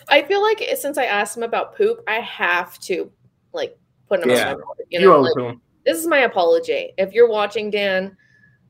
I 0.08 0.22
feel 0.22 0.40
like 0.40 0.62
since 0.78 0.96
I 0.96 1.04
asked 1.04 1.36
him 1.36 1.42
about 1.42 1.76
poop, 1.76 2.02
I 2.08 2.20
have 2.20 2.78
to 2.80 3.10
like 3.52 3.76
put 4.08 4.22
him 4.22 4.30
Yeah. 4.30 4.54
on. 4.54 4.60
You 4.88 5.00
You 5.00 5.06
know, 5.06 5.16
owe 5.16 5.20
like, 5.20 5.36
him. 5.36 5.60
this 5.84 5.98
is 5.98 6.06
my 6.06 6.20
apology. 6.20 6.92
If 6.96 7.12
you're 7.12 7.28
watching, 7.28 7.68
Dan, 7.70 8.16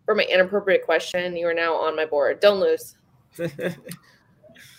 for 0.04 0.14
my 0.16 0.24
inappropriate 0.24 0.84
question, 0.84 1.36
you 1.36 1.46
are 1.46 1.54
now 1.54 1.74
on 1.74 1.94
my 1.94 2.06
board. 2.06 2.40
Don't 2.40 2.59
lose. 2.61 2.96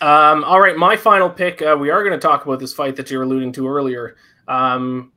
Um, 0.00 0.44
all 0.44 0.60
right, 0.60 0.76
my 0.76 0.96
final 0.96 1.28
pick. 1.28 1.60
Uh, 1.60 1.76
we 1.78 1.90
are 1.90 2.02
going 2.02 2.18
to 2.18 2.26
talk 2.26 2.46
about 2.46 2.58
this 2.58 2.72
fight 2.72 2.96
that 2.96 3.10
you 3.10 3.18
were 3.18 3.24
alluding 3.24 3.52
to 3.52 3.68
earlier. 3.68 4.16
Um, 4.48 5.12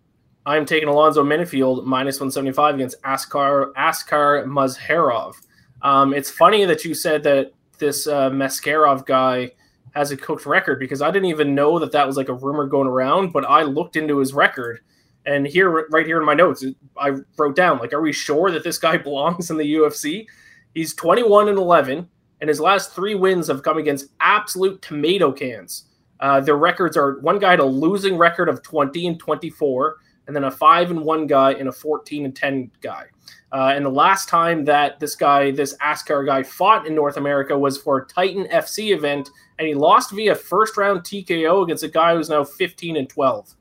I'm 0.46 0.66
taking 0.66 0.90
Alonzo 0.90 1.24
Menifield 1.24 1.86
minus 1.86 2.16
175 2.16 2.76
against 2.76 3.02
Askar 3.04 3.72
Askar 3.78 4.46
Mozharov. 4.46 5.36
Um, 5.82 6.14
it's 6.14 6.30
funny 6.30 6.66
that 6.66 6.84
you 6.84 6.94
said 6.94 7.24
that 7.24 7.54
this 7.78 8.08
uh, 8.08 8.30
Maskarov 8.30 9.06
guy 9.06 9.52
has 9.96 10.12
a 10.12 10.18
cooked 10.18 10.46
record 10.46 10.80
because 10.80 11.02
I 11.02 11.12
didn't 11.12 11.30
even 11.30 11.56
know 11.56 11.80
that 11.80 11.92
that 11.94 12.06
was 12.06 12.18
like 12.18 12.30
a 12.30 12.34
rumor 12.34 12.66
going 12.66 12.88
around. 12.88 13.32
But 13.32 13.46
I 13.46 13.64
looked 13.64 13.96
into 13.96 14.18
his 14.18 14.34
record, 14.34 14.82
and 15.26 15.48
here, 15.48 15.88
right 15.92 16.06
here 16.06 16.20
in 16.20 16.26
my 16.26 16.34
notes, 16.34 16.66
I 16.98 17.12
wrote 17.38 17.56
down 17.56 17.80
like, 17.80 17.94
are 17.94 18.02
we 18.02 18.12
sure 18.12 18.52
that 18.52 18.66
this 18.66 18.78
guy 18.78 18.98
belongs 18.98 19.50
in 19.50 19.56
the 19.56 19.76
UFC? 19.76 20.26
He's 20.74 20.94
21 20.94 21.48
and 21.48 21.58
11 21.58 22.10
and 22.44 22.50
his 22.50 22.60
last 22.60 22.91
three 22.91 23.16
wins 23.16 23.48
have 23.48 23.64
come 23.64 23.78
against 23.78 24.08
absolute 24.20 24.82
tomato 24.82 25.32
cans. 25.32 25.86
Uh, 26.20 26.41
their 26.41 26.58
records 26.58 26.98
are 26.98 27.22
one 27.22 27.39
guy 27.39 27.52
had 27.52 27.62
a 27.62 27.66
losing 27.66 28.18
record 28.18 28.50
of 28.50 28.62
20 28.62 29.08
and 29.08 29.18
24, 29.18 29.96
and 30.28 30.36
then 30.36 30.44
a 30.44 30.52
five 30.52 30.91
and 30.91 31.00
one 31.06 31.26
guy 31.26 31.54
and 31.54 31.70
a 31.70 31.72
14 31.72 32.26
and 32.26 32.36
10 32.36 32.70
guy. 32.82 33.06
Uh, 33.54 33.72
and 33.74 33.86
the 33.86 33.89
last 33.89 34.28
time 34.28 34.66
that 34.66 35.00
this 35.00 35.16
guy, 35.16 35.52
this 35.52 35.74
Askar 35.80 36.26
guy, 36.26 36.44
fought 36.44 36.86
in 36.86 36.94
North 36.94 37.16
America 37.16 37.58
was 37.58 37.78
for 37.78 38.00
a 38.00 38.06
Titan 38.08 38.46
FC 38.48 38.94
event, 38.94 39.30
and 39.58 39.66
he 39.66 39.74
lost 39.74 40.12
via 40.12 40.36
first 40.36 40.76
round 40.76 41.00
TKO 41.00 41.64
against 41.64 41.86
a 41.86 41.88
guy 41.88 42.14
who's 42.14 42.28
now 42.28 42.44
15 42.44 42.98
and 42.98 43.08
12. 43.08 43.56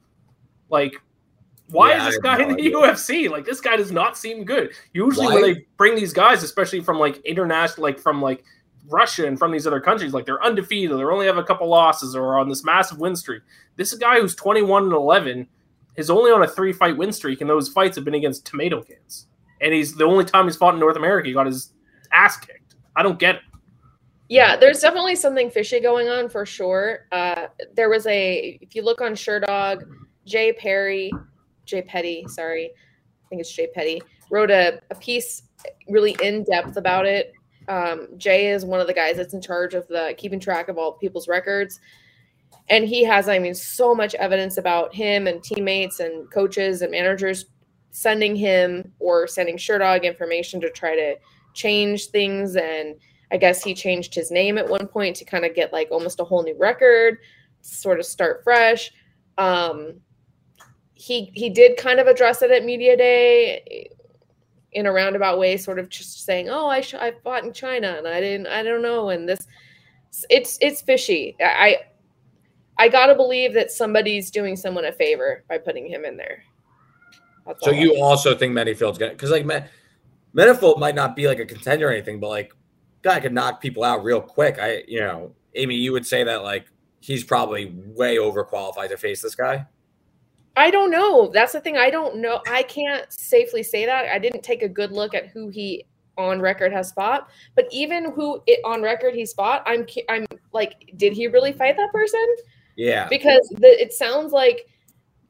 Like, 0.70 0.96
why 1.68 1.90
Yeah, 1.90 2.08
is 2.08 2.14
this 2.14 2.20
guy 2.20 2.42
in 2.42 2.48
the 2.48 2.54
idea. 2.54 2.72
UFC? 2.72 3.30
Like, 3.30 3.44
this 3.44 3.60
guy 3.60 3.76
does 3.76 3.92
not 3.92 4.18
seem 4.18 4.42
good. 4.42 4.72
Usually, 4.92 5.26
Why? 5.26 5.34
when 5.34 5.42
they 5.42 5.66
bring 5.76 5.94
these 5.94 6.12
guys, 6.12 6.42
especially 6.42 6.80
from 6.80 6.98
like 6.98 7.18
international, 7.24 7.84
like 7.84 8.00
from 8.00 8.20
like 8.20 8.42
Russia 8.88 9.26
and 9.26 9.38
from 9.38 9.52
these 9.52 9.66
other 9.66 9.80
countries, 9.80 10.12
like 10.12 10.26
they're 10.26 10.42
undefeated, 10.42 10.92
or 10.92 10.96
they 10.98 11.04
only 11.04 11.26
have 11.26 11.38
a 11.38 11.44
couple 11.44 11.68
losses 11.68 12.16
or 12.16 12.38
on 12.38 12.48
this 12.48 12.64
massive 12.64 12.98
win 12.98 13.16
streak. 13.16 13.42
This 13.76 13.94
guy 13.94 14.20
who's 14.20 14.34
21 14.34 14.84
and 14.84 14.92
11 14.92 15.46
is 15.96 16.10
only 16.10 16.30
on 16.30 16.42
a 16.42 16.48
three 16.48 16.72
fight 16.72 16.96
win 16.96 17.12
streak, 17.12 17.40
and 17.40 17.48
those 17.48 17.68
fights 17.68 17.96
have 17.96 18.04
been 18.04 18.14
against 18.14 18.46
tomato 18.46 18.82
cans. 18.82 19.26
And 19.60 19.72
he's 19.72 19.94
the 19.94 20.04
only 20.04 20.24
time 20.24 20.46
he's 20.46 20.56
fought 20.56 20.74
in 20.74 20.80
North 20.80 20.96
America, 20.96 21.28
he 21.28 21.34
got 21.34 21.46
his 21.46 21.72
ass 22.12 22.36
kicked. 22.36 22.76
I 22.96 23.02
don't 23.02 23.18
get 23.18 23.36
it. 23.36 23.42
Yeah, 24.28 24.56
there's 24.56 24.80
definitely 24.80 25.16
something 25.16 25.50
fishy 25.50 25.78
going 25.78 26.08
on 26.08 26.28
for 26.28 26.46
sure. 26.46 27.06
Uh, 27.12 27.48
there 27.74 27.90
was 27.90 28.06
a, 28.06 28.58
if 28.62 28.74
you 28.74 28.82
look 28.82 29.02
on 29.02 29.12
Sherdog, 29.12 29.82
Jay 30.24 30.52
Perry, 30.54 31.12
Jay 31.66 31.82
Pettry, 31.82 32.28
sorry, 32.30 32.70
I 32.74 33.28
think 33.28 33.40
it's 33.40 33.52
Jay 33.52 33.68
Pettry, 33.76 34.00
wrote 34.30 34.50
a, 34.50 34.80
a 34.90 34.94
piece 34.94 35.42
really 35.88 36.16
in 36.22 36.44
depth 36.44 36.76
about 36.76 37.04
it. 37.04 37.34
Um, 37.68 38.08
Jay 38.16 38.50
is 38.50 38.64
one 38.64 38.80
of 38.80 38.86
the 38.86 38.94
guys 38.94 39.16
that's 39.16 39.34
in 39.34 39.40
charge 39.40 39.74
of 39.74 39.86
the 39.88 40.14
keeping 40.18 40.40
track 40.40 40.68
of 40.68 40.78
all 40.78 40.92
people's 40.92 41.28
records. 41.28 41.80
And 42.68 42.84
he 42.84 43.04
has, 43.04 43.28
I 43.28 43.38
mean, 43.38 43.54
so 43.54 43.94
much 43.94 44.14
evidence 44.14 44.56
about 44.56 44.94
him 44.94 45.26
and 45.26 45.42
teammates 45.42 46.00
and 46.00 46.30
coaches 46.30 46.82
and 46.82 46.90
managers 46.90 47.46
sending 47.90 48.36
him 48.36 48.92
or 48.98 49.26
sending 49.26 49.56
Sherdog 49.56 50.04
information 50.04 50.60
to 50.60 50.70
try 50.70 50.94
to 50.94 51.16
change 51.54 52.06
things 52.06 52.56
and 52.56 52.96
I 53.30 53.38
guess 53.38 53.64
he 53.64 53.74
changed 53.74 54.14
his 54.14 54.30
name 54.30 54.58
at 54.58 54.68
one 54.68 54.86
point 54.86 55.16
to 55.16 55.24
kind 55.24 55.44
of 55.46 55.54
get 55.54 55.72
like 55.72 55.88
almost 55.90 56.20
a 56.20 56.24
whole 56.24 56.42
new 56.42 56.56
record, 56.58 57.18
sort 57.62 57.98
of 57.98 58.04
start 58.04 58.44
fresh. 58.44 58.92
Um, 59.38 60.00
he 60.94 61.32
he 61.34 61.48
did 61.48 61.78
kind 61.78 61.98
of 61.98 62.06
address 62.06 62.42
it 62.42 62.50
at 62.50 62.64
media 62.64 62.96
day 62.96 63.88
in 64.72 64.86
a 64.86 64.92
roundabout 64.92 65.38
way, 65.38 65.56
sort 65.56 65.78
of 65.78 65.88
just 65.88 66.24
saying, 66.24 66.48
"Oh, 66.48 66.66
I 66.66 66.80
sh- 66.80 66.94
I 66.94 67.12
fought 67.22 67.44
in 67.44 67.52
China 67.52 67.94
and 67.98 68.06
I 68.08 68.20
didn't 68.20 68.46
I 68.46 68.62
don't 68.62 68.82
know." 68.82 69.10
And 69.10 69.28
this, 69.28 69.46
it's 70.30 70.58
it's 70.60 70.80
fishy. 70.80 71.36
I 71.40 71.78
I 72.78 72.88
gotta 72.88 73.14
believe 73.14 73.54
that 73.54 73.70
somebody's 73.70 74.30
doing 74.30 74.56
someone 74.56 74.84
a 74.84 74.92
favor 74.92 75.44
by 75.48 75.58
putting 75.58 75.86
him 75.86 76.04
in 76.04 76.16
there. 76.16 76.42
That's 77.46 77.64
So 77.64 77.70
you 77.70 78.02
also 78.02 78.36
think 78.36 78.52
Menifield's 78.54 78.98
gonna 78.98 79.12
because 79.12 79.30
like 79.30 79.44
Men- 79.44 79.68
Menifield 80.34 80.78
might 80.78 80.94
not 80.94 81.14
be 81.14 81.26
like 81.26 81.38
a 81.38 81.44
contender 81.44 81.88
or 81.88 81.92
anything, 81.92 82.20
but 82.20 82.28
like 82.28 82.52
guy 83.02 83.20
could 83.20 83.32
knock 83.32 83.60
people 83.60 83.84
out 83.84 84.02
real 84.02 84.20
quick. 84.20 84.58
I 84.58 84.84
you 84.88 85.00
know, 85.00 85.34
Amy, 85.54 85.74
you 85.74 85.92
would 85.92 86.06
say 86.06 86.24
that 86.24 86.42
like 86.42 86.66
he's 87.00 87.24
probably 87.24 87.74
way 87.86 88.16
overqualified 88.16 88.88
to 88.88 88.96
face 88.96 89.20
this 89.20 89.34
guy. 89.34 89.66
I 90.56 90.70
don't 90.70 90.90
know. 90.90 91.30
That's 91.32 91.52
the 91.52 91.60
thing. 91.60 91.76
I 91.76 91.90
don't 91.90 92.16
know. 92.16 92.40
I 92.48 92.62
can't 92.62 93.10
safely 93.12 93.62
say 93.62 93.86
that. 93.86 94.06
I 94.12 94.18
didn't 94.18 94.42
take 94.42 94.62
a 94.62 94.68
good 94.68 94.92
look 94.92 95.14
at 95.14 95.28
who 95.28 95.48
he 95.48 95.86
on 96.18 96.40
record 96.40 96.72
has 96.72 96.92
fought. 96.92 97.28
But 97.54 97.66
even 97.70 98.12
who 98.12 98.42
it, 98.46 98.60
on 98.64 98.82
record 98.82 99.14
he's 99.14 99.32
fought, 99.32 99.62
I'm 99.66 99.86
I'm 100.08 100.26
like, 100.52 100.92
did 100.96 101.12
he 101.12 101.26
really 101.26 101.52
fight 101.52 101.76
that 101.76 101.90
person? 101.92 102.26
Yeah. 102.76 103.08
Because 103.08 103.48
the, 103.58 103.68
it 103.68 103.92
sounds 103.92 104.32
like 104.32 104.66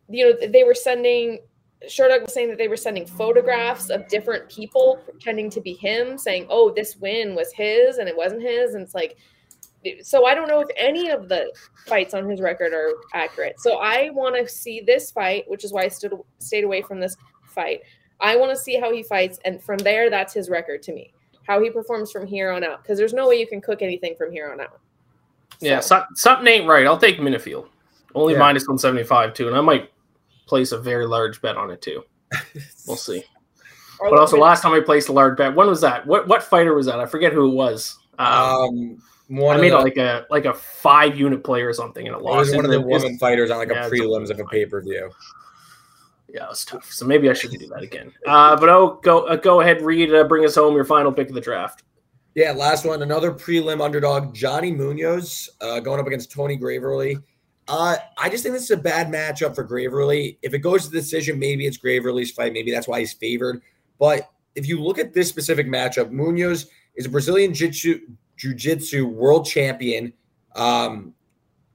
you 0.09 0.31
know 0.31 0.49
they 0.49 0.65
were 0.65 0.75
sending. 0.75 1.41
Sherdog 1.89 2.23
was 2.23 2.33
saying 2.33 2.49
that 2.49 2.59
they 2.59 2.69
were 2.69 2.77
sending 2.77 3.05
photographs 3.07 3.91
of 3.91 4.07
different 4.07 4.49
people 4.49 5.01
pretending 5.05 5.51
to 5.51 5.61
be 5.61 5.73
him, 5.75 6.17
saying, 6.17 6.47
"Oh, 6.49 6.73
this 6.75 6.97
win 6.97 7.35
was 7.35 7.53
his 7.53 7.99
and 7.99 8.09
it 8.09 8.17
wasn't 8.17 8.43
his," 8.43 8.75
and 8.75 8.83
it's 8.83 8.95
like. 8.95 9.17
So 10.03 10.27
I 10.27 10.35
don't 10.35 10.49
know 10.49 10.61
if 10.61 10.69
any 10.77 11.11
of 11.11 11.29
the 11.29 11.53
fights 11.87 12.15
on 12.15 12.29
his 12.29 12.41
record 12.41 12.73
are 12.73 12.93
accurate. 13.15 13.61
So 13.61 13.79
I 13.79 14.11
want 14.11 14.37
to 14.37 14.49
see 14.49 14.81
this 14.81 15.11
fight, 15.11 15.45
which 15.49 15.65
is 15.65 15.73
why 15.73 15.83
I 15.85 15.89
stood 15.89 16.13
stayed 16.39 16.65
away 16.65 16.83
from 16.83 17.01
this 17.01 17.17
fight. 17.47 17.81
I 18.21 18.37
want 18.37 18.51
to 18.51 18.57
see 18.57 18.77
how 18.79 18.93
he 18.93 19.03
fights, 19.03 19.41
and 19.45 19.61
from 19.63 19.79
there, 19.79 20.09
that's 20.09 20.33
his 20.33 20.49
record 20.49 20.83
to 20.85 20.93
me. 20.93 21.13
How 21.47 21.61
he 21.61 21.71
performs 21.71 22.13
from 22.13 22.25
here 22.27 22.53
on 22.53 22.63
out, 22.63 22.83
because 22.83 22.97
there's 22.97 23.13
no 23.13 23.29
way 23.29 23.41
you 23.41 23.49
can 23.49 23.61
cook 23.61 23.83
anything 23.83 24.15
from 24.17 24.31
here 24.31 24.53
on 24.53 24.61
out. 24.61 24.79
Yeah, 25.61 25.81
So- 25.81 25.97
so, 25.99 26.05
something 26.15 26.47
ain't 26.47 26.69
right. 26.69 26.87
I'll 26.87 26.99
take 26.99 27.19
Menifield. 27.19 27.67
Only 28.15 28.35
Yeah. 28.35 28.39
minus 28.41 28.63
175 28.69 29.35
too, 29.35 29.49
and 29.49 29.57
I 29.57 29.61
might 29.61 29.91
place 30.47 30.71
a 30.73 30.79
very 30.79 31.07
large 31.07 31.41
bet 31.43 31.57
on 31.57 31.71
it 31.71 31.83
too. 31.83 32.05
We'll 32.87 32.97
see. 32.97 33.25
Or 34.01 34.11
But 34.11 34.19
also, 34.19 34.37
look 34.37 34.43
last 34.45 34.63
time 34.63 34.73
I 34.75 34.81
placed 34.81 35.09
a 35.09 35.13
large 35.13 35.37
bet, 35.37 35.55
when 35.55 35.67
was 35.69 35.81
that? 35.81 36.07
What 36.07 36.27
what 36.29 36.43
fighter 36.43 36.75
was 36.75 36.87
that? 36.87 37.01
I 37.01 37.07
forget 37.07 37.33
who 37.33 37.47
it 37.51 37.55
was. 37.55 37.99
Um, 38.19 38.29
Um 38.29 39.03
one 39.37 39.55
I 39.55 39.59
of 39.59 39.61
made 39.63 39.73
the, 39.73 39.79
like 39.79 39.97
a 39.97 40.27
like 40.31 40.45
a 40.45 40.55
five 40.55 41.19
unit 41.19 41.43
play 41.45 41.63
or 41.63 41.73
something, 41.73 42.07
and 42.07 42.15
it 42.15 42.19
it 42.21 42.25
lost. 42.25 42.39
was 42.51 42.55
one 42.57 42.65
of 42.65 42.71
the 42.71 42.79
It 42.81 42.85
was- 42.87 43.03
women 43.03 43.19
fighters 43.19 43.51
on 43.51 43.59
like 43.59 43.69
Yeah, 43.71 43.85
a 43.85 43.87
it's 43.89 43.93
a- 43.93 43.97
prelims 43.97 44.31
of 44.31 44.39
a 44.41 44.45
pay-per-view. 44.45 45.11
Yeah, 46.29 46.45
it 46.45 46.49
was 46.49 46.65
tough. 46.65 46.91
So 46.91 47.05
maybe 47.05 47.29
I 47.29 47.35
shouldn't 47.35 47.61
do 47.61 47.67
that 47.69 47.83
again. 47.83 48.13
Uh, 48.27 48.57
but 48.57 48.69
oh, 48.69 49.01
go 49.03 49.25
uh, 49.27 49.37
go 49.37 49.61
ahead, 49.61 49.83
Reed. 49.83 50.15
Uh, 50.15 50.25
bring 50.25 50.45
us 50.45 50.55
home 50.55 50.75
your 50.75 50.85
final 50.85 51.13
pick 51.13 51.29
of 51.29 51.35
the 51.35 51.41
draft. 51.41 51.83
Yeah, 52.35 52.53
last 52.53 52.87
one, 52.87 53.03
another 53.03 53.31
prelim 53.31 53.83
underdog, 53.85 54.35
Johnny 54.35 54.73
Munoz, 54.73 55.51
uh, 55.61 55.81
going 55.81 56.01
up 56.01 56.07
against 56.07 56.33
Tony 56.33 56.57
Gravely. 56.57 57.19
Uh, 57.69 57.97
I 58.17 58.31
just 58.31 58.43
think 58.43 58.55
this 58.55 58.65
is 58.65 58.71
a 58.71 58.77
bad 58.79 59.09
matchup 59.09 59.55
for 59.55 59.63
Gravely. 59.65 60.39
If 60.41 60.55
it 60.55 60.61
goes 60.61 60.85
to 60.85 60.91
the 60.91 60.99
decision, 60.99 61.39
maybe 61.39 61.67
it's 61.67 61.77
Gravely's 61.77 62.31
fight. 62.33 62.55
Maybe 62.55 62.71
that's 62.71 62.89
why 62.89 63.01
he's 63.01 63.13
favored. 63.13 63.61
But 63.99 64.31
if 64.55 64.67
you 64.67 64.81
look 64.83 64.99
at 64.99 65.13
this 65.13 65.29
specific 65.29 65.67
matchup, 65.67 66.11
Munoz 66.11 66.69
is 66.97 67.05
a 67.05 67.11
Brazilian 67.11 67.53
jiu- 67.53 68.01
jiu-jitsu 68.37 69.07
world 69.07 69.47
champion. 69.47 70.13
Um, 70.57 71.15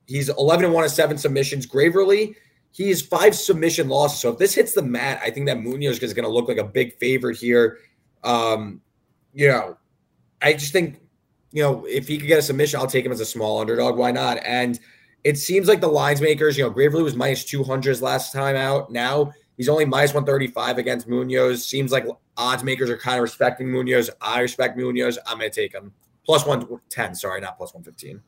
he's 0.05 0.30
11 0.30 0.66
and 0.66 0.74
1 0.74 0.84
of 0.84 0.91
7 0.91 1.18
submissions. 1.18 1.66
Gravely, 1.66 2.36
he 2.72 2.89
has 2.89 3.01
five 3.01 3.36
submission 3.36 3.89
losses. 3.89 4.20
So 4.20 4.30
if 4.32 4.38
this 4.38 4.53
hits 4.53 4.74
the 4.74 4.82
mat, 4.82 5.20
I 5.24 5.32
think 5.32 5.47
that 5.47 5.60
Munoz 5.60 5.99
is 5.99 6.14
going 6.14 6.26
to 6.26 6.32
look 6.32 6.47
like 6.47 6.58
a 6.58 6.64
big 6.64 6.97
favorite 6.97 7.38
here. 7.38 7.80
Um, 8.24 8.82
you 9.34 9.47
know, 9.47 9.78
I 10.41 10.53
just 10.53 10.74
think, 10.74 10.99
you 11.51 11.64
know, 11.64 11.86
if 11.86 12.08
he 12.08 12.18
could 12.18 12.28
get 12.28 12.39
a 12.39 12.41
submission, 12.41 12.80
I'll 12.80 12.88
take 12.88 13.05
him 13.05 13.12
as 13.12 13.20
a 13.20 13.26
small 13.26 13.60
underdog. 13.60 13.97
Why 13.97 14.12
not? 14.12 14.38
And 14.43 14.80
it 15.24 15.38
seems 15.38 15.68
like 15.68 15.82
the 15.82 15.88
lines 15.88 16.22
makers, 16.22 16.58
you 16.58 16.64
know, 16.64 16.70
Gravely 16.70 17.01
was 17.03 17.16
minus 17.16 17.43
200s 17.43 18.01
last 18.01 18.32
time 18.32 18.55
out. 18.55 18.91
Now 18.91 19.32
he's 19.58 19.70
only 19.70 19.86
minus 19.86 20.14
135 20.14 20.78
against 20.78 21.08
Munoz. 21.08 21.66
Seems 21.66 21.91
like 21.91 22.05
odds 22.38 22.64
makers 22.64 22.89
are 22.89 22.97
kind 22.97 23.18
of 23.18 23.24
respecting 23.24 23.72
Munoz. 23.72 24.10
I 24.22 24.41
respect 24.41 24.78
Munoz. 24.78 25.18
I'm 25.26 25.39
going 25.39 25.49
to 25.49 25.62
take 25.62 25.74
him. 25.74 25.93
Plus 26.28 26.45
110. 26.45 27.15
Sorry, 27.15 27.39
not 27.39 27.57
plus 27.57 27.73
115. 27.73 28.21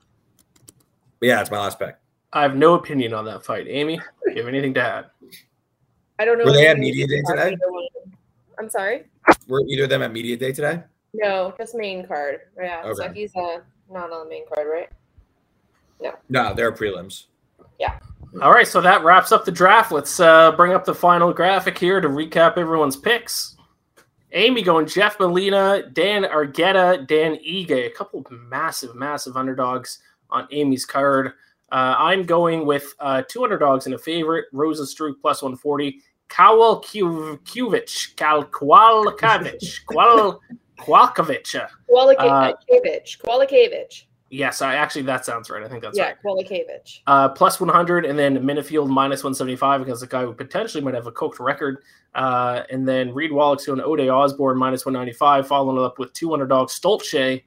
But 1.19 1.27
yeah, 1.27 1.35
that's 1.35 1.51
my 1.51 1.59
last 1.59 1.77
pick. 1.77 1.97
I 2.31 2.41
have 2.41 2.55
no 2.55 2.75
opinion 2.75 3.13
on 3.13 3.25
that 3.25 3.43
fight. 3.45 3.67
Amy, 3.67 3.97
do 3.97 4.31
you 4.31 4.37
have 4.37 4.47
anything 4.47 4.73
to 4.75 4.81
add? 4.81 5.05
I 6.17 6.25
don't 6.25 6.37
know. 6.37 6.45
Were 6.45 6.53
they 6.53 6.67
at 6.67 6.79
media 6.79 7.05
day 7.07 7.21
today? 7.27 7.57
I'm 8.57 8.69
sorry. 8.69 9.03
Were 9.47 9.61
either 9.67 9.83
of 9.83 9.89
them 9.89 10.01
at 10.01 10.13
media 10.13 10.37
day 10.37 10.53
today? 10.53 10.81
No, 11.13 11.53
just 11.57 11.75
main 11.75 12.07
card. 12.07 12.41
Yeah. 12.57 12.93
So 12.93 13.11
he's 13.11 13.35
uh, 13.35 13.59
not 13.91 14.11
on 14.11 14.23
the 14.23 14.29
main 14.29 14.43
card, 14.53 14.67
right? 14.71 14.89
No, 16.01 16.13
No, 16.29 16.53
they're 16.53 16.71
prelims. 16.71 17.25
Yeah. 17.79 17.99
All 18.41 18.51
right, 18.51 18.67
so 18.67 18.79
that 18.79 19.03
wraps 19.03 19.31
up 19.31 19.43
the 19.43 19.51
draft. 19.51 19.91
Let's 19.91 20.19
uh, 20.19 20.51
bring 20.53 20.71
up 20.71 20.85
the 20.85 20.93
final 20.93 21.33
graphic 21.33 21.77
here 21.77 21.99
to 21.99 22.07
recap 22.07 22.57
everyone's 22.57 22.95
picks. 22.95 23.57
Amy 24.31 24.61
going 24.61 24.85
Jeff 24.85 25.19
Molina, 25.19 25.83
Dan 25.91 26.23
Argueta, 26.23 27.07
Dan 27.07 27.35
Ige, 27.35 27.87
a 27.87 27.89
couple 27.89 28.19
of 28.19 28.31
massive, 28.31 28.95
massive 28.95 29.35
underdogs 29.35 29.99
on 30.29 30.47
Amy's 30.51 30.85
card. 30.85 31.33
Uh, 31.71 31.95
I'm 31.97 32.23
going 32.23 32.65
with 32.65 32.93
uh, 32.99 33.23
two 33.27 33.43
underdogs 33.43 33.85
and 33.85 33.95
a 33.95 33.97
favorite, 33.97 34.45
Rozenstruik 34.53 35.15
plus 35.21 35.41
140, 35.41 36.01
Kowal 36.29 36.83
Kuvich, 36.83 38.15
Kal 38.15 38.45
Kwalkovic, 38.45 39.81
Kwal 39.85 40.39
Kwalkovic. 40.79 41.55
Uh, 41.55 41.67
Kwalakevich. 43.25 44.03
Kwalakevich. 44.29 44.37
Yes, 44.37 44.61
I 44.61 44.75
actually 44.75 45.03
that 45.03 45.25
sounds 45.25 45.49
right. 45.49 45.63
I 45.63 45.67
think 45.67 45.81
that's 45.81 45.97
Yeah, 45.97 46.05
right. 46.07 46.15
Kwalakevich. 46.23 47.01
Uh, 47.07 47.29
plus 47.29 47.59
100, 47.59 48.05
and 48.05 48.17
then 48.17 48.37
Menifield 48.39 48.87
minus 48.89 49.23
175 49.23 49.81
because 49.81 50.01
the 50.01 50.07
guy 50.07 50.23
who 50.23 50.33
potentially 50.33 50.83
might 50.83 50.93
have 50.93 51.07
a 51.07 51.11
cooked 51.11 51.39
record. 51.39 51.83
Uh, 52.15 52.63
and 52.71 52.87
then 52.87 53.13
Reed 53.13 53.31
Wallach's 53.31 53.65
doing 53.65 53.81
Ode 53.81 54.07
Osborne 54.09 54.57
minus 54.57 54.85
195, 54.85 55.47
following 55.47 55.77
it 55.77 55.83
up 55.85 55.99
with 55.99 56.11
two 56.13 56.33
underdogs 56.33 56.79
Stolce 56.79 57.43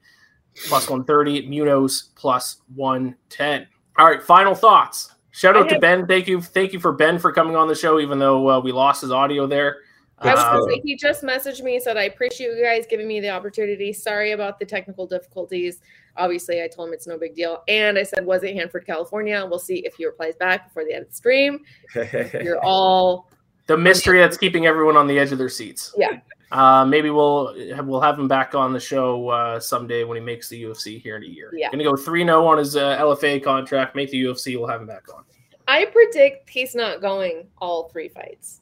plus 0.68 0.88
130, 0.88 1.48
Munoz 1.48 2.10
plus 2.14 2.58
110. 2.74 3.66
All 3.98 4.06
right, 4.06 4.22
final 4.22 4.54
thoughts. 4.54 5.14
Shout 5.32 5.56
out 5.56 5.64
I 5.64 5.68
to 5.68 5.74
have- 5.74 5.80
Ben. 5.80 6.06
Thank 6.06 6.28
you, 6.28 6.40
thank 6.42 6.72
you 6.72 6.78
for 6.80 6.92
Ben 6.92 7.18
for 7.18 7.32
coming 7.32 7.56
on 7.56 7.66
the 7.68 7.74
show, 7.74 7.98
even 8.00 8.18
though 8.18 8.48
uh, 8.50 8.60
we 8.60 8.70
lost 8.70 9.00
his 9.00 9.10
audio 9.10 9.46
there. 9.46 9.78
I 10.18 10.34
was 10.34 10.44
gonna 10.44 10.74
say 10.74 10.80
he 10.84 10.94
just 10.94 11.24
messaged 11.24 11.62
me 11.64 11.80
said 11.80 11.96
I 11.96 12.04
appreciate 12.04 12.54
you 12.56 12.62
guys 12.62 12.86
giving 12.88 13.08
me 13.08 13.18
the 13.18 13.30
opportunity. 13.30 13.92
Sorry 13.92 14.30
about 14.32 14.60
the 14.60 14.64
technical 14.64 15.04
difficulties. 15.06 15.80
Obviously, 16.16 16.62
I 16.62 16.68
told 16.68 16.88
him 16.88 16.94
it's 16.94 17.06
no 17.06 17.18
big 17.18 17.34
deal, 17.34 17.62
and 17.68 17.98
I 17.98 18.02
said 18.02 18.24
was 18.26 18.42
it 18.42 18.54
Hanford, 18.54 18.86
California? 18.86 19.46
We'll 19.48 19.58
see 19.58 19.78
if 19.86 19.94
he 19.94 20.06
replies 20.06 20.36
back 20.36 20.68
before 20.68 20.84
the 20.84 20.94
end 20.94 21.04
of 21.04 21.08
the 21.10 21.16
stream. 21.16 21.60
You're 21.94 22.62
all 22.62 23.30
the 23.66 23.76
mystery 23.76 24.18
that's 24.18 24.36
keeping 24.36 24.66
everyone 24.66 24.96
on 24.96 25.06
the 25.06 25.18
edge 25.18 25.32
of 25.32 25.38
their 25.38 25.48
seats. 25.48 25.94
Yeah. 25.96 26.20
Uh, 26.50 26.84
maybe 26.84 27.08
we'll 27.08 27.54
we'll 27.84 28.00
have 28.00 28.18
him 28.18 28.28
back 28.28 28.54
on 28.54 28.74
the 28.74 28.80
show 28.80 29.28
uh, 29.30 29.58
someday 29.58 30.04
when 30.04 30.18
he 30.18 30.22
makes 30.22 30.50
the 30.50 30.62
UFC 30.62 31.00
here 31.00 31.16
in 31.16 31.22
a 31.22 31.26
year. 31.26 31.50
Yeah. 31.54 31.70
Gonna 31.70 31.82
go 31.84 31.96
three 31.96 32.24
0 32.24 32.46
on 32.46 32.58
his 32.58 32.76
uh, 32.76 32.98
LFA 32.98 33.42
contract. 33.42 33.96
Make 33.96 34.10
the 34.10 34.22
UFC. 34.22 34.58
We'll 34.58 34.68
have 34.68 34.82
him 34.82 34.86
back 34.86 35.04
on. 35.14 35.24
I 35.66 35.86
predict 35.86 36.50
he's 36.50 36.74
not 36.74 37.00
going 37.00 37.46
all 37.58 37.88
three 37.88 38.08
fights. 38.08 38.60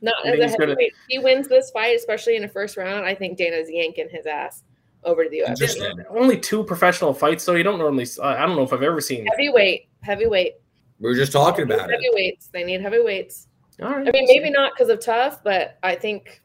Not 0.00 0.14
I 0.24 0.28
as 0.30 0.38
a 0.38 0.42
he's 0.44 0.56
gonna- 0.56 0.76
he 1.08 1.18
wins 1.18 1.48
this 1.48 1.70
fight, 1.72 1.96
especially 1.96 2.36
in 2.36 2.42
the 2.42 2.48
first 2.48 2.76
round, 2.76 3.04
I 3.04 3.14
think 3.16 3.36
Dana's 3.36 3.68
yanking 3.68 4.08
his 4.08 4.26
ass 4.26 4.62
over 5.06 5.24
to 5.24 5.30
the 5.30 5.38
UFC. 5.38 5.48
Interesting. 5.48 6.04
Only 6.10 6.38
two 6.38 6.62
professional 6.64 7.14
fights, 7.14 7.44
though. 7.46 7.54
You 7.54 7.62
don't 7.62 7.78
normally. 7.78 8.06
Uh, 8.18 8.24
I 8.26 8.44
don't 8.44 8.56
know 8.56 8.62
if 8.62 8.72
I've 8.72 8.82
ever 8.82 9.00
seen. 9.00 9.24
Heavyweight, 9.26 9.88
heavyweight. 10.02 10.54
we 11.00 11.08
were 11.08 11.14
just 11.16 11.32
talking 11.32 11.64
about 11.64 11.88
it. 11.90 11.94
Heavyweights. 11.94 12.48
They 12.48 12.64
need 12.64 12.80
heavyweights. 12.82 13.48
All 13.82 13.88
right. 13.90 14.06
I 14.06 14.10
mean, 14.10 14.26
maybe 14.26 14.50
not 14.50 14.72
because 14.74 14.88
of 14.90 15.00
tough, 15.00 15.42
but 15.44 15.78
I 15.82 15.94
think, 15.94 16.42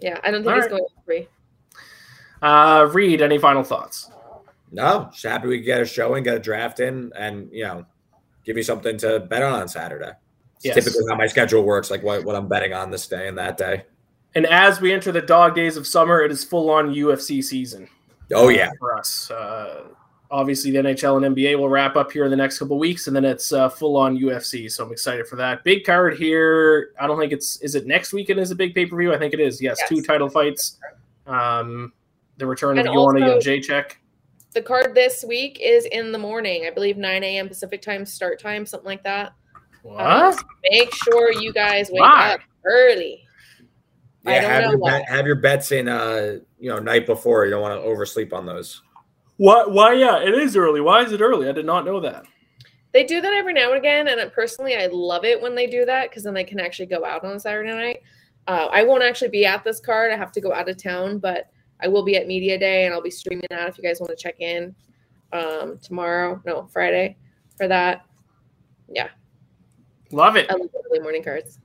yeah, 0.00 0.18
I 0.24 0.30
don't 0.30 0.42
think 0.42 0.48
All 0.50 0.54
he's 0.54 0.62
right. 0.64 0.70
going 0.70 0.84
three. 1.04 1.28
Uh, 2.42 2.88
Reed, 2.92 3.20
any 3.20 3.38
final 3.38 3.62
thoughts? 3.62 4.10
No, 4.70 5.08
just 5.12 5.24
happy 5.24 5.48
we 5.48 5.58
could 5.58 5.64
get 5.66 5.80
a 5.80 5.84
show 5.86 6.14
and 6.14 6.24
get 6.24 6.36
a 6.36 6.38
draft 6.38 6.78
in, 6.80 7.10
and 7.16 7.48
you 7.52 7.64
know, 7.64 7.84
give 8.44 8.54
me 8.54 8.62
something 8.62 8.96
to 8.98 9.20
bet 9.20 9.42
on 9.42 9.54
on 9.60 9.68
Saturday. 9.68 10.12
It's 10.56 10.64
Yes. 10.66 10.74
typically 10.76 11.04
how 11.08 11.16
my 11.16 11.26
schedule 11.26 11.62
works, 11.62 11.90
like 11.90 12.02
what, 12.02 12.24
what 12.24 12.34
I'm 12.36 12.48
betting 12.48 12.72
on 12.72 12.90
this 12.90 13.06
day 13.06 13.28
and 13.28 13.38
that 13.38 13.56
day. 13.56 13.84
And 14.34 14.44
as 14.46 14.80
we 14.80 14.92
enter 14.92 15.10
the 15.12 15.20
dog 15.22 15.54
days 15.54 15.76
of 15.76 15.86
summer, 15.86 16.20
it 16.20 16.30
is 16.30 16.44
full 16.44 16.68
on 16.70 16.92
UFC 16.94 17.42
season. 17.42 17.88
Oh 18.34 18.46
uh, 18.46 18.50
yeah, 18.50 18.70
for 18.78 18.96
us. 18.96 19.30
Uh, 19.30 19.84
obviously, 20.30 20.70
the 20.70 20.78
NHL 20.78 21.24
and 21.24 21.34
NBA 21.36 21.58
will 21.58 21.68
wrap 21.68 21.96
up 21.96 22.12
here 22.12 22.24
in 22.24 22.30
the 22.30 22.36
next 22.36 22.58
couple 22.58 22.78
weeks, 22.78 23.06
and 23.06 23.16
then 23.16 23.24
it's 23.24 23.52
uh, 23.52 23.68
full 23.68 23.96
on 23.96 24.18
UFC. 24.18 24.70
So 24.70 24.84
I'm 24.84 24.92
excited 24.92 25.26
for 25.26 25.36
that. 25.36 25.64
Big 25.64 25.84
card 25.84 26.18
here. 26.18 26.92
I 27.00 27.06
don't 27.06 27.18
think 27.18 27.32
it's 27.32 27.60
is 27.62 27.74
it 27.74 27.86
next 27.86 28.12
weekend 28.12 28.40
is 28.40 28.50
a 28.50 28.54
big 28.54 28.74
pay 28.74 28.86
per 28.86 28.96
view. 28.96 29.12
I 29.14 29.18
think 29.18 29.34
it 29.34 29.40
is. 29.40 29.60
Yes, 29.62 29.78
Yes. 29.80 29.88
two 29.88 30.02
title 30.02 30.28
fights. 30.28 30.78
Um, 31.26 31.92
the 32.36 32.46
return 32.46 32.78
of 32.78 32.86
And 32.86 32.94
Joanna 32.94 33.34
also- 33.34 33.50
Jacek. 33.50 33.92
The 34.54 34.62
card 34.62 34.94
this 34.94 35.24
week 35.28 35.58
is 35.60 35.84
in 35.86 36.10
the 36.10 36.18
morning. 36.18 36.64
I 36.66 36.70
believe 36.70 36.96
9 36.96 37.22
a.m. 37.22 37.48
Pacific 37.48 37.82
time 37.82 38.06
start 38.06 38.40
time, 38.40 38.64
something 38.64 38.86
like 38.86 39.02
that. 39.04 39.34
What? 39.82 40.42
Make 40.70 40.92
sure 41.04 41.32
you 41.32 41.52
guys 41.52 41.90
wake 41.90 42.00
Why? 42.00 42.32
up 42.34 42.40
early. 42.64 43.27
I 44.26 44.34
yeah. 44.34 44.40
don't 44.40 44.50
Have 44.50 44.64
know 44.64 44.70
your, 44.70 44.78
bet, 44.80 45.08
have 45.08 45.26
your 45.26 45.36
bets 45.36 45.72
in, 45.72 45.88
uh, 45.88 46.38
you 46.58 46.70
know, 46.70 46.78
night 46.78 47.06
before. 47.06 47.44
You 47.44 47.52
don't 47.52 47.62
want 47.62 47.80
to 47.80 47.86
oversleep 47.86 48.32
on 48.32 48.46
those. 48.46 48.82
What? 49.36 49.72
Why? 49.72 49.92
Yeah, 49.94 50.20
it 50.20 50.34
is 50.34 50.56
early. 50.56 50.80
Why 50.80 51.02
is 51.02 51.12
it 51.12 51.20
early? 51.20 51.48
I 51.48 51.52
did 51.52 51.66
not 51.66 51.84
know 51.84 52.00
that. 52.00 52.24
They 52.92 53.04
do 53.04 53.20
that 53.20 53.32
every 53.32 53.52
now 53.52 53.68
and 53.68 53.78
again, 53.78 54.08
and 54.08 54.32
personally, 54.32 54.74
I 54.74 54.86
love 54.86 55.24
it 55.24 55.40
when 55.40 55.54
they 55.54 55.66
do 55.66 55.84
that 55.84 56.10
because 56.10 56.24
then 56.24 56.36
I 56.36 56.42
can 56.42 56.58
actually 56.58 56.86
go 56.86 57.04
out 57.04 57.22
on 57.22 57.36
a 57.36 57.40
Saturday 57.40 57.70
night. 57.70 58.02
Uh, 58.46 58.68
I 58.72 58.82
won't 58.82 59.02
actually 59.02 59.28
be 59.28 59.44
at 59.44 59.62
this 59.62 59.78
card; 59.78 60.10
I 60.10 60.16
have 60.16 60.32
to 60.32 60.40
go 60.40 60.52
out 60.52 60.68
of 60.68 60.82
town, 60.82 61.18
but 61.18 61.50
I 61.80 61.88
will 61.88 62.02
be 62.02 62.16
at 62.16 62.26
media 62.26 62.58
day, 62.58 62.86
and 62.86 62.94
I'll 62.94 63.02
be 63.02 63.10
streaming 63.10 63.46
that 63.50 63.68
if 63.68 63.78
you 63.78 63.84
guys 63.84 64.00
want 64.00 64.10
to 64.10 64.16
check 64.16 64.40
in 64.40 64.74
um, 65.32 65.78
tomorrow. 65.82 66.40
No, 66.44 66.66
Friday 66.72 67.16
for 67.56 67.68
that. 67.68 68.06
Yeah, 68.88 69.08
love 70.10 70.36
it. 70.36 70.50
I 70.50 70.54
love 70.54 70.70
the 70.72 70.82
early 70.90 71.00
morning 71.00 71.22
cards. 71.22 71.60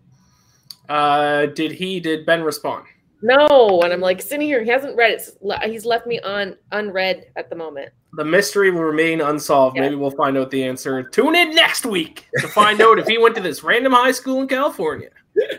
Uh, 0.90 1.48
did 1.48 1.72
he? 1.72 2.00
Did 2.00 2.26
Ben 2.26 2.44
respond? 2.44 2.86
No, 3.22 3.82
and 3.84 3.94
I'm 3.94 4.02
like 4.02 4.22
sitting 4.22 4.48
here. 4.48 4.64
He 4.64 4.70
hasn't 4.70 4.98
read 4.98 5.12
it. 5.12 5.72
He's 5.72 5.86
left 5.86 6.06
me 6.06 6.20
on 6.20 6.58
unread 6.74 7.28
at 7.38 7.50
the 7.50 7.56
moment. 7.56 7.90
The 8.14 8.26
mystery 8.26 8.70
will 8.70 8.84
remain 8.84 9.22
unsolved. 9.22 9.78
Yeah. 9.78 9.84
Maybe 9.84 9.96
we'll 9.96 10.12
find 10.12 10.38
out 10.38 10.52
the 10.52 10.64
answer. 10.64 11.04
Tune 11.04 11.34
in 11.36 11.56
next 11.56 11.86
week 11.86 12.28
to 12.40 12.48
find 12.50 12.82
out 12.82 13.00
if 13.00 13.08
he 13.08 13.18
went 13.18 13.36
to 13.36 13.42
this 13.42 13.64
random 13.64 13.94
high 13.94 14.12
school 14.12 14.42
in 14.42 14.48
California. 14.48 15.10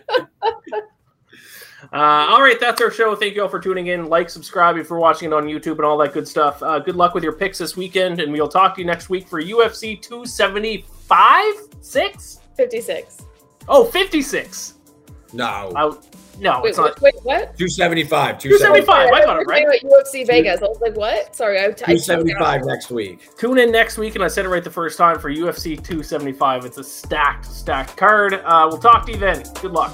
Uh, 1.92 2.26
all 2.30 2.42
right, 2.42 2.58
that's 2.58 2.80
our 2.80 2.90
show. 2.90 3.14
Thank 3.14 3.34
you 3.34 3.42
all 3.42 3.48
for 3.48 3.60
tuning 3.60 3.88
in. 3.88 4.06
Like, 4.06 4.30
subscribe 4.30 4.76
if 4.78 4.88
you're 4.88 4.98
watching 4.98 5.30
it 5.30 5.34
on 5.34 5.44
YouTube 5.44 5.76
and 5.76 5.84
all 5.84 5.98
that 5.98 6.12
good 6.12 6.26
stuff. 6.26 6.62
Uh, 6.62 6.78
good 6.78 6.96
luck 6.96 7.14
with 7.14 7.22
your 7.22 7.34
picks 7.34 7.58
this 7.58 7.76
weekend, 7.76 8.20
and 8.20 8.32
we'll 8.32 8.48
talk 8.48 8.74
to 8.76 8.80
you 8.80 8.86
next 8.86 9.10
week 9.10 9.28
for 9.28 9.40
UFC 9.40 10.00
275? 10.00 11.54
6? 11.80 12.40
56. 12.56 13.26
Oh, 13.68 13.84
56. 13.84 14.74
No, 15.34 15.72
Uh, 15.74 15.94
no, 16.40 16.60
Wait, 16.62 16.70
it's 16.70 16.78
not. 16.78 17.00
wait, 17.00 17.14
wait, 17.16 17.24
what? 17.24 17.56
275. 17.58 18.38
275. 18.38 19.12
I 19.12 19.24
got 19.24 19.40
it 19.40 19.46
right. 19.46 19.66
Wait, 19.68 19.82
UFC 19.84 20.26
Vegas. 20.26 20.62
I 20.62 20.66
was 20.66 20.80
like, 20.80 20.96
what? 20.96 21.34
Sorry, 21.34 21.58
I, 21.60 21.66
I 21.66 21.72
275 21.72 22.64
next 22.64 22.90
week. 22.90 23.36
Tune 23.36 23.58
in 23.58 23.70
next 23.70 23.98
week, 23.98 24.14
and 24.14 24.24
I 24.24 24.28
said 24.28 24.44
it 24.44 24.48
right 24.48 24.64
the 24.64 24.70
first 24.70 24.96
time 24.98 25.18
for 25.18 25.30
UFC 25.30 25.76
275. 25.76 26.64
It's 26.64 26.78
a 26.78 26.84
stacked, 26.84 27.46
stacked 27.46 27.96
card. 27.96 28.34
Uh, 28.34 28.66
we'll 28.68 28.78
talk 28.80 29.06
to 29.06 29.12
you 29.12 29.18
then. 29.18 29.42
Good 29.60 29.72
luck. 29.72 29.92